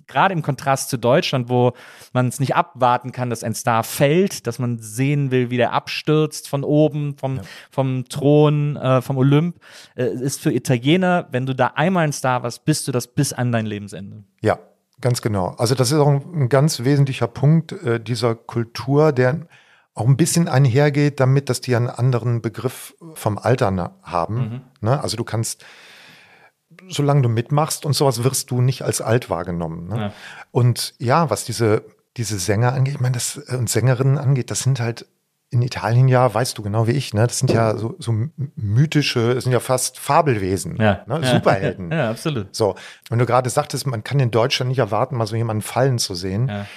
gerade 0.07 0.33
im 0.33 0.41
Kontrast 0.41 0.89
zu 0.89 0.97
Deutschland, 0.97 1.49
wo 1.49 1.73
man 2.13 2.27
es 2.27 2.39
nicht 2.39 2.55
abwarten 2.55 3.11
kann, 3.11 3.29
dass 3.29 3.43
ein 3.43 3.55
Star 3.55 3.83
fällt, 3.83 4.47
dass 4.47 4.59
man 4.59 4.79
sehen 4.79 5.31
will, 5.31 5.49
wie 5.49 5.57
der 5.57 5.73
abstürzt 5.73 6.47
von 6.47 6.63
oben, 6.63 7.17
vom, 7.17 7.37
ja. 7.37 7.41
vom 7.71 8.05
Thron, 8.07 8.77
äh, 8.77 9.01
vom 9.01 9.17
Olymp, 9.17 9.57
äh, 9.95 10.05
ist 10.05 10.39
für 10.39 10.53
Italiener, 10.53 11.27
wenn 11.31 11.45
du 11.45 11.55
da 11.55 11.67
einmal 11.75 12.05
ein 12.05 12.13
Star 12.13 12.43
warst, 12.43 12.63
bist 12.63 12.87
du 12.87 12.91
das 12.91 13.07
bis 13.07 13.33
an 13.33 13.51
dein 13.51 13.65
Lebensende. 13.65 14.23
Ja, 14.41 14.59
ganz 15.01 15.21
genau. 15.21 15.55
Also 15.57 15.75
das 15.75 15.91
ist 15.91 15.97
auch 15.97 16.07
ein, 16.07 16.23
ein 16.33 16.49
ganz 16.49 16.83
wesentlicher 16.83 17.27
Punkt 17.27 17.71
äh, 17.71 17.99
dieser 17.99 18.35
Kultur, 18.35 19.11
der 19.11 19.47
auch 19.99 20.07
ein 20.07 20.15
bisschen 20.15 20.47
einhergeht 20.47 21.19
damit, 21.19 21.49
dass 21.49 21.59
die 21.59 21.75
einen 21.75 21.89
anderen 21.89 22.41
Begriff 22.41 22.95
vom 23.15 23.37
Altern 23.37 23.89
haben. 24.01 24.35
Mhm. 24.35 24.61
Ne? 24.79 25.03
Also 25.03 25.17
du 25.17 25.25
kannst, 25.25 25.65
solange 26.87 27.21
du 27.21 27.29
mitmachst 27.29 27.85
und 27.85 27.93
sowas, 27.93 28.23
wirst 28.23 28.49
du 28.49 28.61
nicht 28.61 28.83
als 28.83 29.01
alt 29.01 29.29
wahrgenommen. 29.29 29.89
Ne? 29.89 29.97
Ja. 29.97 30.13
Und 30.51 30.95
ja, 30.99 31.29
was 31.29 31.43
diese, 31.43 31.83
diese 32.15 32.39
Sänger 32.39 32.73
angeht, 32.73 32.95
ich 32.95 33.01
meine, 33.01 33.13
das 33.13 33.41
äh, 33.47 33.57
und 33.57 33.69
Sängerinnen 33.69 34.17
angeht, 34.17 34.51
das 34.51 34.61
sind 34.61 34.79
halt 34.79 35.05
in 35.51 35.61
Italien 35.63 36.07
ja, 36.07 36.31
weißt 36.31 36.57
du 36.57 36.61
genau 36.61 36.85
wie 36.85 36.91
ich, 36.91 37.15
ne? 37.15 37.25
Das 37.25 37.39
sind 37.39 37.51
ja 37.51 37.75
so, 37.75 37.95
so 37.97 38.13
mythische, 38.55 39.33
das 39.33 39.45
sind 39.45 39.51
ja 39.51 39.59
fast 39.59 39.97
Fabelwesen, 39.97 40.77
ja. 40.77 41.03
Ne? 41.07 41.25
Superhelden. 41.25 41.91
Ja, 41.91 42.11
absolut. 42.11 42.55
So, 42.55 42.75
wenn 43.09 43.17
du 43.17 43.25
gerade 43.25 43.49
sagtest, 43.49 43.87
man 43.87 44.03
kann 44.03 44.19
in 44.19 44.29
Deutschland 44.29 44.69
nicht 44.69 44.77
erwarten, 44.77 45.17
mal 45.17 45.25
so 45.25 45.35
jemanden 45.35 45.63
fallen 45.63 45.97
zu 45.97 46.13
sehen. 46.13 46.47
Ja 46.47 46.67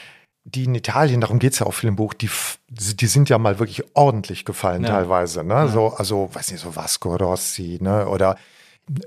die 0.45 0.65
in 0.65 0.75
Italien, 0.75 1.21
darum 1.21 1.39
geht 1.39 1.53
es 1.53 1.61
ja 1.61 1.67
auch 1.67 1.75
viel 1.75 1.89
im 1.89 1.97
Buch, 1.97 2.15
die, 2.15 2.31
die 2.69 3.07
sind 3.07 3.29
ja 3.29 3.39
mal 3.39 3.59
wirklich 3.59 3.85
ordentlich 3.95 4.45
gefallen 4.45 4.83
ja. 4.83 4.91
teilweise. 4.91 5.45
Ne? 5.45 5.55
Ja. 5.55 5.69
So, 5.69 5.89
also, 5.89 6.31
weiß 6.33 6.51
nicht, 6.51 6.61
so 6.61 6.75
Vasco 6.75 7.15
Rossi, 7.15 7.79
ne? 7.81 8.09
Oder 8.09 8.37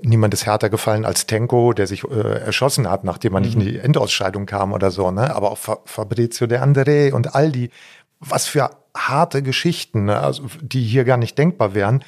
niemand 0.02 0.32
ist 0.32 0.46
härter 0.46 0.70
gefallen 0.70 1.04
als 1.04 1.26
Tenko, 1.26 1.74
der 1.74 1.86
sich 1.86 2.04
äh, 2.04 2.40
erschossen 2.40 2.90
hat, 2.90 3.04
nachdem 3.04 3.34
man 3.34 3.42
mhm. 3.42 3.48
nicht 3.48 3.56
in 3.56 3.64
die 3.64 3.78
Endausscheidung 3.78 4.46
kam 4.46 4.72
oder 4.72 4.90
so, 4.90 5.10
ne? 5.10 5.34
Aber 5.34 5.50
auch 5.50 5.58
Fa 5.58 5.78
Fabrizio 5.84 6.46
De 6.46 6.58
André 6.58 7.12
und 7.12 7.34
all 7.34 7.52
die, 7.52 7.70
was 8.18 8.46
für 8.46 8.70
harte 8.96 9.42
Geschichten, 9.42 10.06
ne? 10.06 10.18
also, 10.18 10.44
die 10.62 10.82
hier 10.82 11.04
gar 11.04 11.18
nicht 11.18 11.36
denkbar 11.36 11.74
wären. 11.74 12.02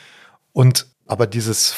Und 0.53 0.87
Aber 1.07 1.27
dieses 1.27 1.75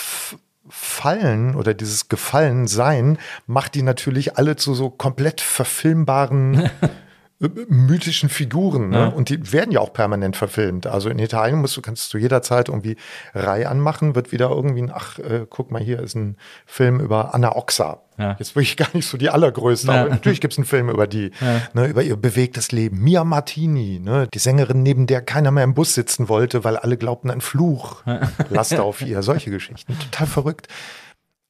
Fallen 0.68 1.56
oder 1.56 1.74
dieses 1.74 2.08
Gefallensein 2.08 3.18
macht 3.46 3.74
die 3.74 3.82
natürlich 3.82 4.38
alle 4.38 4.54
zu 4.54 4.74
so 4.74 4.88
komplett 4.88 5.40
verfilmbaren 5.40 6.70
mythischen 7.40 8.28
Figuren. 8.28 8.90
Ne? 8.90 8.98
Ja. 8.98 9.06
Und 9.06 9.30
die 9.30 9.52
werden 9.52 9.72
ja 9.72 9.80
auch 9.80 9.92
permanent 9.92 10.36
verfilmt. 10.36 10.86
Also 10.86 11.08
in 11.08 11.18
Italien 11.18 11.60
musst 11.60 11.76
du, 11.76 11.80
kannst 11.80 12.12
du 12.12 12.18
jederzeit 12.18 12.68
irgendwie 12.68 12.96
Reihe 13.34 13.68
anmachen, 13.68 14.14
wird 14.14 14.30
wieder 14.30 14.50
irgendwie 14.50 14.82
ein, 14.82 14.92
ach, 14.92 15.18
äh, 15.18 15.46
guck 15.48 15.70
mal, 15.70 15.80
hier 15.80 16.00
ist 16.00 16.14
ein 16.14 16.36
Film 16.66 17.00
über 17.00 17.34
Anna 17.34 17.56
Oxa. 17.56 18.02
Ja. 18.18 18.36
Jetzt 18.38 18.54
wirklich 18.54 18.76
gar 18.76 18.88
nicht 18.92 19.06
so 19.06 19.16
die 19.16 19.30
allergrößte, 19.30 19.86
ja. 19.86 20.02
aber 20.02 20.10
natürlich 20.10 20.42
gibt 20.42 20.52
es 20.52 20.58
einen 20.58 20.66
Film 20.66 20.90
über 20.90 21.06
die, 21.06 21.30
ne, 21.72 21.86
über 21.86 22.02
ihr 22.02 22.16
bewegtes 22.16 22.70
Leben. 22.70 23.02
Mia 23.02 23.24
Martini, 23.24 23.98
ne, 23.98 24.28
die 24.32 24.38
Sängerin, 24.38 24.82
neben 24.82 25.06
der 25.06 25.22
keiner 25.22 25.50
mehr 25.50 25.64
im 25.64 25.72
Bus 25.72 25.94
sitzen 25.94 26.28
wollte, 26.28 26.62
weil 26.62 26.76
alle 26.76 26.98
glaubten, 26.98 27.30
ein 27.30 27.40
Fluch 27.40 28.02
laste 28.50 28.82
auf 28.82 29.00
ihr. 29.00 29.22
Solche 29.22 29.50
Geschichten. 29.50 29.98
Total 29.98 30.26
verrückt. 30.26 30.68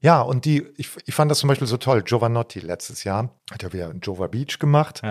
Ja, 0.03 0.23
und 0.23 0.45
die, 0.45 0.67
ich, 0.77 0.91
ich 1.05 1.15
fand 1.15 1.31
das 1.31 1.41
zum 1.41 1.49
Beispiel 1.49 1.67
so 1.67 1.77
toll. 1.77 2.03
Giovanotti 2.03 2.61
letztes 2.61 3.05
Jahr 3.05 3.31
hat 3.51 3.63
ja 3.65 3.73
wieder 3.73 3.93
Jova 4.01 4.29
Beach 4.29 4.59
gemacht. 4.59 5.03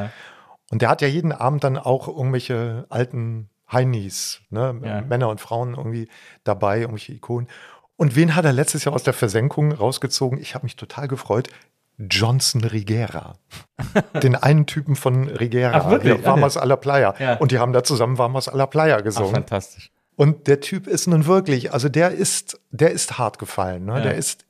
Und 0.72 0.82
der 0.82 0.89
hat 0.89 1.01
ja 1.01 1.07
jeden 1.07 1.32
Abend 1.32 1.63
dann 1.63 1.78
auch 1.78 2.07
irgendwelche 2.07 2.86
alten 2.89 3.49
Heinis, 3.72 4.41
ne, 4.49 4.80
ja. 4.84 5.01
Männer 5.01 5.30
und 5.30 5.41
Frauen 5.41 5.76
irgendwie 5.76 6.07
dabei, 6.43 6.80
irgendwelche 6.80 7.13
Ikonen. 7.13 7.47
Und 7.95 8.15
wen 8.15 8.36
hat 8.36 8.45
er 8.45 8.53
letztes 8.53 8.86
Jahr 8.86 8.95
aus 8.95 9.03
der 9.03 9.13
Versenkung 9.13 9.72
rausgezogen? 9.72 10.39
Ich 10.39 10.55
habe 10.55 10.65
mich 10.65 10.76
total 10.76 11.07
gefreut. 11.07 11.49
Johnson 11.97 12.63
Rigera. 12.63 13.36
Den 14.24 14.36
einen 14.36 14.65
Typen 14.65 14.95
von 14.95 15.28
Rigera. 15.28 15.74
Ach, 15.74 15.89
wirklich? 15.91 16.24
Vamos 16.24 16.55
a 16.55 16.63
la 16.63 16.78
Playa. 16.78 17.13
Ja. 17.20 17.36
Und 17.36 17.51
die 17.51 17.59
haben 17.59 17.74
da 17.74 17.84
zusammen 17.84 18.17
Vamos 18.17 18.47
a 18.47 18.55
la 18.55 18.67
Playa 18.67 19.01
gesungen. 19.01 19.32
Ach, 19.32 19.36
fantastisch. 19.36 19.91
Und 20.15 20.47
der 20.47 20.59
Typ 20.61 20.88
ist 20.88 21.07
nun 21.07 21.26
wirklich, 21.26 21.74
also 21.74 21.89
der 21.89 22.11
ist, 22.11 22.59
der 22.72 22.91
ist 22.91 23.17
hart 23.17 23.39
gefallen. 23.39 23.86
Ne? 23.86 23.95
Ja. 23.95 24.01
Der 24.01 24.15
ist, 24.15 24.45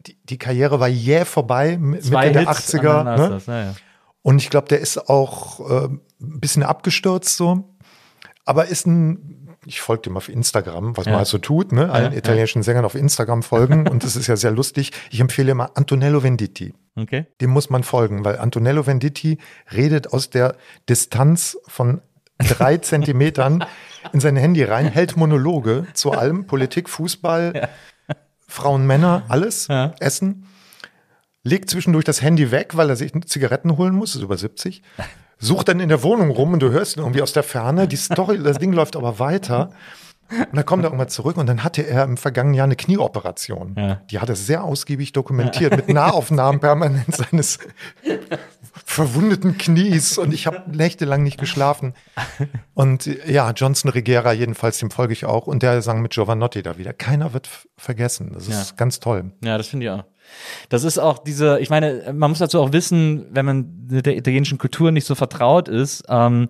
die, 0.00 0.16
die 0.24 0.38
Karriere 0.38 0.80
war 0.80 0.88
jäh 0.88 1.24
vorbei, 1.24 1.78
Zwei 2.00 2.28
Mitte 2.28 2.40
Hits 2.40 2.70
der 2.72 2.80
80er. 2.82 3.04
Ne? 3.04 3.28
Das, 3.28 3.46
ja, 3.46 3.74
und 4.24 4.38
ich 4.38 4.48
glaube, 4.48 4.68
der 4.68 4.80
ist 4.80 5.10
auch 5.10 5.60
äh, 5.68 5.84
ein 5.84 6.00
bisschen 6.40 6.62
abgestürzt 6.62 7.36
so. 7.36 7.76
Aber 8.46 8.66
ist 8.68 8.86
ein, 8.86 9.54
ich 9.66 9.82
folge 9.82 10.04
dem 10.04 10.16
auf 10.16 10.30
Instagram, 10.30 10.96
was 10.96 11.04
ja. 11.04 11.12
man 11.12 11.18
halt 11.18 11.28
so 11.28 11.36
tut, 11.36 11.72
ne? 11.72 11.92
allen 11.92 12.12
ja, 12.12 12.18
italienischen 12.18 12.60
ja. 12.60 12.64
Sängern 12.64 12.86
auf 12.86 12.94
Instagram 12.94 13.42
folgen. 13.42 13.86
und 13.90 14.02
das 14.02 14.16
ist 14.16 14.26
ja 14.26 14.36
sehr 14.36 14.50
lustig. 14.50 14.92
Ich 15.10 15.20
empfehle 15.20 15.52
immer 15.52 15.72
Antonello 15.76 16.22
Venditti. 16.22 16.72
Okay. 16.96 17.26
Dem 17.42 17.50
muss 17.50 17.68
man 17.68 17.82
folgen, 17.82 18.24
weil 18.24 18.38
Antonello 18.38 18.86
Venditti 18.86 19.36
redet 19.70 20.14
aus 20.14 20.30
der 20.30 20.56
Distanz 20.88 21.58
von 21.66 22.00
drei 22.38 22.76
Zentimetern 22.78 23.62
in 24.14 24.20
sein 24.20 24.36
Handy 24.36 24.64
rein, 24.64 24.86
hält 24.86 25.18
Monologe 25.18 25.86
zu 25.92 26.12
allem, 26.12 26.46
Politik, 26.46 26.88
Fußball, 26.88 27.68
Frauen, 28.48 28.86
Männer, 28.86 29.24
alles, 29.28 29.68
Essen 30.00 30.46
legt 31.44 31.70
zwischendurch 31.70 32.04
das 32.04 32.22
Handy 32.22 32.50
weg, 32.50 32.76
weil 32.76 32.90
er 32.90 32.96
sich 32.96 33.12
Zigaretten 33.26 33.76
holen 33.76 33.94
muss, 33.94 34.16
ist 34.16 34.22
über 34.22 34.36
70, 34.36 34.82
sucht 35.38 35.68
dann 35.68 35.78
in 35.78 35.88
der 35.88 36.02
Wohnung 36.02 36.30
rum 36.30 36.54
und 36.54 36.60
du 36.60 36.70
hörst 36.70 36.96
ihn 36.96 37.00
irgendwie 37.00 37.22
aus 37.22 37.32
der 37.32 37.42
Ferne, 37.42 37.86
die 37.86 37.96
Story, 37.96 38.42
das 38.42 38.58
Ding 38.58 38.72
läuft 38.72 38.96
aber 38.96 39.18
weiter. 39.18 39.70
Und 40.30 40.56
dann 40.56 40.64
kommt 40.64 40.82
er 40.82 40.86
irgendwann 40.86 41.10
zurück 41.10 41.36
und 41.36 41.46
dann 41.46 41.62
hatte 41.62 41.86
er 41.86 42.04
im 42.04 42.16
vergangenen 42.16 42.54
Jahr 42.54 42.64
eine 42.64 42.76
Knieoperation. 42.76 43.74
Ja. 43.76 44.00
Die 44.10 44.18
hat 44.18 44.30
er 44.30 44.36
sehr 44.36 44.64
ausgiebig 44.64 45.12
dokumentiert 45.12 45.72
ja. 45.72 45.76
mit 45.76 45.88
Nahaufnahmen 45.90 46.60
permanent 46.60 47.14
seines 47.14 47.58
verwundeten 48.84 49.58
Knies 49.58 50.16
und 50.16 50.32
ich 50.32 50.46
habe 50.46 50.62
nächtelang 50.66 51.22
nicht 51.22 51.38
geschlafen. 51.38 51.94
Und 52.72 53.06
ja, 53.26 53.50
Johnson 53.50 53.90
Regera 53.90 54.32
jedenfalls, 54.32 54.78
dem 54.78 54.90
folge 54.90 55.12
ich 55.12 55.26
auch 55.26 55.46
und 55.46 55.62
der 55.62 55.82
sang 55.82 56.00
mit 56.00 56.14
Giovanotti 56.14 56.62
da 56.62 56.78
wieder. 56.78 56.94
Keiner 56.94 57.34
wird 57.34 57.48
vergessen. 57.76 58.32
Das 58.32 58.48
ist 58.48 58.70
ja. 58.70 58.76
ganz 58.76 59.00
toll. 59.00 59.30
Ja, 59.42 59.58
das 59.58 59.68
finde 59.68 59.86
ich 59.86 59.92
auch. 59.92 60.04
Das 60.68 60.84
ist 60.84 60.98
auch 60.98 61.18
diese, 61.18 61.58
ich 61.60 61.70
meine, 61.70 62.12
man 62.12 62.30
muss 62.30 62.38
dazu 62.38 62.60
auch 62.60 62.72
wissen, 62.72 63.26
wenn 63.30 63.44
man 63.44 63.86
mit 63.90 64.06
der 64.06 64.16
italienischen 64.16 64.58
Kultur 64.58 64.90
nicht 64.90 65.06
so 65.06 65.14
vertraut 65.14 65.68
ist, 65.68 66.04
ähm, 66.08 66.48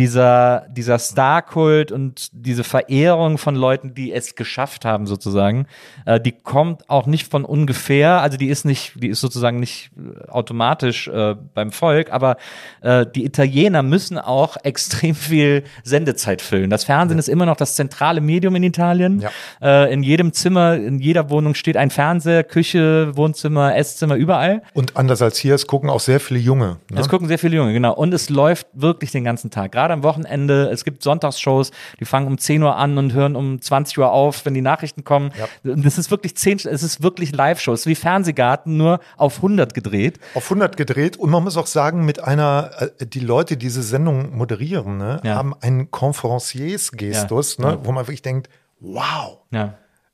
dieser, 0.00 0.64
dieser 0.70 0.98
Star-Kult 0.98 1.92
und 1.92 2.30
diese 2.32 2.64
Verehrung 2.64 3.36
von 3.36 3.54
Leuten, 3.54 3.92
die 3.92 4.12
es 4.12 4.34
geschafft 4.34 4.86
haben, 4.86 5.06
sozusagen, 5.06 5.66
äh, 6.06 6.18
die 6.18 6.32
kommt 6.32 6.88
auch 6.88 7.04
nicht 7.04 7.30
von 7.30 7.44
ungefähr, 7.44 8.22
also 8.22 8.38
die 8.38 8.48
ist 8.48 8.64
nicht, 8.64 8.94
die 8.96 9.08
ist 9.08 9.20
sozusagen 9.20 9.60
nicht 9.60 9.90
äh, 9.98 10.30
automatisch 10.30 11.06
äh, 11.08 11.36
beim 11.54 11.70
Volk, 11.70 12.10
aber 12.12 12.38
äh, 12.80 13.04
die 13.14 13.26
Italiener 13.26 13.82
müssen 13.82 14.16
auch 14.16 14.56
extrem 14.62 15.14
viel 15.14 15.64
Sendezeit 15.84 16.40
füllen. 16.40 16.70
Das 16.70 16.84
Fernsehen 16.84 17.18
ja. 17.18 17.20
ist 17.20 17.28
immer 17.28 17.44
noch 17.44 17.56
das 17.56 17.74
zentrale 17.74 18.22
Medium 18.22 18.56
in 18.56 18.62
Italien. 18.62 19.20
Ja. 19.20 19.30
Äh, 19.60 19.92
in 19.92 20.02
jedem 20.02 20.32
Zimmer, 20.32 20.76
in 20.76 20.98
jeder 20.98 21.28
Wohnung 21.28 21.54
steht 21.54 21.76
ein 21.76 21.90
Fernseher, 21.90 22.42
Küche, 22.42 23.14
Wohnzimmer, 23.18 23.76
Esszimmer, 23.76 24.14
überall. 24.14 24.62
Und 24.72 24.96
anders 24.96 25.20
als 25.20 25.36
hier, 25.36 25.54
es 25.54 25.66
gucken 25.66 25.90
auch 25.90 26.00
sehr 26.00 26.20
viele 26.20 26.40
Junge. 26.40 26.78
Ne? 26.90 27.00
Es 27.00 27.10
gucken 27.10 27.28
sehr 27.28 27.38
viele 27.38 27.56
Junge, 27.56 27.74
genau. 27.74 27.92
Und 27.92 28.14
es 28.14 28.30
läuft 28.30 28.66
wirklich 28.72 29.10
den 29.10 29.24
ganzen 29.24 29.50
Tag 29.50 29.72
gerade 29.72 29.89
am 29.90 30.02
Wochenende. 30.02 30.68
Es 30.70 30.84
gibt 30.84 31.02
Sonntagsshows, 31.02 31.70
die 31.98 32.04
fangen 32.04 32.26
um 32.26 32.36
10 32.36 32.62
Uhr 32.62 32.76
an 32.76 32.98
und 32.98 33.14
hören 33.14 33.36
um 33.36 33.60
20 33.60 33.98
Uhr 33.98 34.12
auf, 34.12 34.44
wenn 34.44 34.54
die 34.54 34.60
Nachrichten 34.60 35.04
kommen. 35.04 35.32
Ja. 35.38 35.74
Das 35.74 35.96
ist 35.96 36.10
wirklich 36.10 36.36
10, 36.36 36.58
es 36.66 36.82
ist 36.82 37.02
wirklich 37.02 37.32
Live-Shows, 37.32 37.86
wie 37.86 37.94
Fernsehgarten, 37.94 38.76
nur 38.76 39.00
auf 39.16 39.36
100 39.36 39.72
gedreht. 39.72 40.20
Auf 40.34 40.44
100 40.44 40.76
gedreht 40.76 41.16
und 41.16 41.30
man 41.30 41.42
muss 41.42 41.56
auch 41.56 41.66
sagen, 41.66 42.04
mit 42.04 42.22
einer, 42.22 42.70
äh, 42.98 43.06
die 43.06 43.20
Leute, 43.20 43.56
die 43.56 43.70
diese 43.70 43.82
Sendung 43.84 44.36
moderieren, 44.36 44.98
ne, 44.98 45.20
ja. 45.22 45.36
haben 45.36 45.54
einen 45.60 45.92
Conferenciers-Gestus, 45.92 47.58
ja. 47.58 47.70
ne, 47.70 47.78
wo 47.84 47.92
man 47.92 48.06
wirklich 48.08 48.22
denkt, 48.22 48.50
wow. 48.80 49.38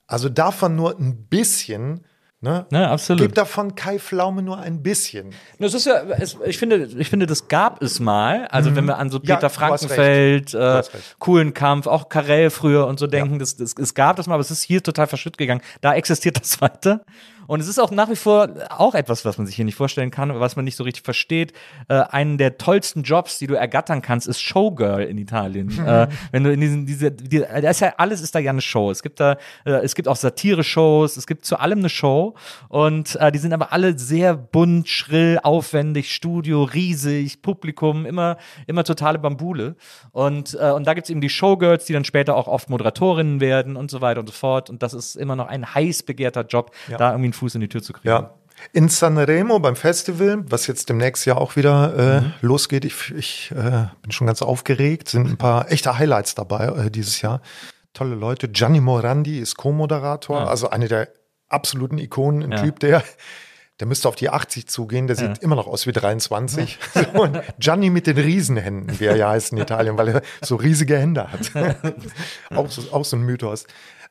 Also 0.07 0.29
davon 0.29 0.77
nur 0.77 0.99
ein 0.99 1.27
bisschen 1.29 2.05
Ne? 2.43 2.67
Ja, 2.71 2.91
absolut. 2.91 3.23
Gib 3.23 3.35
davon 3.35 3.75
Kai 3.75 3.99
Pflaume 3.99 4.43
nur 4.43 4.59
ein 4.59 4.83
bisschen. 4.83 5.31
Das 5.59 5.73
ist 5.73 5.87
ja, 5.87 6.03
es, 6.03 6.37
ich 6.45 6.59
finde, 6.59 6.85
ich 6.99 7.09
finde, 7.09 7.27
das 7.27 7.49
gab 7.49 7.83
es 7.83 7.99
mal. 7.99 8.47
Also 8.49 8.71
mhm. 8.71 8.77
wenn 8.77 8.85
wir 8.85 8.99
an 8.99 9.09
so 9.09 9.21
Peter 9.21 9.41
ja, 9.41 9.49
Frankenfeld, 9.49 10.53
äh, 10.53 10.83
coolen 11.19 11.55
Kampf, 11.55 11.87
auch 11.87 12.11
Karel 12.11 12.51
früher 12.51 12.87
und 12.87 12.99
so 12.99 13.07
denken, 13.07 13.35
ja. 13.35 13.39
das, 13.39 13.57
das, 13.57 13.75
es 13.79 13.95
gab 13.95 14.17
das 14.17 14.27
mal, 14.27 14.35
aber 14.35 14.43
es 14.43 14.51
ist 14.51 14.63
hier 14.63 14.83
total 14.83 15.07
verschütt 15.07 15.39
gegangen. 15.39 15.63
Da 15.81 15.95
existiert 15.95 16.39
das 16.39 16.61
weiter. 16.61 17.01
Und 17.47 17.61
es 17.61 17.69
ist 17.69 17.79
auch 17.79 17.91
nach 17.91 18.11
wie 18.11 18.17
vor 18.17 18.49
auch 18.71 18.95
etwas, 18.95 19.25
was 19.25 19.39
man 19.39 19.47
sich 19.47 19.57
hier 19.57 19.65
nicht 19.65 19.75
vorstellen 19.75 20.11
kann, 20.11 20.39
was 20.41 20.57
man 20.57 20.65
nicht 20.65 20.77
so 20.77 20.85
richtig 20.85 21.05
versteht. 21.05 21.53
Äh, 21.89 21.95
einen 22.11 22.39
der 22.39 22.59
tollsten 22.59 23.03
Jobs, 23.03 23.39
die 23.39 23.47
du 23.47 23.55
ergattern 23.55 24.03
kannst, 24.03 24.27
ist 24.27 24.41
Showgirl 24.41 25.03
in 25.03 25.19
Italien. 25.19 25.73
Äh, 25.87 26.09
wenn 26.33 26.43
du 26.43 26.53
in 26.53 26.61
diesen, 26.61 26.85
diese, 26.87 27.13
die, 27.13 27.39
da 27.39 27.71
ist 27.71 27.81
ja 27.81 27.95
alles 27.97 28.21
ist 28.21 28.35
da 28.35 28.41
ja 28.41 28.51
eine 28.51 28.61
Show. 28.61 28.91
Es 28.91 29.03
gibt 29.03 29.21
da, 29.21 29.37
äh, 29.65 29.71
es 29.85 29.95
gibt 29.95 30.09
auch 30.09 30.17
Satire-Shows, 30.17 31.17
es 31.17 31.29
gibt 31.29 31.45
zu 31.45 31.61
allem 31.61 31.79
eine 31.79 31.89
Show 31.89 32.35
und 32.69 33.15
äh, 33.17 33.31
die 33.31 33.39
sind 33.39 33.53
aber 33.53 33.73
alle 33.73 33.97
sehr 33.97 34.35
bunt, 34.35 34.89
schrill, 34.89 35.39
aufwendig, 35.43 36.13
Studio, 36.13 36.65
riesig, 36.65 37.43
Publikum, 37.43 38.05
immer, 38.05 38.37
immer 38.67 38.83
totale 38.85 39.19
Bambule. 39.19 39.77
Und, 40.13 40.57
äh, 40.61 40.71
und 40.71 40.87
da 40.87 40.95
gibt 40.95 41.07
es 41.07 41.11
eben 41.11 41.21
die 41.21 41.29
Showgirls, 41.29 41.85
die 41.85 41.93
dann 41.93 42.05
später 42.05 42.37
auch 42.37 42.49
oft 42.49 42.69
Moderatorinnen 42.69 43.41
werden 43.41 43.77
und 43.77 43.91
so 43.91 44.01
weiter 44.01 44.21
und 44.21 44.27
so 44.27 44.33
fort. 44.33 44.71
Und 44.71 44.83
das 44.83 44.95
ist 44.95 45.15
immer 45.15 45.37
noch 45.37 45.47
ein 45.47 45.75
heiß 45.75 46.03
begehrter 46.03 46.43
Job, 46.43 46.73
ja. 46.89 46.97
da 46.97 47.13
irgendwie 47.13 47.36
Fuß 47.37 47.55
in 47.55 47.61
die 47.61 47.69
Tür 47.69 47.83
zu 47.83 47.93
kriegen. 47.93 48.09
Ja. 48.09 48.35
In 48.73 48.89
Sanremo 48.89 49.59
beim 49.59 49.77
Festival, 49.77 50.45
was 50.49 50.67
jetzt 50.67 50.89
demnächst 50.89 51.27
ja 51.27 51.37
auch 51.37 51.57
wieder 51.57 51.95
äh, 51.97 52.21
mhm. 52.23 52.33
losgeht, 52.41 52.85
ich, 52.85 53.13
ich 53.15 53.51
äh, 53.53 53.89
bin 54.03 54.11
schon 54.13 54.27
ganz 54.27 54.41
aufgeregt, 54.41 55.09
sind 55.09 55.29
ein 55.29 55.37
paar 55.37 55.71
echte 55.71 55.99
Highlights 55.99 56.35
dabei 56.35 56.67
äh, 56.67 56.91
dieses 56.91 57.21
Jahr. 57.21 57.43
Tolle 57.93 58.15
Leute. 58.15 58.49
Gianni 58.49 58.81
Morandi 58.81 59.39
ist 59.39 59.57
Co-Moderator, 59.57 60.41
ja. 60.41 60.47
also 60.47 60.71
eine 60.71 60.89
der 60.89 61.09
absoluten 61.49 61.99
Ikonen, 61.99 62.43
ein 62.43 62.53
ja. 62.53 62.63
Typ, 62.63 62.81
der 62.81 63.03
der 63.81 63.87
müsste 63.87 64.09
auf 64.09 64.17
die 64.17 64.31
80 64.31 64.69
zugehen, 64.69 65.07
der 65.07 65.17
sieht 65.17 65.29
ja. 65.29 65.43
immer 65.43 65.57
noch 65.57 65.67
aus 65.67 65.87
wie 65.87 65.93
23. 65.93 66.79
Ja. 66.95 67.09
und 67.21 67.43
Gianni 67.59 67.91
mit 67.91 68.07
den 68.07 68.17
Riesenhänden, 68.17 68.99
wie 68.99 69.05
er 69.05 69.17
ja 69.17 69.31
heißt 69.31 69.53
in 69.53 69.59
Italien, 69.59 69.99
weil 69.99 70.09
er 70.09 70.23
so 70.41 70.57
riesige 70.57 70.97
Hände 70.97 71.31
hat. 71.31 71.51
auch, 72.55 72.71
so, 72.71 72.91
auch 72.93 73.05
so 73.05 73.17
ein 73.17 73.23
Mythos. 73.23 73.67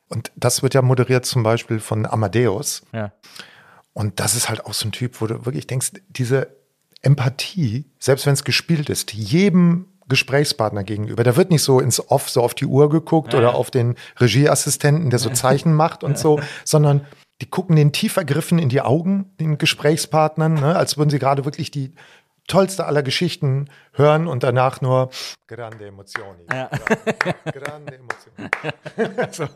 Und 0.08 0.30
das 0.36 0.62
wird 0.62 0.74
ja 0.74 0.82
moderiert 0.82 1.26
zum 1.26 1.42
Beispiel 1.42 1.80
von 1.80 2.06
Amadeus. 2.06 2.82
Ja. 2.92 3.12
Und 3.92 4.20
das 4.20 4.34
ist 4.34 4.48
halt 4.48 4.64
auch 4.64 4.74
so 4.74 4.88
ein 4.88 4.92
Typ, 4.92 5.20
wo 5.20 5.26
du 5.26 5.46
wirklich 5.46 5.66
denkst, 5.66 5.92
diese 6.08 6.48
Empathie, 7.02 7.86
selbst 7.98 8.26
wenn 8.26 8.34
es 8.34 8.44
gespielt 8.44 8.90
ist, 8.90 9.12
jedem 9.12 9.86
Gesprächspartner 10.08 10.84
gegenüber. 10.84 11.24
Da 11.24 11.36
wird 11.36 11.50
nicht 11.50 11.62
so 11.62 11.80
ins 11.80 12.10
Off, 12.10 12.30
so 12.30 12.42
auf 12.42 12.54
die 12.54 12.66
Uhr 12.66 12.88
geguckt 12.88 13.32
ja. 13.32 13.38
oder 13.38 13.54
auf 13.54 13.70
den 13.70 13.96
Regieassistenten, 14.20 15.10
der 15.10 15.18
so 15.18 15.30
Zeichen 15.34 15.74
macht 15.74 16.04
und 16.04 16.18
so, 16.18 16.40
sondern 16.64 17.06
die 17.40 17.46
gucken 17.46 17.76
den 17.76 17.92
tief 17.92 18.16
ergriffen 18.16 18.58
in 18.58 18.68
die 18.68 18.80
Augen, 18.80 19.34
den 19.40 19.58
Gesprächspartnern, 19.58 20.54
ne, 20.54 20.76
als 20.76 20.96
würden 20.96 21.10
sie 21.10 21.18
gerade 21.18 21.44
wirklich 21.44 21.70
die 21.70 21.92
tollste 22.46 22.86
aller 22.86 23.02
Geschichten 23.02 23.68
hören 23.92 24.26
und 24.28 24.42
danach 24.42 24.80
nur 24.80 25.10
grande 25.48 25.86
Emozioni. 25.86 26.44
Ja. 26.50 26.70
Grande 27.52 27.98
Emozioni. 27.98 28.50
so. 29.32 29.48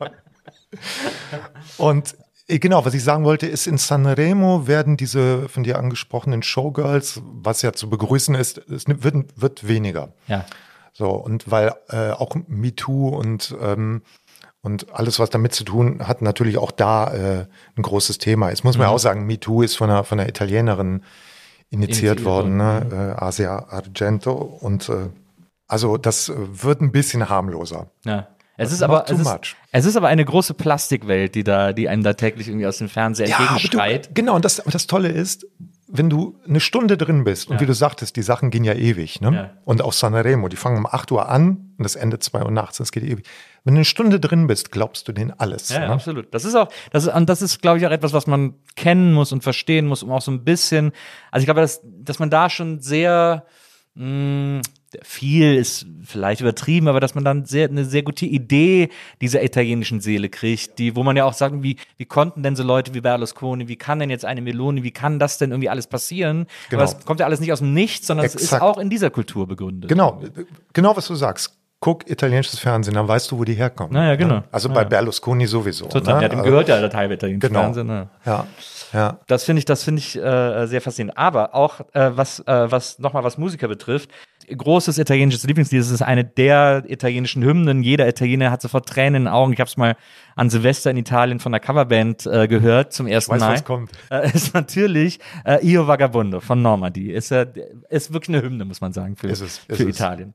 Und 1.78 2.16
äh, 2.48 2.58
genau, 2.58 2.84
was 2.84 2.94
ich 2.94 3.04
sagen 3.04 3.24
wollte, 3.24 3.46
ist, 3.46 3.66
in 3.66 3.78
Sanremo 3.78 4.66
werden 4.66 4.96
diese 4.96 5.48
von 5.48 5.62
dir 5.62 5.78
angesprochenen 5.78 6.42
Showgirls, 6.42 7.20
was 7.24 7.62
ja 7.62 7.72
zu 7.72 7.88
begrüßen 7.88 8.34
ist, 8.34 8.58
es 8.70 8.84
wird, 8.86 9.40
wird 9.40 9.66
weniger. 9.66 10.12
Ja. 10.26 10.44
So, 10.92 11.10
und 11.10 11.50
weil 11.50 11.74
äh, 11.88 12.10
auch 12.10 12.34
MeToo 12.46 13.08
und, 13.08 13.54
ähm, 13.60 14.02
Und 14.62 14.92
alles, 14.92 15.18
was 15.18 15.30
damit 15.30 15.54
zu 15.54 15.64
tun 15.64 16.06
hat, 16.06 16.20
natürlich 16.20 16.58
auch 16.58 16.70
da 16.70 17.14
äh, 17.14 17.46
ein 17.76 17.82
großes 17.82 18.18
Thema. 18.18 18.50
Jetzt 18.50 18.62
muss 18.62 18.76
man 18.76 18.88
mhm. 18.88 18.92
auch 18.92 18.98
sagen, 18.98 19.24
MeToo 19.24 19.62
ist 19.62 19.76
von 19.76 19.88
einer, 19.88 20.04
von 20.04 20.20
einer 20.20 20.28
Italienerin 20.28 21.02
initiiert, 21.70 22.18
initiiert 22.20 22.24
worden, 22.24 22.58
ne? 22.58 22.84
Mhm. 22.84 22.92
äh, 22.92 23.12
Asia 23.16 23.70
Argento. 23.70 24.32
Und 24.32 24.90
äh, 24.90 25.08
also 25.66 25.96
das 25.96 26.30
wird 26.36 26.82
ein 26.82 26.92
bisschen 26.92 27.30
harmloser. 27.30 27.86
Ja. 28.04 28.26
Es 28.62 28.72
ist, 28.72 28.82
aber, 28.82 29.06
es, 29.08 29.18
ist, 29.18 29.56
es 29.72 29.86
ist 29.86 29.96
aber 29.96 30.08
eine 30.08 30.22
große 30.22 30.52
Plastikwelt, 30.52 31.34
die 31.34 31.44
da, 31.44 31.72
die 31.72 31.88
einem 31.88 32.02
da 32.02 32.12
täglich 32.12 32.46
irgendwie 32.46 32.66
aus 32.66 32.76
dem 32.76 32.90
Fernseher 32.90 33.26
ja, 33.26 33.38
entgegenschreit. 33.38 34.14
genau, 34.14 34.36
und 34.36 34.44
das, 34.44 34.62
das 34.66 34.86
Tolle 34.86 35.08
ist, 35.08 35.46
wenn 35.88 36.10
du 36.10 36.38
eine 36.46 36.60
Stunde 36.60 36.98
drin 36.98 37.24
bist 37.24 37.48
und 37.48 37.54
ja. 37.54 37.60
wie 37.62 37.66
du 37.66 37.72
sagtest, 37.72 38.16
die 38.16 38.22
Sachen 38.22 38.50
gehen 38.50 38.64
ja 38.64 38.74
ewig, 38.74 39.22
ne? 39.22 39.34
Ja. 39.34 39.50
Und 39.64 39.80
auch 39.80 39.94
Sanremo, 39.94 40.48
die 40.48 40.56
fangen 40.56 40.76
um 40.76 40.86
8 40.86 41.10
Uhr 41.10 41.30
an 41.30 41.72
und 41.78 41.84
das 41.84 41.96
Ende 41.96 42.18
2 42.18 42.42
Uhr 42.42 42.50
nachts, 42.50 42.76
das 42.76 42.92
geht 42.92 43.02
ewig. 43.02 43.26
Wenn 43.64 43.74
du 43.74 43.78
eine 43.78 43.86
Stunde 43.86 44.20
drin 44.20 44.46
bist, 44.46 44.70
glaubst 44.70 45.08
du 45.08 45.12
denen 45.12 45.32
alles. 45.38 45.70
Ja, 45.70 45.80
ne? 45.80 45.88
absolut. 45.88 46.34
Das 46.34 46.44
ist 46.44 46.54
auch, 46.54 46.68
das 46.92 47.06
ist, 47.06 47.14
und 47.14 47.30
das 47.30 47.40
ist, 47.40 47.62
glaube 47.62 47.78
ich, 47.78 47.86
auch 47.86 47.90
etwas, 47.90 48.12
was 48.12 48.26
man 48.26 48.54
kennen 48.76 49.14
muss 49.14 49.32
und 49.32 49.42
verstehen 49.42 49.86
muss, 49.86 50.02
um 50.02 50.12
auch 50.12 50.20
so 50.20 50.30
ein 50.30 50.44
bisschen, 50.44 50.92
also 51.30 51.42
ich 51.42 51.46
glaube, 51.46 51.62
dass, 51.62 51.80
dass 51.82 52.18
man 52.18 52.28
da 52.28 52.50
schon 52.50 52.80
sehr, 52.80 53.46
mh, 53.94 54.58
mm, 54.58 54.60
viel 55.02 55.54
ist 55.54 55.86
vielleicht 56.04 56.40
übertrieben, 56.40 56.88
aber 56.88 57.00
dass 57.00 57.14
man 57.14 57.24
dann 57.24 57.44
sehr, 57.44 57.68
eine 57.68 57.84
sehr 57.84 58.02
gute 58.02 58.26
Idee 58.26 58.88
dieser 59.20 59.42
italienischen 59.42 60.00
Seele 60.00 60.28
kriegt, 60.28 60.78
die, 60.78 60.96
wo 60.96 61.02
man 61.02 61.16
ja 61.16 61.24
auch 61.24 61.32
sagt, 61.32 61.62
wie, 61.62 61.76
wie 61.96 62.06
konnten 62.06 62.42
denn 62.42 62.56
so 62.56 62.64
Leute 62.64 62.92
wie 62.94 63.00
Berlusconi, 63.00 63.68
wie 63.68 63.76
kann 63.76 64.00
denn 64.00 64.10
jetzt 64.10 64.24
eine 64.24 64.40
Meloni, 64.40 64.82
wie 64.82 64.90
kann 64.90 65.18
das 65.18 65.38
denn 65.38 65.52
irgendwie 65.52 65.68
alles 65.68 65.86
passieren? 65.86 66.46
Genau. 66.70 66.82
Aber 66.82 66.90
es 66.90 67.04
kommt 67.04 67.20
ja 67.20 67.26
alles 67.26 67.40
nicht 67.40 67.52
aus 67.52 67.60
dem 67.60 67.72
Nichts, 67.72 68.06
sondern 68.06 68.26
Exakt. 68.26 68.44
es 68.44 68.52
ist 68.52 68.60
auch 68.60 68.78
in 68.78 68.90
dieser 68.90 69.10
Kultur 69.10 69.46
begründet. 69.46 69.88
Genau, 69.88 70.22
genau 70.72 70.96
was 70.96 71.06
du 71.06 71.14
sagst. 71.14 71.56
Guck 71.82 72.10
italienisches 72.10 72.58
Fernsehen, 72.58 72.92
dann 72.94 73.08
weißt 73.08 73.30
du, 73.30 73.38
wo 73.38 73.44
die 73.44 73.54
herkommen. 73.54 73.94
Naja, 73.94 74.14
genau. 74.14 74.34
Ne? 74.34 74.44
Also 74.52 74.68
bei 74.68 74.84
Berlusconi 74.84 75.46
sowieso. 75.46 75.86
Total. 75.86 76.16
Ne? 76.16 76.22
Ja, 76.24 76.28
dem 76.28 76.42
gehört 76.42 76.68
ja 76.68 76.78
der 76.78 76.90
Teil 76.90 77.10
italienisches 77.10 77.48
genau. 77.48 77.60
Fernsehen. 77.62 77.86
Ne? 77.86 78.10
Ja. 78.26 78.46
Ja. 78.92 79.20
Das 79.26 79.44
finde 79.44 79.60
ich, 79.60 79.64
das 79.64 79.84
finde 79.84 80.00
ich 80.00 80.16
äh, 80.16 80.66
sehr 80.66 80.80
faszinierend. 80.80 81.16
Aber 81.16 81.54
auch 81.54 81.80
äh, 81.92 82.10
was, 82.14 82.40
äh, 82.40 82.70
was 82.70 82.98
nochmal 82.98 83.24
was 83.24 83.38
Musiker 83.38 83.68
betrifft, 83.68 84.10
großes 84.56 84.98
italienisches 84.98 85.44
Lieblingslied. 85.44 85.80
Es 85.80 85.90
ist 85.90 86.02
eine 86.02 86.24
der 86.24 86.84
italienischen 86.88 87.42
Hymnen. 87.44 87.82
Jeder 87.82 88.08
Italiener 88.08 88.50
hat 88.50 88.62
sofort 88.62 88.88
Tränen 88.88 89.14
in 89.14 89.22
den 89.24 89.28
Augen. 89.32 89.52
Ich 89.52 89.60
habe 89.60 89.68
es 89.68 89.76
mal 89.76 89.96
an 90.36 90.50
Silvester 90.50 90.90
in 90.90 90.96
Italien 90.96 91.40
von 91.40 91.52
der 91.52 91.60
Coverband 91.60 92.26
äh, 92.26 92.48
gehört 92.48 92.92
zum 92.92 93.06
ersten 93.06 93.32
weiß, 93.32 93.40
Mal. 93.40 93.52
Was 93.54 93.64
kommt. 93.64 93.92
Äh, 94.10 94.30
ist 94.34 94.54
natürlich 94.54 95.20
äh, 95.44 95.64
Io 95.66 95.86
Vagabondo 95.86 96.40
von 96.40 96.62
Normandy. 96.62 97.10
Ist, 97.12 97.30
äh, 97.30 97.46
ist 97.88 98.12
wirklich 98.12 98.36
eine 98.36 98.44
Hymne, 98.44 98.64
muss 98.64 98.80
man 98.80 98.92
sagen, 98.92 99.16
für, 99.16 99.28
ist 99.28 99.40
es, 99.40 99.60
ist 99.68 99.76
für 99.76 99.88
Italien. 99.88 100.34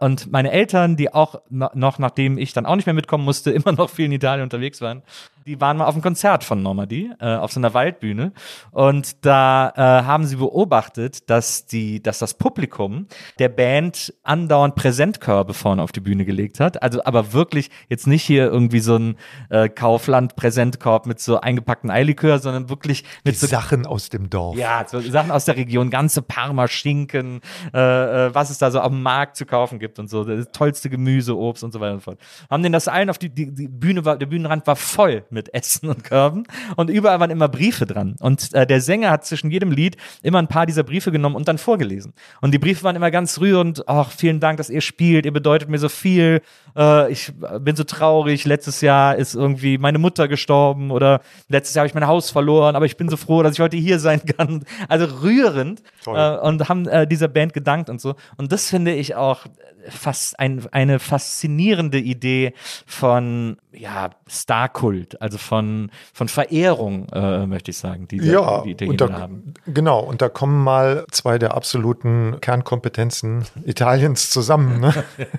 Und 0.00 0.30
meine 0.30 0.50
Eltern, 0.50 0.96
die 0.96 1.14
auch 1.14 1.40
noch, 1.50 1.98
nachdem 1.98 2.36
ich 2.36 2.52
dann 2.52 2.66
auch 2.66 2.76
nicht 2.76 2.86
mehr 2.86 2.94
mitkommen 2.94 3.24
musste, 3.24 3.50
immer 3.52 3.72
noch 3.72 3.90
viel 3.90 4.06
in 4.06 4.12
Italien 4.12 4.42
unterwegs 4.42 4.80
waren, 4.80 5.02
die 5.46 5.60
waren 5.60 5.76
mal 5.76 5.86
auf 5.86 5.94
einem 5.94 6.02
Konzert 6.02 6.44
von 6.44 6.62
Normandy, 6.62 7.10
äh, 7.20 7.34
auf 7.36 7.52
so 7.52 7.60
einer 7.60 7.74
Waldbühne. 7.74 8.32
Und 8.70 9.24
da 9.24 9.72
äh, 9.76 10.04
haben 10.04 10.24
sie 10.24 10.36
beobachtet, 10.36 11.28
dass 11.28 11.66
die, 11.66 12.02
dass 12.02 12.18
das 12.18 12.34
Publikum 12.34 13.06
der 13.38 13.48
Band 13.48 14.14
andauernd 14.22 14.74
Präsentkörbe 14.74 15.54
vorne 15.54 15.82
auf 15.82 15.92
die 15.92 16.00
Bühne 16.00 16.24
gelegt 16.24 16.60
hat. 16.60 16.82
Also 16.82 17.04
aber 17.04 17.32
wirklich 17.32 17.70
jetzt 17.88 18.06
nicht 18.06 18.22
hier 18.22 18.46
irgendwie 18.46 18.80
so 18.80 18.96
ein 18.96 19.16
äh, 19.50 19.68
Kaufland-Präsentkorb 19.68 21.06
mit 21.06 21.20
so 21.20 21.40
eingepackten 21.40 21.90
Eilikör, 21.90 22.38
sondern 22.38 22.68
wirklich 22.68 23.04
mit 23.24 23.34
die 23.34 23.38
so 23.38 23.46
Sachen 23.46 23.86
aus 23.86 24.08
dem 24.08 24.30
Dorf. 24.30 24.56
Ja, 24.56 24.84
so 24.86 25.00
Sachen 25.00 25.30
aus 25.30 25.44
der 25.44 25.56
Region, 25.56 25.90
ganze 25.90 26.22
Parma-Schinken, 26.22 27.40
äh, 27.72 27.78
äh, 28.26 28.34
was 28.34 28.50
es 28.50 28.58
da 28.58 28.70
so 28.70 28.80
dem 28.80 29.02
Markt 29.02 29.36
zu 29.36 29.46
kaufen 29.46 29.78
gibt 29.78 29.98
und 29.98 30.08
so, 30.08 30.24
das 30.24 30.50
tollste 30.52 30.88
Gemüse, 30.90 31.36
Obst 31.36 31.64
und 31.64 31.72
so 31.72 31.80
weiter 31.80 31.94
und 31.94 32.00
so 32.00 32.04
fort. 32.04 32.18
Haben 32.50 32.62
denen 32.62 32.72
das 32.72 32.88
allen 32.88 33.10
auf 33.10 33.18
die, 33.18 33.28
die, 33.28 33.52
die 33.52 33.68
Bühne 33.68 34.04
war, 34.04 34.16
der 34.16 34.26
Bühnenrand 34.26 34.66
war 34.66 34.76
voll 34.76 35.24
mit 35.34 35.52
Essen 35.52 35.88
und 35.88 36.04
Körben 36.04 36.44
und 36.76 36.88
überall 36.88 37.20
waren 37.20 37.30
immer 37.30 37.48
Briefe 37.48 37.86
dran. 37.86 38.16
Und 38.20 38.54
äh, 38.54 38.66
der 38.66 38.80
Sänger 38.80 39.10
hat 39.10 39.26
zwischen 39.26 39.50
jedem 39.50 39.70
Lied 39.70 39.96
immer 40.22 40.38
ein 40.38 40.48
paar 40.48 40.66
dieser 40.66 40.82
Briefe 40.82 41.12
genommen 41.12 41.36
und 41.36 41.48
dann 41.48 41.58
vorgelesen. 41.58 42.14
Und 42.40 42.52
die 42.52 42.58
Briefe 42.58 42.84
waren 42.84 42.96
immer 42.96 43.10
ganz 43.10 43.40
rührend. 43.40 43.86
Ach, 43.88 44.10
vielen 44.10 44.40
Dank, 44.40 44.58
dass 44.58 44.70
ihr 44.70 44.80
spielt. 44.80 45.26
Ihr 45.26 45.32
bedeutet 45.32 45.68
mir 45.68 45.78
so 45.78 45.88
viel. 45.88 46.40
Äh, 46.76 47.12
ich 47.12 47.32
bin 47.60 47.76
so 47.76 47.84
traurig. 47.84 48.44
Letztes 48.44 48.80
Jahr 48.80 49.16
ist 49.16 49.34
irgendwie 49.34 49.78
meine 49.78 49.98
Mutter 49.98 50.28
gestorben 50.28 50.90
oder 50.90 51.20
letztes 51.48 51.74
Jahr 51.74 51.82
habe 51.82 51.88
ich 51.88 51.94
mein 51.94 52.06
Haus 52.06 52.30
verloren, 52.30 52.76
aber 52.76 52.86
ich 52.86 52.96
bin 52.96 53.08
so 53.08 53.16
froh, 53.16 53.42
dass 53.42 53.54
ich 53.54 53.60
heute 53.60 53.76
hier 53.76 53.98
sein 53.98 54.22
kann. 54.24 54.64
Also 54.88 55.06
rührend 55.22 55.82
äh, 56.06 56.36
und 56.38 56.68
haben 56.68 56.86
äh, 56.88 57.06
dieser 57.06 57.28
Band 57.28 57.52
gedankt 57.52 57.90
und 57.90 58.00
so. 58.00 58.14
Und 58.36 58.52
das 58.52 58.70
finde 58.70 58.94
ich 58.94 59.14
auch 59.14 59.46
fast 59.88 60.38
ein, 60.38 60.64
eine 60.72 60.98
faszinierende 60.98 61.98
Idee 61.98 62.54
von 62.86 63.56
ja, 63.72 64.10
Starkult, 64.26 65.20
also 65.24 65.38
von, 65.38 65.90
von 66.12 66.28
Verehrung, 66.28 67.08
äh, 67.10 67.46
möchte 67.46 67.70
ich 67.70 67.78
sagen, 67.78 68.06
die, 68.08 68.18
ja, 68.18 68.60
die 68.60 68.72
Italiener 68.72 68.96
da, 68.96 69.20
haben. 69.20 69.54
Genau, 69.66 70.00
und 70.00 70.20
da 70.20 70.28
kommen 70.28 70.62
mal 70.62 71.06
zwei 71.10 71.38
der 71.38 71.54
absoluten 71.54 72.42
Kernkompetenzen 72.42 73.46
Italiens 73.64 74.28
zusammen. 74.28 74.80
Ne? 74.80 74.92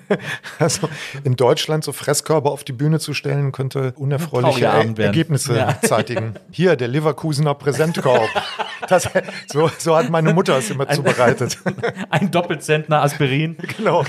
also 0.58 0.88
in 1.22 1.36
Deutschland 1.36 1.84
so 1.84 1.92
Fresskörbe 1.92 2.50
auf 2.50 2.64
die 2.64 2.72
Bühne 2.72 2.98
zu 2.98 3.14
stellen, 3.14 3.52
könnte 3.52 3.92
unerfreuliche 3.96 4.64
er 4.64 4.98
Ergebnisse 4.98 5.56
ja. 5.56 5.80
zeitigen. 5.80 6.34
Hier, 6.50 6.74
der 6.74 6.88
Leverkusener 6.88 7.54
Präsentkorb. 7.54 8.28
Das, 8.88 9.08
so, 9.46 9.70
so 9.78 9.96
hat 9.96 10.10
meine 10.10 10.34
Mutter 10.34 10.58
es 10.58 10.70
immer 10.70 10.88
ein, 10.88 10.94
zubereitet. 10.94 11.58
Ein 12.10 12.30
Doppelzentner 12.30 13.02
Aspirin. 13.02 13.56
Genau. 13.76 14.04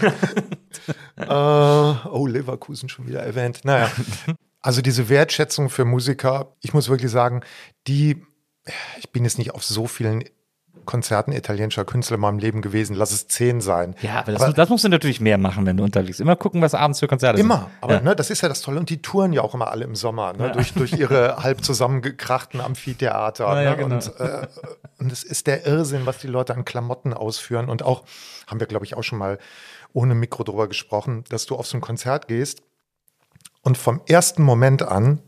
uh, 1.18 1.96
oh, 2.12 2.28
Leverkusen 2.28 2.90
schon 2.90 3.08
wieder 3.08 3.22
erwähnt. 3.22 3.62
Naja. 3.64 3.90
Also 4.68 4.82
diese 4.82 5.08
Wertschätzung 5.08 5.70
für 5.70 5.86
Musiker, 5.86 6.52
ich 6.60 6.74
muss 6.74 6.90
wirklich 6.90 7.10
sagen, 7.10 7.40
die, 7.88 8.22
ich 9.00 9.10
bin 9.14 9.24
jetzt 9.24 9.38
nicht 9.38 9.56
auf 9.56 9.64
so 9.64 9.88
vielen 9.88 10.26
Konzerten 10.84 11.32
italienischer 11.32 11.86
Künstler 11.86 12.16
in 12.16 12.20
meinem 12.20 12.38
Leben 12.38 12.62
gewesen. 12.62 12.94
Lass 12.94 13.14
es 13.14 13.30
zehn 13.30 13.62
sein. 13.62 13.96
Ja, 14.02 14.20
aber 14.20 14.34
das, 14.34 14.42
aber, 14.42 14.52
das 14.52 14.68
musst 14.68 14.84
du 14.84 14.90
natürlich 14.90 15.22
mehr 15.22 15.38
machen, 15.38 15.66
wenn 15.66 15.78
du 15.78 15.86
unterwegs 15.86 16.20
Immer 16.20 16.36
gucken, 16.36 16.62
was 16.62 16.74
abends 16.74 17.00
für 17.00 17.08
Konzerte 17.08 17.40
immer. 17.40 17.56
sind. 17.56 17.64
Immer. 17.64 17.72
Aber 17.80 17.94
ja. 17.94 18.02
ne, 18.02 18.14
das 18.14 18.30
ist 18.30 18.42
ja 18.42 18.50
das 18.50 18.60
Tolle. 18.60 18.78
Und 18.82 18.90
die 18.90 19.02
touren 19.02 19.32
ja 19.32 19.42
auch 19.42 19.54
immer 19.54 19.72
alle 19.72 19.86
im 19.86 19.96
Sommer, 19.96 20.34
ne? 20.34 20.48
ja. 20.48 20.52
durch, 20.52 20.74
durch 20.74 20.92
ihre 20.92 21.38
halb 21.44 21.64
zusammengekrachten 21.64 22.60
Amphitheater. 22.60 23.56
Ne? 23.56 23.64
Ja, 23.64 23.76
genau. 23.76 23.96
Und, 23.96 24.20
äh, 24.20 24.48
und 25.00 25.14
es 25.14 25.24
ist 25.24 25.48
der 25.48 25.66
Irrsinn, 25.66 26.06
was 26.06 26.18
die 26.18 26.28
Leute 26.28 26.54
an 26.54 26.66
Klamotten 26.66 27.14
ausführen. 27.14 27.70
Und 27.70 27.84
auch, 27.84 28.04
haben 28.48 28.60
wir, 28.60 28.68
glaube 28.68 28.84
ich, 28.84 28.96
auch 28.98 29.04
schon 29.04 29.18
mal 29.18 29.38
ohne 29.94 30.14
Mikro 30.14 30.44
drüber 30.44 30.68
gesprochen, 30.68 31.24
dass 31.30 31.46
du 31.46 31.56
auf 31.56 31.68
so 31.68 31.78
ein 31.78 31.82
Konzert 31.82 32.28
gehst 32.28 32.64
und 33.62 33.78
vom 33.78 34.02
ersten 34.08 34.44
Moment 34.44 34.84
an 34.84 35.22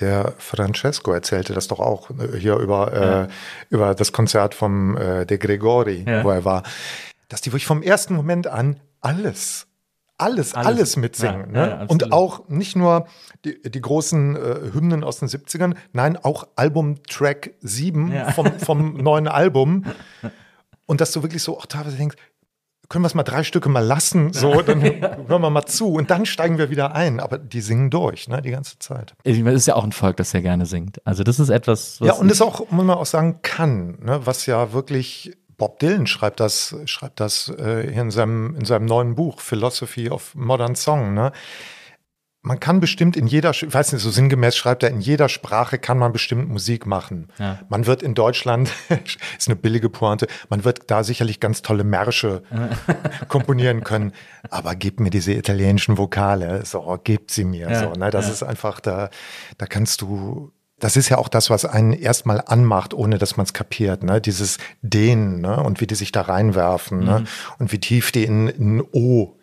der 0.00 0.34
Francesco 0.38 1.12
erzählte 1.12 1.52
das 1.52 1.68
doch 1.68 1.80
auch 1.80 2.10
äh, 2.10 2.38
hier 2.38 2.56
über, 2.56 2.92
äh, 2.92 3.00
ja. 3.00 3.22
äh, 3.24 3.28
über 3.70 3.94
das 3.94 4.12
Konzert 4.12 4.54
vom 4.54 4.96
äh, 4.96 5.26
De 5.26 5.38
Gregori, 5.38 6.04
ja. 6.06 6.24
wo 6.24 6.30
er 6.30 6.44
war, 6.44 6.62
dass 7.28 7.40
die 7.40 7.50
wirklich 7.50 7.66
vom 7.66 7.82
ersten 7.82 8.14
Moment 8.14 8.46
an 8.46 8.80
alles, 9.00 9.66
alles, 10.18 10.54
alles, 10.54 10.66
alles 10.66 10.96
mitsingen. 10.96 11.54
Ja, 11.54 11.66
ne? 11.78 11.86
Und 11.88 12.12
auch 12.12 12.48
nicht 12.48 12.76
nur 12.76 13.06
die, 13.44 13.60
die 13.62 13.80
großen 13.80 14.36
äh, 14.36 14.72
Hymnen 14.72 15.04
aus 15.04 15.18
den 15.18 15.28
70ern, 15.28 15.74
nein, 15.92 16.16
auch 16.16 16.48
Album-Track 16.56 17.54
7 17.60 18.12
vom, 18.34 18.58
vom 18.58 18.94
neuen 19.02 19.28
Album. 19.28 19.84
Und 20.86 21.00
dass 21.00 21.12
du 21.12 21.22
wirklich 21.22 21.42
so 21.42 21.56
auch 21.58 21.66
teilweise 21.66 21.96
denkst, 21.96 22.16
können 22.92 23.04
wir 23.04 23.06
es 23.06 23.14
mal 23.14 23.22
drei 23.22 23.42
Stücke 23.42 23.70
mal 23.70 23.84
lassen, 23.84 24.34
so, 24.34 24.60
dann 24.66 24.82
hören 24.82 25.42
wir 25.42 25.50
mal 25.50 25.64
zu 25.64 25.94
und 25.94 26.10
dann 26.10 26.26
steigen 26.26 26.58
wir 26.58 26.68
wieder 26.68 26.94
ein. 26.94 27.20
Aber 27.20 27.38
die 27.38 27.62
singen 27.62 27.88
durch, 27.88 28.28
ne, 28.28 28.42
die 28.42 28.50
ganze 28.50 28.78
Zeit. 28.78 29.14
Es 29.24 29.38
ist 29.38 29.66
ja 29.66 29.76
auch 29.76 29.84
ein 29.84 29.92
Volk, 29.92 30.18
das 30.18 30.30
sehr 30.30 30.42
gerne 30.42 30.66
singt. 30.66 31.00
Also 31.06 31.24
das 31.24 31.40
ist 31.40 31.48
etwas, 31.48 32.00
was 32.00 32.06
Ja, 32.06 32.12
und 32.14 32.30
es 32.30 32.42
auch, 32.42 32.70
muss 32.70 32.84
man 32.84 32.98
auch 32.98 33.06
sagen, 33.06 33.38
kann, 33.40 33.98
ne, 34.02 34.20
was 34.24 34.44
ja 34.44 34.74
wirklich 34.74 35.34
Bob 35.56 35.78
Dylan 35.78 36.06
schreibt 36.06 36.38
das, 36.38 36.76
schreibt 36.84 37.18
das 37.18 37.50
äh, 37.58 37.90
in, 37.94 38.10
seinem, 38.10 38.56
in 38.56 38.66
seinem 38.66 38.84
neuen 38.84 39.14
Buch, 39.14 39.40
Philosophy 39.40 40.10
of 40.10 40.34
Modern 40.34 40.74
Song, 40.74 41.14
ne? 41.14 41.32
Man 42.44 42.58
kann 42.58 42.80
bestimmt 42.80 43.16
in 43.16 43.28
jeder, 43.28 43.50
ich 43.50 43.72
weiß 43.72 43.92
nicht, 43.92 44.02
so 44.02 44.10
sinngemäß 44.10 44.56
schreibt 44.56 44.82
er, 44.82 44.90
in 44.90 45.00
jeder 45.00 45.28
Sprache 45.28 45.78
kann 45.78 45.96
man 45.96 46.12
bestimmt 46.12 46.48
Musik 46.48 46.86
machen. 46.86 47.28
Ja. 47.38 47.60
Man 47.68 47.86
wird 47.86 48.02
in 48.02 48.14
Deutschland, 48.14 48.72
ist 49.38 49.46
eine 49.46 49.54
billige 49.54 49.88
Pointe, 49.88 50.26
man 50.48 50.64
wird 50.64 50.90
da 50.90 51.04
sicherlich 51.04 51.38
ganz 51.38 51.62
tolle 51.62 51.84
Märsche 51.84 52.42
komponieren 53.28 53.84
können, 53.84 54.12
aber 54.50 54.74
gib 54.74 54.98
mir 54.98 55.10
diese 55.10 55.32
italienischen 55.32 55.98
Vokale, 55.98 56.66
so, 56.66 56.98
gebt 57.02 57.30
sie 57.30 57.44
mir, 57.44 57.70
ja. 57.70 57.80
so, 57.80 57.92
ne, 57.92 58.10
das 58.10 58.26
ja. 58.26 58.32
ist 58.32 58.42
einfach, 58.42 58.80
da, 58.80 59.10
da 59.58 59.66
kannst 59.66 60.00
du, 60.00 60.50
das 60.80 60.96
ist 60.96 61.08
ja 61.10 61.18
auch 61.18 61.28
das, 61.28 61.48
was 61.48 61.64
einen 61.64 61.92
erstmal 61.92 62.42
anmacht, 62.44 62.92
ohne 62.92 63.18
dass 63.18 63.36
man 63.36 63.46
es 63.46 63.52
kapiert, 63.52 64.02
ne, 64.02 64.20
dieses 64.20 64.58
Dehnen, 64.82 65.40
ne, 65.40 65.62
und 65.62 65.80
wie 65.80 65.86
die 65.86 65.94
sich 65.94 66.10
da 66.10 66.22
reinwerfen, 66.22 66.98
ne, 66.98 67.04
mhm. 67.04 67.22
ne, 67.22 67.24
und 67.60 67.70
wie 67.70 67.78
tief 67.78 68.10
die 68.10 68.24
in, 68.24 68.48
in 68.48 68.82
O 68.90 69.36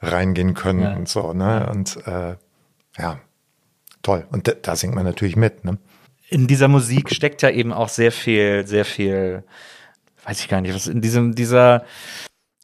reingehen 0.00 0.54
können 0.54 0.82
ja. 0.82 0.96
und 0.96 1.08
so. 1.08 1.32
Ne? 1.32 1.68
Und 1.70 1.96
äh, 2.06 2.36
ja, 2.98 3.20
toll. 4.02 4.26
Und 4.30 4.54
da 4.62 4.76
singt 4.76 4.94
man 4.94 5.04
natürlich 5.04 5.36
mit. 5.36 5.64
Ne? 5.64 5.78
In 6.28 6.46
dieser 6.46 6.68
Musik 6.68 7.14
steckt 7.14 7.42
ja 7.42 7.50
eben 7.50 7.72
auch 7.72 7.88
sehr 7.88 8.12
viel, 8.12 8.66
sehr 8.66 8.84
viel, 8.84 9.44
weiß 10.24 10.40
ich 10.40 10.48
gar 10.48 10.60
nicht, 10.60 10.74
was 10.74 10.86
in 10.86 11.00
diesem, 11.00 11.34
dieser 11.34 11.84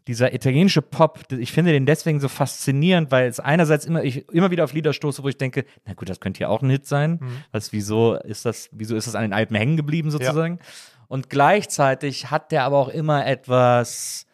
dieser 0.07 0.35
italienische 0.35 0.83
Pop, 0.83 1.21
ich 1.31 1.53
finde 1.53 1.73
den 1.73 1.87
deswegen 1.87 2.21
so 2.21 2.29
faszinierend, 2.29 3.11
weil 3.11 3.27
es 3.27 3.41
einerseits 3.41 3.87
immer, 3.87 4.05
ich 4.05 4.29
immer 4.29 4.51
wieder 4.51 4.65
auf 4.65 4.75
Lieder 4.75 4.93
stoße, 4.93 5.23
wo 5.23 5.29
ich 5.29 5.39
denke, 5.39 5.65
na 5.87 5.95
gut, 5.95 6.11
das 6.11 6.21
könnte 6.21 6.41
ja 6.41 6.49
auch 6.49 6.61
ein 6.63 6.69
Hit 6.69 6.87
sein. 6.87 7.21
Mhm. 7.23 7.45
Was, 7.53 7.73
wieso 7.73 8.15
ist 8.15 8.45
das, 8.45 8.69
wieso 8.71 8.97
ist 8.97 9.07
das 9.07 9.15
an 9.15 9.23
den 9.23 9.33
Alpen 9.33 9.57
hängen 9.57 9.77
geblieben 9.77 10.11
sozusagen? 10.11 10.59
Ja. 10.59 10.67
Und 11.09 11.31
gleichzeitig 11.31 12.31
hat 12.31 12.53
der 12.53 12.65
aber 12.65 12.79
auch 12.79 12.89
immer 12.89 13.27
etwas, 13.27 14.27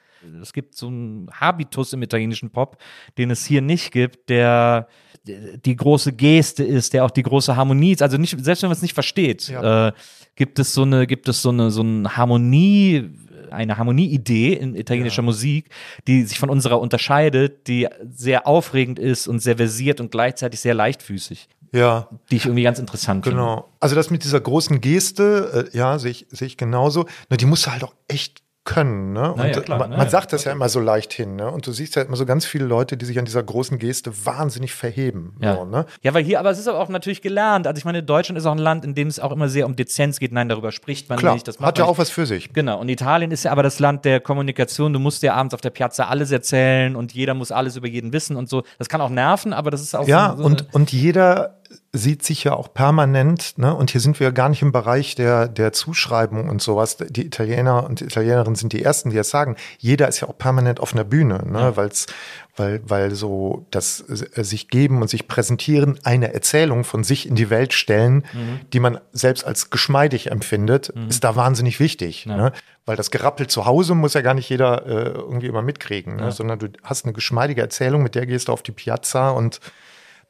es 0.42 0.52
gibt 0.52 0.74
so 0.74 0.88
einen 0.88 1.30
Habitus 1.32 1.92
im 1.92 2.02
italienischen 2.02 2.50
Pop, 2.50 2.78
den 3.18 3.30
es 3.30 3.44
hier 3.44 3.62
nicht 3.62 3.92
gibt, 3.92 4.28
der 4.28 4.88
die 5.24 5.76
große 5.76 6.12
Geste 6.12 6.64
ist, 6.64 6.92
der 6.92 7.04
auch 7.04 7.10
die 7.10 7.22
große 7.22 7.54
Harmonie 7.54 7.92
ist. 7.92 8.02
Also 8.02 8.16
nicht, 8.16 8.42
selbst 8.42 8.62
wenn 8.62 8.68
man 8.68 8.76
es 8.76 8.82
nicht 8.82 8.94
versteht, 8.94 9.48
ja. 9.48 9.88
äh, 9.88 9.92
gibt 10.34 10.58
es 10.58 10.72
so 10.72 10.82
eine, 10.82 11.06
gibt 11.06 11.28
es 11.28 11.42
so 11.42 11.50
eine, 11.50 11.70
so 11.70 11.82
eine 11.82 12.16
Harmonie, 12.16 13.10
eine 13.50 13.76
Harmonieidee 13.76 14.54
in 14.54 14.74
italienischer 14.74 15.22
ja. 15.22 15.26
Musik, 15.26 15.70
die 16.06 16.24
sich 16.24 16.38
von 16.38 16.48
unserer 16.48 16.80
unterscheidet, 16.80 17.66
die 17.66 17.88
sehr 18.10 18.46
aufregend 18.46 18.98
ist 18.98 19.26
und 19.26 19.40
sehr 19.40 19.56
versiert 19.56 20.00
und 20.00 20.10
gleichzeitig 20.10 20.60
sehr 20.60 20.74
leichtfüßig. 20.74 21.48
Ja. 21.72 22.08
Die 22.30 22.36
ich 22.36 22.46
irgendwie 22.46 22.62
ganz 22.62 22.78
interessant 22.78 23.24
genau. 23.24 23.36
finde. 23.36 23.62
Genau. 23.62 23.68
Also 23.80 23.94
das 23.94 24.10
mit 24.10 24.24
dieser 24.24 24.40
großen 24.40 24.80
Geste, 24.80 25.68
äh, 25.72 25.76
ja, 25.76 25.98
sehe 25.98 26.10
ich, 26.12 26.26
sehe 26.30 26.46
ich 26.46 26.56
genauso. 26.56 27.06
Na, 27.28 27.36
die 27.36 27.46
musst 27.46 27.66
du 27.66 27.70
halt 27.70 27.84
auch 27.84 27.94
echt 28.08 28.42
können. 28.70 29.12
Ne? 29.12 29.32
Und 29.32 29.40
ja, 29.40 29.60
klar, 29.60 29.78
man, 29.80 29.90
man 29.90 30.08
sagt 30.08 30.32
das 30.32 30.44
ja 30.44 30.52
immer 30.52 30.68
so 30.68 30.78
leicht 30.78 31.12
hin. 31.12 31.34
Ne? 31.34 31.50
Und 31.50 31.66
du 31.66 31.72
siehst 31.72 31.96
ja 31.96 32.02
immer 32.02 32.14
so 32.14 32.24
ganz 32.24 32.46
viele 32.46 32.64
Leute, 32.64 32.96
die 32.96 33.04
sich 33.04 33.18
an 33.18 33.24
dieser 33.24 33.42
großen 33.42 33.80
Geste 33.80 34.12
wahnsinnig 34.24 34.72
verheben. 34.72 35.34
Ja, 35.40 35.56
so, 35.56 35.64
ne? 35.64 35.86
ja 36.02 36.14
weil 36.14 36.22
hier, 36.22 36.38
aber 36.38 36.50
es 36.50 36.58
ist 36.60 36.68
auch 36.68 36.88
natürlich 36.88 37.20
gelernt. 37.20 37.66
Also 37.66 37.78
ich 37.78 37.84
meine, 37.84 38.04
Deutschland 38.04 38.38
ist 38.38 38.46
auch 38.46 38.52
ein 38.52 38.58
Land, 38.58 38.84
in 38.84 38.94
dem 38.94 39.08
es 39.08 39.18
auch 39.18 39.32
immer 39.32 39.48
sehr 39.48 39.66
um 39.66 39.74
Dezenz 39.74 40.20
geht. 40.20 40.30
Nein, 40.30 40.48
darüber 40.48 40.70
spricht 40.70 41.08
man 41.08 41.18
klar, 41.18 41.34
nicht. 41.34 41.48
Das 41.48 41.58
hat 41.58 41.78
ja 41.78 41.84
auch 41.84 41.98
was 41.98 42.10
für 42.10 42.26
sich. 42.26 42.52
Genau. 42.52 42.78
Und 42.78 42.88
Italien 42.88 43.32
ist 43.32 43.42
ja 43.42 43.50
aber 43.50 43.64
das 43.64 43.80
Land 43.80 44.04
der 44.04 44.20
Kommunikation. 44.20 44.92
Du 44.92 45.00
musst 45.00 45.24
ja 45.24 45.34
abends 45.34 45.52
auf 45.52 45.60
der 45.60 45.70
Piazza 45.70 46.04
alles 46.04 46.30
erzählen 46.30 46.94
und 46.94 47.12
jeder 47.12 47.34
muss 47.34 47.50
alles 47.50 47.74
über 47.74 47.88
jeden 47.88 48.12
wissen 48.12 48.36
und 48.36 48.48
so. 48.48 48.62
Das 48.78 48.88
kann 48.88 49.00
auch 49.00 49.10
nerven, 49.10 49.52
aber 49.52 49.72
das 49.72 49.80
ist 49.80 49.96
auch 49.96 50.06
ja, 50.06 50.34
so, 50.36 50.42
so 50.42 50.44
und, 50.44 50.72
und 50.72 50.92
jeder 50.92 51.56
sieht 51.92 52.22
sich 52.22 52.44
ja 52.44 52.54
auch 52.54 52.72
permanent, 52.72 53.58
ne? 53.58 53.74
und 53.74 53.90
hier 53.90 54.00
sind 54.00 54.20
wir 54.20 54.30
gar 54.30 54.48
nicht 54.48 54.62
im 54.62 54.70
Bereich 54.70 55.16
der, 55.16 55.48
der 55.48 55.72
Zuschreibung 55.72 56.48
und 56.48 56.62
sowas. 56.62 56.96
Die 56.98 57.26
Italiener 57.26 57.84
und 57.84 58.00
Italienerinnen 58.00 58.54
sind 58.54 58.72
die 58.72 58.82
Ersten, 58.82 59.10
die 59.10 59.16
das 59.16 59.30
sagen. 59.30 59.56
Jeder 59.78 60.06
ist 60.06 60.20
ja 60.20 60.28
auch 60.28 60.38
permanent 60.38 60.78
auf 60.78 60.92
einer 60.92 61.02
Bühne, 61.02 61.42
ne? 61.44 61.58
Ja. 61.58 61.76
Weil's, 61.76 62.06
weil, 62.54 62.80
weil 62.84 63.12
so 63.16 63.66
das 63.72 64.04
äh, 64.08 64.44
sich 64.44 64.68
geben 64.68 65.02
und 65.02 65.10
sich 65.10 65.26
präsentieren, 65.26 65.98
eine 66.04 66.32
Erzählung 66.32 66.84
von 66.84 67.02
sich 67.02 67.26
in 67.26 67.34
die 67.34 67.50
Welt 67.50 67.72
stellen, 67.72 68.24
mhm. 68.32 68.60
die 68.72 68.78
man 68.78 69.00
selbst 69.12 69.44
als 69.44 69.70
geschmeidig 69.70 70.30
empfindet, 70.30 70.94
mhm. 70.94 71.08
ist 71.08 71.24
da 71.24 71.34
wahnsinnig 71.34 71.80
wichtig. 71.80 72.26
Ja. 72.26 72.36
Ne? 72.36 72.52
Weil 72.86 72.94
das 72.96 73.10
Gerappel 73.10 73.48
zu 73.48 73.66
Hause 73.66 73.96
muss 73.96 74.14
ja 74.14 74.20
gar 74.20 74.34
nicht 74.34 74.48
jeder 74.48 74.86
äh, 74.86 75.08
irgendwie 75.10 75.48
immer 75.48 75.62
mitkriegen, 75.62 76.16
ne? 76.16 76.30
sondern 76.30 76.60
du 76.60 76.68
hast 76.84 77.04
eine 77.04 77.14
geschmeidige 77.14 77.62
Erzählung, 77.62 78.04
mit 78.04 78.14
der 78.14 78.26
gehst 78.26 78.46
du 78.46 78.52
auf 78.52 78.62
die 78.62 78.72
Piazza 78.72 79.30
und 79.30 79.60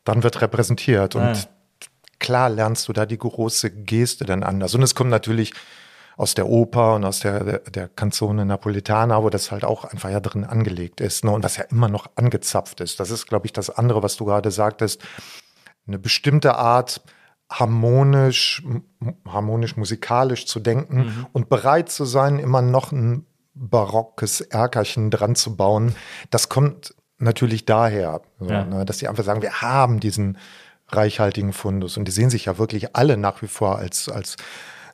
dann 0.05 0.23
wird 0.23 0.41
repräsentiert. 0.41 1.15
Und 1.15 1.37
ja. 1.37 1.49
klar 2.19 2.49
lernst 2.49 2.89
du 2.89 2.93
da 2.93 3.07
die 3.07 3.19
große 3.19 3.71
Geste 3.71 4.25
dann 4.25 4.43
anders. 4.43 4.75
Und 4.75 4.83
es 4.83 4.95
kommt 4.95 5.11
natürlich 5.11 5.53
aus 6.17 6.35
der 6.35 6.49
Oper 6.49 6.97
und 6.97 7.05
aus 7.05 7.21
der, 7.21 7.45
der, 7.45 7.59
der 7.61 7.89
Canzone 7.89 8.45
Napolitana, 8.45 9.23
wo 9.23 9.31
das 9.31 9.51
halt 9.51 9.65
auch 9.65 9.85
einfach 9.85 10.11
ja 10.11 10.21
drin 10.21 10.45
angelegt 10.45 11.01
ist. 11.01 11.25
Ne? 11.25 11.31
Und 11.31 11.45
was 11.45 11.57
ja 11.57 11.65
immer 11.65 11.89
noch 11.89 12.11
angezapft 12.15 12.81
ist. 12.81 13.01
Das 13.01 13.11
ist, 13.11 13.27
glaube 13.27 13.47
ich, 13.47 13.53
das 13.53 13.71
andere, 13.71 14.03
was 14.03 14.17
du 14.17 14.27
gerade 14.27 14.51
sagtest. 14.51 15.03
Eine 15.87 15.99
bestimmte 15.99 16.57
Art, 16.57 17.01
harmonisch, 17.51 18.63
harmonisch 19.27 19.77
musikalisch 19.77 20.47
zu 20.47 20.61
denken 20.61 20.97
mhm. 20.97 21.27
und 21.33 21.49
bereit 21.49 21.91
zu 21.91 22.05
sein, 22.05 22.39
immer 22.39 22.63
noch 22.63 22.93
ein 22.93 23.27
barockes 23.55 24.41
Erkerchen 24.41 25.11
dran 25.11 25.35
zu 25.35 25.57
bauen. 25.57 25.95
Das 26.31 26.49
kommt 26.49 26.95
natürlich 27.21 27.65
daher, 27.65 28.23
so, 28.39 28.47
ja. 28.47 28.65
ne, 28.65 28.85
dass 28.85 28.99
sie 28.99 29.09
einfach 29.09 29.25
sagen, 29.25 29.43
wir 29.43 29.63
haben 29.63 30.01
diesen 30.01 30.39
reichhaltigen 30.89 31.53
Fundus 31.53 31.97
und 31.97 32.07
die 32.07 32.13
sehen 32.13 32.31
sich 32.31 32.47
ja 32.47 32.59
wirklich 32.59 32.97
alle 32.97 33.17
nach 33.17 33.43
wie 33.43 33.47
vor 33.47 33.79
als, 33.79 34.09
als 34.09 34.37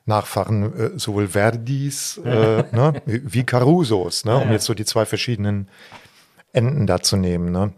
Nachfahren 0.05 0.95
äh, 0.95 0.99
sowohl 0.99 1.29
Verdis 1.29 2.17
äh, 2.23 2.63
ne, 2.71 3.01
wie 3.05 3.43
Carusos, 3.43 4.25
ne, 4.25 4.37
um 4.37 4.51
jetzt 4.51 4.65
so 4.65 4.73
die 4.73 4.85
zwei 4.85 5.05
verschiedenen 5.05 5.69
Enden 6.53 6.87
da 6.87 7.01
zu 7.01 7.17
nehmen. 7.17 7.51
Ne. 7.51 7.73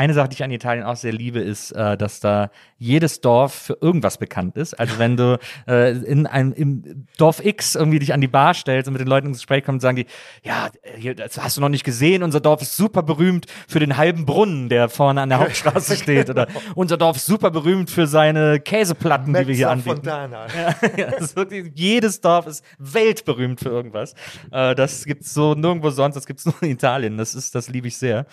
Eine 0.00 0.14
Sache, 0.14 0.30
die 0.30 0.34
ich 0.36 0.42
an 0.42 0.50
Italien 0.50 0.82
auch 0.82 0.96
sehr 0.96 1.12
liebe, 1.12 1.40
ist, 1.40 1.72
äh, 1.72 1.94
dass 1.98 2.20
da 2.20 2.50
jedes 2.78 3.20
Dorf 3.20 3.52
für 3.52 3.76
irgendwas 3.82 4.16
bekannt 4.16 4.56
ist. 4.56 4.72
Also 4.80 4.98
wenn 4.98 5.18
du 5.18 5.38
äh, 5.68 5.92
in 5.92 6.26
einem 6.26 6.54
im 6.54 7.06
Dorf 7.18 7.44
X 7.44 7.74
irgendwie 7.74 7.98
dich 7.98 8.14
an 8.14 8.22
die 8.22 8.26
Bar 8.26 8.54
stellst 8.54 8.88
und 8.88 8.94
mit 8.94 9.00
den 9.00 9.08
Leuten 9.08 9.26
ins 9.26 9.40
Gespräch 9.40 9.62
kommst, 9.62 9.82
sagen 9.82 9.96
die, 9.96 10.06
ja, 10.42 10.70
hier, 10.96 11.14
das 11.14 11.36
hast 11.36 11.58
du 11.58 11.60
noch 11.60 11.68
nicht 11.68 11.84
gesehen, 11.84 12.22
unser 12.22 12.40
Dorf 12.40 12.62
ist 12.62 12.78
super 12.78 13.02
berühmt 13.02 13.44
für 13.68 13.78
den 13.78 13.98
halben 13.98 14.24
Brunnen, 14.24 14.70
der 14.70 14.88
vorne 14.88 15.20
an 15.20 15.28
der 15.28 15.38
Hauptstraße 15.40 15.96
steht. 15.96 16.30
Oder 16.30 16.46
unser 16.74 16.96
Dorf 16.96 17.16
ist 17.18 17.26
super 17.26 17.50
berühmt 17.50 17.90
für 17.90 18.06
seine 18.06 18.58
Käseplatten, 18.58 19.32
Mezza 19.32 19.42
die 19.42 19.48
wir 19.48 19.54
hier 19.54 19.70
anbieten. 19.70 19.96
Fontana. 19.96 20.46
Ja, 20.60 20.74
ja, 20.96 21.36
wirklich, 21.36 21.72
jedes 21.74 22.20
Dorf 22.20 22.46
ist 22.46 22.64
weltberühmt 22.78 23.60
für 23.60 23.68
irgendwas. 23.68 24.14
Äh, 24.50 24.74
das 24.74 25.04
gibt's 25.04 25.34
so 25.34 25.54
nirgendwo 25.54 25.90
sonst, 25.90 26.14
das 26.14 26.26
gibt's 26.26 26.46
nur 26.46 26.54
in 26.62 26.70
Italien. 26.70 27.18
Das 27.18 27.34
ist, 27.34 27.54
das 27.54 27.68
liebe 27.68 27.88
ich 27.88 27.98
sehr. 27.98 28.26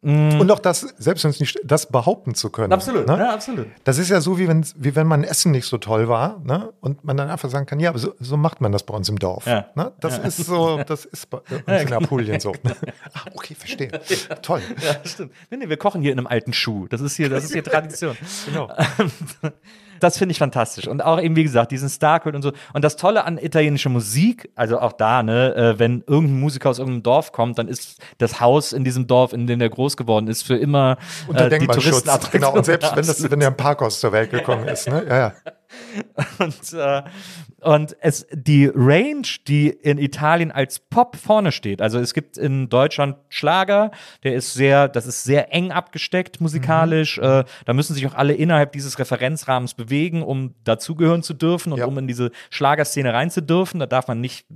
Mm. 0.00 0.40
Und 0.40 0.50
auch 0.50 0.58
das, 0.58 0.94
selbst 1.12 1.24
wenn 1.24 1.30
es 1.30 1.40
nicht, 1.40 1.60
das 1.64 1.86
behaupten 1.86 2.34
zu 2.34 2.50
können. 2.50 2.72
Absolut, 2.72 3.06
ne? 3.06 3.18
ja, 3.18 3.34
absolut. 3.34 3.66
Das 3.84 3.98
ist 3.98 4.08
ja 4.08 4.20
so, 4.20 4.38
wie 4.38 4.48
wenn, 4.48 4.64
wie 4.76 4.96
wenn 4.96 5.06
mein 5.06 5.24
Essen 5.24 5.52
nicht 5.52 5.66
so 5.66 5.78
toll 5.78 6.08
war, 6.08 6.40
ne? 6.44 6.72
Und 6.80 7.04
man 7.04 7.16
dann 7.16 7.28
einfach 7.28 7.50
sagen 7.50 7.66
kann, 7.66 7.80
ja, 7.80 7.90
aber 7.90 7.98
so, 7.98 8.14
so 8.18 8.36
macht 8.36 8.60
man 8.60 8.72
das 8.72 8.82
bei 8.84 8.94
uns 8.94 9.08
im 9.08 9.18
Dorf. 9.18 9.46
Ja. 9.46 9.66
Ne? 9.74 9.92
Das 10.00 10.16
ja. 10.16 10.22
ist 10.24 10.38
so, 10.38 10.82
das 10.82 11.04
ist 11.04 11.28
bei 11.28 11.38
uns 11.66 11.82
in 11.82 11.92
Apulien 11.92 12.40
so. 12.40 12.52
Ah, 13.14 13.26
okay, 13.34 13.54
verstehe. 13.54 13.90
Toll. 14.40 14.62
Ja, 14.82 14.96
stimmt. 15.04 15.32
Nee, 15.50 15.58
nee, 15.58 15.68
wir 15.68 15.76
kochen 15.76 16.00
hier 16.00 16.12
in 16.12 16.18
einem 16.18 16.26
alten 16.26 16.52
Schuh. 16.52 16.86
Das 16.88 17.00
ist 17.00 17.16
hier, 17.16 17.28
das 17.28 17.44
ist 17.44 17.52
hier 17.52 17.62
Tradition. 17.62 18.16
genau. 18.46 18.70
Das 20.02 20.18
finde 20.18 20.32
ich 20.32 20.38
fantastisch. 20.38 20.88
Und 20.88 21.02
auch 21.02 21.20
eben, 21.20 21.36
wie 21.36 21.42
gesagt, 21.42 21.70
diesen 21.70 21.88
Starkult 21.88 22.34
und 22.34 22.42
so. 22.42 22.52
Und 22.72 22.82
das 22.82 22.96
Tolle 22.96 23.24
an 23.24 23.38
italienischer 23.38 23.90
Musik, 23.90 24.50
also 24.54 24.80
auch 24.80 24.92
da, 24.92 25.22
ne, 25.22 25.54
äh, 25.54 25.78
wenn 25.78 26.02
irgendein 26.06 26.40
Musiker 26.40 26.70
aus 26.70 26.78
irgendeinem 26.78 27.02
Dorf 27.02 27.32
kommt, 27.32 27.58
dann 27.58 27.68
ist 27.68 28.00
das 28.18 28.40
Haus 28.40 28.72
in 28.72 28.84
diesem 28.84 29.06
Dorf, 29.06 29.32
in 29.32 29.46
dem 29.46 29.60
er 29.60 29.68
groß 29.68 29.96
geworden 29.96 30.28
ist, 30.28 30.42
für 30.42 30.56
immer 30.56 30.96
äh, 31.32 31.58
die 31.58 31.66
Touristenattraktion. 31.66 32.40
Genau, 32.40 32.54
und 32.54 32.64
selbst 32.64 32.90
wenn, 32.96 33.06
das, 33.06 33.30
wenn 33.30 33.40
der 33.40 33.48
im 33.48 33.56
Parkhaus 33.56 34.00
zur 34.00 34.12
Welt 34.12 34.30
gekommen 34.30 34.66
ist, 34.68 34.88
ne? 34.88 35.04
Ja, 35.08 35.18
ja. 35.18 35.32
Und, 36.38 36.72
äh, 36.72 37.02
und 37.60 37.96
es, 38.00 38.26
die 38.32 38.70
Range, 38.74 39.26
die 39.46 39.68
in 39.68 39.98
Italien 39.98 40.50
als 40.50 40.80
Pop 40.80 41.16
vorne 41.16 41.52
steht, 41.52 41.80
also 41.80 41.98
es 41.98 42.12
gibt 42.12 42.36
in 42.36 42.68
Deutschland 42.68 43.16
Schlager, 43.28 43.92
der 44.24 44.34
ist 44.34 44.54
sehr, 44.54 44.88
das 44.88 45.06
ist 45.06 45.24
sehr 45.24 45.54
eng 45.54 45.70
abgesteckt 45.70 46.40
musikalisch. 46.40 47.18
Mhm. 47.18 47.24
Äh, 47.24 47.44
da 47.64 47.72
müssen 47.72 47.94
sich 47.94 48.06
auch 48.06 48.14
alle 48.14 48.34
innerhalb 48.34 48.72
dieses 48.72 48.98
Referenzrahmens 48.98 49.74
bewegen, 49.74 50.22
um 50.22 50.54
dazugehören 50.64 51.22
zu 51.22 51.34
dürfen 51.34 51.72
und 51.72 51.78
ja. 51.78 51.86
um 51.86 51.96
in 51.98 52.06
diese 52.06 52.30
Schlagerszene 52.50 53.12
rein 53.12 53.30
zu 53.30 53.42
dürfen. 53.42 53.78
Da 53.78 53.86
darf 53.86 54.08
man 54.08 54.20
nicht 54.20 54.46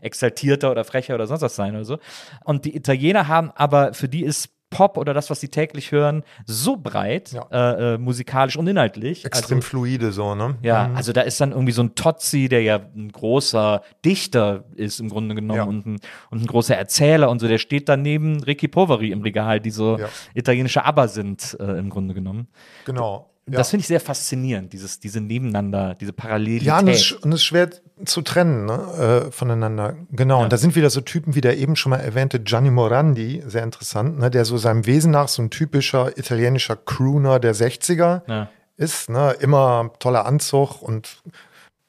exaltierter 0.00 0.70
oder 0.70 0.84
frecher 0.84 1.14
oder 1.14 1.26
sonst 1.26 1.42
was 1.42 1.56
sein 1.56 1.74
oder 1.74 1.84
so. 1.84 1.98
Und 2.44 2.64
die 2.64 2.76
Italiener 2.76 3.28
haben 3.28 3.50
aber, 3.54 3.94
für 3.94 4.08
die 4.08 4.24
ist 4.24 4.50
Pop 4.74 4.98
oder 4.98 5.14
das, 5.14 5.30
was 5.30 5.38
sie 5.38 5.48
täglich 5.48 5.92
hören, 5.92 6.24
so 6.46 6.76
breit, 6.76 7.30
ja. 7.30 7.46
äh, 7.52 7.94
äh, 7.94 7.98
musikalisch 7.98 8.56
und 8.56 8.66
inhaltlich. 8.66 9.24
Extrem 9.24 9.58
also, 9.58 9.68
fluide 9.68 10.10
so, 10.10 10.34
ne? 10.34 10.56
Ja, 10.62 10.88
mhm. 10.88 10.96
also 10.96 11.12
da 11.12 11.20
ist 11.20 11.40
dann 11.40 11.52
irgendwie 11.52 11.72
so 11.72 11.84
ein 11.84 11.94
Tozzi, 11.94 12.48
der 12.48 12.62
ja 12.62 12.80
ein 12.96 13.12
großer 13.12 13.82
Dichter 14.04 14.64
ist 14.74 14.98
im 14.98 15.08
Grunde 15.08 15.36
genommen 15.36 15.56
ja. 15.56 15.62
und, 15.62 15.86
ein, 15.86 16.00
und 16.30 16.42
ein 16.42 16.46
großer 16.46 16.76
Erzähler 16.76 17.30
und 17.30 17.38
so, 17.38 17.46
der 17.46 17.58
steht 17.58 17.88
dann 17.88 18.02
neben 18.02 18.42
Ricky 18.42 18.66
Poveri 18.66 19.12
im 19.12 19.22
Regal, 19.22 19.60
die 19.60 19.70
so 19.70 19.96
ja. 19.96 20.08
italienische 20.34 20.84
Aber 20.84 21.06
sind 21.06 21.56
äh, 21.60 21.78
im 21.78 21.88
Grunde 21.88 22.12
genommen. 22.12 22.48
Genau. 22.84 23.30
Ja. 23.46 23.58
Das 23.58 23.70
finde 23.70 23.82
ich 23.82 23.88
sehr 23.88 24.00
faszinierend, 24.00 24.72
dieses, 24.72 25.00
diese 25.00 25.20
Nebeneinander, 25.20 25.94
diese 26.00 26.14
Parallelität. 26.14 26.66
Ja, 26.66 26.78
und 26.78 26.88
es, 26.88 27.12
und 27.12 27.30
es 27.30 27.40
ist 27.40 27.44
schwer 27.44 27.68
zu 28.06 28.22
trennen 28.22 28.64
ne, 28.64 29.26
äh, 29.26 29.30
voneinander. 29.30 29.96
Genau, 30.10 30.38
ja. 30.38 30.44
und 30.44 30.52
da 30.52 30.56
sind 30.56 30.74
wieder 30.76 30.88
so 30.88 31.02
Typen 31.02 31.34
wie 31.34 31.42
der 31.42 31.58
eben 31.58 31.76
schon 31.76 31.90
mal 31.90 31.98
erwähnte 31.98 32.40
Gianni 32.40 32.70
Morandi, 32.70 33.42
sehr 33.46 33.62
interessant, 33.62 34.18
ne, 34.18 34.30
der 34.30 34.46
so 34.46 34.56
seinem 34.56 34.86
Wesen 34.86 35.10
nach 35.10 35.28
so 35.28 35.42
ein 35.42 35.50
typischer 35.50 36.16
italienischer 36.16 36.76
Crooner 36.76 37.38
der 37.38 37.54
60er 37.54 38.22
ja. 38.26 38.48
ist. 38.78 39.10
Ne, 39.10 39.32
immer 39.40 39.90
toller 39.98 40.24
Anzug 40.24 40.80
und 40.80 41.22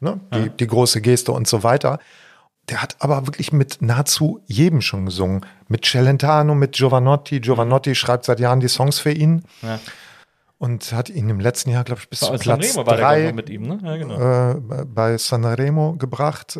ne, 0.01 0.19
die, 0.33 0.49
die 0.49 0.67
große 0.67 0.99
Geste 0.99 1.31
und 1.31 1.47
so 1.47 1.63
weiter. 1.63 1.99
Der 2.67 2.81
hat 2.81 2.97
aber 2.99 3.27
wirklich 3.27 3.53
mit 3.53 3.81
nahezu 3.81 4.41
jedem 4.45 4.81
schon 4.81 5.05
gesungen. 5.05 5.45
Mit 5.69 5.85
Celentano, 5.85 6.53
mit 6.53 6.73
Giovanotti. 6.73 7.39
Giovanotti 7.39 7.95
schreibt 7.95 8.25
seit 8.25 8.41
Jahren 8.41 8.59
die 8.59 8.67
Songs 8.67 8.99
für 8.99 9.11
ihn. 9.11 9.43
Ja 9.61 9.79
und 10.57 10.93
hat 10.93 11.09
ihn 11.09 11.29
im 11.29 11.39
letzten 11.39 11.69
Jahr, 11.69 11.83
glaube 11.83 12.01
ich, 12.01 12.09
bis 12.09 12.19
zu 12.19 12.33
Platz 12.33 12.73
Sanremo 12.73 12.83
drei 12.83 13.33
mit 13.33 13.49
ihm, 13.49 13.63
ne? 13.63 13.79
ja, 13.83 13.97
genau. 13.97 14.51
äh, 14.51 14.85
bei 14.85 15.17
Sanremo 15.17 15.93
gebracht 15.93 16.59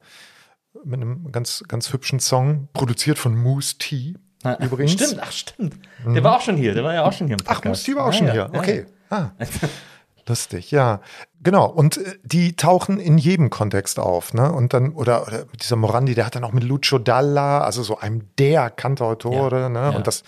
mit 0.83 1.01
einem 1.01 1.31
ganz, 1.31 1.63
ganz 1.67 1.91
hübschen 1.91 2.19
Song, 2.19 2.67
produziert 2.73 3.17
von 3.17 3.35
Moose 3.35 3.77
T. 3.77 4.15
Ah, 4.43 4.57
übrigens. 4.59 4.93
Stimmt, 4.93 5.19
ach 5.21 5.31
stimmt. 5.31 5.75
Der 6.03 6.11
mhm. 6.11 6.23
war 6.23 6.37
auch 6.37 6.41
schon 6.41 6.57
hier, 6.57 6.73
der 6.73 6.83
war 6.83 6.93
ja 6.93 7.03
auch 7.03 7.13
schon 7.13 7.27
hier 7.27 7.37
im 7.37 7.43
Podcast. 7.43 7.61
Ach, 7.63 7.65
Moose 7.65 7.83
T 7.83 7.95
war 7.95 8.05
auch 8.05 8.09
ah, 8.09 8.13
schon 8.13 8.27
ja. 8.27 8.33
hier, 8.33 8.49
okay. 8.53 8.85
Ah. 9.09 9.31
Lustig, 10.27 10.71
ja. 10.71 11.01
Genau. 11.41 11.67
Und 11.67 11.97
äh, 11.97 12.17
die 12.23 12.55
tauchen 12.55 12.99
in 12.99 13.17
jedem 13.17 13.49
Kontext 13.49 13.99
auf, 13.99 14.33
ne? 14.33 14.51
Und 14.51 14.73
dann, 14.73 14.93
oder, 14.93 15.27
oder 15.27 15.45
dieser 15.61 15.75
Morandi, 15.75 16.15
der 16.15 16.25
hat 16.25 16.35
dann 16.35 16.43
auch 16.43 16.51
mit 16.51 16.63
Lucio 16.63 16.97
Dalla, 16.97 17.61
also 17.61 17.83
so 17.83 17.99
einem 17.99 18.29
der 18.39 18.71
Kantautore, 18.71 19.61
ja, 19.61 19.69
ne? 19.69 19.91
Und 19.95 20.07
das, 20.07 20.23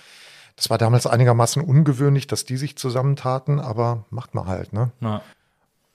das 0.58 0.70
war 0.70 0.78
damals 0.78 1.08
einigermaßen 1.08 1.62
ungewöhnlich, 1.62 2.28
dass 2.28 2.44
die 2.44 2.58
sich 2.58 2.76
zusammentaten, 2.78 3.62
aber 3.62 4.06
macht 4.10 4.36
man 4.36 4.48
halt, 4.48 4.74
ne? 4.74 4.92
Ja. 5.00 5.22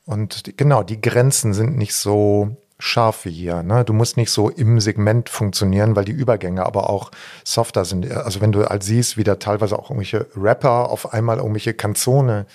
Und 0.07 0.47
die, 0.47 0.57
genau, 0.57 0.83
die 0.83 1.01
Grenzen 1.01 1.53
sind 1.53 1.77
nicht 1.77 1.95
so 1.95 2.57
scharf 2.79 3.25
wie 3.25 3.31
hier. 3.31 3.63
Ne? 3.63 3.85
Du 3.85 3.93
musst 3.93 4.17
nicht 4.17 4.31
so 4.31 4.49
im 4.49 4.81
Segment 4.81 5.29
funktionieren, 5.29 5.95
weil 5.95 6.05
die 6.05 6.13
Übergänge 6.13 6.67
aber 6.67 6.91
auch 6.91 7.13
softer 7.45 7.85
sind. 7.85 8.11
Also 8.11 8.41
wenn 8.41 8.51
du 8.51 8.65
halt 8.65 8.83
siehst, 8.83 9.17
wie 9.17 9.23
da 9.23 9.37
teilweise 9.37 9.79
auch 9.79 9.91
irgendwelche 9.91 10.27
Rapper 10.37 10.91
auf 10.91 11.13
einmal 11.13 11.37
irgendwelche 11.37 11.75
Kanzone 11.75 12.47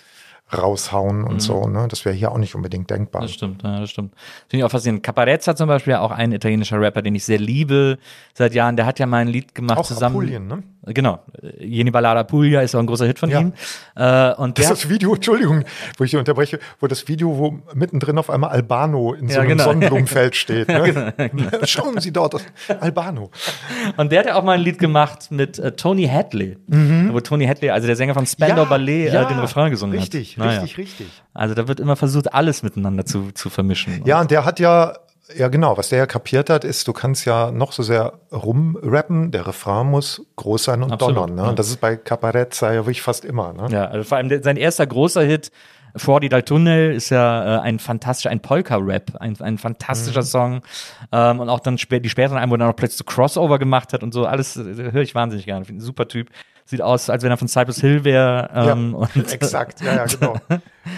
raushauen 0.55 1.23
und 1.23 1.35
mhm. 1.35 1.39
so. 1.39 1.67
Ne? 1.67 1.87
Das 1.89 2.05
wäre 2.05 2.15
hier 2.15 2.31
auch 2.31 2.37
nicht 2.37 2.55
unbedingt 2.55 2.89
denkbar. 2.89 3.21
Das 3.21 3.33
stimmt, 3.33 3.63
ja, 3.63 3.81
das 3.81 3.89
stimmt. 3.89 4.13
Finde 4.47 4.61
ich 4.61 4.63
auch 4.63 4.71
faszinierend. 4.71 5.03
Caparezza 5.03 5.55
zum 5.55 5.67
Beispiel, 5.67 5.95
auch 5.95 6.11
ein 6.11 6.31
italienischer 6.31 6.79
Rapper, 6.79 7.01
den 7.01 7.15
ich 7.15 7.25
sehr 7.25 7.39
liebe 7.39 7.97
seit 8.33 8.53
Jahren. 8.53 8.77
Der 8.77 8.85
hat 8.85 8.99
ja 8.99 9.05
mal 9.05 9.17
ein 9.17 9.27
Lied 9.27 9.53
gemacht 9.53 9.79
auch 9.79 9.85
zusammen. 9.85 10.15
Apulien, 10.15 10.47
ne? 10.47 10.63
Genau. 10.93 11.19
Jeni 11.59 11.91
Ballada 11.91 12.23
Puglia 12.23 12.61
ist 12.61 12.75
auch 12.75 12.79
ein 12.79 12.85
großer 12.85 13.05
Hit 13.05 13.19
von 13.19 13.29
ja. 13.29 13.41
ihm. 13.41 13.53
Äh, 13.95 14.33
und 14.35 14.57
das 14.57 14.65
ist 14.65 14.83
das 14.83 14.89
Video, 14.89 15.15
Entschuldigung, 15.15 15.63
wo 15.97 16.03
ich 16.03 16.15
unterbreche, 16.15 16.59
wo 16.79 16.87
das 16.87 17.07
Video, 17.07 17.37
wo 17.37 17.59
mittendrin 17.73 18.17
auf 18.17 18.29
einmal 18.29 18.51
Albano 18.51 19.13
in 19.13 19.27
so 19.27 19.35
ja, 19.35 19.41
einem 19.41 19.49
genau. 19.49 19.63
Sonnenblumenfeld 19.65 20.35
steht. 20.35 20.67
Ne? 20.77 20.93
genau, 20.93 21.11
genau. 21.15 21.49
Schauen 21.65 21.99
Sie 21.99 22.11
dort, 22.11 22.35
Albano. 22.79 23.31
Und 23.95 24.11
der 24.11 24.19
hat 24.19 24.27
ja 24.27 24.35
auch 24.35 24.43
mal 24.43 24.53
ein 24.53 24.61
Lied 24.61 24.79
gemacht 24.79 25.31
mit 25.31 25.57
äh, 25.59 25.71
Tony 25.71 26.07
Hadley, 26.07 26.57
mhm. 26.67 27.13
wo 27.13 27.19
Tony 27.19 27.47
Hadley, 27.47 27.69
also 27.69 27.87
der 27.87 27.95
Sänger 27.95 28.13
von 28.13 28.25
Spandau 28.25 28.63
ja, 28.63 28.69
Ballet, 28.69 29.07
äh, 29.07 29.25
den 29.27 29.39
Refrain 29.39 29.71
gesungen 29.71 29.97
richtig, 29.97 30.07
hat. 30.07 30.19
Richtig, 30.19 30.36
richtig, 30.39 30.77
richtig. 30.77 31.07
Also 31.33 31.55
da 31.55 31.67
wird 31.67 31.79
immer 31.79 31.95
versucht, 31.95 32.33
alles 32.33 32.63
miteinander 32.63 33.05
zu, 33.05 33.31
zu 33.31 33.49
vermischen. 33.49 34.03
Ja, 34.05 34.21
und 34.21 34.31
der 34.31 34.45
hat 34.45 34.59
ja 34.59 34.93
ja, 35.35 35.49
genau. 35.49 35.77
Was 35.77 35.89
der 35.89 35.99
ja 35.99 36.05
kapiert 36.05 36.49
hat, 36.49 36.63
ist, 36.63 36.87
du 36.87 36.93
kannst 36.93 37.25
ja 37.25 37.51
noch 37.51 37.73
so 37.73 37.83
sehr 37.83 38.13
rumrappen, 38.31 39.31
der 39.31 39.45
Refrain 39.47 39.87
muss 39.87 40.25
groß 40.37 40.63
sein 40.63 40.83
und 40.83 40.91
Absolut, 40.91 41.17
donnern. 41.17 41.35
Ne? 41.35 41.41
Ja. 41.43 41.49
Und 41.49 41.59
das 41.59 41.67
ist 41.67 41.81
bei 41.81 41.97
Caparezza 41.97 42.73
ja 42.73 42.85
wirklich 42.85 43.01
fast 43.01 43.25
immer. 43.25 43.53
Ne? 43.53 43.67
Ja, 43.69 43.85
also 43.85 44.03
vor 44.07 44.17
allem 44.17 44.41
sein 44.41 44.57
erster 44.57 44.87
großer 44.87 45.23
Hit, 45.23 45.51
Fuori 45.95 46.29
dal 46.29 46.43
Tunnel, 46.43 46.93
ist 46.93 47.09
ja 47.09 47.57
äh, 47.57 47.61
ein 47.61 47.79
fantastischer, 47.79 48.29
ein 48.29 48.39
Polka-Rap, 48.39 49.17
ein, 49.19 49.39
ein 49.41 49.57
fantastischer 49.57 50.21
mhm. 50.21 50.25
Song. 50.25 50.61
Ähm, 51.11 51.39
und 51.39 51.49
auch 51.49 51.59
dann 51.59 51.77
spä 51.77 51.99
die 51.99 52.09
späteren 52.09 52.37
Alben, 52.37 52.51
wo 52.51 52.55
er 52.55 52.59
noch 52.59 52.75
plötzlich 52.75 52.99
so 52.99 53.03
Crossover 53.03 53.59
gemacht 53.59 53.93
hat 53.93 54.03
und 54.03 54.13
so, 54.13 54.25
alles 54.25 54.55
äh, 54.55 54.91
höre 54.91 55.01
ich 55.01 55.15
wahnsinnig 55.15 55.45
gerne. 55.45 55.65
Ein 55.67 55.81
super 55.81 56.07
Typ 56.07 56.29
sieht 56.67 56.81
aus, 56.81 57.09
als 57.09 57.23
wenn 57.23 57.31
er 57.31 57.37
von 57.37 57.47
Cypress 57.47 57.81
Hill 57.81 58.03
wäre. 58.03 58.49
Ähm, 58.53 58.95
ja, 59.15 59.21
exakt, 59.31 59.81
ja, 59.81 59.95
ja, 59.95 60.05
genau. 60.05 60.35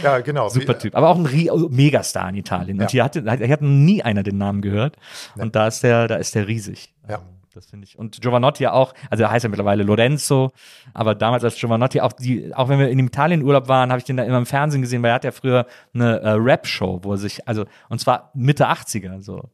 Ja, 0.03 0.19
genau. 0.19 0.49
Super 0.49 0.77
Typ. 0.77 0.95
Aber 0.95 1.09
auch 1.09 1.17
ein 1.17 1.25
Rie 1.25 1.49
Megastar 1.69 2.29
in 2.29 2.35
Italien. 2.35 2.77
Ja. 2.77 2.83
Und 2.83 2.91
hier 2.91 3.03
hatte, 3.03 3.21
hier 3.21 3.51
hat 3.51 3.61
nie 3.61 4.03
einer 4.03 4.23
den 4.23 4.37
Namen 4.37 4.61
gehört. 4.61 4.97
Ja. 5.35 5.43
Und 5.43 5.55
da 5.55 5.67
ist 5.67 5.83
der, 5.83 6.07
da 6.07 6.15
ist 6.15 6.35
der 6.35 6.47
riesig. 6.47 6.93
Ja. 7.07 7.21
Das 7.55 7.65
finde 7.65 7.85
ich. 7.85 7.97
Und 7.97 8.21
Giovanotti 8.21 8.63
ja 8.63 8.73
auch, 8.73 8.93
also 9.09 9.23
er 9.23 9.31
heißt 9.31 9.43
ja 9.43 9.49
mittlerweile 9.49 9.83
Lorenzo, 9.83 10.51
aber 10.93 11.15
damals 11.15 11.43
als 11.43 11.55
Giovanotti, 11.55 11.99
auch 11.99 12.13
die, 12.13 12.53
auch 12.53 12.69
wenn 12.69 12.77
wir 12.77 12.89
in 12.89 12.99
Italien 12.99 13.41
Urlaub 13.41 13.67
waren, 13.67 13.89
habe 13.89 13.97
ich 13.97 14.05
den 14.05 14.17
da 14.17 14.23
immer 14.23 14.37
im 14.37 14.45
Fernsehen 14.45 14.81
gesehen, 14.81 15.01
weil 15.01 15.09
er 15.09 15.15
hat 15.15 15.23
ja 15.23 15.31
früher 15.31 15.65
eine 15.93 16.19
äh, 16.19 16.29
Rap-Show, 16.29 16.99
wo 17.03 17.13
er 17.13 17.17
sich, 17.17 17.47
also, 17.47 17.65
und 17.89 17.99
zwar 17.99 18.31
Mitte 18.35 18.69
80er, 18.69 19.21
so 19.21 19.49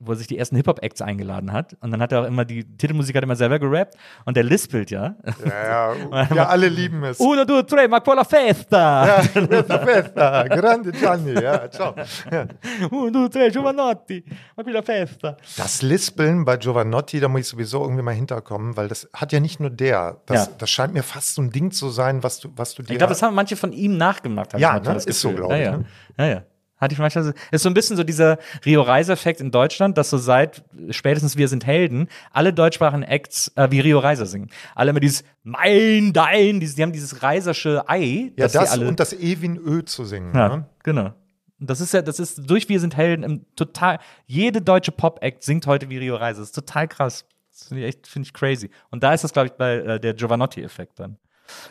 wo 0.00 0.12
er 0.12 0.16
sich 0.16 0.28
die 0.28 0.38
ersten 0.38 0.54
Hip-Hop-Acts 0.56 1.02
eingeladen 1.02 1.52
hat. 1.52 1.76
Und 1.80 1.90
dann 1.90 2.00
hat 2.00 2.12
er 2.12 2.22
auch 2.22 2.26
immer 2.26 2.44
die 2.44 2.64
Titelmusik 2.64 3.16
hat 3.16 3.24
immer 3.24 3.34
selber 3.34 3.58
gerappt 3.58 3.96
und 4.24 4.36
der 4.36 4.44
lispelt 4.44 4.90
ja. 4.90 5.16
Ja, 5.44 5.94
ja, 5.94 6.28
ja 6.34 6.46
alle 6.46 6.68
lieben 6.68 7.02
es. 7.02 7.18
Uno, 7.18 7.44
due, 7.44 7.66
tre, 7.66 7.88
ma 7.88 8.00
quella 8.00 8.24
festa. 8.24 9.06
Ja, 9.06 9.46
questa 9.46 9.78
festa. 9.80 10.44
Grande 10.44 10.92
Gianni, 10.92 11.32
ja, 11.32 11.68
ciao. 11.68 11.94
Ja. 12.30 12.46
Uno, 12.90 13.10
due, 13.10 13.28
tre, 13.28 13.50
Giovanotti, 13.50 14.22
ma 14.56 14.62
quella 14.62 14.82
festa. 14.82 15.36
Das 15.56 15.82
Lispeln 15.82 16.44
bei 16.44 16.56
Giovanotti, 16.56 17.18
da 17.18 17.26
muss 17.26 17.40
ich 17.40 17.48
sowieso 17.48 17.82
irgendwie 17.82 18.02
mal 18.02 18.14
hinterkommen, 18.14 18.76
weil 18.76 18.86
das 18.86 19.08
hat 19.12 19.32
ja 19.32 19.40
nicht 19.40 19.58
nur 19.58 19.70
der. 19.70 20.20
Das, 20.26 20.46
ja. 20.46 20.52
das 20.58 20.70
scheint 20.70 20.94
mir 20.94 21.02
fast 21.02 21.34
so 21.34 21.42
ein 21.42 21.50
Ding 21.50 21.72
zu 21.72 21.90
sein, 21.90 22.22
was 22.22 22.38
du, 22.38 22.50
was 22.54 22.74
du 22.74 22.82
dir. 22.82 22.92
Ich 22.92 22.98
glaube, 22.98 23.10
das 23.12 23.22
haben 23.22 23.34
manche 23.34 23.56
von 23.56 23.72
ihm 23.72 23.96
nachgemacht. 23.96 24.58
Ja, 24.58 24.78
ne? 24.78 24.94
ist 24.94 25.20
so, 25.20 25.32
glaube 25.32 25.58
ich. 25.58 25.68
Ne? 25.68 25.84
ja, 26.18 26.26
ja. 26.26 26.42
Hatte 26.78 26.92
ich 26.92 26.98
manchmal 26.98 27.24
so, 27.24 27.32
ist 27.50 27.62
so 27.62 27.68
ein 27.68 27.74
bisschen 27.74 27.96
so 27.96 28.04
dieser 28.04 28.38
Rio 28.64 28.82
Reiser-Effekt 28.82 29.40
in 29.40 29.50
Deutschland, 29.50 29.98
dass 29.98 30.10
so 30.10 30.18
seit 30.18 30.62
spätestens 30.90 31.36
Wir 31.36 31.48
sind 31.48 31.66
Helden 31.66 32.08
alle 32.32 32.52
deutschsprachigen 32.52 33.02
Acts 33.02 33.52
äh, 33.56 33.70
wie 33.70 33.80
Rio 33.80 33.98
Reiser 33.98 34.26
singen. 34.26 34.48
Alle 34.74 34.90
immer 34.90 35.00
dieses 35.00 35.24
Mein, 35.42 36.12
Dein, 36.12 36.60
dieses, 36.60 36.76
die 36.76 36.82
haben 36.82 36.92
dieses 36.92 37.22
reisersche 37.22 37.88
Ei. 37.88 38.32
Ja, 38.36 38.48
das 38.48 38.70
alle, 38.70 38.88
und 38.88 39.00
das 39.00 39.12
Ewin 39.12 39.56
Ö 39.56 39.84
zu 39.84 40.04
singen. 40.04 40.34
Ja, 40.34 40.56
ne? 40.56 40.66
genau. 40.82 41.14
Das 41.60 41.80
ist 41.80 41.92
ja, 41.92 42.02
das 42.02 42.20
ist 42.20 42.48
durch 42.48 42.68
Wir 42.68 42.78
sind 42.78 42.96
Helden 42.96 43.24
im 43.24 43.46
total, 43.56 43.98
jede 44.26 44.62
deutsche 44.62 44.92
Pop-Act 44.92 45.42
singt 45.42 45.66
heute 45.66 45.90
wie 45.90 45.98
Rio 45.98 46.14
Reiser. 46.14 46.40
Das 46.40 46.50
ist 46.50 46.54
total 46.54 46.86
krass. 46.86 47.26
Das 47.50 47.68
finde 47.68 47.82
ich 47.82 47.88
echt, 47.88 48.06
finde 48.06 48.26
ich 48.26 48.32
crazy. 48.32 48.70
Und 48.90 49.02
da 49.02 49.12
ist 49.12 49.24
das, 49.24 49.32
glaube 49.32 49.48
ich, 49.48 49.52
bei 49.54 49.76
äh, 49.78 50.00
der 50.00 50.14
Giovanotti-Effekt 50.14 51.00
dann. 51.00 51.18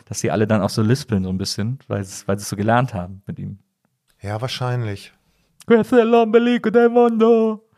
Dass 0.06 0.20
sie 0.20 0.30
alle 0.30 0.46
dann 0.46 0.60
auch 0.60 0.70
so 0.70 0.82
lispeln 0.82 1.24
so 1.24 1.30
ein 1.30 1.38
bisschen, 1.38 1.78
weil 1.86 2.04
sie 2.04 2.24
es 2.26 2.48
so 2.48 2.56
gelernt 2.56 2.92
haben 2.92 3.22
mit 3.26 3.38
ihm. 3.38 3.58
Ja, 4.20 4.40
wahrscheinlich. 4.40 5.12
È 5.66 6.02
l'ombelico 6.02 6.70
del 6.70 6.88
mondo. 6.88 7.68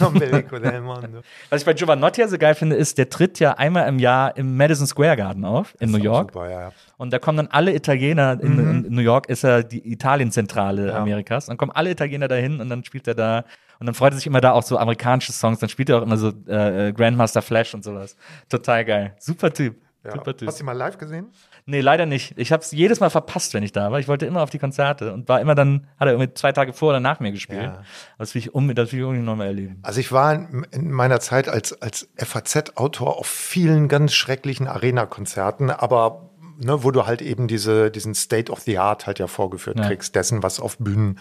l'ombelico 0.00 0.58
del 0.60 0.80
mondo. 0.80 1.22
Was 1.50 1.62
ich 1.62 1.66
bei 1.66 1.74
Giovanotti 1.74 2.26
so 2.28 2.38
geil 2.38 2.54
finde, 2.54 2.76
ist, 2.76 2.98
der 2.98 3.08
tritt 3.08 3.38
ja 3.38 3.52
einmal 3.52 3.88
im 3.88 3.98
Jahr 3.98 4.36
im 4.36 4.56
Madison 4.56 4.86
Square 4.86 5.16
Garden 5.16 5.44
auf, 5.44 5.74
in 5.80 5.90
New 5.90 5.98
York. 5.98 6.32
Super, 6.32 6.50
ja. 6.50 6.72
Und 6.96 7.12
da 7.12 7.18
kommen 7.18 7.36
dann 7.38 7.48
alle 7.48 7.74
Italiener, 7.74 8.38
in, 8.40 8.54
mhm. 8.54 8.84
in 8.86 8.94
New 8.94 9.02
York 9.02 9.28
ist 9.28 9.42
ja 9.42 9.62
die 9.62 9.92
Italienzentrale 9.92 10.88
ja. 10.88 10.98
Amerikas, 10.98 11.46
dann 11.46 11.56
kommen 11.56 11.72
alle 11.72 11.90
Italiener 11.90 12.28
dahin 12.28 12.60
und 12.60 12.68
dann 12.68 12.84
spielt 12.84 13.06
er 13.06 13.14
da 13.14 13.44
und 13.78 13.86
dann 13.86 13.94
freut 13.94 14.12
er 14.12 14.16
sich 14.16 14.26
immer 14.26 14.40
da 14.40 14.52
auch 14.52 14.62
so 14.62 14.76
amerikanische 14.76 15.32
Songs, 15.32 15.60
dann 15.60 15.68
spielt 15.68 15.88
er 15.88 15.98
auch 15.98 16.02
immer 16.02 16.16
so 16.16 16.28
äh, 16.46 16.92
Grandmaster 16.92 17.42
Flash 17.42 17.74
und 17.74 17.84
sowas. 17.84 18.16
Total 18.48 18.84
geil. 18.84 19.14
Super 19.18 19.52
Typ. 19.52 19.76
Ja. 20.04 20.12
Super 20.12 20.36
Typ. 20.36 20.48
Hast 20.48 20.58
du 20.58 20.64
ihn 20.64 20.66
mal 20.66 20.72
live 20.72 20.98
gesehen? 20.98 21.28
Nee, 21.70 21.82
leider 21.82 22.06
nicht. 22.06 22.32
Ich 22.38 22.50
habe 22.50 22.62
es 22.62 22.72
jedes 22.72 22.98
Mal 22.98 23.10
verpasst, 23.10 23.52
wenn 23.52 23.62
ich 23.62 23.72
da 23.72 23.92
war. 23.92 24.00
Ich 24.00 24.08
wollte 24.08 24.24
immer 24.24 24.42
auf 24.42 24.48
die 24.48 24.58
Konzerte 24.58 25.12
und 25.12 25.28
war 25.28 25.38
immer 25.38 25.54
dann, 25.54 25.86
hat 26.00 26.08
er 26.08 26.14
irgendwie 26.14 26.32
zwei 26.32 26.50
Tage 26.50 26.72
vor 26.72 26.88
oder 26.88 27.00
nach 27.00 27.20
mir 27.20 27.30
gespielt. 27.30 27.64
Ja. 27.64 27.82
Das 28.16 28.34
will 28.34 28.40
ich, 28.40 28.54
um, 28.54 28.74
das 28.74 28.90
will 28.90 29.00
ich 29.00 29.04
irgendwie 29.04 29.22
nochmal 29.22 29.48
erleben. 29.48 29.78
Also 29.82 30.00
ich 30.00 30.10
war 30.10 30.32
in 30.32 30.90
meiner 30.90 31.20
Zeit 31.20 31.46
als, 31.46 31.74
als 31.82 32.08
FAZ-Autor 32.16 33.18
auf 33.18 33.26
vielen 33.26 33.88
ganz 33.88 34.14
schrecklichen 34.14 34.66
Arena-Konzerten, 34.66 35.68
aber 35.68 36.30
ne, 36.56 36.82
wo 36.84 36.90
du 36.90 37.06
halt 37.06 37.20
eben 37.20 37.48
diese, 37.48 37.90
diesen 37.90 38.14
State 38.14 38.50
of 38.50 38.60
the 38.60 38.78
Art 38.78 39.06
halt 39.06 39.18
ja 39.18 39.26
vorgeführt 39.26 39.78
ja. 39.78 39.88
kriegst, 39.88 40.14
dessen, 40.14 40.42
was 40.42 40.60
auf 40.60 40.78
Bühnen 40.78 41.18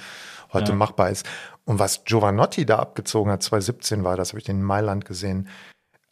heute 0.54 0.72
ja. 0.72 0.78
machbar 0.78 1.10
ist. 1.10 1.26
Und 1.66 1.80
was 1.80 2.06
Giovanotti 2.06 2.66
da 2.66 2.80
abgezogen 2.80 3.32
hat, 3.34 3.44
2017 3.44 4.06
war 4.06 4.16
das, 4.16 4.30
habe 4.30 4.40
ich 4.40 4.46
den 4.46 4.60
in 4.60 4.64
Mailand 4.64 5.04
gesehen, 5.04 5.50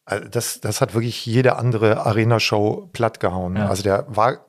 also 0.05 0.27
das, 0.29 0.61
das 0.61 0.81
hat 0.81 0.93
wirklich 0.93 1.25
jede 1.25 1.55
andere 1.55 2.05
Arena-Show 2.05 2.89
plattgehauen. 2.93 3.55
Ja. 3.55 3.67
Also 3.67 3.83
der 3.83 4.05
war 4.07 4.45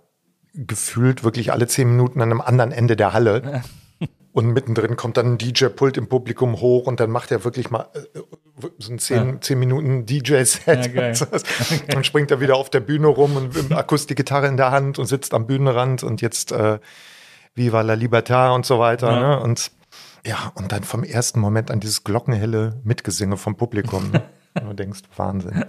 gefühlt 0.52 1.24
wirklich 1.24 1.52
alle 1.52 1.66
zehn 1.66 1.88
Minuten 1.88 2.20
an 2.20 2.30
einem 2.30 2.40
anderen 2.40 2.72
Ende 2.72 2.96
der 2.96 3.12
Halle. 3.12 3.42
Ja. 4.00 4.08
Und 4.32 4.48
mittendrin 4.52 4.96
kommt 4.96 5.16
dann 5.16 5.32
ein 5.32 5.38
DJ-Pult 5.38 5.96
im 5.96 6.08
Publikum 6.08 6.60
hoch 6.60 6.86
und 6.86 7.00
dann 7.00 7.08
macht 7.08 7.32
er 7.32 7.42
wirklich 7.44 7.70
mal 7.70 7.88
äh, 7.94 8.20
so 8.78 8.92
ein 8.92 8.98
zehn, 8.98 9.28
ja. 9.30 9.40
zehn 9.40 9.58
Minuten 9.58 10.04
DJ-Set. 10.04 10.94
Ja, 10.94 11.08
und 11.08 11.26
dann 11.94 12.04
springt 12.04 12.30
er 12.30 12.38
wieder 12.38 12.56
auf 12.56 12.68
der 12.68 12.80
Bühne 12.80 13.06
rum 13.06 13.34
und 13.34 13.54
mit 13.54 13.72
Akustikgitarre 13.72 14.46
in 14.46 14.58
der 14.58 14.72
Hand 14.72 14.98
und 14.98 15.06
sitzt 15.06 15.32
am 15.32 15.46
Bühnenrand 15.46 16.02
und 16.02 16.20
jetzt 16.20 16.52
äh, 16.52 16.80
Viva 17.54 17.80
la 17.80 17.94
Libertad 17.94 18.54
und 18.54 18.66
so 18.66 18.78
weiter. 18.78 19.10
Ja. 19.10 19.20
Ne? 19.20 19.40
Und 19.40 19.70
ja, 20.26 20.52
und 20.54 20.70
dann 20.70 20.84
vom 20.84 21.02
ersten 21.02 21.40
Moment 21.40 21.70
an 21.70 21.80
dieses 21.80 22.04
glockenhelle 22.04 22.78
Mitgesinge 22.84 23.38
vom 23.38 23.56
Publikum. 23.56 24.12
Und 24.60 24.68
du 24.68 24.74
denkst, 24.74 25.00
Wahnsinn. 25.16 25.64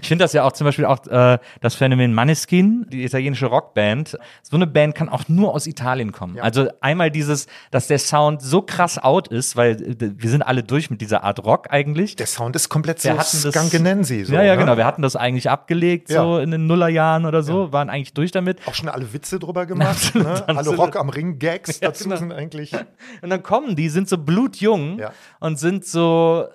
Ich 0.00 0.08
finde 0.08 0.24
das 0.24 0.32
ja 0.32 0.44
auch 0.44 0.52
zum 0.52 0.64
Beispiel 0.64 0.84
auch 0.84 1.06
äh, 1.06 1.38
das 1.60 1.74
Phänomen 1.74 2.14
Maneskin, 2.14 2.86
die 2.88 3.04
italienische 3.04 3.46
Rockband. 3.46 4.16
So 4.42 4.56
eine 4.56 4.66
Band 4.66 4.94
kann 4.94 5.08
auch 5.08 5.28
nur 5.28 5.54
aus 5.54 5.66
Italien 5.66 6.12
kommen. 6.12 6.36
Ja. 6.36 6.42
Also 6.42 6.68
einmal 6.80 7.10
dieses, 7.10 7.46
dass 7.70 7.86
der 7.86 7.98
Sound 7.98 8.42
so 8.42 8.62
krass 8.62 8.98
out 8.98 9.28
ist, 9.28 9.56
weil 9.56 9.78
wir 9.98 10.30
sind 10.30 10.42
alle 10.42 10.62
durch 10.62 10.90
mit 10.90 11.00
dieser 11.00 11.24
Art 11.24 11.44
Rock 11.44 11.68
eigentlich. 11.70 12.16
Der 12.16 12.26
Sound 12.26 12.56
ist 12.56 12.68
komplett 12.68 13.02
wir 13.04 13.20
so 13.22 13.50
Skankenensi. 13.50 14.24
So, 14.24 14.34
ja, 14.34 14.42
ja, 14.42 14.54
ne? 14.54 14.60
genau. 14.60 14.76
Wir 14.76 14.86
hatten 14.86 15.02
das 15.02 15.16
eigentlich 15.16 15.50
abgelegt, 15.50 16.10
ja. 16.10 16.22
so 16.22 16.38
in 16.38 16.50
den 16.50 16.66
Nullerjahren 16.66 17.26
oder 17.26 17.42
so, 17.42 17.64
ja. 17.64 17.72
waren 17.72 17.90
eigentlich 17.90 18.14
durch 18.14 18.30
damit. 18.30 18.60
Auch 18.66 18.74
schon 18.74 18.88
alle 18.88 19.12
Witze 19.12 19.38
drüber 19.38 19.66
gemacht. 19.72 20.14
ne? 20.14 20.42
Alle 20.48 20.70
Rock 20.76 20.96
am 20.96 21.08
Ring 21.08 21.38
Gags 21.38 21.80
dazu 21.80 22.04
genau. 22.04 22.16
sind 22.16 22.32
eigentlich. 22.32 22.72
Und 23.20 23.30
dann 23.30 23.42
kommen 23.42 23.76
die, 23.76 23.88
sind 23.88 24.08
so 24.08 24.18
blutjung 24.18 25.00
und 25.40 25.58
sind 25.58 25.84
so 25.84 26.46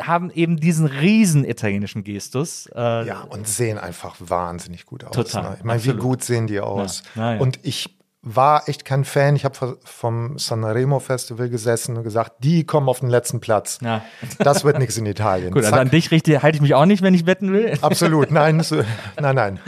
haben 0.00 0.30
eben 0.30 0.56
diesen 0.58 0.86
riesen 0.86 1.44
italienischen 1.44 2.04
Gestus. 2.04 2.68
Äh, 2.74 3.06
ja, 3.06 3.20
und 3.22 3.48
sehen 3.48 3.78
einfach 3.78 4.16
wahnsinnig 4.18 4.86
gut 4.86 5.04
aus. 5.04 5.12
Total. 5.12 5.50
Ne? 5.50 5.56
Ich 5.58 5.64
meine, 5.64 5.84
wie 5.84 5.94
gut 5.94 6.22
sehen 6.22 6.46
die 6.46 6.60
aus? 6.60 7.02
Ja. 7.14 7.34
Ja, 7.34 7.40
und 7.40 7.60
ich 7.62 7.96
war 8.28 8.68
echt 8.68 8.84
kein 8.84 9.04
Fan. 9.04 9.36
Ich 9.36 9.44
habe 9.44 9.78
vom 9.84 10.36
Sanremo 10.36 10.98
Festival 10.98 11.48
gesessen 11.48 11.96
und 11.96 12.02
gesagt, 12.02 12.42
die 12.42 12.64
kommen 12.64 12.88
auf 12.88 12.98
den 12.98 13.08
letzten 13.08 13.38
Platz. 13.38 13.78
Ja. 13.82 14.02
Das 14.40 14.64
wird 14.64 14.78
nichts 14.78 14.96
in 14.96 15.06
Italien. 15.06 15.50
Gut, 15.52 15.64
also 15.64 15.76
an 15.76 15.90
dich 15.90 16.10
richtig, 16.10 16.42
halte 16.42 16.56
ich 16.56 16.62
mich 16.62 16.74
auch 16.74 16.86
nicht, 16.86 17.02
wenn 17.02 17.14
ich 17.14 17.24
wetten 17.26 17.52
will. 17.52 17.78
Absolut, 17.82 18.32
nein, 18.32 18.60
so, 18.60 18.82
nein, 19.20 19.36
nein. 19.36 19.60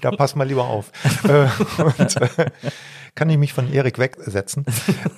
Da 0.00 0.10
pass 0.12 0.34
mal 0.34 0.46
lieber 0.46 0.64
auf. 0.64 0.90
Äh, 1.28 1.48
und, 1.82 2.16
äh, 2.16 2.50
kann 3.14 3.28
ich 3.28 3.36
mich 3.36 3.52
von 3.52 3.70
Erik 3.70 3.98
wegsetzen. 3.98 4.64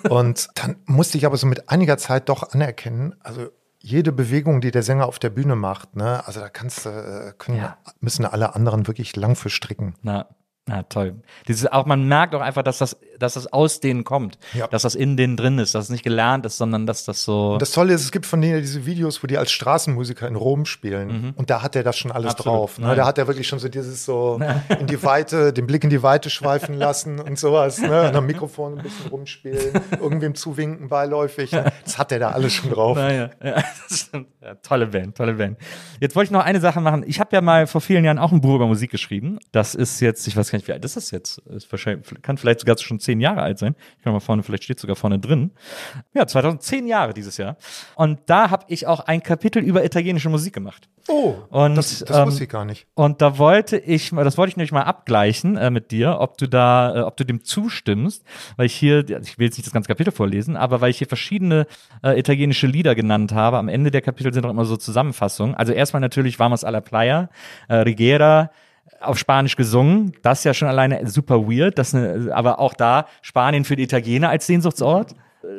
Und 0.08 0.48
dann 0.56 0.76
musste 0.86 1.16
ich 1.16 1.26
aber 1.26 1.36
so 1.36 1.46
mit 1.46 1.68
einiger 1.68 1.96
Zeit 1.96 2.28
doch 2.28 2.52
anerkennen, 2.52 3.14
also 3.20 3.50
jede 3.82 4.12
Bewegung, 4.12 4.60
die 4.60 4.70
der 4.70 4.82
Sänger 4.82 5.06
auf 5.06 5.18
der 5.18 5.30
Bühne 5.30 5.56
macht, 5.56 5.96
ne, 5.96 6.26
also 6.26 6.40
da 6.40 6.48
kannst 6.48 6.86
du, 6.86 6.90
äh, 6.90 7.32
können, 7.36 7.58
ja. 7.58 7.76
müssen 8.00 8.24
alle 8.24 8.54
anderen 8.54 8.86
wirklich 8.86 9.16
lang 9.16 9.34
für 9.36 9.50
stricken. 9.50 9.94
Na, 10.02 10.28
na 10.66 10.84
toll. 10.84 11.20
Dieses, 11.48 11.66
auch 11.66 11.86
man 11.86 12.06
merkt 12.06 12.34
auch 12.34 12.40
einfach, 12.40 12.62
dass 12.62 12.78
das, 12.78 12.96
dass 13.22 13.34
das 13.34 13.52
aus 13.52 13.80
denen 13.80 14.04
kommt, 14.04 14.38
ja. 14.52 14.66
dass 14.66 14.82
das 14.82 14.94
in 14.94 15.16
denen 15.16 15.36
drin 15.36 15.58
ist, 15.58 15.74
dass 15.74 15.84
es 15.84 15.90
nicht 15.90 16.02
gelernt 16.02 16.44
ist, 16.46 16.58
sondern 16.58 16.86
dass 16.86 17.04
das 17.04 17.24
so. 17.24 17.52
Und 17.52 17.62
das 17.62 17.70
Tolle 17.70 17.94
ist, 17.94 18.02
es 18.02 18.12
gibt 18.12 18.26
von 18.26 18.40
denen 18.40 18.60
diese 18.60 18.84
Videos, 18.84 19.22
wo 19.22 19.26
die 19.26 19.38
als 19.38 19.52
Straßenmusiker 19.52 20.26
in 20.26 20.36
Rom 20.36 20.66
spielen. 20.66 21.08
Mhm. 21.08 21.32
Und 21.36 21.50
da 21.50 21.62
hat 21.62 21.76
er 21.76 21.82
das 21.82 21.96
schon 21.96 22.12
alles 22.12 22.32
Absolut. 22.32 22.58
drauf. 22.58 22.78
Ne? 22.78 22.94
Da 22.94 23.06
hat 23.06 23.18
er 23.18 23.26
wirklich 23.26 23.46
schon 23.48 23.58
so 23.58 23.68
dieses 23.68 24.04
so 24.04 24.40
in 24.80 24.86
die 24.86 25.02
Weite, 25.02 25.52
den 25.52 25.66
Blick 25.66 25.84
in 25.84 25.90
die 25.90 26.02
Weite 26.02 26.30
schweifen 26.30 26.74
lassen 26.74 27.20
und 27.20 27.38
sowas. 27.38 27.80
Ne? 27.80 28.08
Und 28.08 28.16
am 28.16 28.26
Mikrofon 28.26 28.78
ein 28.78 28.82
bisschen 28.82 29.06
rumspielen, 29.10 29.80
irgendwem 30.00 30.34
zuwinken 30.34 30.88
beiläufig. 30.88 31.50
Das 31.84 31.98
hat 31.98 32.12
er 32.12 32.18
da 32.18 32.30
alles 32.30 32.52
schon 32.52 32.70
drauf. 32.70 32.96
Ja, 32.98 33.30
ja, 33.42 33.62
tolle 34.62 34.86
Band, 34.86 35.16
tolle 35.16 35.34
Band. 35.34 35.58
Jetzt 36.00 36.16
wollte 36.16 36.26
ich 36.26 36.30
noch 36.32 36.44
eine 36.44 36.60
Sache 36.60 36.80
machen. 36.80 37.04
Ich 37.06 37.20
habe 37.20 37.34
ja 37.34 37.40
mal 37.40 37.66
vor 37.66 37.80
vielen 37.80 38.04
Jahren 38.04 38.18
auch 38.18 38.32
ein 38.32 38.40
Buch 38.40 38.56
über 38.56 38.66
Musik 38.66 38.90
geschrieben. 38.90 39.38
Das 39.52 39.74
ist 39.74 40.00
jetzt, 40.00 40.26
ich 40.26 40.36
weiß 40.36 40.50
gar 40.50 40.58
nicht, 40.58 40.68
wie 40.68 40.72
alt 40.72 40.84
ist 40.84 40.96
das 40.96 41.10
jetzt? 41.10 41.38
Ist 41.38 41.70
wahrscheinlich, 41.70 42.06
kann 42.22 42.38
vielleicht 42.38 42.60
sogar 42.60 42.78
schon 42.78 43.00
zehn 43.00 43.11
Jahre 43.20 43.42
alt 43.42 43.58
sein. 43.58 43.74
Ich 43.98 44.04
kann 44.04 44.12
mal 44.12 44.20
vorne, 44.20 44.42
vielleicht 44.42 44.64
steht 44.64 44.80
sogar 44.80 44.96
vorne 44.96 45.18
drin. 45.18 45.50
Ja, 46.14 46.26
2010 46.26 46.86
Jahre 46.86 47.14
dieses 47.14 47.36
Jahr. 47.36 47.56
Und 47.96 48.20
da 48.26 48.50
habe 48.50 48.64
ich 48.68 48.86
auch 48.86 49.00
ein 49.00 49.22
Kapitel 49.22 49.62
über 49.62 49.84
italienische 49.84 50.28
Musik 50.28 50.54
gemacht. 50.54 50.88
Oh, 51.08 51.34
und, 51.50 51.74
das, 51.74 51.98
das 52.00 52.16
ähm, 52.16 52.26
wusste 52.26 52.44
ich 52.44 52.50
gar 52.50 52.64
nicht. 52.64 52.86
Und 52.94 53.20
da 53.20 53.38
wollte 53.38 53.76
ich, 53.76 54.10
das 54.10 54.38
wollte 54.38 54.50
ich 54.50 54.56
nämlich 54.56 54.72
mal 54.72 54.82
abgleichen 54.82 55.56
äh, 55.56 55.70
mit 55.70 55.90
dir, 55.90 56.18
ob 56.20 56.38
du 56.38 56.48
da, 56.48 56.96
äh, 56.96 57.00
ob 57.00 57.16
du 57.16 57.24
dem 57.24 57.44
zustimmst, 57.44 58.24
weil 58.56 58.66
ich 58.66 58.74
hier, 58.74 59.00
ich 59.00 59.38
will 59.38 59.46
jetzt 59.46 59.58
nicht 59.58 59.66
das 59.66 59.72
ganze 59.72 59.88
Kapitel 59.88 60.12
vorlesen, 60.12 60.56
aber 60.56 60.80
weil 60.80 60.90
ich 60.90 60.98
hier 60.98 61.08
verschiedene 61.08 61.66
äh, 62.04 62.18
italienische 62.18 62.66
Lieder 62.66 62.94
genannt 62.94 63.32
habe. 63.32 63.58
Am 63.58 63.68
Ende 63.68 63.90
der 63.90 64.00
Kapitel 64.00 64.32
sind 64.32 64.46
auch 64.46 64.50
immer 64.50 64.64
so 64.64 64.76
Zusammenfassungen. 64.76 65.56
Also 65.56 65.72
erstmal 65.72 66.00
natürlich 66.00 66.38
Vamos 66.38 66.62
alla 66.62 66.80
Playa, 66.80 67.30
äh, 67.68 67.76
Rigera, 67.76 68.50
auf 69.02 69.18
Spanisch 69.18 69.56
gesungen. 69.56 70.12
Das 70.22 70.40
ist 70.40 70.44
ja 70.44 70.54
schon 70.54 70.68
alleine 70.68 71.06
super 71.08 71.46
weird. 71.48 71.78
Das 71.78 71.94
eine, 71.94 72.30
aber 72.34 72.58
auch 72.58 72.74
da 72.74 73.06
Spanien 73.22 73.64
für 73.64 73.76
die 73.76 73.82
Italiener 73.82 74.30
als 74.30 74.46
Sehnsuchtsort. 74.46 75.14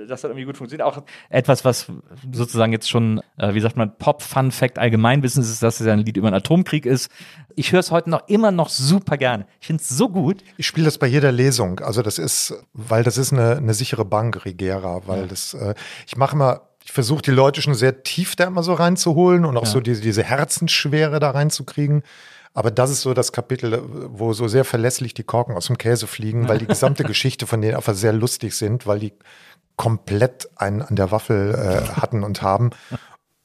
Das 0.07 0.23
hat 0.23 0.31
irgendwie 0.31 0.45
gut 0.45 0.55
funktioniert. 0.55 0.87
Auch 0.87 1.03
etwas, 1.29 1.65
was 1.65 1.91
sozusagen 2.31 2.71
jetzt 2.71 2.89
schon, 2.89 3.21
äh, 3.37 3.53
wie 3.53 3.59
sagt 3.59 3.75
man, 3.75 3.97
Pop-Fun-Fact 3.97 4.79
Allgemeinwissen 4.79 5.43
ist, 5.43 5.61
dass 5.61 5.81
es 5.81 5.85
ja 5.85 5.91
ein 5.91 5.99
Lied 5.99 6.15
über 6.15 6.27
einen 6.27 6.37
Atomkrieg 6.37 6.85
ist. 6.85 7.11
Ich 7.55 7.73
höre 7.73 7.81
es 7.81 7.91
heute 7.91 8.09
noch 8.09 8.27
immer 8.29 8.51
noch 8.51 8.69
super 8.69 9.17
gerne. 9.17 9.45
Ich 9.59 9.67
finde 9.67 9.81
es 9.81 9.89
so 9.89 10.07
gut. 10.07 10.41
Ich 10.57 10.67
spiele 10.67 10.85
das 10.85 10.97
bei 10.97 11.07
jeder 11.07 11.33
Lesung. 11.33 11.81
Also 11.81 12.01
das 12.01 12.17
ist, 12.17 12.53
weil 12.71 13.03
das 13.03 13.17
ist 13.17 13.33
eine, 13.33 13.57
eine 13.57 13.73
sichere 13.73 14.05
Bank, 14.05 14.45
Rigera, 14.45 15.01
weil 15.05 15.27
das, 15.27 15.53
äh, 15.53 15.75
ich 16.07 16.15
mache 16.15 16.35
immer 16.35 16.61
ich 16.85 16.91
versuche 16.91 17.21
die 17.21 17.31
Leute 17.31 17.61
schon 17.61 17.75
sehr 17.75 18.03
tief 18.03 18.35
da 18.35 18.45
immer 18.45 18.61
so 18.63 18.73
reinzuholen 18.73 19.45
und 19.45 19.57
auch 19.57 19.63
ja. 19.63 19.69
so 19.69 19.79
diese, 19.79 20.01
diese 20.01 20.23
Herzensschwere 20.23 21.19
da 21.19 21.31
reinzukriegen. 21.31 22.03
Aber 22.53 22.69
das 22.69 22.91
ist 22.91 23.01
so 23.01 23.13
das 23.13 23.31
Kapitel, 23.31 23.81
wo 24.09 24.33
so 24.33 24.47
sehr 24.47 24.63
verlässlich 24.63 25.13
die 25.13 25.23
Korken 25.23 25.55
aus 25.55 25.67
dem 25.67 25.77
Käse 25.77 26.05
fliegen, 26.05 26.47
weil 26.47 26.59
die 26.59 26.67
gesamte 26.67 27.03
Geschichte 27.03 27.47
von 27.47 27.61
denen 27.61 27.75
einfach 27.75 27.95
sehr 27.95 28.13
lustig 28.13 28.55
sind, 28.55 28.85
weil 28.85 28.99
die 28.99 29.13
komplett 29.75 30.49
einen 30.55 30.81
an 30.83 30.95
der 30.95 31.11
Waffel 31.11 31.55
äh, 31.55 31.99
hatten 31.99 32.23
und 32.23 32.41
haben. 32.43 32.69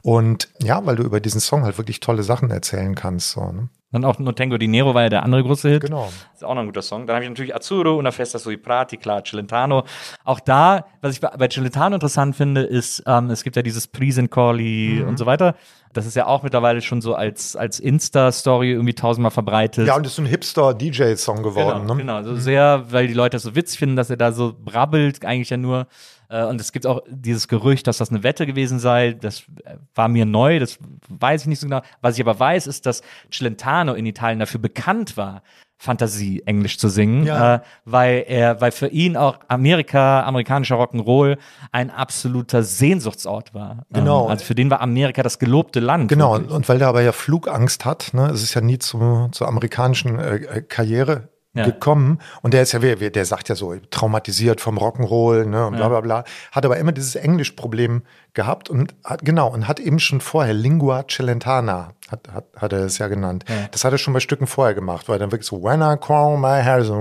Und 0.02 0.48
ja, 0.60 0.84
weil 0.84 0.96
du 0.96 1.02
über 1.02 1.20
diesen 1.20 1.40
Song 1.40 1.64
halt 1.64 1.78
wirklich 1.78 2.00
tolle 2.00 2.22
Sachen 2.22 2.50
erzählen 2.50 2.94
kannst. 2.94 3.30
So, 3.30 3.50
ne? 3.50 3.68
Dann 3.90 4.04
auch 4.04 4.18
Notengo 4.18 4.58
di 4.58 4.68
Nero 4.68 4.94
war 4.94 5.04
ja 5.04 5.08
der 5.08 5.22
andere 5.22 5.42
große 5.42 5.70
Hit. 5.70 5.82
Genau. 5.82 6.12
ist 6.34 6.44
auch 6.44 6.54
noch 6.54 6.60
ein 6.60 6.66
guter 6.66 6.82
Song. 6.82 7.06
Dann 7.06 7.16
habe 7.16 7.24
ich 7.24 7.30
natürlich 7.30 7.54
Azzurro, 7.54 7.96
Una 7.96 8.12
Festa 8.12 8.38
sui 8.38 8.58
Prati, 8.58 8.98
klar, 8.98 9.24
Celentano. 9.24 9.84
Auch 10.24 10.40
da, 10.40 10.84
was 11.00 11.14
ich 11.14 11.20
bei 11.22 11.48
Celentano 11.48 11.94
interessant 11.94 12.36
finde, 12.36 12.62
ist, 12.62 13.02
ähm, 13.06 13.30
es 13.30 13.42
gibt 13.42 13.56
ja 13.56 13.62
dieses 13.62 13.86
Prisencoli 13.86 15.00
mhm. 15.00 15.08
und 15.08 15.16
so 15.16 15.24
weiter. 15.24 15.54
Das 15.92 16.06
ist 16.06 16.16
ja 16.16 16.26
auch 16.26 16.42
mittlerweile 16.42 16.80
schon 16.80 17.00
so 17.00 17.14
als, 17.14 17.56
als 17.56 17.80
Insta-Story 17.80 18.72
irgendwie 18.72 18.94
tausendmal 18.94 19.30
verbreitet. 19.30 19.86
Ja, 19.86 19.96
und 19.96 20.06
ist 20.06 20.16
so 20.16 20.22
ein 20.22 20.26
Hipster-DJ-Song 20.26 21.42
geworden. 21.42 21.82
Genau, 21.82 21.94
ne? 21.94 22.00
genau. 22.00 22.22
So 22.22 22.32
mhm. 22.32 22.40
sehr, 22.40 22.84
weil 22.90 23.06
die 23.06 23.14
Leute 23.14 23.36
das 23.36 23.42
so 23.42 23.54
witzig 23.54 23.78
finden, 23.78 23.96
dass 23.96 24.10
er 24.10 24.16
da 24.16 24.32
so 24.32 24.54
brabbelt, 24.58 25.24
eigentlich 25.24 25.50
ja 25.50 25.56
nur. 25.56 25.86
Äh, 26.28 26.44
und 26.44 26.60
es 26.60 26.72
gibt 26.72 26.86
auch 26.86 27.02
dieses 27.08 27.48
Gerücht, 27.48 27.86
dass 27.86 27.98
das 27.98 28.10
eine 28.10 28.22
Wette 28.22 28.46
gewesen 28.46 28.78
sei. 28.78 29.12
Das 29.12 29.40
äh, 29.64 29.76
war 29.94 30.08
mir 30.08 30.26
neu, 30.26 30.58
das 30.58 30.78
weiß 31.08 31.42
ich 31.42 31.46
nicht 31.48 31.60
so 31.60 31.66
genau. 31.66 31.82
Was 32.00 32.16
ich 32.16 32.20
aber 32.20 32.38
weiß, 32.38 32.66
ist, 32.66 32.86
dass 32.86 33.02
Celentano 33.32 33.94
in 33.94 34.06
Italien 34.06 34.38
dafür 34.38 34.60
bekannt 34.60 35.16
war, 35.16 35.42
Fantasie 35.78 36.42
Englisch 36.44 36.76
zu 36.78 36.88
singen, 36.88 37.24
ja. 37.24 37.54
äh, 37.54 37.60
weil 37.84 38.24
er, 38.26 38.60
weil 38.60 38.72
für 38.72 38.88
ihn 38.88 39.16
auch 39.16 39.38
Amerika, 39.46 40.24
amerikanischer 40.24 40.74
Rock'n'Roll 40.74 41.38
ein 41.70 41.90
absoluter 41.90 42.64
Sehnsuchtsort 42.64 43.54
war. 43.54 43.86
Genau. 43.92 44.24
Ähm, 44.24 44.30
also 44.30 44.44
für 44.44 44.56
den 44.56 44.70
war 44.70 44.80
Amerika 44.80 45.22
das 45.22 45.38
gelobte 45.38 45.78
Land. 45.78 46.08
Genau. 46.08 46.32
Wirklich. 46.32 46.50
Und 46.50 46.68
weil 46.68 46.78
der 46.78 46.88
aber 46.88 47.02
ja 47.02 47.12
Flugangst 47.12 47.84
hat, 47.84 48.10
ne, 48.12 48.26
es 48.30 48.42
ist 48.42 48.54
ja 48.54 48.60
nie 48.60 48.78
zu, 48.78 49.28
zur 49.30 49.46
amerikanischen 49.46 50.18
äh, 50.18 50.36
äh 50.36 50.62
Karriere 50.62 51.28
ja. 51.54 51.64
gekommen 51.64 52.20
und 52.42 52.54
der 52.54 52.62
ist 52.62 52.72
ja, 52.72 52.78
der 52.78 53.24
sagt 53.24 53.48
ja 53.48 53.54
so, 53.54 53.74
traumatisiert 53.90 54.60
vom 54.60 54.78
Rock'n'Roll 54.78 55.46
ne, 55.46 55.66
und 55.66 55.76
bla 55.76 55.88
bla 55.88 56.00
bla, 56.00 56.24
hat 56.52 56.64
aber 56.64 56.76
immer 56.76 56.92
dieses 56.92 57.14
Englischproblem 57.14 58.02
gehabt 58.34 58.70
und 58.70 58.94
hat, 59.04 59.24
genau, 59.24 59.52
und 59.52 59.66
hat 59.66 59.80
eben 59.80 59.98
schon 59.98 60.20
vorher 60.20 60.54
Lingua 60.54 61.04
Celentana, 61.08 61.94
hat, 62.08 62.28
hat, 62.32 62.44
hat 62.56 62.72
er 62.72 62.80
es 62.80 62.98
ja 62.98 63.08
genannt. 63.08 63.44
Ja. 63.48 63.68
Das 63.70 63.84
hat 63.84 63.92
er 63.92 63.98
schon 63.98 64.14
bei 64.14 64.20
Stücken 64.20 64.46
vorher 64.46 64.74
gemacht, 64.74 65.08
weil 65.08 65.16
er 65.16 65.20
dann 65.20 65.32
wirklich 65.32 65.48
so, 65.48 65.62
when 65.62 65.80
I 65.80 65.96
call 65.98 66.36
my 66.36 66.62
hair, 66.62 66.84
so, 66.84 66.94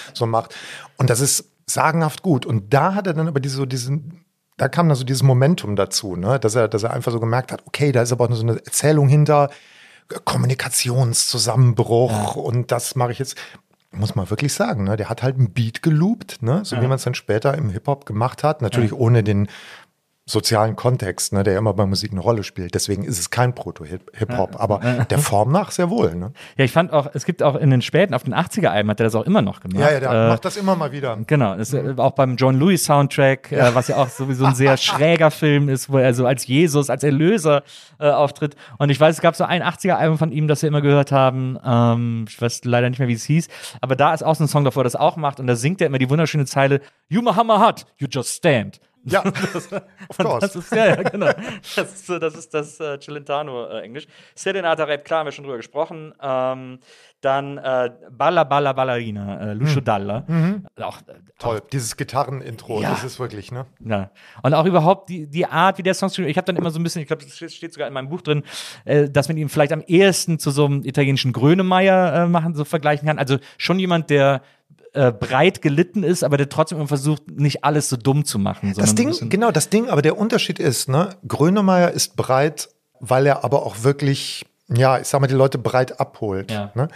so 0.14 0.26
macht. 0.26 0.54
Und 0.96 1.10
das 1.10 1.20
ist 1.20 1.50
sagenhaft 1.66 2.22
gut. 2.22 2.46
Und 2.46 2.72
da 2.72 2.94
hat 2.94 3.06
er 3.06 3.14
dann 3.14 3.28
aber 3.28 3.40
diese, 3.40 3.56
so 3.56 3.66
diesen, 3.66 4.24
da 4.56 4.68
kam 4.68 4.88
dann 4.88 4.96
so 4.96 5.04
dieses 5.04 5.22
Momentum 5.22 5.74
dazu, 5.74 6.16
ne? 6.16 6.38
dass, 6.38 6.54
er, 6.54 6.68
dass 6.68 6.82
er 6.82 6.92
einfach 6.92 7.12
so 7.12 7.20
gemerkt 7.20 7.52
hat, 7.52 7.62
okay, 7.66 7.92
da 7.92 8.02
ist 8.02 8.12
aber 8.12 8.26
auch 8.26 8.32
so 8.32 8.42
eine 8.42 8.56
Erzählung 8.56 9.08
hinter, 9.08 9.50
Kommunikationszusammenbruch 10.24 12.36
ja. 12.36 12.42
und 12.42 12.72
das 12.72 12.96
mache 12.96 13.12
ich 13.12 13.18
jetzt. 13.18 13.36
Muss 13.92 14.14
man 14.14 14.30
wirklich 14.30 14.52
sagen, 14.52 14.84
ne? 14.84 14.96
der 14.96 15.08
hat 15.08 15.24
halt 15.24 15.34
einen 15.34 15.52
Beat 15.52 15.82
geloopt, 15.82 16.42
ne? 16.42 16.64
so 16.64 16.76
ja. 16.76 16.82
wie 16.82 16.86
man 16.86 16.94
es 16.94 17.02
dann 17.02 17.14
später 17.14 17.58
im 17.58 17.70
Hip-Hop 17.70 18.06
gemacht 18.06 18.44
hat. 18.44 18.62
Natürlich 18.62 18.92
ja. 18.92 18.96
ohne 18.96 19.24
den 19.24 19.48
sozialen 20.30 20.76
Kontext, 20.76 21.32
ne, 21.32 21.42
der 21.42 21.58
immer 21.58 21.74
bei 21.74 21.86
Musik 21.86 22.12
eine 22.12 22.20
Rolle 22.20 22.44
spielt. 22.44 22.74
Deswegen 22.74 23.02
ist 23.02 23.18
es 23.18 23.30
kein 23.30 23.54
Proto-Hip-Hop, 23.54 24.60
aber 24.60 24.78
der 25.10 25.18
Form 25.18 25.50
nach 25.50 25.70
sehr 25.72 25.90
wohl. 25.90 26.14
Ne? 26.14 26.32
Ja, 26.56 26.64
ich 26.64 26.72
fand 26.72 26.92
auch, 26.92 27.10
es 27.12 27.24
gibt 27.24 27.42
auch 27.42 27.56
in 27.56 27.70
den 27.70 27.82
späten, 27.82 28.14
auf 28.14 28.22
den 28.22 28.34
80er-Alben 28.34 28.88
hat 28.90 29.00
er 29.00 29.04
das 29.04 29.14
auch 29.14 29.26
immer 29.26 29.42
noch 29.42 29.60
gemacht. 29.60 29.80
Ja, 29.80 29.92
ja, 29.92 30.00
der 30.00 30.10
äh, 30.10 30.28
macht 30.28 30.44
das 30.44 30.56
immer 30.56 30.76
mal 30.76 30.92
wieder. 30.92 31.18
Genau, 31.26 31.56
das, 31.56 31.72
mhm. 31.72 31.98
auch 31.98 32.12
beim 32.12 32.36
John 32.36 32.58
Lewis 32.58 32.84
Soundtrack, 32.84 33.50
äh, 33.50 33.58
ja. 33.58 33.68
äh, 33.68 33.74
was 33.74 33.88
ja 33.88 33.96
auch 33.96 34.08
sowieso 34.08 34.44
ein 34.44 34.54
sehr 34.54 34.76
schräger 34.78 35.30
Film 35.30 35.68
ist, 35.68 35.90
wo 35.90 35.98
er 35.98 36.14
so 36.14 36.26
als 36.26 36.46
Jesus, 36.46 36.90
als 36.90 37.02
Erlöser 37.02 37.62
äh, 37.98 38.08
auftritt. 38.08 38.54
Und 38.78 38.90
ich 38.90 39.00
weiß, 39.00 39.16
es 39.16 39.20
gab 39.20 39.34
so 39.34 39.44
ein 39.44 39.62
80er-Album 39.62 40.18
von 40.18 40.32
ihm, 40.32 40.46
das 40.46 40.62
wir 40.62 40.68
immer 40.68 40.80
gehört 40.80 41.10
haben. 41.10 41.58
Ähm, 41.64 42.26
ich 42.28 42.40
weiß 42.40 42.64
leider 42.64 42.88
nicht 42.88 42.98
mehr, 42.98 43.08
wie 43.08 43.14
es 43.14 43.24
hieß. 43.24 43.48
Aber 43.80 43.96
da 43.96 44.14
ist 44.14 44.22
auch 44.22 44.36
so 44.36 44.44
ein 44.44 44.48
Song 44.48 44.64
davor, 44.64 44.84
das 44.84 44.94
auch 44.94 45.16
macht. 45.16 45.40
Und 45.40 45.48
da 45.48 45.56
singt 45.56 45.80
er 45.80 45.88
immer 45.88 45.98
die 45.98 46.08
wunderschöne 46.08 46.46
Zeile, 46.46 46.80
You 47.08 47.22
Muhammad, 47.22 47.86
you 47.98 48.06
just 48.08 48.36
stand. 48.36 48.80
Ja, 49.04 49.22
das, 49.52 49.72
of 49.72 49.82
course. 50.18 50.40
Das 50.40 50.56
ist, 50.56 50.72
ja, 50.72 50.86
ja, 50.86 51.02
genau. 51.02 51.30
Das 51.76 51.94
ist, 51.94 52.08
das, 52.08 52.34
ist 52.34 52.54
das 52.54 52.80
äh, 52.80 52.98
Celentano-Englisch. 52.98 54.04
Äh, 54.04 54.08
Serenata 54.34 54.84
Rap, 54.84 55.04
klar, 55.04 55.20
haben 55.20 55.26
wir 55.26 55.32
schon 55.32 55.44
drüber 55.44 55.56
gesprochen. 55.56 56.12
Ähm, 56.20 56.80
dann 57.20 57.58
äh, 57.58 57.90
Balla 58.10 58.44
Balla 58.44 58.72
Ballerina, 58.72 59.50
äh, 59.50 59.52
Lucio 59.52 59.76
hm. 59.76 59.84
Dalla. 59.84 60.24
Mhm. 60.26 60.66
Auch, 60.80 60.98
äh, 61.02 61.14
Toll, 61.38 61.58
auch, 61.58 61.68
dieses 61.68 61.96
Gitarrenintro, 61.96 62.80
ja. 62.80 62.90
das 62.90 63.04
ist 63.04 63.20
wirklich, 63.20 63.52
ne? 63.52 63.66
Ja. 63.84 64.10
Und 64.42 64.54
auch 64.54 64.64
überhaupt 64.64 65.10
die, 65.10 65.26
die 65.26 65.46
Art, 65.46 65.78
wie 65.78 65.82
der 65.82 65.94
Song 65.94 66.10
Ich 66.24 66.36
habe 66.36 66.46
dann 66.46 66.56
immer 66.56 66.70
so 66.70 66.80
ein 66.80 66.82
bisschen, 66.82 67.02
ich 67.02 67.08
glaube, 67.08 67.24
das 67.24 67.36
steht 67.52 67.72
sogar 67.72 67.88
in 67.88 67.94
meinem 67.94 68.08
Buch 68.08 68.22
drin, 68.22 68.42
äh, 68.84 69.08
dass 69.08 69.28
man 69.28 69.36
ihn 69.36 69.48
vielleicht 69.48 69.72
am 69.72 69.82
ehesten 69.82 70.38
zu 70.38 70.50
so 70.50 70.64
einem 70.64 70.82
italienischen 70.84 71.32
Grönemeyer 71.32 72.24
äh, 72.24 72.26
machen, 72.26 72.54
so 72.54 72.64
vergleichen 72.64 73.06
kann. 73.06 73.18
Also 73.18 73.38
schon 73.58 73.78
jemand, 73.78 74.10
der 74.10 74.42
äh, 74.92 75.12
breit 75.12 75.62
gelitten 75.62 76.02
ist, 76.02 76.24
aber 76.24 76.36
der 76.36 76.48
trotzdem 76.48 76.86
versucht, 76.88 77.30
nicht 77.30 77.64
alles 77.64 77.88
so 77.88 77.96
dumm 77.96 78.24
zu 78.24 78.38
machen. 78.38 78.72
Das 78.76 78.94
Ding, 78.94 79.14
genau, 79.28 79.50
das 79.50 79.68
Ding, 79.68 79.88
aber 79.88 80.02
der 80.02 80.18
Unterschied 80.18 80.58
ist, 80.58 80.88
ne, 80.88 81.10
Grönemeyer 81.26 81.90
ist 81.90 82.16
breit, 82.16 82.68
weil 82.98 83.26
er 83.26 83.44
aber 83.44 83.64
auch 83.64 83.82
wirklich, 83.82 84.46
ja, 84.68 84.98
ich 84.98 85.06
sag 85.06 85.20
mal, 85.20 85.26
die 85.26 85.34
Leute 85.34 85.58
breit 85.58 86.00
abholt. 86.00 86.50
Ja. 86.50 86.72
Ne? 86.74 86.88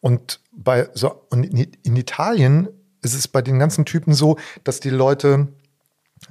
Und 0.00 0.40
bei 0.52 0.88
so, 0.94 1.26
und 1.30 1.44
in 1.44 1.96
Italien 1.96 2.68
ist 3.02 3.14
es 3.14 3.28
bei 3.28 3.42
den 3.42 3.58
ganzen 3.58 3.84
Typen 3.84 4.12
so, 4.12 4.38
dass 4.64 4.80
die 4.80 4.90
Leute 4.90 5.48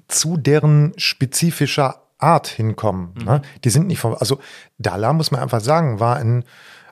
zu 0.07 0.37
deren 0.37 0.93
spezifischer 0.97 2.03
Art 2.17 2.47
hinkommen. 2.47 3.13
Mhm. 3.15 3.25
Ne? 3.25 3.41
Die 3.63 3.69
sind 3.69 3.87
nicht 3.87 3.99
von, 3.99 4.15
also 4.15 4.39
Dalla 4.77 5.13
muss 5.13 5.31
man 5.31 5.41
einfach 5.41 5.61
sagen, 5.61 5.99
war 5.99 6.17
ein, 6.17 6.43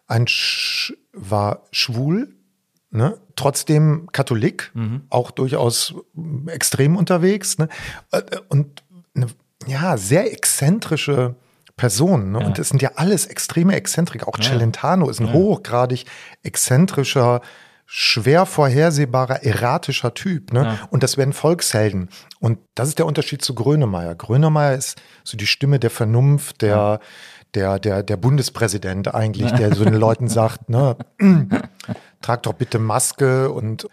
ein 0.08 0.28
Sch, 0.28 0.94
war 1.14 1.64
schwul, 1.72 2.37
Ne? 2.90 3.18
Trotzdem 3.36 4.08
Katholik, 4.12 4.72
mhm. 4.74 5.02
auch 5.10 5.32
durchaus 5.32 5.96
extrem 6.48 6.96
unterwegs. 6.96 7.58
Ne? 7.58 7.68
Äh, 8.12 8.22
und 8.50 8.84
eine 9.16 9.28
ja, 9.66 9.98
sehr 9.98 10.32
exzentrische 10.32 11.36
Person. 11.76 12.32
Ne? 12.32 12.40
Ja. 12.40 12.46
Und 12.48 12.58
das 12.58 12.70
sind 12.70 12.82
ja 12.82 12.92
alles 12.96 13.26
extreme 13.26 13.76
Exzentriker. 13.76 14.28
Auch 14.28 14.38
ja. 14.40 14.44
Celentano 14.44 15.10
ist 15.10 15.20
ein 15.20 15.28
ja. 15.28 15.34
hochgradig 15.34 16.06
exzentrischer 16.44 17.42
schwer 17.90 18.46
vorhersehbarer, 18.46 19.44
erratischer 19.44 20.14
Typ. 20.14 20.52
Ne? 20.52 20.64
Ja. 20.64 20.80
Und 20.90 21.04
das 21.04 21.18
werden 21.18 21.34
Volkshelden. 21.34 22.10
Und 22.40 22.60
das 22.76 22.90
ist 22.90 23.00
der 23.00 23.06
Unterschied 23.06 23.42
zu 23.42 23.56
Grönemeyer. 23.56 24.14
Grönemeyer 24.14 24.76
ist 24.76 25.02
so 25.24 25.38
die 25.38 25.48
Stimme 25.48 25.80
der 25.80 25.90
Vernunft, 25.90 26.62
der, 26.62 27.00
der, 27.54 27.80
der, 27.80 28.04
der 28.04 28.18
Bundespräsident 28.18 29.16
eigentlich, 29.16 29.52
der 29.54 29.74
so 29.74 29.86
den 29.86 29.94
Leuten 29.94 30.28
sagt, 30.28 30.70
ne, 30.70 30.98
trag 32.22 32.44
doch 32.44 32.53
bitte 32.53 32.80
Maske 32.80 33.52
und 33.52 33.88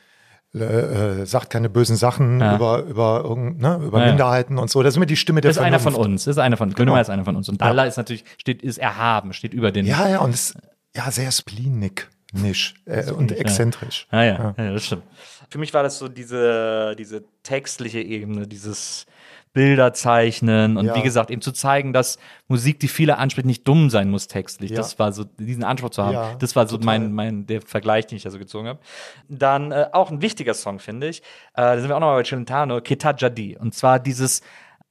äh, 0.55 1.23
äh, 1.23 1.27
sagt 1.27 1.51
keine 1.51 1.69
bösen 1.69 1.97
Sachen 1.97 2.41
ja. 2.41 2.55
über, 2.55 2.85
über, 2.85 3.37
ne, 3.37 3.81
über 3.85 4.01
ja, 4.01 4.07
Minderheiten 4.07 4.59
und 4.59 4.71
so. 4.71 4.83
Das 4.83 4.93
ist 4.93 4.97
immer 4.97 5.07
die 5.07 5.17
Stimme 5.17 5.41
der 5.41 5.51
Das 5.51 5.57
ist 5.57 5.63
Vernunft. 5.63 5.87
einer 5.87 5.97
von 5.97 6.05
uns. 6.05 6.25
Das 6.25 6.37
ist 6.37 6.39
einer 6.39 6.57
von 6.57 6.69
uns. 6.69 6.77
Genau. 6.77 6.97
ist 6.97 7.11
einer 7.11 7.25
von 7.25 7.35
uns. 7.35 7.49
Und 7.49 7.61
Allah 7.61 7.87
ist 7.87 7.97
natürlich, 7.97 8.25
steht, 8.39 8.63
ist 8.63 8.79
erhaben, 8.79 9.33
steht 9.33 9.53
über 9.53 9.73
den. 9.73 9.85
Ja, 9.85 10.09
ja, 10.09 10.21
und 10.21 10.33
ist 10.33 10.57
ja 10.95 11.11
sehr 11.11 11.33
spleenig 11.33 12.09
nisch 12.33 12.75
äh, 12.85 13.11
und 13.11 13.33
exzentrisch. 13.33 14.07
Ja. 14.13 14.19
Ah, 14.19 14.25
ja. 14.25 14.55
ja. 14.57 14.73
das 14.73 14.85
stimmt. 14.85 15.03
Für 15.51 15.59
mich 15.59 15.75
war 15.75 15.83
das 15.83 15.99
so 15.99 16.09
diese, 16.09 16.95
diese 16.97 17.25
textliche 17.43 18.01
Ebene, 18.01 18.47
dieses 18.47 19.07
Bilder 19.55 19.93
zeichnen 19.93 20.77
und 20.77 20.87
ja. 20.87 20.97
wie 20.97 21.03
gesagt, 21.03 21.31
eben 21.31 21.41
zu 21.41 21.53
zeigen, 21.53 21.93
dass 21.93 22.19
Musik, 22.49 22.81
die 22.81 22.89
viele 22.89 23.19
anspricht, 23.19 23.47
nicht 23.47 23.67
dumm 23.67 23.89
sein 23.89 24.11
muss 24.11 24.27
textlich. 24.27 24.73
Ja. 24.73 24.77
Das 24.79 24.99
war 24.99 25.13
so, 25.13 25.23
diesen 25.25 25.63
Anspruch 25.63 25.91
zu 25.91 26.03
haben. 26.03 26.13
Ja, 26.13 26.35
das 26.35 26.57
war 26.57 26.67
so 26.67 26.77
mein, 26.79 27.13
mein, 27.13 27.47
der 27.47 27.63
Vergleich, 27.63 28.09
den 28.09 28.17
ich 28.17 28.25
da 28.25 28.31
so 28.31 28.39
gezogen 28.39 28.67
habe. 28.67 28.81
Dann 29.29 29.71
äh, 29.71 29.87
auch 29.93 30.11
ein 30.11 30.21
wichtiger 30.21 30.55
Song, 30.55 30.81
finde 30.81 31.09
ich. 31.09 31.21
Äh, 31.55 31.63
da 31.63 31.79
sind 31.79 31.89
wir 31.89 31.97
auch 31.97 32.01
nochmal 32.01 32.21
bei 32.21 32.29
Celentano, 32.29 32.81
Keta 32.81 33.13
Jadi. 33.13 33.57
Und 33.57 33.75
zwar 33.75 34.01
dieses 34.01 34.43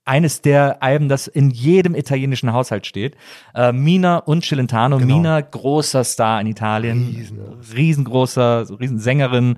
eines 0.06 0.42
der 0.42 0.84
Alben, 0.84 1.08
das 1.08 1.28
in 1.28 1.50
jedem 1.50 1.96
italienischen 1.96 2.52
Haushalt 2.52 2.86
steht. 2.86 3.16
Äh, 3.56 3.72
Mina 3.72 4.18
und 4.18 4.44
Celentano. 4.44 4.98
Genau. 4.98 5.16
Mina, 5.16 5.42
großer 5.42 6.04
Star 6.04 6.42
in 6.42 6.48
Italien. 6.48 7.14
Riesen. 7.16 7.40
Riesengroßer, 7.76 8.66
Riesensängerin, 8.80 9.58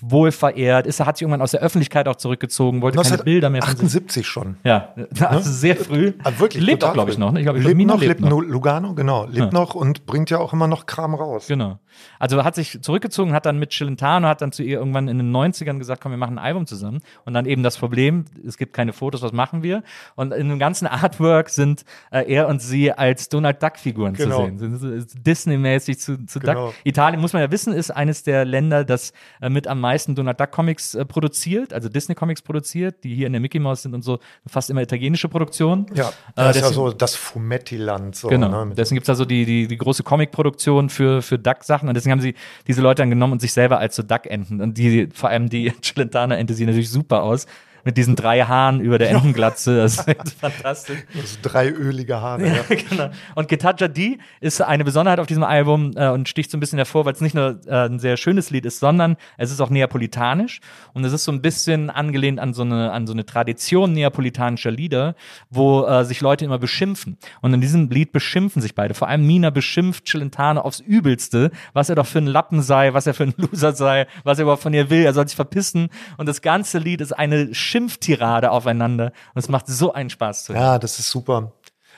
wohl 0.00 0.32
verehrt. 0.32 0.86
Ist, 0.86 1.00
hat 1.00 1.18
sich 1.18 1.22
irgendwann 1.22 1.42
aus 1.42 1.50
der 1.50 1.60
Öffentlichkeit 1.60 2.08
auch 2.08 2.16
zurückgezogen, 2.16 2.80
wollte 2.80 3.00
keine 3.00 3.22
Bilder 3.22 3.50
mehr. 3.50 3.62
78 3.62 4.26
schon. 4.26 4.56
Ja, 4.64 4.94
also 5.20 5.50
sehr 5.50 5.76
früh. 5.76 6.14
Aber 6.24 6.38
wirklich, 6.40 6.64
lebt 6.64 6.82
auch, 6.82 6.94
glaube 6.94 7.10
ich, 7.10 7.18
noch. 7.18 7.32
Ne? 7.32 7.40
Ich 7.40 7.44
glaub, 7.44 7.56
ich 7.56 7.64
lebt 7.64 7.76
Mina 7.76 7.94
noch, 7.94 8.00
lebt 8.00 8.20
noch. 8.20 8.40
Lugano, 8.40 8.94
genau. 8.94 9.26
Lebt 9.26 9.36
ja. 9.36 9.50
noch 9.50 9.74
und 9.74 10.06
bringt 10.06 10.30
ja 10.30 10.38
auch 10.38 10.52
immer 10.52 10.68
noch 10.68 10.86
Kram 10.86 11.14
raus. 11.14 11.46
Genau. 11.48 11.78
Also 12.18 12.44
hat 12.44 12.54
sich 12.54 12.80
zurückgezogen, 12.82 13.32
hat 13.32 13.46
dann 13.46 13.58
mit 13.58 13.72
Celentano, 13.72 14.28
hat 14.28 14.42
dann 14.42 14.52
zu 14.52 14.62
ihr 14.62 14.78
irgendwann 14.78 15.08
in 15.08 15.18
den 15.18 15.34
90ern 15.34 15.78
gesagt, 15.78 16.00
komm, 16.00 16.12
wir 16.12 16.18
machen 16.18 16.38
ein 16.38 16.44
Album 16.44 16.66
zusammen. 16.66 17.00
Und 17.24 17.34
dann 17.34 17.46
eben 17.46 17.62
das 17.62 17.76
Problem, 17.78 18.24
es 18.46 18.56
gibt 18.56 18.72
keine 18.72 18.92
Fotos, 18.92 19.22
was 19.22 19.32
machen 19.32 19.62
wir? 19.62 19.82
Und 20.14 20.32
in 20.32 20.48
dem 20.48 20.58
ganzen 20.58 20.86
Artwork 20.86 21.48
sind 21.50 21.84
äh, 22.10 22.32
er 22.32 22.48
und 22.48 22.60
sie 22.60 22.92
als 22.92 23.28
Donald 23.28 23.62
Duck-Figuren 23.62 24.14
genau. 24.14 24.48
zu 24.48 24.58
sehen. 24.58 25.06
Disney-mäßig 25.22 25.98
zu, 25.98 26.24
zu 26.26 26.40
genau. 26.40 26.66
Duck. 26.66 26.74
Italien, 26.84 27.20
muss 27.20 27.32
man 27.32 27.42
ja 27.42 27.50
wissen, 27.50 27.72
ist 27.72 27.90
eines 27.90 28.22
der 28.22 28.44
Länder, 28.44 28.84
das 28.84 29.12
äh, 29.40 29.48
mit 29.48 29.66
am 29.66 29.80
meisten 29.80 30.14
Donald 30.14 30.40
Duck-Comics 30.40 30.94
äh, 30.94 31.04
produziert, 31.04 31.72
also 31.72 31.88
Disney-Comics 31.88 32.42
produziert, 32.42 33.04
die 33.04 33.14
hier 33.14 33.26
in 33.26 33.32
der 33.32 33.40
Mickey 33.40 33.58
Mouse 33.58 33.82
sind 33.82 33.94
und 33.94 34.02
so 34.02 34.18
fast 34.46 34.70
immer 34.70 34.82
italienische 34.82 35.28
Produktionen. 35.28 35.86
Ja, 35.94 36.08
äh, 36.08 36.12
das 36.34 36.56
ist 36.56 36.62
ja 36.62 36.68
so 36.70 36.92
das 36.92 37.14
Fumetti-Land. 37.14 38.16
So, 38.16 38.28
genau, 38.28 38.64
ne? 38.64 38.74
deswegen 38.74 38.96
gibt 38.96 39.04
es 39.04 39.08
da 39.08 39.14
so 39.14 39.24
die, 39.24 39.44
die, 39.44 39.68
die 39.68 39.78
große 39.78 40.02
Comic-Produktion 40.02 40.88
für, 40.88 41.22
für 41.22 41.38
Duck-Sachen 41.38 41.85
und 41.88 41.94
deswegen 41.94 42.12
haben 42.12 42.20
sie 42.20 42.34
diese 42.66 42.82
Leute 42.82 43.02
dann 43.02 43.10
genommen 43.10 43.34
und 43.34 43.40
sich 43.40 43.52
selber 43.52 43.78
als 43.78 43.96
so 43.96 44.02
Duck-Enten. 44.02 44.60
Und 44.60 44.78
die, 44.78 45.08
vor 45.12 45.30
allem 45.30 45.48
die 45.48 45.72
Celentana-Ente 45.82 46.54
sieht 46.54 46.66
natürlich 46.66 46.90
super 46.90 47.22
aus 47.22 47.46
mit 47.86 47.96
diesen 47.96 48.16
drei 48.16 48.40
Haaren 48.40 48.80
über 48.80 48.98
der 48.98 49.10
Entenglatze. 49.10 49.76
Das 49.76 49.98
ist 50.00 50.32
fantastisch. 50.40 50.98
Das 51.14 51.40
drei 51.40 51.70
ölige 51.70 52.20
Haare. 52.20 52.44
Ja, 52.44 52.54
ja. 52.54 52.62
genau. 52.90 53.10
Und 53.36 53.46
Getaja 53.46 53.86
D 53.86 54.18
ist 54.40 54.60
eine 54.60 54.84
Besonderheit 54.84 55.20
auf 55.20 55.28
diesem 55.28 55.44
Album 55.44 55.92
äh, 55.94 56.08
und 56.08 56.28
sticht 56.28 56.50
so 56.50 56.56
ein 56.56 56.60
bisschen 56.60 56.80
hervor, 56.80 57.04
weil 57.04 57.12
es 57.12 57.20
nicht 57.20 57.36
nur 57.36 57.60
äh, 57.66 57.86
ein 57.86 58.00
sehr 58.00 58.16
schönes 58.16 58.50
Lied 58.50 58.66
ist, 58.66 58.80
sondern 58.80 59.16
es 59.38 59.52
ist 59.52 59.60
auch 59.60 59.70
neapolitanisch 59.70 60.60
und 60.94 61.04
es 61.04 61.12
ist 61.12 61.22
so 61.22 61.30
ein 61.30 61.40
bisschen 61.40 61.88
angelehnt 61.88 62.40
an 62.40 62.54
so 62.54 62.62
eine, 62.62 62.90
an 62.90 63.06
so 63.06 63.12
eine 63.12 63.24
Tradition 63.24 63.92
neapolitanischer 63.92 64.72
Lieder, 64.72 65.14
wo 65.48 65.86
äh, 65.86 66.04
sich 66.04 66.20
Leute 66.20 66.44
immer 66.44 66.58
beschimpfen. 66.58 67.18
Und 67.40 67.54
in 67.54 67.60
diesem 67.60 67.88
Lied 67.88 68.10
beschimpfen 68.10 68.60
sich 68.60 68.74
beide. 68.74 68.94
Vor 68.94 69.06
allem 69.06 69.24
Mina 69.24 69.50
beschimpft 69.50 70.08
Celentano 70.08 70.60
aufs 70.60 70.80
Übelste, 70.80 71.52
was 71.72 71.88
er 71.88 71.94
doch 71.94 72.06
für 72.06 72.18
ein 72.18 72.26
Lappen 72.26 72.62
sei, 72.62 72.94
was 72.94 73.06
er 73.06 73.14
für 73.14 73.22
ein 73.22 73.34
Loser 73.36 73.74
sei, 73.74 74.08
was 74.24 74.38
er 74.38 74.42
überhaupt 74.42 74.64
von 74.64 74.74
ihr 74.74 74.90
will. 74.90 75.04
Er 75.04 75.14
soll 75.14 75.28
sich 75.28 75.36
verpissen. 75.36 75.88
Und 76.16 76.26
das 76.26 76.42
ganze 76.42 76.78
Lied 76.78 77.00
ist 77.00 77.12
eine 77.12 77.54
Sch 77.54 77.75
Schimpftirade 77.76 78.50
aufeinander. 78.50 79.12
Und 79.34 79.38
es 79.38 79.48
macht 79.48 79.66
so 79.66 79.92
einen 79.92 80.10
Spaß 80.10 80.44
zu 80.44 80.54
hören. 80.54 80.62
Ja, 80.62 80.78
das 80.78 80.98
ist 80.98 81.10
super. 81.10 81.52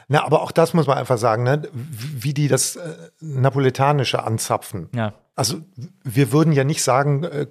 Na, 0.08 0.24
aber 0.24 0.42
auch 0.42 0.52
das 0.52 0.74
muss 0.74 0.86
man 0.86 0.96
einfach 0.98 1.18
sagen, 1.18 1.42
ne? 1.42 1.62
wie 1.72 2.32
die 2.32 2.48
das 2.48 2.76
äh, 2.76 2.94
Napoletanische 3.20 4.22
anzapfen. 4.22 4.88
Ja. 4.94 5.12
Also 5.36 5.60
wir 6.02 6.32
würden 6.32 6.52
ja 6.52 6.64
nicht 6.64 6.82
sagen, 6.82 7.24
äh, 7.24 7.46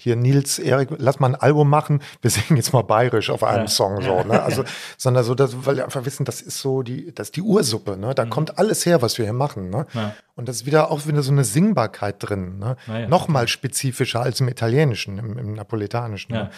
hier 0.00 0.14
Nils, 0.16 0.58
Erik, 0.58 0.90
lass 0.98 1.20
mal 1.20 1.28
ein 1.28 1.34
Album 1.34 1.68
machen, 1.68 2.02
wir 2.20 2.30
singen 2.30 2.56
jetzt 2.56 2.72
mal 2.72 2.82
bayerisch 2.82 3.30
auf 3.30 3.42
einem 3.42 3.62
ja. 3.62 3.68
Song 3.68 4.02
so, 4.02 4.22
ne? 4.22 4.42
Also, 4.46 4.64
sondern 4.96 5.24
so, 5.24 5.34
dass, 5.34 5.66
weil 5.66 5.76
wir 5.76 5.84
einfach 5.84 6.04
wissen, 6.04 6.24
das 6.24 6.42
ist 6.42 6.60
so 6.60 6.82
die, 6.82 7.12
das 7.14 7.28
ist 7.28 7.36
die 7.36 7.42
Ursuppe, 7.42 7.96
ne? 7.96 8.14
Da 8.14 8.24
mhm. 8.24 8.30
kommt 8.30 8.58
alles 8.58 8.86
her, 8.86 9.02
was 9.02 9.18
wir 9.18 9.24
hier 9.24 9.32
machen, 9.32 9.70
ne? 9.70 9.86
Ja. 9.94 10.14
Und 10.34 10.48
das 10.48 10.56
ist 10.56 10.66
wieder 10.66 10.90
auch 10.90 11.06
wieder 11.06 11.22
so 11.22 11.32
eine 11.32 11.44
Singbarkeit 11.44 12.16
drin, 12.18 12.58
ne? 12.58 12.76
Ja, 12.86 13.08
Nochmal 13.08 13.48
spezifischer 13.48 14.20
als 14.20 14.40
im 14.40 14.48
Italienischen, 14.48 15.18
im, 15.18 15.38
im 15.38 15.52
Napoletanischen. 15.54 16.34
Ne? 16.34 16.50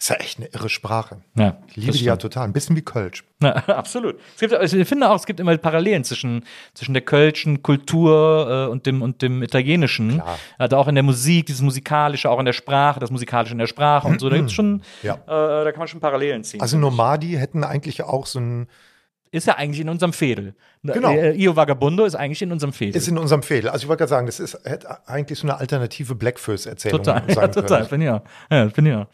Ist 0.00 0.08
ja 0.08 0.16
echt 0.16 0.38
eine 0.38 0.46
irre 0.46 0.70
Sprache. 0.70 1.18
Ja, 1.34 1.58
ich 1.68 1.76
liebe 1.76 1.92
die 1.92 2.04
ja 2.04 2.16
total. 2.16 2.44
Ein 2.44 2.54
bisschen 2.54 2.74
wie 2.74 2.80
Kölsch. 2.80 3.22
Ja, 3.42 3.50
absolut. 3.66 4.18
Es 4.34 4.40
gibt, 4.40 4.54
also 4.54 4.78
ich 4.78 4.88
finde 4.88 5.10
auch, 5.10 5.16
es 5.16 5.26
gibt 5.26 5.40
immer 5.40 5.54
Parallelen 5.58 6.04
zwischen, 6.04 6.46
zwischen 6.72 6.94
der 6.94 7.02
kölschen 7.02 7.62
Kultur 7.62 8.66
äh, 8.68 8.70
und, 8.70 8.86
dem, 8.86 9.02
und 9.02 9.20
dem 9.20 9.42
italienischen. 9.42 10.14
Klar. 10.14 10.38
Also 10.56 10.78
auch 10.78 10.88
in 10.88 10.94
der 10.94 11.04
Musik, 11.04 11.44
dieses 11.44 11.60
Musikalische, 11.60 12.30
auch 12.30 12.38
in 12.38 12.46
der 12.46 12.54
Sprache, 12.54 12.98
das 12.98 13.10
Musikalische 13.10 13.52
in 13.52 13.58
der 13.58 13.66
Sprache 13.66 14.08
und 14.08 14.20
so. 14.20 14.30
Da 14.30 14.38
gibt's 14.38 14.54
schon, 14.54 14.80
ja. 15.02 15.16
äh, 15.16 15.64
da 15.64 15.70
kann 15.70 15.80
man 15.80 15.88
schon 15.88 16.00
Parallelen 16.00 16.44
ziehen. 16.44 16.62
Also 16.62 16.78
Nomadi 16.78 17.32
hätten 17.32 17.62
eigentlich 17.62 18.02
auch 18.02 18.24
so 18.24 18.40
ein 18.40 18.68
ist 19.32 19.46
ja 19.46 19.56
eigentlich 19.56 19.80
in 19.80 19.88
unserem 19.88 20.12
Fädel. 20.12 20.54
Genau. 20.82 21.10
Äh, 21.10 21.36
Io 21.36 21.54
Vagabundo 21.54 22.04
ist 22.04 22.14
eigentlich 22.16 22.42
in 22.42 22.50
unserem 22.50 22.72
Fädel. 22.72 22.96
Ist 22.96 23.06
in 23.06 23.18
unserem 23.18 23.42
Fädel. 23.42 23.70
Also 23.70 23.84
ich 23.84 23.88
wollte 23.88 24.00
gerade 24.00 24.10
sagen, 24.10 24.26
das 24.26 24.40
ist 24.40 24.58
eigentlich 25.06 25.38
so 25.38 25.46
eine 25.46 25.58
alternative 25.58 26.14
Blackfist-Erzählung. 26.14 27.02
Total, 27.02 27.22
ja, 27.28 27.48
total, 27.48 27.84
bin 27.84 28.02
ja. 28.02 28.22
ja, 28.50 28.64
bin 28.64 28.86
ja. 28.86 29.06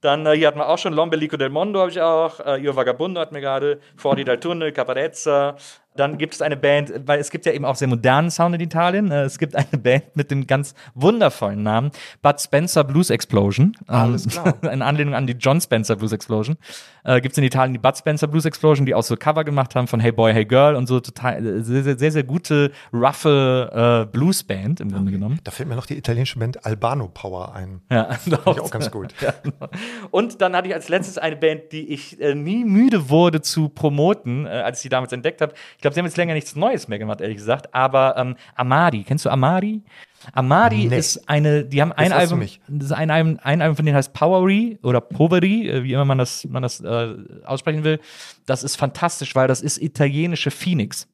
Dann 0.00 0.24
äh, 0.26 0.36
hier 0.36 0.48
hatten 0.48 0.58
wir 0.58 0.68
auch 0.68 0.78
schon 0.78 0.92
Lombelico 0.92 1.36
del 1.36 1.50
Mondo, 1.50 1.80
habe 1.80 1.90
ich 1.90 2.00
auch. 2.00 2.38
Äh, 2.40 2.62
Io 2.62 2.76
Vagabundo 2.76 3.20
hatten 3.20 3.34
wir 3.34 3.42
gerade. 3.42 3.80
Forti 3.96 4.24
dal 4.24 4.38
Tunnel, 4.38 4.70
Caparezza. 4.72 5.56
Dann 5.96 6.18
gibt 6.18 6.34
es 6.34 6.42
eine 6.42 6.56
Band, 6.56 6.92
weil 7.06 7.18
es 7.18 7.30
gibt 7.30 7.46
ja 7.46 7.52
eben 7.52 7.64
auch 7.64 7.76
sehr 7.76 7.88
modernen 7.88 8.30
Sound 8.30 8.54
in 8.54 8.60
Italien. 8.60 9.10
Äh, 9.10 9.22
es 9.22 9.38
gibt 9.38 9.56
eine 9.56 9.78
Band 9.78 10.16
mit 10.16 10.30
dem 10.30 10.46
ganz 10.46 10.74
wundervollen 10.94 11.62
Namen 11.62 11.90
Bud 12.22 12.40
Spencer 12.40 12.84
Blues 12.84 13.10
Explosion. 13.10 13.76
Alles 13.86 14.28
klar. 14.28 14.54
in 14.72 14.82
Anlehnung 14.82 15.14
an 15.14 15.26
die 15.26 15.34
John 15.34 15.60
Spencer 15.60 15.96
Blues 15.96 16.12
Explosion. 16.12 16.56
Äh, 17.04 17.20
gibt 17.20 17.32
es 17.32 17.38
in 17.38 17.44
Italien 17.44 17.72
die 17.72 17.78
Bud 17.78 17.96
Spencer 17.96 18.26
Blues 18.26 18.44
Explosion, 18.44 18.86
die 18.86 18.94
auch 18.94 19.02
so 19.02 19.16
Cover 19.16 19.44
gemacht 19.44 19.74
haben 19.74 19.86
von 19.86 20.00
Hey 20.00 20.12
Boy, 20.12 20.32
Hey 20.32 20.44
Girl 20.44 20.74
und 20.74 20.86
so 20.86 21.00
total 21.00 21.44
äh, 21.44 21.62
sehr, 21.62 21.82
sehr, 21.82 21.98
sehr, 21.98 22.12
sehr 22.12 22.24
gute, 22.24 22.72
roughe 22.92 24.06
äh, 24.06 24.10
Blues-Band 24.10 24.80
im 24.80 24.90
Grunde 24.90 25.12
genommen. 25.12 25.40
Da 25.44 25.50
fällt 25.50 25.68
mir 25.68 25.76
noch 25.76 25.86
die 25.86 25.96
italienische 25.96 26.38
Band 26.38 26.64
Albano 26.64 27.08
Power 27.08 27.54
ein. 27.54 27.80
Ja, 27.90 28.10
doch. 28.26 28.46
ich 28.56 28.60
auch 28.60 28.70
ganz 28.70 28.90
gut. 28.90 29.14
Ja. 29.20 29.34
Und 30.10 30.40
dann 30.40 30.56
hatte 30.56 30.68
ich 30.68 30.74
als 30.74 30.88
letztes 30.88 31.18
eine 31.18 31.36
Band, 31.36 31.72
die 31.72 31.88
ich 31.92 32.20
äh, 32.20 32.34
nie 32.34 32.64
müde 32.64 33.08
wurde 33.08 33.40
zu 33.40 33.68
promoten, 33.68 34.46
äh, 34.46 34.50
als 34.50 34.78
ich 34.78 34.82
sie 34.82 34.88
damals 34.88 35.12
entdeckt 35.12 35.40
habe. 35.40 35.54
Ich 35.76 35.82
glaube, 35.86 35.94
sie 35.94 36.00
haben 36.00 36.06
jetzt 36.06 36.16
länger 36.16 36.34
nichts 36.34 36.56
Neues 36.56 36.88
mehr 36.88 36.98
gemacht, 36.98 37.20
ehrlich 37.20 37.36
gesagt. 37.36 37.72
Aber 37.72 38.16
ähm, 38.16 38.36
Amadi, 38.56 39.04
kennst 39.04 39.24
du 39.24 39.30
Amadi? 39.30 39.82
Amadi 40.32 40.88
nee. 40.88 40.98
ist 40.98 41.28
eine, 41.28 41.64
die 41.64 41.80
haben 41.80 41.92
ein 41.92 42.12
Album, 42.12 42.40
das 42.40 42.86
ist 42.86 42.92
ein 42.92 43.10
Album, 43.10 43.38
ein 43.42 43.62
Album 43.62 43.76
von 43.76 43.86
denen 43.86 43.96
heißt 43.96 44.12
Powery 44.12 44.78
oder 44.82 45.00
Poveri, 45.00 45.68
äh, 45.68 45.84
wie 45.84 45.92
immer 45.92 46.04
man 46.04 46.18
das, 46.18 46.44
man 46.44 46.62
das 46.62 46.80
äh, 46.80 47.14
aussprechen 47.44 47.84
will. 47.84 48.00
Das 48.46 48.64
ist 48.64 48.76
fantastisch, 48.76 49.34
weil 49.36 49.46
das 49.46 49.60
ist 49.60 49.80
italienische 49.80 50.50
Phoenix. 50.50 51.06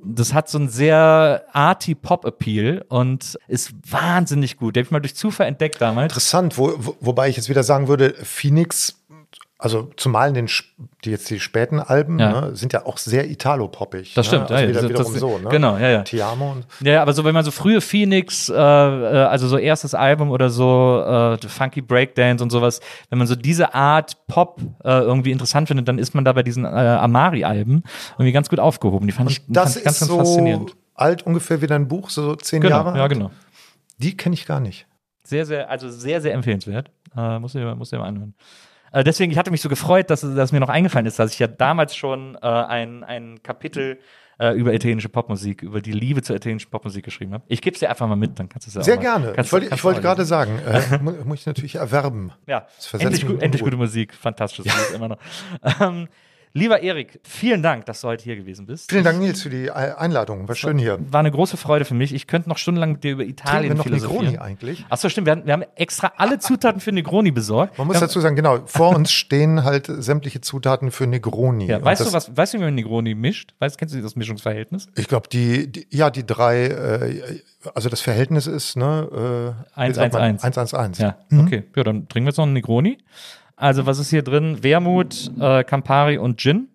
Das 0.00 0.32
hat 0.32 0.48
so 0.48 0.58
einen 0.58 0.68
sehr 0.68 1.44
arty 1.52 1.94
Pop-Appeal 1.94 2.84
und 2.88 3.38
ist 3.48 3.72
wahnsinnig 3.88 4.56
gut. 4.56 4.76
Den 4.76 4.80
habe 4.82 4.86
ich 4.86 4.90
mal 4.92 5.00
durch 5.00 5.16
Zufall 5.16 5.46
entdeckt 5.46 5.80
damals. 5.80 6.12
Interessant, 6.12 6.56
wo, 6.56 6.72
wo, 6.78 6.96
wobei 7.00 7.28
ich 7.28 7.36
jetzt 7.36 7.48
wieder 7.48 7.64
sagen 7.64 7.88
würde, 7.88 8.14
Phoenix 8.22 8.97
also 9.60 9.90
zumal 9.96 10.28
in 10.28 10.34
den 10.34 10.48
die 11.04 11.10
jetzt 11.10 11.28
die 11.30 11.40
späten 11.40 11.80
Alben 11.80 12.20
ja. 12.20 12.42
ne, 12.42 12.56
sind 12.56 12.72
ja 12.72 12.86
auch 12.86 12.96
sehr 12.96 13.28
italo-poppig. 13.28 14.14
Das 14.14 14.26
ne? 14.26 14.28
stimmt, 14.28 14.52
also 14.52 14.54
ja, 14.54 14.68
wieder, 14.68 14.82
das, 14.82 14.90
wiederum 14.90 15.12
das, 15.12 15.20
so, 15.20 15.38
ne? 15.38 15.48
Genau, 15.48 15.76
ja, 15.76 15.88
ja. 15.88 16.02
Tiamo 16.02 16.52
und 16.52 16.66
ja, 16.80 17.02
aber 17.02 17.12
so 17.12 17.24
wenn 17.24 17.34
man 17.34 17.44
so 17.44 17.50
frühe 17.50 17.80
Phoenix, 17.80 18.48
äh, 18.48 18.54
äh, 18.54 18.56
also 18.56 19.48
so 19.48 19.58
erstes 19.58 19.94
Album 19.94 20.30
oder 20.30 20.48
so 20.48 21.02
äh, 21.04 21.48
Funky 21.48 21.82
Breakdance 21.82 22.42
und 22.42 22.50
sowas, 22.50 22.80
wenn 23.10 23.18
man 23.18 23.26
so 23.26 23.34
diese 23.34 23.74
Art 23.74 24.16
Pop 24.28 24.60
äh, 24.84 24.90
irgendwie 24.90 25.32
interessant 25.32 25.66
findet, 25.66 25.88
dann 25.88 25.98
ist 25.98 26.14
man 26.14 26.24
da 26.24 26.32
bei 26.32 26.44
diesen 26.44 26.64
äh, 26.64 26.68
Amari-Alben 26.68 27.82
irgendwie 28.12 28.32
ganz 28.32 28.48
gut 28.48 28.60
aufgehoben. 28.60 29.08
Die 29.08 29.12
fand 29.12 29.28
und 29.28 29.32
ich, 29.32 29.42
das 29.48 29.74
fand 29.74 29.84
ganz, 29.84 29.98
ganz 29.98 30.08
so 30.08 30.18
faszinierend. 30.18 30.76
Alt 30.94 31.26
ungefähr 31.26 31.60
wie 31.62 31.66
dein 31.66 31.88
Buch, 31.88 32.10
so 32.10 32.36
zehn 32.36 32.60
genau, 32.60 32.76
Jahre. 32.76 32.96
Ja, 32.96 33.08
genau. 33.08 33.32
Die 33.98 34.16
kenne 34.16 34.34
ich 34.34 34.46
gar 34.46 34.60
nicht. 34.60 34.86
Sehr, 35.24 35.44
sehr, 35.44 35.68
also 35.68 35.90
sehr, 35.90 36.20
sehr 36.20 36.32
empfehlenswert. 36.34 36.90
Äh, 37.16 37.40
muss 37.40 37.56
ich, 37.56 37.64
muss 37.76 37.92
ich 37.92 37.98
mal 37.98 38.06
anhören. 38.06 38.34
Äh, 38.92 39.04
deswegen, 39.04 39.30
ich 39.32 39.38
hatte 39.38 39.50
mich 39.50 39.60
so 39.60 39.68
gefreut, 39.68 40.10
dass, 40.10 40.20
dass 40.22 40.52
mir 40.52 40.60
noch 40.60 40.68
eingefallen 40.68 41.06
ist, 41.06 41.18
dass 41.18 41.32
ich 41.32 41.38
ja 41.38 41.46
damals 41.46 41.94
schon 41.96 42.36
äh, 42.36 42.46
ein, 42.46 43.04
ein 43.04 43.42
Kapitel 43.42 43.98
äh, 44.40 44.52
über 44.56 44.72
italienische 44.72 45.08
Popmusik, 45.08 45.62
über 45.62 45.80
die 45.80 45.90
Liebe 45.92 46.22
zur 46.22 46.36
italienischen 46.36 46.70
Popmusik 46.70 47.04
geschrieben 47.04 47.34
habe. 47.34 47.44
Ich 47.48 47.60
gebe 47.60 47.74
es 47.74 47.80
dir 47.80 47.90
einfach 47.90 48.06
mal 48.06 48.14
mit, 48.16 48.38
dann 48.38 48.48
kannst 48.48 48.66
du 48.66 48.70
es 48.70 48.74
ja 48.76 48.82
Sehr 48.82 48.96
gerne. 48.96 49.32
Kannst, 49.32 49.48
ich 49.48 49.52
wollte, 49.52 49.74
ich 49.74 49.82
wollte 49.84 50.00
gerade 50.00 50.24
sagen, 50.24 50.58
äh, 50.64 50.98
mu- 51.02 51.12
muss 51.24 51.40
ich 51.40 51.46
natürlich 51.46 51.74
erwerben. 51.74 52.32
Ja, 52.46 52.66
endlich, 52.98 53.24
endlich 53.24 53.62
gute 53.62 53.76
Musik. 53.76 54.14
Fantastisch. 54.14 54.66
Ja. 54.66 54.72
Immer 54.94 55.08
noch. 55.08 55.18
Ähm, 55.80 56.08
lieber 56.58 56.82
Erik, 56.82 57.20
vielen 57.24 57.62
Dank, 57.62 57.86
dass 57.86 58.00
du 58.00 58.08
heute 58.08 58.24
hier 58.24 58.36
gewesen 58.36 58.66
bist. 58.66 58.90
Vielen 58.90 59.04
Dank, 59.04 59.18
Nils, 59.18 59.42
für 59.42 59.50
die 59.50 59.70
Ei- 59.70 59.96
Einladung. 59.96 60.46
War 60.48 60.54
schön 60.54 60.78
hier. 60.78 60.98
War 61.10 61.20
eine 61.20 61.30
große 61.30 61.56
Freude 61.56 61.84
für 61.84 61.94
mich. 61.94 62.12
Ich 62.14 62.26
könnte 62.26 62.48
noch 62.48 62.58
stundenlang 62.58 62.92
mit 62.92 63.04
dir 63.04 63.12
über 63.12 63.22
Trinken 63.22 63.38
Italien 63.40 63.70
wir 63.70 63.74
noch 63.76 63.84
philosophieren. 63.84 64.24
Negroni 64.32 64.38
eigentlich? 64.38 64.84
Achso, 64.88 65.08
stimmt. 65.08 65.26
Wir 65.26 65.32
haben, 65.32 65.46
wir 65.46 65.52
haben 65.52 65.64
extra 65.76 66.12
alle 66.16 66.38
Zutaten 66.38 66.80
für 66.80 66.92
Negroni 66.92 67.30
besorgt. 67.30 67.78
Man 67.78 67.86
muss 67.86 68.00
dazu 68.00 68.20
sagen, 68.20 68.36
genau, 68.36 68.60
vor 68.66 68.94
uns 68.94 69.10
stehen 69.12 69.64
halt 69.64 69.86
sämtliche 69.88 70.40
Zutaten 70.40 70.90
für 70.90 71.06
Negroni. 71.06 71.66
Ja, 71.66 71.82
weißt 71.82 72.06
du, 72.06 72.12
was, 72.12 72.36
weißt 72.36 72.54
du, 72.54 72.58
wie 72.58 72.62
man 72.64 72.74
Negroni 72.74 73.14
mischt? 73.14 73.54
Weißt, 73.58 73.78
kennst 73.78 73.94
du 73.94 74.02
das 74.02 74.16
Mischungsverhältnis? 74.16 74.88
Ich 74.96 75.08
glaube, 75.08 75.28
die, 75.28 75.70
die, 75.70 75.86
ja, 75.90 76.10
die 76.10 76.26
drei, 76.26 76.66
äh, 76.66 77.40
also 77.74 77.88
das 77.88 78.00
Verhältnis 78.00 78.46
ist, 78.46 78.76
ne, 78.76 79.54
äh, 79.76 79.88
wie 79.88 79.92
sagt 79.94 80.12
man? 80.14 80.38
1-1-1. 80.38 80.72
1-1-1. 80.74 81.00
Ja, 81.02 81.16
Mhm. 81.30 81.40
okay. 81.40 81.64
Ja, 81.76 81.84
dann 81.84 82.08
trinken 82.08 82.26
wir 82.26 82.30
jetzt 82.30 82.36
noch 82.38 82.44
einen 82.44 82.52
Negroni. 82.54 82.98
Also, 83.58 83.86
was 83.86 83.98
ist 83.98 84.10
hier 84.10 84.22
drin? 84.22 84.62
Wermut, 84.62 85.30
äh, 85.38 85.64
Campari 85.64 86.18
und 86.18 86.38
Gin. 86.40 86.68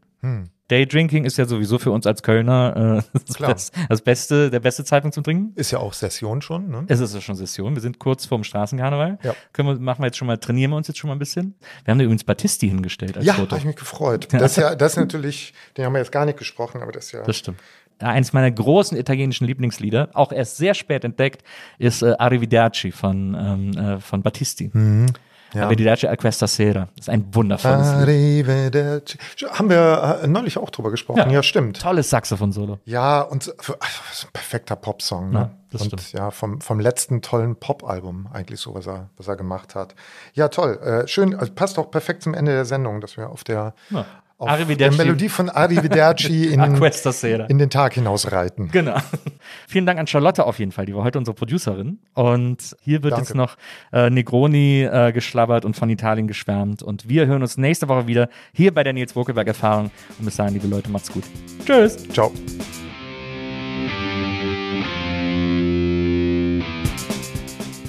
Daydrinking 0.69 1.25
ist 1.25 1.37
ja 1.37 1.45
sowieso 1.45 1.77
für 1.77 1.91
uns 1.91 2.07
als 2.07 2.23
Kölner 2.23 3.03
äh, 3.13 3.19
das, 3.39 3.71
Hm. 3.75 3.85
Das 3.89 4.01
beste, 4.01 4.49
der 4.49 4.59
beste 4.61 4.83
Zeitpunkt 4.85 5.13
zum 5.13 5.23
Trinken. 5.23 5.51
Ist 5.55 5.71
ja 5.71 5.79
auch 5.79 5.93
Session 5.93 6.41
schon, 6.41 6.69
ne? 6.69 6.85
Es 6.87 6.99
ist 7.01 7.13
ja 7.13 7.19
schon 7.21 7.35
Session. 7.35 7.75
Wir 7.75 7.81
sind 7.81 7.99
kurz 7.99 8.25
vorm 8.25 8.43
Straßenkarneval. 8.43 9.19
Ja. 9.23 9.35
Können 9.51 9.67
wir, 9.69 9.75
machen 9.79 10.01
wir 10.01 10.07
jetzt 10.07 10.17
schon 10.17 10.27
mal, 10.27 10.37
trainieren 10.37 10.71
wir 10.71 10.77
uns 10.77 10.87
jetzt 10.87 10.97
schon 10.97 11.09
mal 11.09 11.15
ein 11.15 11.19
bisschen. 11.19 11.55
Wir 11.83 11.91
haben 11.91 11.99
da 11.99 12.05
übrigens 12.05 12.23
Battisti 12.23 12.69
hingestellt 12.69 13.17
als 13.17 13.25
Ja, 13.25 13.33
Foto. 13.33 13.51
habe 13.51 13.59
ich 13.59 13.65
mich 13.65 13.75
gefreut. 13.75 14.29
Das 14.31 14.51
ist 14.53 14.57
ja, 14.57 14.75
das 14.75 14.93
ist 14.93 14.97
natürlich, 14.97 15.53
den 15.77 15.85
haben 15.85 15.93
wir 15.93 15.99
jetzt 15.99 16.11
gar 16.13 16.25
nicht 16.25 16.37
gesprochen, 16.39 16.81
aber 16.81 16.91
das 16.93 17.05
ist 17.07 17.11
ja. 17.11 17.23
Das 17.23 17.35
stimmt. 17.37 17.59
Ja, 18.01 18.07
eines 18.07 18.33
meiner 18.33 18.49
großen 18.49 18.97
italienischen 18.97 19.45
Lieblingslieder, 19.45 20.09
auch 20.13 20.31
erst 20.31 20.57
sehr 20.57 20.73
spät 20.73 21.03
entdeckt, 21.03 21.43
ist 21.77 22.01
äh, 22.01 22.15
Arrivederci 22.17 22.91
von, 22.91 23.35
ähm, 23.37 23.77
äh, 23.77 23.99
von 23.99 24.23
Battisti. 24.23 24.71
Mhm. 24.73 25.07
Ja. 25.53 25.65
Arrivederci 25.65 26.07
a 26.07 26.15
questa 26.15 26.47
sera. 26.47 26.87
Das 26.95 27.05
ist 27.07 27.09
ein 27.09 27.25
wundervolles 27.33 27.87
Ah, 27.87 28.03
Lied. 28.03 28.47
Arrivederci. 28.47 29.17
Haben 29.51 29.69
wir 29.69 30.19
äh, 30.23 30.27
neulich 30.27 30.57
auch 30.57 30.69
drüber 30.69 30.91
gesprochen. 30.91 31.17
Ja. 31.19 31.27
Ja, 31.29 31.43
stimmt. 31.43 31.81
Tolles 31.81 32.09
Saxophon-Solo. 32.09 32.79
Ja, 32.85 33.21
und 33.21 33.47
also, 33.49 33.73
das 33.79 34.17
ist 34.17 34.25
ein 34.25 34.29
perfekter 34.33 34.75
Popsong. 34.75 35.29
Ne? 35.31 35.39
Ja, 35.39 35.49
das 35.71 35.81
und 35.81 35.87
stimmt. 35.87 36.11
ja, 36.13 36.31
vom, 36.31 36.61
vom 36.61 36.79
letzten 36.79 37.21
tollen 37.21 37.55
Pop-Album 37.55 38.27
eigentlich 38.33 38.59
so, 38.59 38.73
was 38.75 38.87
er, 38.87 39.09
was 39.17 39.27
er 39.27 39.35
gemacht 39.35 39.75
hat. 39.75 39.95
Ja, 40.33 40.47
toll. 40.49 40.77
Äh, 40.83 41.07
schön, 41.07 41.35
also 41.35 41.51
passt 41.53 41.77
auch 41.79 41.89
perfekt 41.91 42.23
zum 42.23 42.33
Ende 42.33 42.51
der 42.51 42.65
Sendung, 42.65 43.01
dass 43.01 43.17
wir 43.17 43.29
auf 43.29 43.43
der, 43.43 43.73
Ja. 43.89 44.05
Auf 44.43 44.67
der. 44.67 44.91
Melodie 44.91 45.29
von 45.29 45.49
Arrivederci 45.49 46.45
in, 46.53 46.61
in 46.61 47.57
den 47.57 47.69
Tag 47.69 47.93
hinausreiten. 47.93 48.69
Genau. 48.71 48.97
Vielen 49.67 49.85
Dank 49.85 49.99
an 49.99 50.07
Charlotte 50.07 50.45
auf 50.45 50.59
jeden 50.59 50.71
Fall, 50.71 50.85
die 50.85 50.95
war 50.95 51.03
heute 51.03 51.17
unsere 51.17 51.35
Producerin. 51.35 51.99
Und 52.13 52.75
hier 52.81 53.03
wird 53.03 53.13
Danke. 53.13 53.27
jetzt 53.27 53.35
noch 53.35 53.57
äh, 53.91 54.09
Negroni 54.09 54.83
äh, 54.83 55.11
geschlabbert 55.11 55.65
und 55.65 55.75
von 55.75 55.89
Italien 55.89 56.27
geschwärmt. 56.27 56.83
Und 56.83 57.09
wir 57.09 57.25
hören 57.25 57.41
uns 57.41 57.57
nächste 57.57 57.87
Woche 57.87 58.07
wieder 58.07 58.29
hier 58.53 58.73
bei 58.73 58.83
der 58.83 58.93
Nils 58.93 59.13
Bokelberg 59.13 59.47
Erfahrung. 59.47 59.91
Und 60.19 60.25
bis 60.25 60.35
dahin, 60.35 60.53
liebe 60.53 60.67
Leute, 60.67 60.89
macht's 60.89 61.11
gut. 61.11 61.23
Tschüss. 61.65 61.97
Ciao. 62.09 62.31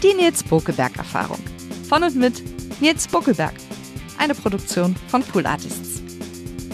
Die 0.03 0.13
Nils 0.15 0.45
Bokelberg 0.45 0.97
Erfahrung. 0.99 1.39
Von 1.89 2.03
und 2.03 2.15
mit 2.17 2.43
Nils 2.81 3.09
Bokelberg. 3.09 3.55
Eine 4.19 4.35
Produktion 4.35 4.95
von 5.09 5.23
Pool 5.23 5.47
Artists. 5.47 6.04